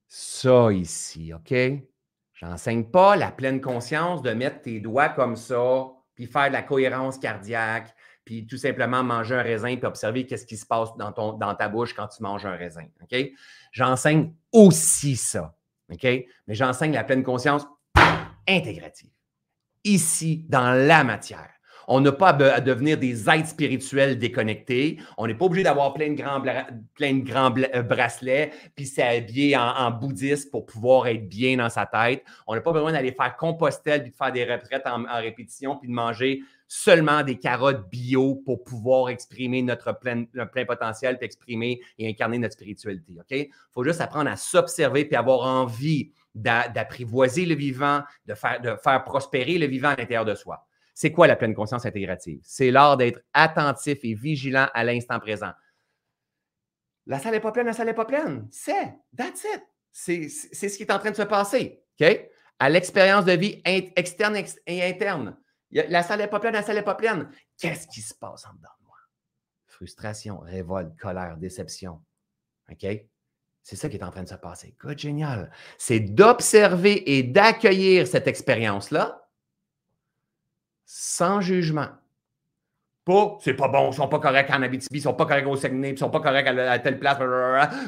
ça 0.07 0.71
ici, 0.71 1.33
OK? 1.33 1.53
J'enseigne 2.33 2.85
pas 2.85 3.15
la 3.15 3.31
pleine 3.31 3.59
conscience 3.59 4.21
de 4.21 4.31
mettre 4.31 4.61
tes 4.61 4.79
doigts 4.79 5.09
comme 5.09 5.35
ça, 5.35 5.87
puis 6.15 6.25
faire 6.25 6.47
de 6.47 6.53
la 6.53 6.61
cohérence 6.61 7.19
cardiaque, 7.19 7.93
puis 8.23 8.47
tout 8.47 8.57
simplement 8.57 9.03
manger 9.03 9.35
un 9.35 9.41
raisin, 9.41 9.75
puis 9.75 9.85
observer 9.85 10.25
qu'est-ce 10.25 10.45
qui 10.45 10.55
se 10.55 10.65
passe 10.65 10.95
dans, 10.97 11.11
ton, 11.11 11.33
dans 11.33 11.53
ta 11.53 11.67
bouche 11.67 11.93
quand 11.93 12.07
tu 12.07 12.23
manges 12.23 12.45
un 12.45 12.55
raisin, 12.55 12.85
OK? 13.01 13.17
J'enseigne 13.71 14.33
aussi 14.53 15.17
ça, 15.17 15.57
OK? 15.91 16.03
Mais 16.03 16.55
j'enseigne 16.55 16.93
la 16.93 17.03
pleine 17.03 17.23
conscience 17.23 17.67
intégrative, 18.47 19.11
ici, 19.83 20.45
dans 20.47 20.71
la 20.73 21.03
matière. 21.03 21.58
On 21.91 22.01
n'a 22.01 22.11
pas 22.11 22.29
à, 22.29 22.61
devenir 22.61 22.99
des 22.99 23.27
êtres 23.27 23.47
spirituels 23.47 24.19
déconnectés. 24.19 24.99
On 25.17 25.25
n'est 25.25 25.33
pas 25.33 25.45
obligé 25.45 25.63
d'avoir 25.63 25.91
plein 25.95 26.11
de 26.11 26.13
grands, 26.13 26.39
plein 26.39 27.13
de 27.15 27.23
grands 27.23 27.51
euh, 27.73 27.81
bracelets, 27.81 28.51
puis 28.75 28.85
s'habiller 28.85 29.57
en, 29.57 29.89
bouddhiste 29.89 30.51
pour 30.51 30.67
pouvoir 30.67 31.07
être 31.07 31.27
bien 31.27 31.57
dans 31.57 31.69
sa 31.69 31.87
tête. 31.87 32.23
On 32.45 32.53
n'a 32.53 32.61
pas 32.61 32.73
besoin 32.73 32.91
d'aller 32.91 33.11
faire 33.11 33.35
Compostelle, 33.35 34.03
puis 34.03 34.11
de 34.11 34.15
faire 34.15 34.31
des 34.31 34.45
retraites 34.45 34.85
en, 34.85 35.03
répétition, 35.19 35.77
puis 35.77 35.89
de 35.89 35.93
manger 35.93 36.41
seulement 36.67 37.23
des 37.23 37.39
carottes 37.39 37.89
bio 37.89 38.35
pour 38.45 38.63
pouvoir 38.63 39.09
exprimer 39.09 39.63
notre 39.63 39.91
plein, 39.97 40.25
plein 40.25 40.65
potentiel, 40.65 41.17
puis 41.17 41.25
exprimer 41.25 41.81
et 41.97 42.07
incarner 42.07 42.37
notre 42.37 42.53
spiritualité. 42.53 43.13
OK? 43.17 43.31
Il 43.31 43.49
faut 43.73 43.83
juste 43.83 43.99
apprendre 43.99 44.29
à 44.29 44.37
s'observer 44.37 45.05
puis 45.05 45.15
avoir 45.15 45.41
envie 45.41 46.11
d'apprivoiser 46.35 47.47
le 47.47 47.55
vivant, 47.55 48.03
de 48.27 48.35
faire, 48.35 48.61
de 48.61 48.75
faire 48.83 49.03
prospérer 49.03 49.57
le 49.57 49.65
vivant 49.65 49.89
à 49.89 49.95
l'intérieur 49.95 50.25
de 50.25 50.35
soi. 50.35 50.67
C'est 50.99 51.13
quoi 51.13 51.27
la 51.27 51.37
pleine 51.37 51.55
conscience 51.55 51.85
intégrative? 51.85 52.41
C'est 52.43 52.71
l'art 52.71 52.97
d'être 52.97 53.21
attentif 53.33 53.99
et 54.03 54.15
vigilant 54.15 54.67
à 54.73 54.83
l'instant 54.83 55.17
présent. 55.17 55.53
La 57.05 57.19
salle 57.19 57.31
n'est 57.31 57.39
pas 57.39 57.53
pleine, 57.53 57.67
la 57.67 57.71
salle 57.71 57.85
n'est 57.85 57.93
pas 57.93 58.03
pleine. 58.03 58.49
C'est, 58.51 58.97
that's 59.15 59.45
it. 59.45 59.63
C'est 59.93 60.27
ce 60.27 60.75
qui 60.75 60.83
est 60.83 60.91
en 60.91 60.99
train 60.99 61.11
de 61.11 61.15
se 61.15 61.21
passer. 61.21 61.81
À 62.59 62.69
l'expérience 62.69 63.23
de 63.23 63.31
vie 63.31 63.61
externe 63.63 64.43
et 64.65 64.83
interne. 64.83 65.37
La 65.71 66.03
salle 66.03 66.19
n'est 66.19 66.27
pas 66.27 66.41
pleine, 66.41 66.51
la 66.51 66.63
salle 66.63 66.75
n'est 66.75 66.83
pas 66.83 66.95
pleine. 66.95 67.31
Qu'est-ce 67.57 67.87
qui 67.87 68.01
se 68.01 68.13
passe 68.13 68.45
en 68.45 68.53
dedans 68.55 68.67
de 68.81 68.85
moi? 68.85 68.97
Frustration, 69.67 70.39
révolte, 70.39 70.99
colère, 70.99 71.37
déception. 71.37 72.01
OK? 72.69 72.85
C'est 73.63 73.77
ça 73.77 73.87
qui 73.87 73.95
est 73.95 74.03
en 74.03 74.11
train 74.11 74.23
de 74.23 74.27
se 74.27 74.35
passer. 74.35 74.75
Good, 74.81 74.99
génial. 74.99 75.49
C'est 75.77 76.01
d'observer 76.01 77.17
et 77.17 77.23
d'accueillir 77.23 78.05
cette 78.05 78.27
expérience-là 78.27 79.28
sans 80.91 81.39
jugement. 81.39 81.89
Pas, 83.05 83.37
c'est 83.41 83.53
pas 83.53 83.67
bon, 83.67 83.91
ils 83.91 83.95
sont 83.95 84.07
pas 84.07 84.17
corrects 84.17 84.49
en 84.49 84.63
Abitibi, 84.63 84.97
ils 84.97 85.01
sont 85.03 85.13
pas 85.13 85.27
corrects 85.27 85.45
au 85.45 85.55
Saguenay, 85.55 85.91
ils 85.91 85.99
sont 85.99 86.09
pas 86.09 86.19
corrects 86.19 86.47
à, 86.47 86.79
telle 86.79 86.97
place, 86.97 87.19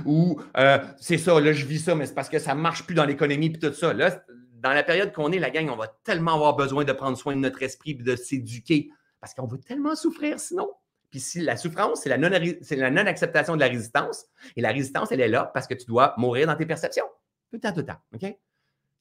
ou 0.06 0.40
euh, 0.56 0.78
c'est 1.00 1.18
ça, 1.18 1.40
là, 1.40 1.52
je 1.52 1.66
vis 1.66 1.80
ça, 1.80 1.96
mais 1.96 2.06
c'est 2.06 2.14
parce 2.14 2.30
que 2.30 2.38
ça 2.38 2.54
marche 2.54 2.86
plus 2.86 2.94
dans 2.94 3.06
l'économie, 3.06 3.50
puis 3.50 3.60
tout 3.60 3.74
ça. 3.74 3.92
Là, 3.94 4.24
dans 4.60 4.74
la 4.74 4.84
période 4.84 5.12
qu'on 5.14 5.32
est, 5.32 5.40
la 5.40 5.50
gang, 5.50 5.68
on 5.72 5.76
va 5.76 5.88
tellement 6.04 6.36
avoir 6.36 6.56
besoin 6.56 6.84
de 6.84 6.92
prendre 6.92 7.18
soin 7.18 7.36
de 7.36 7.40
notre 7.40 7.64
esprit 7.64 7.96
de 7.96 8.16
s'éduquer 8.16 8.92
parce 9.20 9.34
qu'on 9.34 9.48
va 9.48 9.58
tellement 9.58 9.96
souffrir 9.96 10.40
sinon. 10.40 10.70
Puis 11.10 11.22
si 11.22 11.42
la 11.42 11.58
souffrance, 11.58 12.02
c'est 12.04 12.10
la 12.10 12.92
non-acceptation 12.92 13.56
de 13.56 13.62
la 13.62 13.68
résistance, 13.68 14.28
et 14.56 14.62
la 14.62 14.70
résistance, 14.70 15.12
elle 15.12 15.22
est 15.22 15.28
là 15.28 15.50
parce 15.56 15.66
que 15.66 15.74
tu 15.74 15.88
dois 15.88 16.14
mourir 16.18 16.46
dans 16.46 16.56
tes 16.56 16.68
perceptions. 16.68 17.06
Tout 17.50 17.56
le 17.56 17.60
temps, 17.62 17.72
tout 17.72 17.80
le 17.80 17.86
temps. 17.88 18.00
OK? 18.14 18.38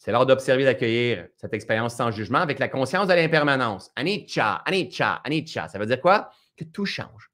C'est 0.00 0.12
l'heure 0.12 0.24
d'observer, 0.24 0.64
d'accueillir 0.64 1.28
cette 1.36 1.52
expérience 1.52 1.94
sans 1.94 2.10
jugement 2.10 2.38
avec 2.38 2.58
la 2.58 2.68
conscience 2.68 3.06
de 3.06 3.12
l'impermanence. 3.12 3.90
Anicca, 3.96 4.62
anicca, 4.64 5.20
anicca. 5.24 5.68
Ça 5.68 5.78
veut 5.78 5.84
dire 5.84 6.00
quoi? 6.00 6.30
Que 6.56 6.64
tout 6.64 6.86
change. 6.86 7.30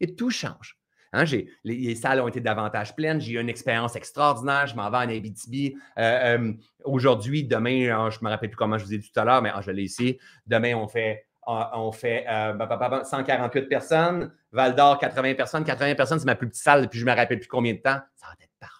Et 0.00 0.14
tout 0.14 0.28
change. 0.28 0.76
Hein, 1.14 1.24
les, 1.64 1.94
salles 1.94 2.20
ont 2.20 2.28
été 2.28 2.42
davantage 2.42 2.94
pleines. 2.94 3.22
J'ai 3.22 3.32
eu 3.32 3.40
une 3.40 3.48
expérience 3.48 3.96
extraordinaire. 3.96 4.66
Je 4.66 4.76
m'en 4.76 4.90
vais 4.90 4.98
en 4.98 5.08
Abitibi. 5.08 5.74
Euh, 5.98 6.38
euh, 6.38 6.52
aujourd'hui, 6.84 7.44
demain, 7.44 7.88
hein, 7.90 8.10
je 8.10 8.18
ne 8.18 8.26
me 8.26 8.30
rappelle 8.30 8.50
plus 8.50 8.56
comment 8.56 8.76
je 8.76 8.84
vous 8.84 8.92
ai 8.92 8.98
dit 8.98 9.10
tout 9.10 9.18
à 9.18 9.24
l'heure, 9.24 9.40
mais 9.40 9.50
ah, 9.54 9.62
je 9.62 9.70
l'ai 9.70 9.84
ici. 9.84 10.18
Demain, 10.46 10.74
on 10.74 10.88
fait, 10.88 11.26
on 11.46 11.90
fait 11.90 12.26
148 12.28 13.60
euh, 13.62 13.66
personnes. 13.66 14.30
Val 14.52 14.74
d'Or, 14.74 14.98
80 14.98 15.34
personnes. 15.34 15.64
80 15.64 15.94
personnes, 15.94 16.18
c'est 16.18 16.26
ma 16.26 16.34
plus 16.34 16.50
petite 16.50 16.62
salle, 16.62 16.86
puis 16.90 17.00
je 17.00 17.06
ne 17.06 17.10
me 17.10 17.16
rappelle 17.16 17.40
plus 17.40 17.48
combien 17.48 17.72
de 17.72 17.78
temps. 17.78 17.98
Ça 18.14 18.26
va 18.26 18.34
être 18.38 18.52
parfait. 18.60 18.79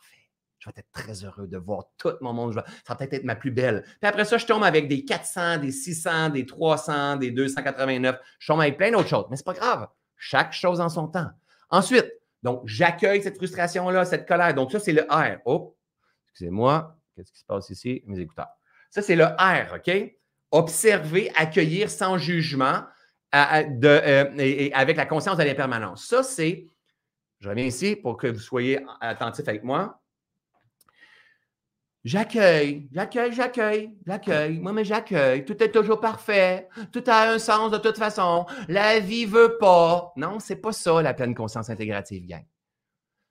Je 0.61 0.69
vais 0.69 0.75
être 0.77 0.93
très 0.93 1.25
heureux 1.25 1.47
de 1.47 1.57
voir 1.57 1.85
tout 1.97 2.13
mon 2.21 2.35
monde. 2.35 2.53
Ça 2.55 2.65
va 2.89 2.95
peut-être 2.95 3.15
être 3.15 3.25
ma 3.25 3.35
plus 3.35 3.51
belle. 3.51 3.83
Puis 3.83 4.09
après 4.09 4.27
ça, 4.27 4.37
je 4.37 4.45
tombe 4.45 4.63
avec 4.63 4.89
des 4.89 5.07
400, 5.07 5.59
des 5.59 5.73
600, 5.73 6.29
des 6.31 6.45
300, 6.45 7.17
des 7.17 7.31
289. 7.31 8.17
Je 8.39 8.47
tombe 8.47 8.61
avec 8.61 8.77
plein 8.77 8.91
d'autres 8.91 9.09
choses. 9.09 9.25
Mais 9.31 9.37
ce 9.37 9.41
n'est 9.41 9.55
pas 9.55 9.55
grave. 9.55 9.89
Chaque 10.17 10.53
chose 10.53 10.81
en 10.81 10.91
son 10.91 11.09
temps. 11.09 11.31
Ensuite, 11.71 12.13
donc, 12.43 12.63
j'accueille 12.67 13.23
cette 13.23 13.37
frustration-là, 13.37 14.05
cette 14.05 14.29
colère. 14.29 14.55
Donc, 14.55 14.71
ça, 14.71 14.79
c'est 14.79 14.93
le 14.93 15.03
R. 15.09 15.39
Oh, 15.47 15.77
excusez-moi. 16.29 16.97
Qu'est-ce 17.17 17.33
qui 17.33 17.41
se 17.41 17.45
passe 17.45 17.71
ici? 17.71 18.03
Mes 18.07 18.19
écouteurs. 18.21 18.49
Ça, 18.91 19.01
c'est 19.03 19.17
le 19.17 19.25
R, 19.25 19.75
OK? 19.77 20.15
Observer, 20.51 21.33
accueillir 21.37 21.91
sans 21.91 22.19
jugement 22.19 22.83
de, 23.33 23.87
euh, 23.87 24.25
et, 24.39 24.73
avec 24.75 24.97
la 24.97 25.07
conscience 25.07 25.37
de 25.37 25.45
l'impermanence. 25.45 26.07
Ça, 26.07 26.23
c'est, 26.23 26.67
je 27.39 27.49
reviens 27.49 27.65
ici 27.65 27.97
pour 27.97 28.17
que 28.17 28.27
vous 28.27 28.41
soyez 28.41 28.85
attentifs 29.01 29.49
avec 29.49 29.63
moi. 29.63 30.01
J'accueille, 32.03 32.89
j'accueille, 32.93 33.33
j'accueille, 33.33 33.95
j'accueille. 34.07 34.59
Moi, 34.59 34.73
mais 34.73 34.85
j'accueille. 34.85 35.45
Tout 35.45 35.63
est 35.63 35.71
toujours 35.71 36.01
parfait. 36.01 36.67
Tout 36.93 37.05
a 37.07 37.31
un 37.31 37.39
sens 37.39 37.71
de 37.71 37.77
toute 37.77 37.99
façon. 37.99 38.47
La 38.69 39.01
vie 39.01 39.27
veut 39.27 39.59
pas. 39.59 40.13
Non, 40.17 40.41
c'est 40.41 40.57
pas 40.57 40.73
ça, 40.73 41.03
la 41.03 41.13
pleine 41.13 41.35
conscience 41.35 41.69
intégrative, 41.69 42.27
gang. 42.27 42.45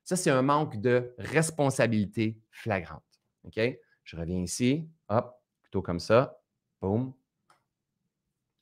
Ça, 0.04 0.16
c'est 0.16 0.30
un 0.30 0.44
manque 0.44 0.78
de 0.78 1.16
responsabilité 1.18 2.38
flagrante. 2.52 3.04
OK? 3.44 3.60
Je 4.04 4.16
reviens 4.16 4.42
ici. 4.42 4.88
Hop, 5.08 5.36
plutôt 5.64 5.82
comme 5.82 6.00
ça. 6.00 6.40
Boum. 6.80 7.14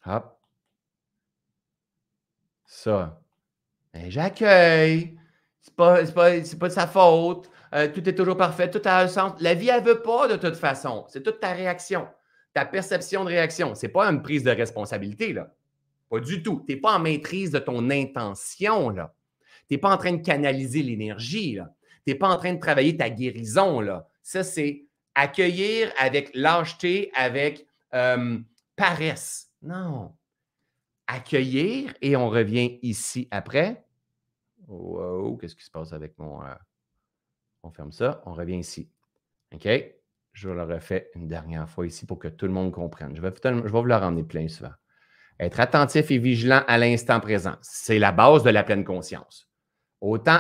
Hop. 0.06 0.40
Ça. 2.66 3.22
Ben, 3.94 4.10
j'accueille. 4.10 5.18
C'est 5.60 5.76
pas, 5.76 6.02
pas, 6.06 6.32
pas 6.60 6.68
de 6.68 6.74
sa 6.74 6.88
faute. 6.88 7.50
Euh, 7.74 7.88
tout 7.88 8.08
est 8.08 8.16
toujours 8.16 8.38
parfait, 8.38 8.70
tout 8.70 8.82
a 8.86 9.02
un 9.02 9.08
sens. 9.08 9.40
La 9.42 9.54
vie, 9.54 9.70
elle 9.70 9.84
ne 9.84 9.88
veut 9.88 10.02
pas 10.02 10.28
de 10.28 10.36
toute 10.36 10.56
façon. 10.56 11.06
C'est 11.10 11.24
toute 11.24 11.40
ta 11.40 11.54
réaction, 11.54 12.08
ta 12.54 12.66
perception 12.66 13.24
de 13.24 13.30
réaction. 13.30 13.76
Ce 13.76 13.86
n'est 13.86 13.92
pas 13.92 14.06
une 14.06 14.22
prise 14.22 14.44
de 14.44 14.52
responsabilité, 14.52 15.34
là. 15.34 15.54
Pas 16.10 16.20
du 16.20 16.42
tout. 16.42 16.64
Tu 16.66 16.74
n'es 16.74 16.80
pas 16.80 16.96
en 16.96 17.00
maîtrise 17.00 17.52
de 17.52 17.60
ton 17.60 17.90
intention, 17.90 18.90
là. 18.90 19.14
Tu 19.68 19.74
n'es 19.74 19.78
pas 19.78 19.94
en 19.94 19.98
train 19.98 20.14
de 20.14 20.24
canaliser 20.24 20.82
l'énergie, 20.82 21.56
là. 21.56 21.74
Tu 22.06 22.14
n'es 22.14 22.16
pas 22.16 22.30
en 22.30 22.38
train 22.38 22.54
de 22.54 22.60
travailler 22.60 22.96
ta 22.96 23.10
guérison, 23.10 23.82
là. 23.82 24.08
Ça, 24.24 24.44
c'est 24.44 24.86
accueillir 25.16 25.92
avec 25.98 26.32
lâcheté, 26.34 27.12
avec 27.14 27.68
euh, 27.94 28.38
paresse. 28.76 29.52
Non. 29.62 30.14
Accueillir, 31.08 31.94
et 32.02 32.16
on 32.16 32.30
revient 32.30 32.80
ici 32.82 33.28
après. 33.32 33.84
Wow, 34.68 35.38
qu'est-ce 35.38 35.56
qui 35.56 35.64
se 35.64 35.72
passe 35.72 35.94
avec 35.94 36.18
mon. 36.18 36.42
Euh, 36.42 36.54
on 37.64 37.72
ferme 37.72 37.92
ça, 37.92 38.22
on 38.26 38.34
revient 38.34 38.58
ici. 38.58 38.90
OK? 39.54 39.68
Je 40.34 40.50
le 40.50 40.64
refais 40.64 41.10
une 41.16 41.28
dernière 41.28 41.70
fois 41.70 41.88
ici 41.88 42.06
pour 42.06 42.20
que 42.20 42.28
tout 42.28 42.46
le 42.46 42.54
monde 42.54 42.72
comprenne. 42.72 43.16
Je 43.16 43.22
vais, 43.22 43.34
je 43.44 43.50
vais 43.50 43.70
vous 43.70 43.84
le 43.84 43.96
ramener 43.96 44.24
plein 44.24 44.48
souvent. 44.48 44.74
Être 45.40 45.60
attentif 45.60 46.12
et 46.12 46.18
vigilant 46.18 46.64
à 46.68 46.78
l'instant 46.78 47.20
présent, 47.20 47.56
c'est 47.62 48.00
la 48.00 48.12
base 48.12 48.44
de 48.44 48.50
la 48.50 48.64
pleine 48.64 48.84
conscience. 48.84 49.48
Autant 50.02 50.40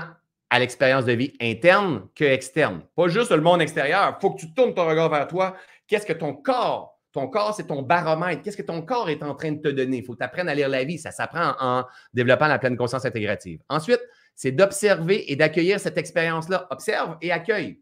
à 0.50 0.60
l'expérience 0.60 1.06
de 1.06 1.14
vie 1.14 1.34
interne 1.42 2.08
que 2.16 2.24
externe. 2.24 2.82
Pas 2.96 3.08
juste 3.08 3.32
le 3.32 3.42
monde 3.42 3.62
extérieur. 3.62 4.16
Il 4.18 4.22
faut 4.22 4.32
que 4.32 4.40
tu 4.40 4.54
tournes 4.54 4.74
ton 4.74 4.88
regard 4.88 5.10
vers 5.10 5.28
toi. 5.28 5.56
Qu'est-ce 5.88 6.06
que 6.06 6.14
ton 6.14 6.34
corps, 6.34 6.98
ton 7.12 7.28
corps, 7.28 7.54
c'est 7.54 7.68
ton 7.68 7.82
baromètre. 7.82 8.42
Qu'est-ce 8.42 8.58
que 8.58 8.62
ton 8.62 8.82
corps 8.82 9.10
est 9.10 9.24
en 9.24 9.36
train 9.36 9.52
de 9.52 9.62
te 9.62 9.68
donner? 9.70 9.98
Il 9.98 10.06
faut 10.06 10.16
t'apprendre 10.16 10.50
à 10.50 10.56
lire 10.56 10.70
la 10.70 10.84
vie. 10.84 10.98
Ça 10.98 11.12
s'apprend 11.12 11.56
en 11.60 11.86
développant 12.14 12.48
la 12.48 12.60
pleine 12.60 12.78
conscience 12.78 13.06
intégrative. 13.06 13.62
Ensuite, 13.70 14.02
c'est 14.38 14.52
d'observer 14.52 15.30
et 15.32 15.36
d'accueillir 15.36 15.80
cette 15.80 15.98
expérience-là. 15.98 16.68
Observe 16.70 17.18
et 17.22 17.32
accueille. 17.32 17.82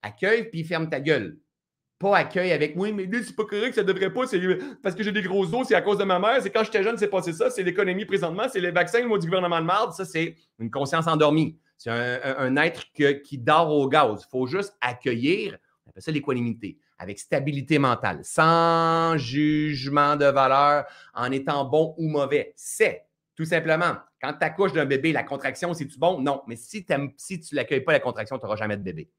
Accueille 0.00 0.48
puis 0.48 0.64
ferme 0.64 0.88
ta 0.88 1.00
gueule. 1.00 1.38
Pas 1.98 2.16
accueille 2.16 2.50
avec 2.50 2.72
oui, 2.76 2.92
mais 2.92 3.04
là, 3.04 3.18
c'est 3.22 3.36
pas 3.36 3.44
correct, 3.44 3.74
ça 3.74 3.84
devrait 3.84 4.12
pas, 4.12 4.22
parce 4.82 4.96
que 4.96 5.02
j'ai 5.04 5.12
des 5.12 5.22
gros 5.22 5.54
os, 5.54 5.68
c'est 5.68 5.74
à 5.74 5.82
cause 5.82 5.98
de 5.98 6.04
ma 6.04 6.18
mère, 6.18 6.42
c'est 6.42 6.50
quand 6.50 6.64
j'étais 6.64 6.82
jeune, 6.82 6.96
c'est 6.98 7.08
passé 7.08 7.32
ça, 7.32 7.50
c'est 7.50 7.62
l'économie 7.62 8.06
présentement, 8.06 8.44
c'est 8.50 8.58
les 8.58 8.72
vaccins, 8.72 9.00
le 9.00 9.06
mot 9.06 9.18
du 9.18 9.26
gouvernement 9.26 9.60
de 9.60 9.66
marde, 9.66 9.92
ça, 9.92 10.04
c'est 10.04 10.34
une 10.58 10.70
conscience 10.70 11.06
endormie. 11.06 11.60
C'est 11.76 11.90
un, 11.90 12.56
être 12.56 12.84
qui 13.22 13.38
dort 13.38 13.70
au 13.70 13.88
gaz. 13.88 14.24
Il 14.26 14.30
faut 14.30 14.46
juste 14.46 14.74
accueillir, 14.80 15.58
on 15.84 15.90
appelle 15.90 16.02
ça 16.02 16.10
l'équanimité, 16.10 16.78
avec 16.98 17.18
stabilité 17.18 17.78
mentale, 17.78 18.20
sans 18.22 19.16
jugement 19.18 20.16
de 20.16 20.24
valeur, 20.24 20.86
en 21.12 21.30
étant 21.30 21.64
bon 21.66 21.94
ou 21.98 22.08
mauvais. 22.08 22.54
C'est 22.56 23.04
tout 23.34 23.44
simplement 23.44 23.96
quand 24.22 24.34
tu 24.34 24.44
accouches 24.44 24.72
d'un 24.72 24.86
bébé, 24.86 25.12
la 25.12 25.24
contraction, 25.24 25.74
c'est-tu 25.74 25.98
bon? 25.98 26.20
Non. 26.20 26.42
Mais 26.46 26.56
si, 26.56 26.84
tu 26.84 27.54
l'accueilles 27.54 27.80
pas, 27.80 27.92
la 27.92 28.00
contraction, 28.00 28.38
tu 28.38 28.44
n'auras 28.44 28.56
jamais 28.56 28.76
de 28.76 28.82
bébé. 28.82 29.10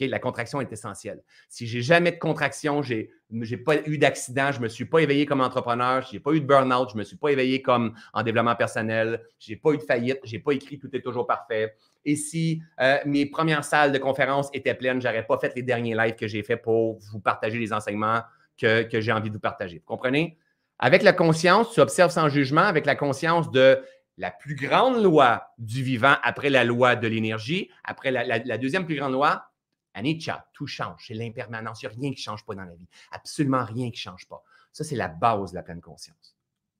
La 0.00 0.18
contraction 0.18 0.60
est 0.60 0.70
essentielle. 0.70 1.22
Si 1.48 1.66
j'ai 1.66 1.80
jamais 1.80 2.12
de 2.12 2.18
contraction, 2.18 2.82
j'ai 2.82 3.10
n'ai 3.30 3.56
pas 3.56 3.76
eu 3.86 3.96
d'accident, 3.96 4.52
je 4.52 4.58
ne 4.58 4.64
me 4.64 4.68
suis 4.68 4.84
pas 4.84 4.98
éveillé 4.98 5.24
comme 5.24 5.40
entrepreneur, 5.40 6.02
je 6.02 6.12
n'ai 6.12 6.20
pas 6.20 6.32
eu 6.32 6.40
de 6.40 6.46
burn-out, 6.46 6.90
je 6.90 6.94
ne 6.94 6.98
me 6.98 7.04
suis 7.04 7.16
pas 7.16 7.30
éveillé 7.30 7.62
comme 7.62 7.94
en 8.12 8.22
développement 8.22 8.54
personnel, 8.54 9.22
je 9.38 9.52
n'ai 9.52 9.56
pas 9.56 9.72
eu 9.72 9.78
de 9.78 9.82
faillite, 9.82 10.18
je 10.22 10.32
n'ai 10.32 10.38
pas 10.38 10.52
écrit 10.52 10.78
Tout 10.78 10.94
est 10.94 11.00
toujours 11.00 11.26
parfait. 11.26 11.74
Et 12.04 12.14
si 12.14 12.62
euh, 12.80 12.98
mes 13.06 13.24
premières 13.24 13.64
salles 13.64 13.90
de 13.90 13.98
conférence 13.98 14.50
étaient 14.52 14.74
pleines, 14.74 15.00
je 15.00 15.08
n'aurais 15.08 15.26
pas 15.26 15.38
fait 15.38 15.54
les 15.56 15.62
derniers 15.62 15.94
lives 15.94 16.14
que 16.14 16.28
j'ai 16.28 16.42
fait 16.42 16.58
pour 16.58 16.98
vous 16.98 17.20
partager 17.20 17.58
les 17.58 17.72
enseignements 17.72 18.20
que, 18.58 18.82
que 18.82 19.00
j'ai 19.00 19.12
envie 19.12 19.30
de 19.30 19.34
vous 19.34 19.40
partager. 19.40 19.78
Vous 19.78 19.86
comprenez? 19.86 20.38
Avec 20.78 21.02
la 21.02 21.12
conscience, 21.12 21.72
tu 21.72 21.80
observes 21.80 22.10
sans 22.10 22.28
jugement, 22.28 22.62
avec 22.62 22.84
la 22.84 22.96
conscience 22.96 23.50
de 23.50 23.82
la 24.18 24.30
plus 24.30 24.54
grande 24.54 25.02
loi 25.02 25.52
du 25.58 25.82
vivant 25.82 26.16
après 26.22 26.50
la 26.50 26.64
loi 26.64 26.96
de 26.96 27.06
l'énergie, 27.06 27.70
après 27.84 28.10
la, 28.10 28.58
deuxième 28.58 28.84
plus 28.84 28.96
grande 28.96 29.12
loi, 29.12 29.50
Anicca, 29.94 30.46
tout 30.52 30.66
change. 30.66 31.04
C'est 31.06 31.14
l'impermanence. 31.14 31.82
Il 31.82 31.88
n'y 31.88 31.94
a 31.94 31.96
rien 31.96 32.10
qui 32.10 32.20
ne 32.20 32.22
change 32.22 32.44
pas 32.44 32.54
dans 32.54 32.64
la 32.64 32.74
vie. 32.74 32.88
Absolument 33.10 33.64
rien 33.64 33.90
qui 33.90 33.98
ne 33.98 34.12
change 34.12 34.26
pas. 34.28 34.42
Ça, 34.72 34.84
c'est 34.84 34.96
la 34.96 35.08
base 35.08 35.52
de 35.52 35.56
la 35.56 35.62
pleine 35.62 35.80
conscience. 35.80 36.36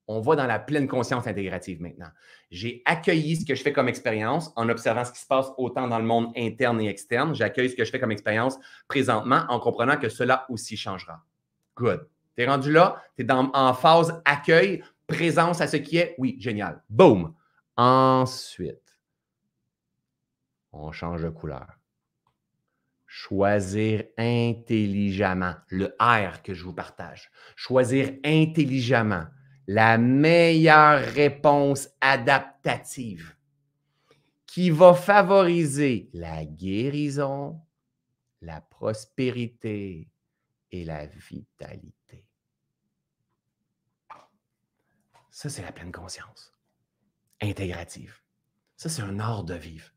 On 0.09 0.20
va 0.20 0.36
dans 0.36 0.47
la 0.47 0.59
pleine 0.59 0.86
conscience 0.86 1.26
intégrative 1.26 1.80
maintenant. 1.80 2.11
J'ai 2.51 2.82
accueilli 2.84 3.36
ce 3.36 3.47
que 3.47 3.55
je 3.55 3.62
fais 3.62 3.72
comme 3.72 3.88
expérience 3.88 4.53
en 4.55 4.68
observant 4.68 5.05
ce 5.05 5.12
qui 5.12 5.18
se 5.18 5.26
passe 5.26 5.51
autant 5.57 5.88
dans 5.88 5.99
le 5.99 6.05
monde 6.05 6.30
interne 6.36 6.80
et 6.80 6.88
externe. 6.88 7.34
J'accueille 7.34 7.70
ce 7.70 7.74
que 7.74 7.84
je 7.84 7.90
fais 7.90 7.99
comme 7.99 8.12
expérience 8.12 8.57
présentement 8.86 9.44
en 9.49 9.59
comprenant 9.59 9.97
que 9.97 10.09
cela 10.09 10.47
aussi 10.49 10.76
changera. 10.76 11.24
Good. 11.74 12.07
Tu 12.37 12.43
es 12.43 12.47
rendu 12.47 12.70
là, 12.70 13.03
tu 13.16 13.24
es 13.24 13.32
en 13.32 13.74
phase 13.74 14.20
accueil 14.24 14.82
présence 15.07 15.61
à 15.61 15.68
ce 15.68 15.76
qui 15.76 15.99
est, 15.99 16.14
oui, 16.18 16.37
génial. 16.39 16.82
Boom. 16.91 17.34
Ensuite, 17.76 18.99
on 20.72 20.93
change 20.93 21.22
de 21.22 21.30
couleur. 21.30 21.78
Choisir 23.07 24.05
intelligemment 24.18 25.55
le 25.68 25.95
R 25.99 26.43
que 26.43 26.53
je 26.53 26.64
vous 26.64 26.74
partage. 26.74 27.30
Choisir 27.55 28.12
intelligemment 28.24 29.26
la 29.66 29.97
meilleure 29.97 31.01
réponse 31.01 31.89
adaptative 32.01 33.34
qui 34.47 34.70
va 34.70 34.95
favoriser 34.95 36.11
la 36.12 36.45
guérison, 36.45 37.61
la 38.43 38.61
prospérité 38.61 40.11
et 40.70 40.84
la 40.84 41.07
vitalité. 41.07 42.26
Ça, 45.37 45.51
c'est 45.51 45.61
la 45.61 45.70
pleine 45.70 45.93
conscience. 45.93 46.55
Intégrative. 47.43 48.22
Ça, 48.78 48.89
c'est 48.89 49.03
un 49.03 49.20
art 49.20 49.45
de 49.45 49.53
vivre. 49.53 49.91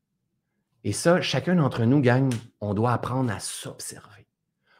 Et 0.84 0.92
ça, 0.92 1.22
chacun 1.22 1.56
d'entre 1.56 1.86
nous, 1.86 2.02
gagne, 2.02 2.30
on 2.60 2.74
doit 2.74 2.92
apprendre 2.92 3.32
à 3.32 3.40
s'observer. 3.40 4.28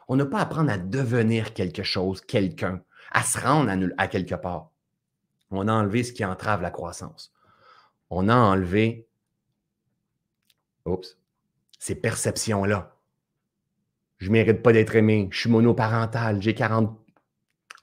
On 0.06 0.16
n'a 0.16 0.26
pas 0.26 0.40
à 0.40 0.42
apprendre 0.42 0.70
à 0.70 0.76
devenir 0.76 1.54
quelque 1.54 1.82
chose, 1.82 2.20
quelqu'un, 2.20 2.84
à 3.10 3.22
se 3.22 3.40
rendre 3.40 3.72
à, 3.96 4.06
quelque 4.06 4.34
part. 4.34 4.70
On 5.50 5.66
a 5.66 5.72
enlevé 5.72 6.04
ce 6.04 6.12
qui 6.12 6.26
entrave 6.26 6.60
la 6.60 6.70
croissance. 6.70 7.32
On 8.10 8.28
a 8.28 8.36
enlevé, 8.36 9.08
oups, 10.84 11.18
ces 11.78 11.94
perceptions-là. 11.94 12.98
Je 14.18 14.26
ne 14.26 14.32
mérite 14.32 14.62
pas 14.62 14.74
d'être 14.74 14.94
aimé, 14.94 15.30
je 15.32 15.40
suis 15.40 15.50
monoparental, 15.50 16.42
j'ai 16.42 16.54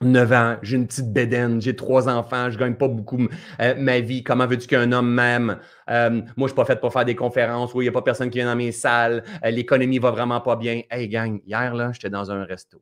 49 0.00 0.32
ans, 0.32 0.58
j'ai 0.62 0.76
une 0.76 0.86
petite 0.86 1.12
bédaine, 1.12 1.60
j'ai 1.60 1.74
trois 1.74 2.08
enfants, 2.08 2.50
je 2.50 2.54
ne 2.54 2.60
gagne 2.60 2.74
pas 2.76 2.86
beaucoup 2.86 3.26
euh, 3.60 3.74
ma 3.76 3.98
vie. 3.98 4.22
Comment 4.22 4.46
veux-tu 4.46 4.68
qu'un 4.68 4.92
homme 4.92 5.12
m'aime? 5.12 5.58
Euh, 5.90 6.22
moi, 6.36 6.46
je 6.46 6.52
suis 6.52 6.54
pas 6.54 6.64
fait 6.64 6.78
pour 6.78 6.92
faire 6.92 7.04
des 7.04 7.16
conférences 7.16 7.74
où 7.74 7.82
il 7.82 7.86
n'y 7.86 7.88
a 7.88 7.92
pas 7.92 8.02
personne 8.02 8.30
qui 8.30 8.38
vient 8.38 8.46
dans 8.46 8.56
mes 8.56 8.70
salles. 8.70 9.24
Euh, 9.44 9.50
l'économie 9.50 9.98
va 9.98 10.12
vraiment 10.12 10.40
pas 10.40 10.54
bien. 10.54 10.82
Hey, 10.88 11.08
gang, 11.08 11.40
hier, 11.44 11.74
là, 11.74 11.90
j'étais 11.92 12.10
dans 12.10 12.30
un 12.30 12.44
resto. 12.44 12.80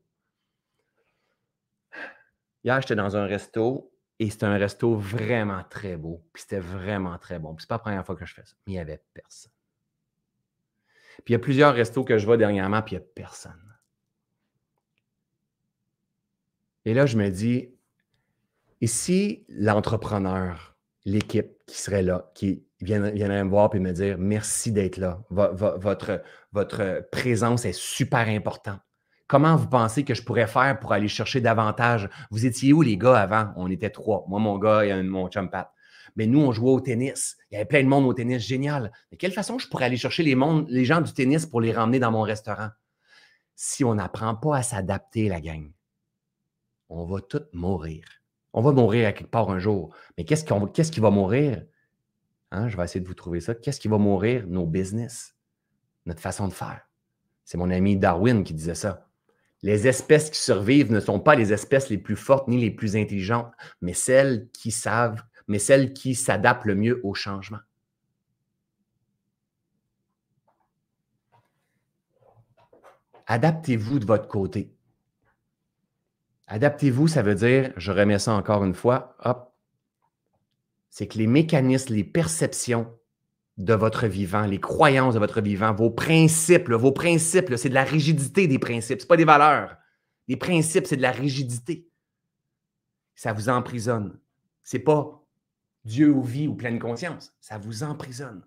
Hier, 2.62 2.80
j'étais 2.82 2.96
dans 2.96 3.16
un 3.16 3.24
resto 3.24 3.90
et 4.18 4.28
c'était 4.28 4.46
un 4.46 4.58
resto 4.58 4.94
vraiment 4.94 5.62
très 5.70 5.96
beau. 5.96 6.22
Puis 6.34 6.42
c'était 6.42 6.60
vraiment 6.60 7.16
très 7.16 7.38
bon. 7.38 7.54
Puis 7.54 7.62
c'est 7.62 7.68
pas 7.68 7.76
la 7.76 7.80
première 7.80 8.04
fois 8.04 8.16
que 8.16 8.26
je 8.26 8.34
fais 8.34 8.44
ça. 8.44 8.54
Mais 8.66 8.74
il 8.74 8.76
n'y 8.76 8.80
avait 8.80 9.00
personne. 9.14 9.52
Puis 11.24 11.32
il 11.32 11.32
y 11.32 11.36
a 11.36 11.38
plusieurs 11.38 11.74
restos 11.74 12.04
que 12.04 12.18
je 12.18 12.26
vois 12.26 12.36
dernièrement, 12.36 12.82
puis 12.82 12.96
il 12.96 12.98
n'y 12.98 13.04
a 13.04 13.08
personne. 13.14 13.65
Et 16.86 16.94
là, 16.94 17.04
je 17.04 17.18
me 17.18 17.28
dis, 17.30 17.68
et 18.80 18.86
si 18.86 19.44
l'entrepreneur, 19.48 20.76
l'équipe 21.04 21.50
qui 21.66 21.78
serait 21.78 22.04
là, 22.04 22.30
qui 22.32 22.64
viendrait 22.80 23.42
me 23.42 23.50
voir 23.50 23.74
et 23.74 23.80
me 23.80 23.90
dire 23.90 24.16
merci 24.18 24.70
d'être 24.70 24.96
là, 24.98 25.20
votre, 25.30 26.22
présence 27.10 27.64
est 27.64 27.76
super 27.76 28.28
importante. 28.28 28.78
Comment 29.26 29.56
vous 29.56 29.66
pensez 29.66 30.04
que 30.04 30.14
je 30.14 30.22
pourrais 30.22 30.46
faire 30.46 30.78
pour 30.78 30.92
aller 30.92 31.08
chercher 31.08 31.40
davantage? 31.40 32.08
Vous 32.30 32.46
étiez 32.46 32.72
où, 32.72 32.82
les 32.82 32.96
gars, 32.96 33.18
avant? 33.18 33.52
On 33.56 33.68
était 33.68 33.90
trois. 33.90 34.24
Moi, 34.28 34.38
mon 34.38 34.56
gars 34.56 34.84
et 34.84 35.02
mon 35.02 35.26
chum 35.28 35.50
Pat. 35.50 35.68
Mais 36.14 36.28
nous, 36.28 36.38
on 36.38 36.52
jouait 36.52 36.70
au 36.70 36.80
tennis. 36.80 37.36
Il 37.50 37.54
y 37.54 37.56
avait 37.56 37.66
plein 37.66 37.82
de 37.82 37.88
monde 37.88 38.06
au 38.06 38.14
tennis. 38.14 38.46
Génial. 38.46 38.92
De 39.10 39.16
quelle 39.16 39.32
façon 39.32 39.58
je 39.58 39.66
pourrais 39.68 39.86
aller 39.86 39.96
chercher 39.96 40.22
les, 40.22 40.36
les 40.68 40.84
gens 40.84 41.00
du 41.00 41.12
tennis 41.12 41.46
pour 41.46 41.60
les 41.60 41.72
ramener 41.72 41.98
dans 41.98 42.12
mon 42.12 42.22
restaurant? 42.22 42.68
Si 43.56 43.82
on 43.82 43.96
n'apprend 43.96 44.36
pas 44.36 44.58
à 44.58 44.62
s'adapter, 44.62 45.28
la 45.28 45.40
gang, 45.40 45.72
on 46.88 47.04
va 47.04 47.20
tous 47.20 47.42
mourir. 47.52 48.04
On 48.52 48.62
va 48.62 48.72
mourir 48.72 49.08
à 49.08 49.12
quelque 49.12 49.30
part 49.30 49.50
un 49.50 49.58
jour. 49.58 49.94
Mais 50.16 50.24
qu'est-ce, 50.24 50.44
qui 50.44 51.00
va 51.00 51.10
mourir? 51.10 51.64
Hein, 52.50 52.68
je 52.68 52.76
vais 52.76 52.84
essayer 52.84 53.00
de 53.00 53.08
vous 53.08 53.14
trouver 53.14 53.40
ça. 53.40 53.54
Qu'est-ce 53.54 53.80
qui 53.80 53.88
va 53.88 53.98
mourir? 53.98 54.46
Nos 54.46 54.66
business, 54.66 55.34
notre 56.06 56.20
façon 56.20 56.48
de 56.48 56.52
faire. 56.52 56.88
C'est 57.44 57.58
mon 57.58 57.70
ami 57.70 57.96
Darwin 57.96 58.44
qui 58.44 58.54
disait 58.54 58.74
ça. 58.74 59.08
Les 59.62 59.88
espèces 59.88 60.30
qui 60.30 60.40
survivent 60.40 60.92
ne 60.92 61.00
sont 61.00 61.20
pas 61.20 61.34
les 61.34 61.52
espèces 61.52 61.90
les 61.90 61.98
plus 61.98 62.16
fortes 62.16 62.48
ni 62.48 62.60
les 62.60 62.70
plus 62.70 62.96
intelligentes, 62.96 63.52
mais 63.80 63.94
celles 63.94 64.48
qui 64.52 64.70
savent, 64.70 65.22
mais 65.48 65.58
celles 65.58 65.92
qui 65.92 66.14
s'adaptent 66.14 66.66
le 66.66 66.74
mieux 66.74 67.00
au 67.04 67.14
changement. 67.14 67.58
Adaptez-vous 73.26 73.98
de 73.98 74.06
votre 74.06 74.28
côté. 74.28 74.75
Adaptez-vous, 76.46 77.08
ça 77.08 77.22
veut 77.22 77.34
dire, 77.34 77.72
je 77.76 77.90
remets 77.90 78.18
ça 78.18 78.32
encore 78.34 78.64
une 78.64 78.74
fois, 78.74 79.16
hop, 79.24 79.52
c'est 80.90 81.08
que 81.08 81.18
les 81.18 81.26
mécanismes, 81.26 81.94
les 81.94 82.04
perceptions 82.04 82.96
de 83.56 83.74
votre 83.74 84.06
vivant, 84.06 84.46
les 84.46 84.60
croyances 84.60 85.14
de 85.14 85.18
votre 85.18 85.40
vivant, 85.40 85.74
vos 85.74 85.90
principes. 85.90 86.70
vos 86.70 86.92
principes, 86.92 87.54
c'est 87.56 87.68
de 87.68 87.74
la 87.74 87.84
rigidité 87.84 88.46
des 88.46 88.58
principes, 88.58 89.00
ce 89.00 89.06
pas 89.06 89.16
des 89.16 89.24
valeurs. 89.24 89.76
Les 90.28 90.36
principes, 90.36 90.86
c'est 90.86 90.96
de 90.96 91.02
la 91.02 91.12
rigidité. 91.12 91.90
Ça 93.14 93.32
vous 93.32 93.48
emprisonne. 93.48 94.18
Ce 94.62 94.76
n'est 94.76 94.82
pas 94.82 95.22
Dieu 95.84 96.10
ou 96.10 96.22
vie 96.22 96.48
ou 96.48 96.54
pleine 96.54 96.78
conscience. 96.78 97.32
Ça 97.40 97.58
vous 97.58 97.82
emprisonne. 97.82 98.44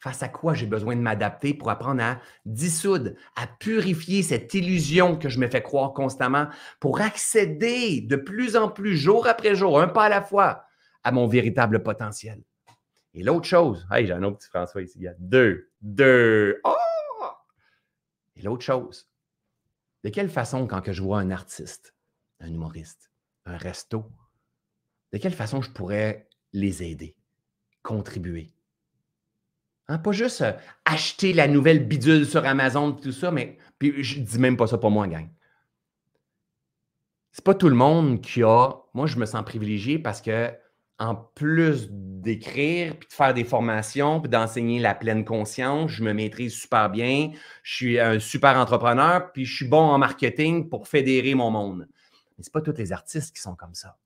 Face 0.00 0.22
à 0.22 0.28
quoi 0.28 0.54
j'ai 0.54 0.64
besoin 0.64 0.96
de 0.96 1.02
m'adapter 1.02 1.52
pour 1.52 1.68
apprendre 1.68 2.02
à 2.02 2.20
dissoudre, 2.46 3.10
à 3.36 3.46
purifier 3.46 4.22
cette 4.22 4.52
illusion 4.54 5.18
que 5.18 5.28
je 5.28 5.38
me 5.38 5.46
fais 5.46 5.62
croire 5.62 5.92
constamment 5.92 6.48
pour 6.80 7.02
accéder 7.02 8.00
de 8.00 8.16
plus 8.16 8.56
en 8.56 8.70
plus, 8.70 8.96
jour 8.96 9.26
après 9.26 9.54
jour, 9.54 9.78
un 9.78 9.88
pas 9.88 10.04
à 10.04 10.08
la 10.08 10.22
fois, 10.22 10.64
à 11.04 11.12
mon 11.12 11.26
véritable 11.26 11.82
potentiel. 11.82 12.42
Et 13.12 13.22
l'autre 13.22 13.46
chose, 13.46 13.86
hey, 13.90 14.06
j'ai 14.06 14.14
un 14.14 14.22
autre 14.22 14.38
petit 14.38 14.48
François 14.48 14.80
ici, 14.80 14.94
il 14.96 15.02
y 15.02 15.08
a 15.08 15.14
deux, 15.18 15.70
deux. 15.82 16.60
Oh! 16.64 16.76
Et 18.36 18.42
l'autre 18.42 18.64
chose, 18.64 19.06
de 20.02 20.08
quelle 20.08 20.30
façon, 20.30 20.66
quand 20.66 20.90
je 20.90 21.02
vois 21.02 21.18
un 21.18 21.30
artiste, 21.30 21.94
un 22.40 22.48
humoriste, 22.48 23.10
un 23.44 23.58
resto, 23.58 24.10
de 25.12 25.18
quelle 25.18 25.34
façon 25.34 25.60
je 25.60 25.70
pourrais 25.70 26.26
les 26.54 26.82
aider, 26.82 27.14
contribuer? 27.82 28.54
Hein, 29.90 29.98
pas 29.98 30.12
juste 30.12 30.42
euh, 30.42 30.52
acheter 30.84 31.32
la 31.32 31.48
nouvelle 31.48 31.84
bidule 31.84 32.24
sur 32.24 32.46
Amazon, 32.46 32.92
tout 32.92 33.10
ça, 33.10 33.32
mais 33.32 33.58
puis 33.80 34.04
je 34.04 34.20
dis 34.20 34.38
même 34.38 34.56
pas 34.56 34.68
ça 34.68 34.78
pour 34.78 34.92
moi, 34.92 35.08
gang. 35.08 35.28
C'est 37.32 37.44
pas 37.44 37.54
tout 37.54 37.68
le 37.68 37.74
monde 37.74 38.20
qui 38.20 38.44
a. 38.44 38.70
Moi, 38.94 39.08
je 39.08 39.16
me 39.16 39.26
sens 39.26 39.42
privilégié 39.44 39.98
parce 39.98 40.20
que 40.22 40.52
en 41.00 41.16
plus 41.16 41.88
d'écrire, 41.90 42.96
puis 42.98 43.08
de 43.08 43.12
faire 43.12 43.34
des 43.34 43.42
formations, 43.42 44.20
puis 44.20 44.30
d'enseigner 44.30 44.78
la 44.78 44.94
pleine 44.94 45.24
conscience, 45.24 45.90
je 45.90 46.04
me 46.04 46.12
maîtrise 46.12 46.54
super 46.54 46.88
bien, 46.90 47.32
je 47.64 47.74
suis 47.74 47.98
un 47.98 48.20
super 48.20 48.58
entrepreneur, 48.58 49.32
puis 49.32 49.44
je 49.44 49.56
suis 49.56 49.68
bon 49.68 49.82
en 49.82 49.98
marketing 49.98 50.68
pour 50.68 50.86
fédérer 50.86 51.34
mon 51.34 51.50
monde. 51.50 51.88
Mais 52.38 52.44
ce 52.44 52.50
pas 52.50 52.60
tous 52.60 52.76
les 52.76 52.92
artistes 52.92 53.34
qui 53.34 53.42
sont 53.42 53.56
comme 53.56 53.74
ça. 53.74 53.98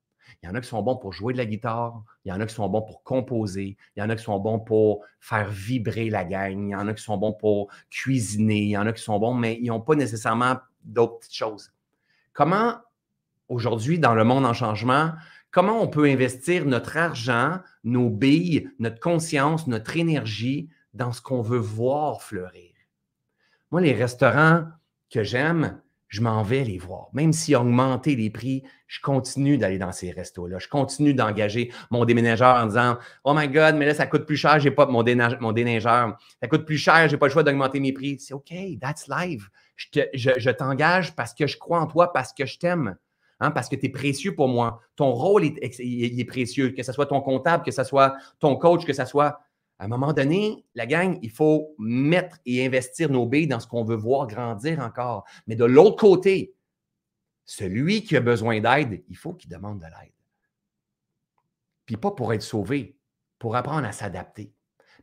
Il 0.44 0.48
y 0.48 0.50
en 0.50 0.54
a 0.56 0.60
qui 0.60 0.68
sont 0.68 0.82
bons 0.82 0.96
pour 0.96 1.14
jouer 1.14 1.32
de 1.32 1.38
la 1.38 1.46
guitare, 1.46 2.02
il 2.26 2.28
y 2.28 2.32
en 2.32 2.38
a 2.38 2.44
qui 2.44 2.54
sont 2.54 2.68
bons 2.68 2.82
pour 2.82 3.02
composer, 3.02 3.78
il 3.96 4.00
y 4.00 4.02
en 4.02 4.10
a 4.10 4.14
qui 4.14 4.22
sont 4.22 4.38
bons 4.38 4.60
pour 4.60 5.02
faire 5.18 5.48
vibrer 5.48 6.10
la 6.10 6.26
gang, 6.26 6.68
il 6.68 6.72
y 6.72 6.74
en 6.74 6.86
a 6.86 6.92
qui 6.92 7.02
sont 7.02 7.16
bons 7.16 7.32
pour 7.32 7.72
cuisiner, 7.88 8.58
il 8.58 8.68
y 8.68 8.76
en 8.76 8.86
a 8.86 8.92
qui 8.92 9.02
sont 9.02 9.18
bons, 9.18 9.32
mais 9.32 9.58
ils 9.62 9.68
n'ont 9.68 9.80
pas 9.80 9.94
nécessairement 9.94 10.56
d'autres 10.82 11.20
petites 11.20 11.34
choses. 11.34 11.72
Comment, 12.34 12.74
aujourd'hui, 13.48 13.98
dans 13.98 14.14
le 14.14 14.22
monde 14.22 14.44
en 14.44 14.52
changement, 14.52 15.12
comment 15.50 15.80
on 15.80 15.88
peut 15.88 16.04
investir 16.04 16.66
notre 16.66 16.98
argent, 16.98 17.60
nos 17.82 18.10
billes, 18.10 18.70
notre 18.78 19.00
conscience, 19.00 19.66
notre 19.66 19.96
énergie 19.96 20.68
dans 20.92 21.12
ce 21.12 21.22
qu'on 21.22 21.40
veut 21.40 21.56
voir 21.56 22.20
fleurir? 22.20 22.74
Moi, 23.70 23.80
les 23.80 23.94
restaurants 23.94 24.64
que 25.08 25.22
j'aime, 25.22 25.80
je 26.08 26.20
m'en 26.20 26.42
vais 26.42 26.64
les 26.64 26.78
voir. 26.78 27.08
Même 27.12 27.32
s'ils 27.32 27.56
ont 27.56 27.62
augmenté 27.62 28.14
les 28.16 28.30
prix, 28.30 28.62
je 28.86 29.00
continue 29.00 29.58
d'aller 29.58 29.78
dans 29.78 29.92
ces 29.92 30.10
restos-là. 30.10 30.58
Je 30.58 30.68
continue 30.68 31.14
d'engager 31.14 31.72
mon 31.90 32.04
déménageur 32.04 32.56
en 32.56 32.66
disant 32.66 32.98
Oh 33.24 33.34
my 33.34 33.48
God, 33.48 33.74
mais 33.76 33.86
là, 33.86 33.94
ça 33.94 34.06
coûte 34.06 34.24
plus 34.24 34.36
cher, 34.36 34.60
j'ai 34.60 34.70
pas 34.70 34.86
mon, 34.86 35.04
mon 35.40 35.52
déneigeur. 35.52 36.16
Ça 36.40 36.48
coûte 36.48 36.64
plus 36.64 36.78
cher, 36.78 37.08
j'ai 37.08 37.16
pas 37.16 37.26
le 37.26 37.32
choix 37.32 37.42
d'augmenter 37.42 37.80
mes 37.80 37.92
prix. 37.92 38.18
C'est 38.20 38.34
OK, 38.34 38.52
that's 38.80 39.08
live. 39.08 39.48
je 39.76 40.50
t'engage 40.50 41.14
parce 41.16 41.34
que 41.34 41.46
je 41.46 41.58
crois 41.58 41.80
en 41.80 41.86
toi, 41.86 42.12
parce 42.12 42.32
que 42.32 42.46
je 42.46 42.58
t'aime. 42.58 42.96
Hein, 43.40 43.50
parce 43.50 43.68
que 43.68 43.76
tu 43.76 43.86
es 43.86 43.88
précieux 43.88 44.34
pour 44.34 44.48
moi. 44.48 44.80
Ton 44.96 45.10
rôle 45.12 45.44
est, 45.44 45.58
est, 45.60 46.24
précieux, 46.24 46.70
que 46.70 46.82
ce 46.82 46.92
soit 46.92 47.06
ton 47.06 47.20
comptable, 47.20 47.64
que 47.64 47.72
ce 47.72 47.82
soit 47.82 48.14
ton 48.38 48.56
coach, 48.56 48.84
que 48.84 48.92
ce 48.92 49.04
soit. 49.04 49.40
À 49.78 49.84
un 49.86 49.88
moment 49.88 50.12
donné, 50.12 50.64
la 50.74 50.86
gang, 50.86 51.18
il 51.22 51.30
faut 51.30 51.74
mettre 51.78 52.38
et 52.46 52.64
investir 52.64 53.10
nos 53.10 53.26
billes 53.26 53.48
dans 53.48 53.60
ce 53.60 53.66
qu'on 53.66 53.84
veut 53.84 53.96
voir 53.96 54.26
grandir 54.26 54.80
encore. 54.80 55.24
Mais 55.46 55.56
de 55.56 55.64
l'autre 55.64 55.96
côté, 55.96 56.54
celui 57.44 58.02
qui 58.02 58.16
a 58.16 58.20
besoin 58.20 58.60
d'aide, 58.60 59.02
il 59.08 59.16
faut 59.16 59.34
qu'il 59.34 59.50
demande 59.50 59.80
de 59.80 59.86
l'aide. 59.86 60.12
Puis 61.86 61.96
pas 61.96 62.12
pour 62.12 62.32
être 62.32 62.42
sauvé, 62.42 62.96
pour 63.38 63.56
apprendre 63.56 63.86
à 63.86 63.92
s'adapter. 63.92 64.52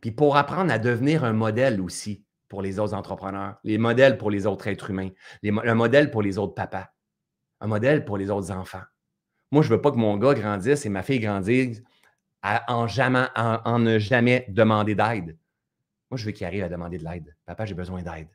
Puis 0.00 0.10
pour 0.10 0.36
apprendre 0.36 0.72
à 0.72 0.78
devenir 0.78 1.22
un 1.22 1.32
modèle 1.32 1.80
aussi 1.80 2.24
pour 2.48 2.62
les 2.62 2.78
autres 2.78 2.94
entrepreneurs, 2.94 3.56
les 3.62 3.78
modèles 3.78 4.18
pour 4.18 4.30
les 4.30 4.46
autres 4.46 4.66
êtres 4.66 4.90
humains, 4.90 5.10
le 5.42 5.74
modèle 5.74 6.10
pour 6.10 6.22
les 6.22 6.38
autres 6.38 6.54
papas 6.54 6.88
un 7.62 7.68
modèle 7.68 8.04
pour 8.04 8.18
les 8.18 8.28
autres 8.28 8.50
enfants. 8.50 8.82
Moi, 9.52 9.62
je 9.62 9.68
ne 9.70 9.76
veux 9.76 9.80
pas 9.80 9.92
que 9.92 9.96
mon 9.96 10.16
gars 10.16 10.34
grandisse 10.34 10.84
et 10.84 10.88
ma 10.88 11.02
fille 11.02 11.20
grandisse 11.20 11.82
en, 12.42 12.86
jamais, 12.86 13.26
en, 13.36 13.78
ne 13.78 13.98
jamais 13.98 14.46
demander 14.48 14.94
d'aide. 14.94 15.36
Moi, 16.10 16.18
je 16.18 16.24
veux 16.24 16.32
qu'il 16.32 16.46
arrive 16.46 16.64
à 16.64 16.68
demander 16.68 16.98
de 16.98 17.04
l'aide. 17.04 17.34
Papa, 17.46 17.64
j'ai 17.64 17.74
besoin 17.74 18.02
d'aide. 18.02 18.28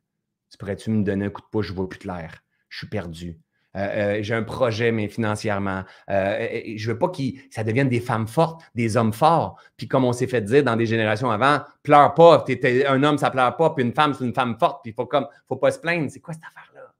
Tu 0.49 0.57
pourrais-tu 0.57 0.89
me 0.89 1.03
donner 1.03 1.25
un 1.25 1.29
coup 1.29 1.41
de 1.41 1.47
pouce? 1.47 1.67
Je 1.67 1.73
vois 1.73 1.87
plus 1.89 1.99
clair. 1.99 2.43
Je 2.69 2.77
suis 2.79 2.87
perdu. 2.87 3.39
Euh, 3.75 3.79
euh, 3.79 4.23
j'ai 4.23 4.33
un 4.33 4.43
projet, 4.43 4.91
mais 4.91 5.07
financièrement. 5.07 5.83
Euh, 6.09 6.47
je 6.75 6.87
ne 6.87 6.93
veux 6.93 6.99
pas 6.99 7.09
que 7.09 7.21
ça 7.51 7.63
devienne 7.63 7.89
des 7.89 7.99
femmes 7.99 8.27
fortes, 8.27 8.61
des 8.73 8.97
hommes 8.97 9.13
forts. 9.13 9.59
Puis 9.75 9.87
comme 9.87 10.03
on 10.05 10.13
s'est 10.13 10.27
fait 10.27 10.41
dire 10.41 10.63
dans 10.63 10.75
des 10.75 10.85
générations 10.85 11.29
avant, 11.29 11.61
pleure 11.83 12.13
pas, 12.15 12.43
un 12.87 13.03
homme, 13.03 13.17
ça 13.17 13.29
pleure 13.29 13.55
pas, 13.55 13.69
puis 13.71 13.85
une 13.85 13.93
femme, 13.93 14.13
c'est 14.13 14.25
une 14.25 14.33
femme 14.33 14.57
forte, 14.57 14.81
puis 14.83 14.91
il 14.91 14.95
faut 14.95 15.05
comme 15.05 15.27
faut 15.47 15.57
pas 15.57 15.71
se 15.71 15.79
plaindre. 15.79 16.09
C'est 16.09 16.19
quoi 16.19 16.33
cette 16.33 16.43
affaire-là? 16.43 16.93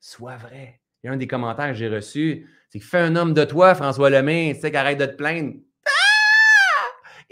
Sois 0.00 0.36
vrai. 0.36 0.80
Il 1.02 1.08
y 1.08 1.10
a 1.10 1.12
un 1.12 1.16
des 1.16 1.26
commentaires 1.26 1.68
que 1.68 1.74
j'ai 1.74 1.88
reçus, 1.88 2.48
c'est 2.70 2.78
que 2.78 2.84
fais 2.84 3.00
un 3.00 3.16
homme 3.16 3.34
de 3.34 3.44
toi, 3.44 3.74
François 3.74 4.08
Lemay, 4.08 4.52
tu 4.54 4.60
sais, 4.60 4.70
qu'arrête 4.70 4.98
de 4.98 5.06
te 5.06 5.16
plaindre. 5.16 5.54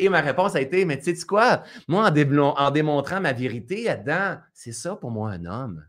Et 0.00 0.08
ma 0.08 0.22
réponse 0.22 0.54
a 0.54 0.62
été, 0.62 0.86
mais 0.86 0.98
tu 0.98 1.14
sais 1.14 1.26
quoi? 1.26 1.62
Moi, 1.86 2.10
en, 2.10 2.70
démontrant 2.70 3.20
ma 3.20 3.34
vérité 3.34 3.84
là-dedans, 3.84 4.40
c'est 4.54 4.72
ça 4.72 4.96
pour 4.96 5.10
moi 5.10 5.30
un 5.30 5.44
homme. 5.44 5.86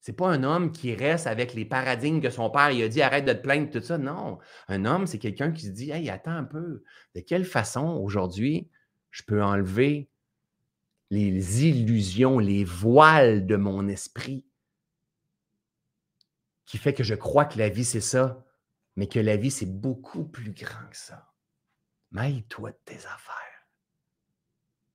C'est 0.00 0.12
pas 0.12 0.28
un 0.28 0.44
homme 0.44 0.70
qui 0.70 0.94
reste 0.94 1.26
avec 1.26 1.54
les 1.54 1.64
paradigmes 1.64 2.20
que 2.20 2.30
son 2.30 2.48
père 2.50 2.70
il 2.70 2.84
a 2.84 2.88
dit 2.88 3.02
arrête 3.02 3.24
de 3.24 3.32
te 3.32 3.42
plaindre, 3.42 3.68
tout 3.68 3.82
ça. 3.82 3.98
Non. 3.98 4.38
Un 4.68 4.84
homme, 4.84 5.08
c'est 5.08 5.18
quelqu'un 5.18 5.50
qui 5.50 5.66
se 5.66 5.72
dit 5.72 5.90
Hey, 5.90 6.08
attends 6.08 6.30
un 6.30 6.44
peu. 6.44 6.84
De 7.16 7.20
quelle 7.20 7.44
façon 7.44 7.98
aujourd'hui 8.00 8.70
je 9.10 9.24
peux 9.24 9.42
enlever 9.42 10.08
les 11.10 11.66
illusions, 11.66 12.38
les 12.38 12.62
voiles 12.62 13.46
de 13.46 13.56
mon 13.56 13.88
esprit 13.88 14.46
qui 16.66 16.78
fait 16.78 16.94
que 16.94 17.02
je 17.02 17.16
crois 17.16 17.44
que 17.44 17.58
la 17.58 17.68
vie, 17.68 17.84
c'est 17.84 18.00
ça, 18.00 18.44
mais 18.94 19.08
que 19.08 19.18
la 19.18 19.36
vie, 19.36 19.50
c'est 19.50 19.66
beaucoup 19.66 20.24
plus 20.24 20.52
grand 20.52 20.88
que 20.88 20.96
ça? 20.96 21.32
Maille-toi 22.12 22.70
de 22.70 22.78
tes 22.84 22.96
affaires. 22.96 23.34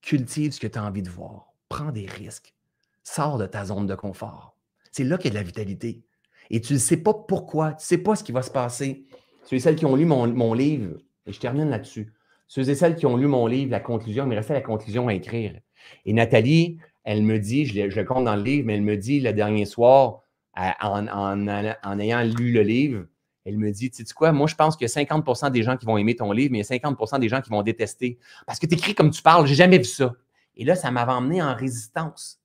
Cultive 0.01 0.53
ce 0.53 0.59
que 0.59 0.67
tu 0.67 0.79
as 0.79 0.83
envie 0.83 1.03
de 1.03 1.09
voir. 1.09 1.53
Prends 1.69 1.91
des 1.91 2.05
risques. 2.05 2.55
Sors 3.03 3.37
de 3.37 3.45
ta 3.45 3.65
zone 3.65 3.87
de 3.87 3.95
confort. 3.95 4.57
C'est 4.91 5.03
là 5.03 5.17
qu'il 5.17 5.25
y 5.25 5.29
a 5.29 5.31
de 5.31 5.35
la 5.39 5.43
vitalité. 5.43 6.03
Et 6.49 6.59
tu 6.61 6.73
ne 6.73 6.77
sais 6.77 6.97
pas 6.97 7.13
pourquoi, 7.13 7.71
tu 7.71 7.83
ne 7.83 7.85
sais 7.85 7.97
pas 7.97 8.15
ce 8.15 8.23
qui 8.23 8.31
va 8.31 8.41
se 8.41 8.51
passer. 8.51 9.05
Ceux 9.45 9.55
et 9.55 9.59
celles 9.59 9.75
qui 9.75 9.85
ont 9.85 9.95
lu 9.95 10.05
mon, 10.05 10.53
livre, 10.53 10.97
et 11.25 11.31
je 11.31 11.39
termine 11.39 11.69
là-dessus. 11.69 12.13
Ceux 12.47 12.69
et 12.69 12.75
celles 12.75 12.95
qui 12.95 13.05
ont 13.05 13.15
lu 13.15 13.27
mon 13.27 13.47
livre, 13.47 13.71
la 13.71 13.79
conclusion, 13.79 14.25
il 14.25 14.29
me 14.29 14.35
restait 14.35 14.53
la 14.53 14.61
conclusion 14.61 15.07
à 15.07 15.13
écrire. 15.13 15.59
Et 16.05 16.13
Nathalie, 16.13 16.77
elle 17.03 17.23
me 17.23 17.39
dit, 17.39 17.65
je 17.65 17.81
le, 17.81 18.03
compte 18.03 18.25
dans 18.25 18.35
le 18.35 18.43
livre, 18.43 18.67
mais 18.67 18.75
elle 18.75 18.81
me 18.81 18.97
dit 18.97 19.21
le 19.21 19.33
dernier 19.33 19.65
soir, 19.65 20.21
en, 20.55 21.99
ayant 21.99 22.23
lu 22.23 22.51
le 22.51 22.61
livre, 22.61 23.05
elle 23.45 23.57
me 23.57 23.71
dit, 23.71 23.89
tu 23.89 24.05
sais 24.05 24.13
quoi, 24.13 24.31
moi 24.31 24.47
je 24.47 24.55
pense 24.55 24.77
qu'il 24.77 24.87
y 24.87 24.91
a 24.91 25.03
50% 25.03 25.51
des 25.51 25.63
gens 25.63 25.77
qui 25.77 25.85
vont 25.85 25.97
aimer 25.97 26.15
ton 26.15 26.31
livre, 26.31 26.51
mais 26.51 26.59
il 26.59 26.67
y 26.69 26.73
a 26.73 26.77
50% 26.77 27.19
des 27.19 27.29
gens 27.29 27.41
qui 27.41 27.49
vont 27.49 27.63
détester. 27.63 28.19
Parce 28.45 28.59
que 28.59 28.67
tu 28.67 28.75
écris 28.75 28.93
comme 28.93 29.09
tu 29.09 29.21
parles, 29.21 29.47
j'ai 29.47 29.55
jamais 29.55 29.77
vu 29.77 29.85
ça. 29.85 30.13
Et 30.55 30.65
là, 30.65 30.75
ça 30.75 30.91
m'avait 30.91 31.11
emmené 31.11 31.41
en 31.41 31.55
résistance. 31.55 32.39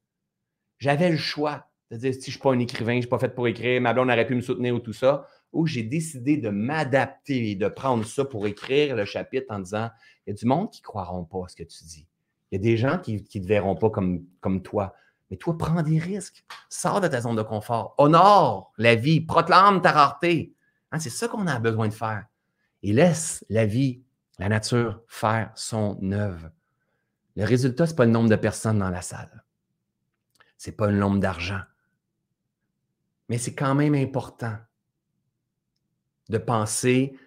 J'avais 0.78 1.10
le 1.10 1.16
choix 1.16 1.66
de 1.90 1.96
dire, 1.96 2.14
si 2.14 2.20
je 2.20 2.26
ne 2.26 2.30
suis 2.32 2.40
pas 2.40 2.52
un 2.52 2.58
écrivain, 2.58 2.92
je 2.92 2.96
ne 2.96 3.00
suis 3.02 3.10
pas 3.10 3.18
fait 3.18 3.34
pour 3.34 3.46
écrire, 3.46 3.80
ma 3.80 3.92
blonde 3.92 4.08
aurait 4.08 4.26
pu 4.26 4.34
me 4.34 4.40
soutenir 4.40 4.74
ou 4.74 4.80
tout 4.80 4.92
ça, 4.92 5.26
ou 5.52 5.66
j'ai 5.66 5.82
décidé 5.82 6.36
de 6.36 6.48
m'adapter 6.48 7.50
et 7.50 7.54
de 7.54 7.68
prendre 7.68 8.04
ça 8.04 8.24
pour 8.24 8.46
écrire 8.46 8.96
le 8.96 9.04
chapitre 9.04 9.46
en 9.50 9.60
disant, 9.60 9.90
il 10.26 10.30
y 10.30 10.32
a 10.32 10.34
du 10.34 10.46
monde 10.46 10.70
qui 10.70 10.80
ne 10.80 10.84
croiront 10.84 11.24
pas 11.24 11.44
à 11.44 11.48
ce 11.48 11.56
que 11.56 11.62
tu 11.62 11.84
dis. 11.84 12.06
Il 12.50 12.56
y 12.56 12.58
a 12.58 12.62
des 12.62 12.76
gens 12.76 12.98
qui 12.98 13.14
ne 13.14 13.18
te 13.18 13.46
verront 13.46 13.76
pas 13.76 13.90
comme, 13.90 14.24
comme 14.40 14.62
toi. 14.62 14.94
Mais 15.30 15.36
toi, 15.36 15.58
prends 15.58 15.82
des 15.82 15.98
risques. 15.98 16.44
Sors 16.68 17.00
de 17.00 17.08
ta 17.08 17.20
zone 17.20 17.36
de 17.36 17.42
confort. 17.42 17.94
Honore 17.98 18.72
la 18.78 18.94
vie. 18.94 19.20
Proclame 19.20 19.80
ta 19.82 19.90
rareté. 19.90 20.55
Hein, 20.92 20.98
c'est 20.98 21.10
ça 21.10 21.28
qu'on 21.28 21.46
a 21.46 21.58
besoin 21.58 21.88
de 21.88 21.94
faire. 21.94 22.26
Et 22.82 22.92
laisse 22.92 23.44
la 23.48 23.66
vie, 23.66 24.02
la 24.38 24.48
nature 24.48 25.02
faire 25.08 25.50
son 25.54 25.98
œuvre. 26.12 26.50
Le 27.34 27.44
résultat, 27.44 27.86
ce 27.86 27.92
n'est 27.92 27.96
pas 27.96 28.04
le 28.04 28.10
nombre 28.10 28.30
de 28.30 28.36
personnes 28.36 28.78
dans 28.78 28.90
la 28.90 29.02
salle. 29.02 29.44
Ce 30.58 30.70
n'est 30.70 30.76
pas 30.76 30.90
le 30.90 30.96
nombre 30.96 31.20
d'argent. 31.20 31.60
Mais 33.28 33.38
c'est 33.38 33.54
quand 33.54 33.74
même 33.74 33.94
important 33.94 34.56
de 36.28 36.38
penser 36.38 37.18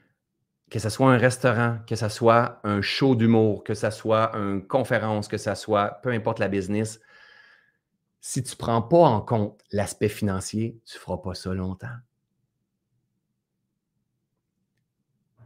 que 0.70 0.80
ce 0.80 0.90
soit 0.90 1.12
un 1.12 1.18
restaurant, 1.18 1.80
que 1.88 1.96
ce 1.96 2.10
soit 2.10 2.60
un 2.64 2.82
show 2.82 3.16
d'humour, 3.16 3.64
que 3.64 3.74
ce 3.74 3.90
soit 3.90 4.36
une 4.36 4.66
conférence, 4.66 5.28
que 5.28 5.38
ce 5.38 5.56
soit 5.56 6.00
peu 6.02 6.12
importe 6.12 6.40
la 6.40 6.48
business, 6.48 7.00
si 8.22 8.44
tu 8.44 8.52
ne 8.52 8.58
prends 8.58 8.82
pas 8.82 8.98
en 8.98 9.22
compte 9.22 9.62
l'aspect 9.72 10.10
financier, 10.10 10.80
tu 10.86 10.98
ne 10.98 11.00
feras 11.00 11.18
pas 11.18 11.34
ça 11.34 11.54
longtemps. 11.54 11.88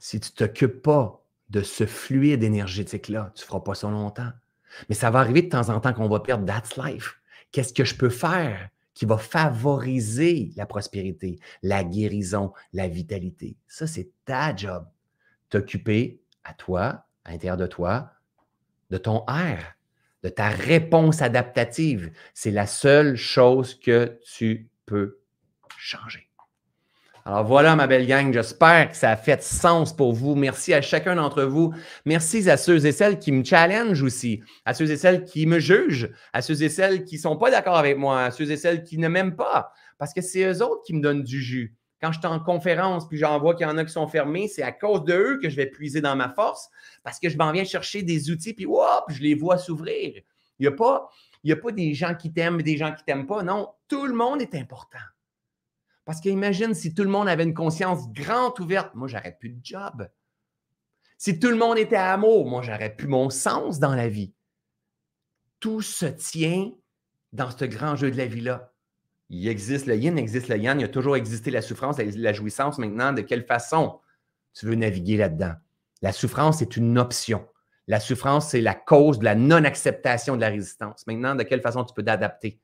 Si 0.06 0.20
tu 0.20 0.32
ne 0.32 0.36
t'occupes 0.36 0.82
pas 0.82 1.24
de 1.50 1.62
ce 1.62 1.86
fluide 1.86 2.44
énergétique-là, 2.44 3.32
tu 3.36 3.44
ne 3.44 3.46
feras 3.46 3.62
pas 3.62 3.74
ça 3.74 3.90
longtemps. 3.90 4.34
Mais 4.90 4.96
ça 4.96 5.10
va 5.10 5.20
arriver 5.20 5.44
de 5.44 5.48
temps 5.48 5.70
en 5.70 5.80
temps 5.80 5.94
qu'on 5.94 6.10
va 6.10 6.20
perdre 6.20 6.46
That's 6.46 6.76
life. 6.76 7.22
Qu'est-ce 7.54 7.74
que 7.74 7.86
je 7.86 7.96
peux 7.96 8.10
faire 8.10 8.68
qui 8.96 9.06
va 9.06 9.18
favoriser 9.18 10.52
la 10.58 10.66
prospérité, 10.66 11.40
la 11.62 11.86
guérison, 11.86 12.52
la 12.74 12.90
vitalité? 12.90 13.56
Ça, 13.66 13.88
c'est 13.88 14.10
ta 14.26 14.54
job. 14.54 14.86
T'occuper 15.50 16.20
à 16.44 16.54
toi, 16.54 17.06
à 17.24 17.32
l'intérieur 17.32 17.56
de 17.56 17.68
toi, 17.68 18.12
de 18.90 18.98
ton 18.98 19.26
air, 19.28 19.78
de 20.22 20.28
ta 20.28 20.50
réponse 20.50 21.22
adaptative. 21.22 22.12
C'est 22.34 22.52
la 22.52 22.68
seule 22.68 23.16
chose 23.16 23.80
que 23.80 24.20
tu 24.36 24.70
peux 24.86 25.22
changer. 25.78 26.28
Alors 27.26 27.46
voilà, 27.46 27.78
ma 27.78 27.88
belle 27.88 28.06
gang, 28.06 28.34
j'espère 28.34 28.90
que 28.90 28.98
ça 28.98 29.12
a 29.12 29.16
fait 29.16 29.42
sens 29.42 29.96
pour 29.96 30.12
vous. 30.12 30.36
Merci 30.36 30.74
à 30.74 30.82
chacun 30.82 31.16
d'entre 31.16 31.44
vous. 31.44 31.74
Merci 32.04 32.50
à 32.50 32.58
ceux 32.58 32.86
et 32.86 32.92
celles 32.92 33.18
qui 33.18 33.32
me 33.32 33.46
challengent 33.46 34.04
aussi, 34.04 34.42
à 34.66 34.74
ceux 34.74 34.92
et 34.92 34.98
celles 34.98 35.24
qui 35.24 35.46
me 35.46 35.60
jugent, 35.60 36.10
à 36.34 36.42
ceux 36.42 36.62
et 36.64 36.68
celles 36.68 37.06
qui 37.06 37.16
ne 37.16 37.22
sont 37.22 37.38
pas 37.38 37.50
d'accord 37.50 37.78
avec 37.78 37.98
moi, 37.98 38.24
à 38.24 38.32
ceux 38.32 38.52
et 38.52 38.58
celles 38.58 38.84
qui 38.84 38.98
ne 38.98 39.08
m'aiment 39.08 39.38
pas, 39.38 39.72
parce 39.98 40.14
que 40.14 40.20
c'est 40.20 40.44
eux 40.44 40.62
autres 40.62 40.84
qui 40.86 40.94
me 40.94 41.02
donnent 41.02 41.24
du 41.24 41.42
jus. 41.42 41.74
Quand 42.02 42.12
je 42.12 42.20
suis 42.20 42.28
en 42.28 42.42
conférence 42.42 43.08
puis 43.08 43.18
j'en 43.18 43.40
vois 43.40 43.56
qu'il 43.56 43.66
y 43.66 43.70
en 43.70 43.78
a 43.78 43.86
qui 43.86 43.94
sont 43.94 44.08
fermés, 44.08 44.50
c'est 44.50 44.64
à 44.64 44.74
cause 44.74 45.06
de 45.06 45.14
eux 45.14 45.40
que 45.42 45.50
je 45.50 45.56
vais 45.56 45.68
puiser 45.68 46.02
dans 46.02 46.18
ma 46.18 46.28
force 46.28 46.68
parce 47.04 47.22
que 47.22 47.30
je 47.30 47.38
m'en 47.38 47.54
viens 47.54 47.64
chercher 47.64 48.04
des 48.04 48.32
outils 48.32 48.54
puis 48.54 48.66
hop, 48.66 49.06
je 49.08 49.22
les 49.22 49.36
vois 49.36 49.58
s'ouvrir. 49.58 50.22
Il 50.60 50.64
n'y 50.64 50.68
a, 50.68 50.76
pas, 50.76 51.10
a 51.50 51.56
pas 51.56 51.72
des 51.72 51.94
gens 51.94 52.16
qui 52.16 52.34
t'aiment 52.34 52.60
et 52.60 52.64
des 52.64 52.76
gens 52.76 52.92
qui 52.92 53.02
ne 53.04 53.06
t'aiment 53.06 53.28
pas. 53.28 53.44
Non, 53.44 53.70
tout 53.88 54.06
le 54.06 54.14
monde 54.14 54.42
est 54.42 54.56
important. 54.56 55.00
Parce 56.06 56.20
qu'imagine 56.20 56.74
si 56.74 56.94
tout 56.94 57.04
le 57.04 57.10
monde 57.10 57.30
avait 57.30 57.44
une 57.44 57.54
conscience 57.54 58.12
grande 58.12 58.60
ouverte, 58.60 58.94
moi, 58.96 59.08
j'aurais 59.08 59.38
plus 59.40 59.50
de 59.50 59.60
job. 59.64 60.10
Si 61.18 61.40
tout 61.40 61.50
le 61.50 61.56
monde 61.56 61.78
était 61.78 61.96
amour, 61.96 62.50
moi, 62.50 62.62
j'aurais 62.62 62.96
plus 62.96 63.08
mon 63.08 63.30
sens 63.30 63.80
dans 63.80 63.96
la 63.96 64.10
vie. 64.10 64.34
Tout 65.60 65.82
se 65.82 66.06
tient 66.06 66.72
dans 67.32 67.50
ce 67.50 67.66
grand 67.66 67.96
jeu 67.96 68.12
de 68.12 68.18
la 68.18 68.26
vie-là. 68.26 68.74
Il 69.30 69.48
existe 69.48 69.88
le 69.88 69.96
yin, 69.96 70.18
il 70.18 70.22
existe 70.22 70.50
le 70.50 70.58
yang, 70.58 70.80
il 70.80 70.84
a 70.84 70.90
toujours 70.90 71.16
existé 71.16 71.50
la 71.50 71.62
souffrance, 71.62 71.98
la 71.98 72.34
jouissance. 72.34 72.78
Maintenant, 72.78 73.14
de 73.14 73.22
quelle 73.22 73.46
façon? 73.46 74.00
Tu 74.54 74.66
veux 74.66 74.76
naviguer 74.76 75.18
là-dedans? 75.18 75.54
La 76.02 76.12
souffrance 76.12 76.62
est 76.62 76.76
une 76.76 77.00
option. 77.00 77.48
La 77.88 78.00
souffrance, 78.00 78.50
c'est 78.50 78.62
la 78.62 78.76
cause 78.76 79.20
de 79.20 79.26
la 79.26 79.36
non-acceptation 79.36 80.36
de 80.36 80.42
la 80.42 80.50
résistance. 80.50 81.08
Maintenant, 81.08 81.36
de 81.36 81.44
quelle 81.44 81.62
façon 81.62 81.84
tu 81.84 81.94
peux 81.94 82.04
t'adapter 82.04 82.60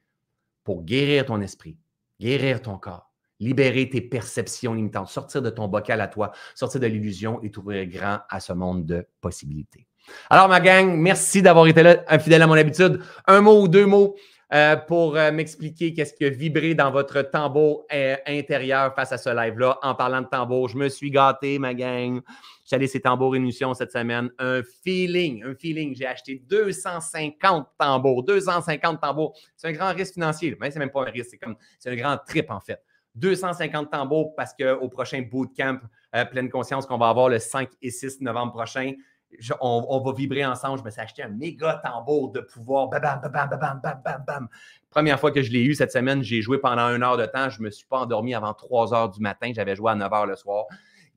pour 0.64 0.84
guérir 0.84 1.26
ton 1.26 1.42
esprit, 1.42 1.78
guérir 2.20 2.62
ton 2.62 2.78
corps, 2.78 3.09
libérer 3.40 3.90
tes 3.90 4.02
perceptions 4.02 4.74
limitantes, 4.74 5.10
sortir 5.10 5.42
de 5.42 5.50
ton 5.50 5.68
bocal 5.68 6.02
à 6.02 6.08
toi, 6.08 6.32
sortir 6.56 6.80
de 6.82 6.88
l'illusion 6.88 7.42
et 7.42 7.52
t'ouvrir 7.52 7.88
grand 7.88 8.20
à 8.30 8.40
ce 8.40 8.54
monde 8.54 8.86
de 8.86 9.06
possibilités. 9.22 9.88
Alors, 10.30 10.48
ma 10.48 10.60
gang, 10.60 10.96
merci 10.96 11.42
d'avoir 11.42 11.68
été 11.68 11.84
là, 11.84 12.20
fidèle 12.20 12.42
à 12.42 12.48
mon 12.48 12.54
habitude. 12.54 13.02
Un 13.28 13.42
mot 13.42 13.62
ou 13.62 13.68
deux 13.68 13.86
mots 13.86 14.16
euh, 14.52 14.76
pour 14.76 15.16
euh, 15.16 15.32
m'expliquer 15.32 15.94
qu'est-ce 15.94 16.14
qui 16.14 16.26
a 16.26 16.30
vibré 16.30 16.74
dans 16.74 16.90
votre 16.90 17.22
tambour 17.22 17.86
euh, 17.94 18.16
intérieur 18.26 18.96
face 18.96 19.12
à 19.12 19.20
ce 19.20 19.30
live-là. 19.30 19.78
En 19.84 19.94
parlant 19.94 20.22
de 20.22 20.28
tambour, 20.28 20.70
je 20.70 20.78
me 20.78 20.90
suis 20.90 21.12
gâté, 21.12 21.60
ma 21.60 21.76
gang. 21.76 22.20
J'ai 22.66 22.76
allé 22.76 22.88
ces 22.88 23.00
tambours 23.00 23.36
émission 23.36 23.76
cette 23.76 23.92
semaine. 23.92 24.32
Un 24.40 24.62
feeling, 24.84 25.44
un 25.44 25.54
feeling. 25.54 25.96
J'ai 25.96 26.08
acheté 26.08 26.42
250 26.50 27.68
tambours, 27.78 28.24
250 28.24 29.00
tambours. 29.00 29.38
C'est 29.56 29.68
un 29.68 29.72
grand 29.72 29.94
risque 29.94 30.16
financier, 30.16 30.58
mais 30.60 30.72
c'est 30.72 30.80
même 30.80 30.90
pas 30.90 31.02
un 31.02 31.12
risque, 31.12 31.30
c'est 31.32 31.38
comme, 31.38 31.56
c'est 31.78 31.92
un 31.92 31.96
grand 31.96 32.18
trip 32.18 32.50
en 32.50 32.60
fait. 32.60 32.82
250 33.20 33.92
tambours 33.92 34.34
parce 34.36 34.54
qu'au 34.54 34.88
prochain 34.90 35.22
bootcamp 35.22 35.80
Pleine 36.32 36.50
Conscience 36.50 36.86
qu'on 36.86 36.98
va 36.98 37.10
avoir 37.10 37.30
le 37.30 37.40
5 37.40 37.70
et 37.82 37.92
6 37.92 38.22
novembre 38.22 38.54
prochain, 38.54 38.94
on, 39.62 40.02
va 40.04 40.14
vibrer 40.14 40.46
ensemble. 40.46 40.80
Je 40.80 40.84
me 40.84 40.90
suis 40.90 41.02
acheté 41.02 41.24
un 41.24 41.30
méga 41.30 41.82
tambour 41.84 42.32
de 42.32 42.42
pouvoir. 42.42 42.90
Bam, 42.90 43.02
bam, 43.02 43.22
bam, 43.22 43.50
bam, 43.50 43.80
bam, 43.82 44.02
bam, 44.04 44.24
bam. 44.26 44.48
Première 44.90 45.20
fois 45.20 45.32
que 45.32 45.42
je 45.42 45.52
l'ai 45.52 45.64
eu 45.64 45.76
cette 45.76 45.92
semaine, 45.92 46.24
j'ai 46.24 46.42
joué 46.42 46.58
pendant 46.58 46.88
une 46.96 47.04
heure 47.04 47.18
de 47.18 47.26
temps. 47.26 47.50
Je 47.50 47.60
ne 47.60 47.66
me 47.66 47.70
suis 47.70 47.86
pas 47.86 48.00
endormi 48.00 48.34
avant 48.34 48.54
3 48.54 48.94
heures 48.94 49.10
du 49.10 49.22
matin. 49.22 49.52
J'avais 49.54 49.76
joué 49.76 49.92
à 49.92 49.96
9 49.96 50.12
heures 50.12 50.26
le 50.26 50.36
soir. 50.36 50.66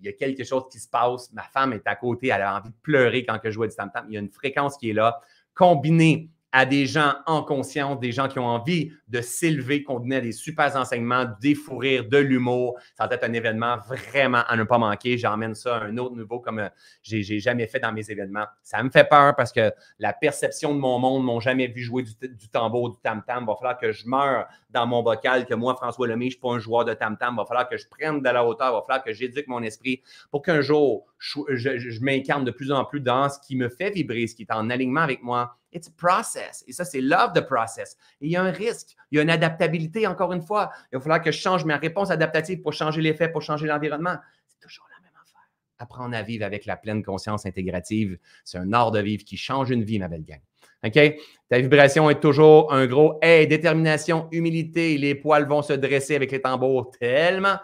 Il 0.00 0.06
y 0.06 0.08
a 0.08 0.12
quelque 0.12 0.44
chose 0.44 0.64
qui 0.70 0.78
se 0.78 0.88
passe. 0.88 1.32
Ma 1.32 1.42
femme 1.42 1.72
est 1.72 1.86
à 1.86 1.96
côté. 1.96 2.28
Elle 2.28 2.42
a 2.42 2.56
envie 2.56 2.70
de 2.70 2.76
pleurer 2.82 3.24
quand 3.24 3.38
je 3.42 3.50
joue 3.50 3.66
du 3.66 3.74
tam-tam. 3.74 4.06
Il 4.08 4.14
y 4.14 4.16
a 4.16 4.20
une 4.20 4.30
fréquence 4.30 4.76
qui 4.76 4.90
est 4.90 4.94
là. 4.94 5.20
Combinée 5.54 6.28
à 6.52 6.66
des 6.66 6.86
gens 6.86 7.14
en 7.26 7.42
conscience, 7.42 7.98
des 7.98 8.12
gens 8.12 8.28
qui 8.28 8.38
ont 8.38 8.46
envie 8.46 8.92
de 9.08 9.22
s'élever, 9.22 9.82
qu'on 9.82 10.10
à 10.10 10.20
des 10.20 10.32
super 10.32 10.76
enseignements, 10.76 11.24
des 11.40 11.54
fous 11.54 11.80
de 11.80 12.18
l'humour. 12.18 12.78
Ça 12.96 13.06
va 13.06 13.14
être 13.14 13.24
un 13.24 13.32
événement 13.32 13.78
vraiment 13.78 14.42
à 14.46 14.56
ne 14.56 14.64
pas 14.64 14.76
manquer. 14.78 15.16
J'emmène 15.16 15.54
ça 15.54 15.76
à 15.76 15.84
un 15.84 15.96
autre 15.96 16.14
niveau 16.14 16.40
comme 16.40 16.58
euh, 16.58 16.68
j'ai 17.02 17.40
jamais 17.40 17.66
fait 17.66 17.80
dans 17.80 17.92
mes 17.92 18.10
événements. 18.10 18.46
Ça 18.62 18.82
me 18.82 18.90
fait 18.90 19.08
peur 19.08 19.34
parce 19.34 19.52
que 19.52 19.72
la 19.98 20.12
perception 20.12 20.74
de 20.74 20.78
mon 20.80 20.98
monde 20.98 21.24
m'ont 21.24 21.40
jamais 21.40 21.68
vu 21.68 21.82
jouer 21.82 22.02
du, 22.02 22.48
tambour, 22.50 22.90
du 22.90 23.00
tam-tam. 23.02 23.46
Va 23.46 23.54
falloir 23.56 23.78
que 23.78 23.92
je 23.92 24.06
meure 24.06 24.46
dans 24.70 24.86
mon 24.86 25.02
bocal, 25.02 25.46
que 25.46 25.54
moi, 25.54 25.74
François 25.74 26.06
Lemay, 26.06 26.24
je 26.24 26.26
ne 26.26 26.30
suis 26.32 26.40
pas 26.40 26.50
un 26.50 26.58
joueur 26.58 26.84
de 26.84 26.92
tam-tam. 26.92 27.36
Va 27.36 27.46
falloir 27.46 27.68
que 27.68 27.78
je 27.78 27.88
prenne 27.88 28.20
de 28.20 28.28
la 28.28 28.44
hauteur. 28.44 28.72
Va 28.72 28.82
falloir 28.82 29.02
que 29.02 29.12
j'éduque 29.12 29.48
mon 29.48 29.62
esprit 29.62 30.02
pour 30.30 30.42
qu'un 30.42 30.60
jour, 30.60 31.06
je, 31.18 31.40
je 31.48 32.00
m'incarne 32.00 32.44
de 32.44 32.50
plus 32.50 32.72
en 32.72 32.84
plus 32.84 33.00
dans 33.00 33.30
ce 33.30 33.38
qui 33.40 33.56
me 33.56 33.70
fait 33.70 33.90
vibrer, 33.90 34.26
ce 34.26 34.34
qui 34.34 34.42
est 34.42 34.52
en 34.52 34.68
alignement 34.68 35.00
avec 35.00 35.22
moi 35.22 35.56
It's 35.72 35.88
a 35.88 35.92
process. 35.96 36.64
Et 36.66 36.72
ça, 36.72 36.84
c'est 36.84 37.00
love 37.00 37.32
the 37.34 37.40
process. 37.40 37.96
Et 38.20 38.26
il 38.26 38.30
y 38.30 38.36
a 38.36 38.42
un 38.42 38.50
risque. 38.50 38.94
Il 39.10 39.16
y 39.16 39.18
a 39.20 39.22
une 39.22 39.30
adaptabilité, 39.30 40.06
encore 40.06 40.32
une 40.32 40.42
fois. 40.42 40.70
Il 40.92 40.96
va 40.96 41.00
falloir 41.00 41.22
que 41.22 41.32
je 41.32 41.38
change 41.38 41.64
ma 41.64 41.78
réponse 41.78 42.10
adaptative 42.10 42.60
pour 42.60 42.72
changer 42.72 43.00
l'effet, 43.00 43.28
pour 43.28 43.42
changer 43.42 43.66
l'environnement. 43.66 44.16
C'est 44.46 44.60
toujours 44.60 44.86
la 44.90 45.02
même 45.02 45.14
affaire. 45.22 45.48
apprendre 45.78 46.14
à 46.14 46.22
vivre 46.22 46.44
avec 46.44 46.66
la 46.66 46.76
pleine 46.76 47.02
conscience 47.02 47.46
intégrative. 47.46 48.18
C'est 48.44 48.58
un 48.58 48.72
art 48.72 48.90
de 48.90 49.00
vivre 49.00 49.24
qui 49.24 49.36
change 49.36 49.70
une 49.70 49.82
vie, 49.82 49.98
ma 49.98 50.08
belle 50.08 50.24
gang. 50.24 50.40
OK? 50.84 51.16
Ta 51.48 51.60
vibration 51.60 52.10
est 52.10 52.20
toujours 52.20 52.72
un 52.72 52.86
gros 52.86 53.18
Hey, 53.22 53.46
détermination, 53.46 54.28
humilité, 54.32 54.98
les 54.98 55.14
poils 55.14 55.46
vont 55.46 55.62
se 55.62 55.72
dresser 55.72 56.16
avec 56.16 56.32
les 56.32 56.40
tambours 56.40 56.90
tellement. 56.98 57.56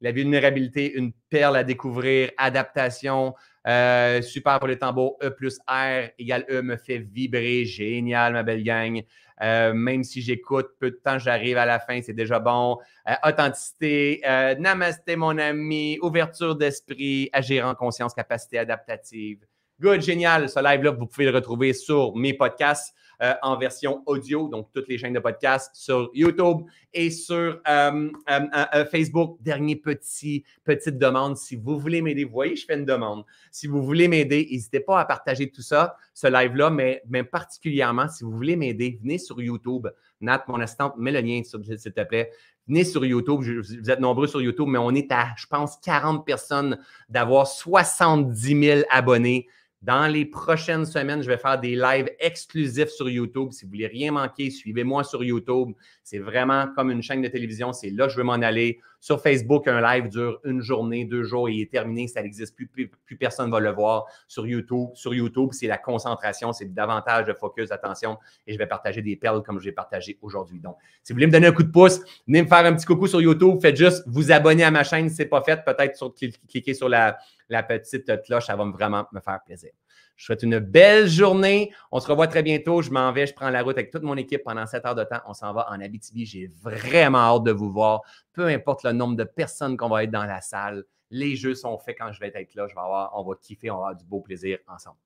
La 0.00 0.12
vulnérabilité, 0.12 0.92
une 0.92 1.12
perle 1.30 1.56
à 1.56 1.64
découvrir, 1.64 2.30
adaptation, 2.36 3.34
euh, 3.66 4.22
super 4.22 4.58
pour 4.58 4.68
les 4.68 4.78
tambours, 4.78 5.16
E 5.22 5.30
plus 5.30 5.58
R 5.66 6.10
égale 6.18 6.44
E 6.50 6.62
me 6.62 6.76
fait 6.76 6.98
vibrer. 6.98 7.64
Génial, 7.64 8.32
ma 8.32 8.42
belle 8.42 8.62
gang. 8.62 9.02
Euh, 9.42 9.72
même 9.72 10.04
si 10.04 10.22
j'écoute, 10.22 10.68
peu 10.78 10.90
de 10.90 11.00
temps, 11.02 11.18
j'arrive 11.18 11.56
à 11.56 11.66
la 11.66 11.80
fin, 11.80 12.00
c'est 12.02 12.12
déjà 12.12 12.38
bon. 12.38 12.78
Euh, 13.08 13.14
authenticité, 13.26 14.20
namasté, 14.58 15.16
mon 15.16 15.36
ami, 15.38 15.98
ouverture 16.02 16.56
d'esprit, 16.56 17.30
agir 17.32 17.66
en 17.66 17.74
conscience, 17.74 18.14
capacité 18.14 18.58
adaptative. 18.58 19.44
Good, 19.80 20.02
génial. 20.02 20.48
Ce 20.48 20.62
live-là, 20.62 20.92
vous 20.92 21.06
pouvez 21.06 21.24
le 21.24 21.32
retrouver 21.32 21.72
sur 21.72 22.14
mes 22.14 22.32
podcasts. 22.32 22.94
Euh, 23.24 23.32
en 23.40 23.56
version 23.56 24.02
audio, 24.04 24.48
donc 24.48 24.68
toutes 24.74 24.86
les 24.86 24.98
chaînes 24.98 25.14
de 25.14 25.18
podcast 25.18 25.70
sur 25.74 26.10
YouTube 26.12 26.66
et 26.92 27.10
sur 27.10 27.58
euh, 27.66 28.10
euh, 28.28 28.84
Facebook. 28.90 29.38
Dernier 29.40 29.76
petit, 29.76 30.44
petite 30.62 30.98
demande, 30.98 31.38
si 31.38 31.56
vous 31.56 31.78
voulez 31.78 32.02
m'aider, 32.02 32.24
vous 32.24 32.32
voyez, 32.32 32.54
je 32.54 32.66
fais 32.66 32.74
une 32.74 32.84
demande. 32.84 33.24
Si 33.50 33.66
vous 33.66 33.82
voulez 33.82 34.08
m'aider, 34.08 34.46
n'hésitez 34.50 34.80
pas 34.80 35.00
à 35.00 35.06
partager 35.06 35.50
tout 35.50 35.62
ça, 35.62 35.96
ce 36.12 36.26
live-là, 36.26 36.68
mais, 36.68 37.02
mais 37.08 37.24
particulièrement, 37.24 38.08
si 38.08 38.24
vous 38.24 38.32
voulez 38.32 38.56
m'aider, 38.56 38.98
venez 39.00 39.16
sur 39.16 39.40
YouTube. 39.40 39.88
Nat, 40.20 40.44
mon 40.48 40.60
assistante, 40.60 40.98
mets 40.98 41.12
le 41.12 41.20
lien, 41.20 41.40
s'il 41.42 41.78
te 41.78 42.04
plaît. 42.04 42.30
Venez 42.68 42.84
sur 42.84 43.06
YouTube. 43.06 43.40
vous 43.40 43.90
êtes 43.90 44.00
nombreux 44.00 44.26
sur 44.26 44.42
YouTube, 44.42 44.68
mais 44.68 44.78
on 44.78 44.90
est 44.90 45.10
à, 45.12 45.28
je 45.38 45.46
pense, 45.46 45.78
40 45.78 46.26
personnes 46.26 46.78
d'avoir 47.08 47.46
70 47.46 48.62
000 48.62 48.80
abonnés. 48.90 49.46
Dans 49.84 50.06
les 50.06 50.24
prochaines 50.24 50.86
semaines, 50.86 51.22
je 51.22 51.28
vais 51.28 51.36
faire 51.36 51.60
des 51.60 51.76
lives 51.76 52.08
exclusifs 52.18 52.88
sur 52.88 53.06
YouTube. 53.06 53.52
Si 53.52 53.66
vous 53.66 53.70
voulez 53.70 53.86
rien 53.86 54.12
manquer, 54.12 54.48
suivez-moi 54.48 55.04
sur 55.04 55.22
YouTube. 55.22 55.72
C'est 56.02 56.20
vraiment 56.20 56.68
comme 56.74 56.90
une 56.90 57.02
chaîne 57.02 57.20
de 57.20 57.28
télévision. 57.28 57.74
C'est 57.74 57.90
là 57.90 58.06
que 58.06 58.12
je 58.12 58.16
veux 58.16 58.24
m'en 58.24 58.32
aller. 58.32 58.80
Sur 59.04 59.20
Facebook, 59.20 59.68
un 59.68 59.82
live 59.82 60.08
dure 60.08 60.40
une 60.44 60.62
journée, 60.62 61.04
deux 61.04 61.24
jours 61.24 61.50
et 61.50 61.52
il 61.52 61.60
est 61.60 61.70
terminé. 61.70 62.08
Ça 62.08 62.22
n'existe 62.22 62.56
plus, 62.56 62.66
plus, 62.66 62.88
personne 63.18 63.48
ne 63.48 63.52
va 63.52 63.60
le 63.60 63.70
voir. 63.70 64.06
Sur 64.28 64.46
YouTube, 64.46 64.88
sur 64.94 65.12
YouTube, 65.12 65.50
c'est 65.52 65.66
la 65.66 65.76
concentration, 65.76 66.54
c'est 66.54 66.72
davantage 66.72 67.26
de 67.26 67.34
focus, 67.34 67.68
d'attention. 67.68 68.16
Et 68.46 68.54
je 68.54 68.58
vais 68.58 68.66
partager 68.66 69.02
des 69.02 69.14
perles 69.16 69.42
comme 69.42 69.60
je 69.60 69.66
vais 69.66 69.72
partager 69.72 70.18
aujourd'hui. 70.22 70.58
Donc, 70.58 70.78
si 71.02 71.12
vous 71.12 71.16
voulez 71.16 71.26
me 71.26 71.32
donner 71.32 71.48
un 71.48 71.52
coup 71.52 71.64
de 71.64 71.70
pouce, 71.70 72.00
venez 72.26 72.44
me 72.44 72.48
faire 72.48 72.64
un 72.64 72.72
petit 72.72 72.86
coucou 72.86 73.06
sur 73.06 73.20
YouTube. 73.20 73.58
Faites 73.60 73.76
juste 73.76 74.04
vous 74.06 74.32
abonner 74.32 74.64
à 74.64 74.70
ma 74.70 74.84
chaîne 74.84 75.10
si 75.10 75.16
ce 75.16 75.22
n'est 75.22 75.28
pas 75.28 75.42
fait. 75.42 75.62
Peut-être 75.62 76.14
cliquer 76.48 76.72
sur 76.72 76.88
la, 76.88 77.18
la 77.50 77.62
petite 77.62 78.10
cloche. 78.22 78.46
Ça 78.46 78.56
va 78.56 78.64
vraiment 78.64 79.04
me 79.12 79.20
faire 79.20 79.40
plaisir. 79.44 79.72
Je 80.16 80.26
souhaite 80.26 80.42
une 80.42 80.58
belle 80.58 81.08
journée. 81.08 81.72
On 81.90 82.00
se 82.00 82.06
revoit 82.06 82.28
très 82.28 82.42
bientôt. 82.42 82.82
Je 82.82 82.90
m'en 82.90 83.12
vais, 83.12 83.26
je 83.26 83.34
prends 83.34 83.50
la 83.50 83.62
route 83.62 83.76
avec 83.76 83.90
toute 83.90 84.02
mon 84.02 84.16
équipe 84.16 84.42
pendant 84.44 84.66
7 84.66 84.84
heures 84.86 84.94
de 84.94 85.04
temps. 85.04 85.20
On 85.26 85.34
s'en 85.34 85.52
va 85.52 85.68
en 85.70 85.80
Abitibi. 85.80 86.24
J'ai 86.26 86.50
vraiment 86.62 87.18
hâte 87.18 87.44
de 87.44 87.52
vous 87.52 87.70
voir. 87.70 88.02
Peu 88.32 88.46
importe 88.46 88.84
le 88.84 88.92
nombre 88.92 89.16
de 89.16 89.24
personnes 89.24 89.76
qu'on 89.76 89.88
va 89.88 90.04
être 90.04 90.10
dans 90.10 90.24
la 90.24 90.40
salle, 90.40 90.84
les 91.10 91.36
jeux 91.36 91.54
sont 91.54 91.78
faits 91.78 91.96
quand 91.98 92.12
je 92.12 92.20
vais 92.20 92.32
être 92.34 92.54
là. 92.54 92.66
Je 92.68 92.74
vais 92.74 92.80
on 92.80 93.24
va 93.24 93.34
kiffer, 93.40 93.70
on 93.70 93.74
va 93.74 93.80
avoir 93.80 93.96
du 93.96 94.04
beau 94.04 94.20
plaisir 94.20 94.58
ensemble. 94.68 94.96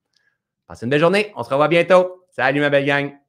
Passez 0.66 0.84
une 0.84 0.90
belle 0.90 1.00
journée. 1.00 1.32
On 1.36 1.42
se 1.42 1.50
revoit 1.50 1.68
bientôt. 1.68 2.24
Salut 2.30 2.60
ma 2.60 2.70
belle 2.70 2.84
gang. 2.86 3.27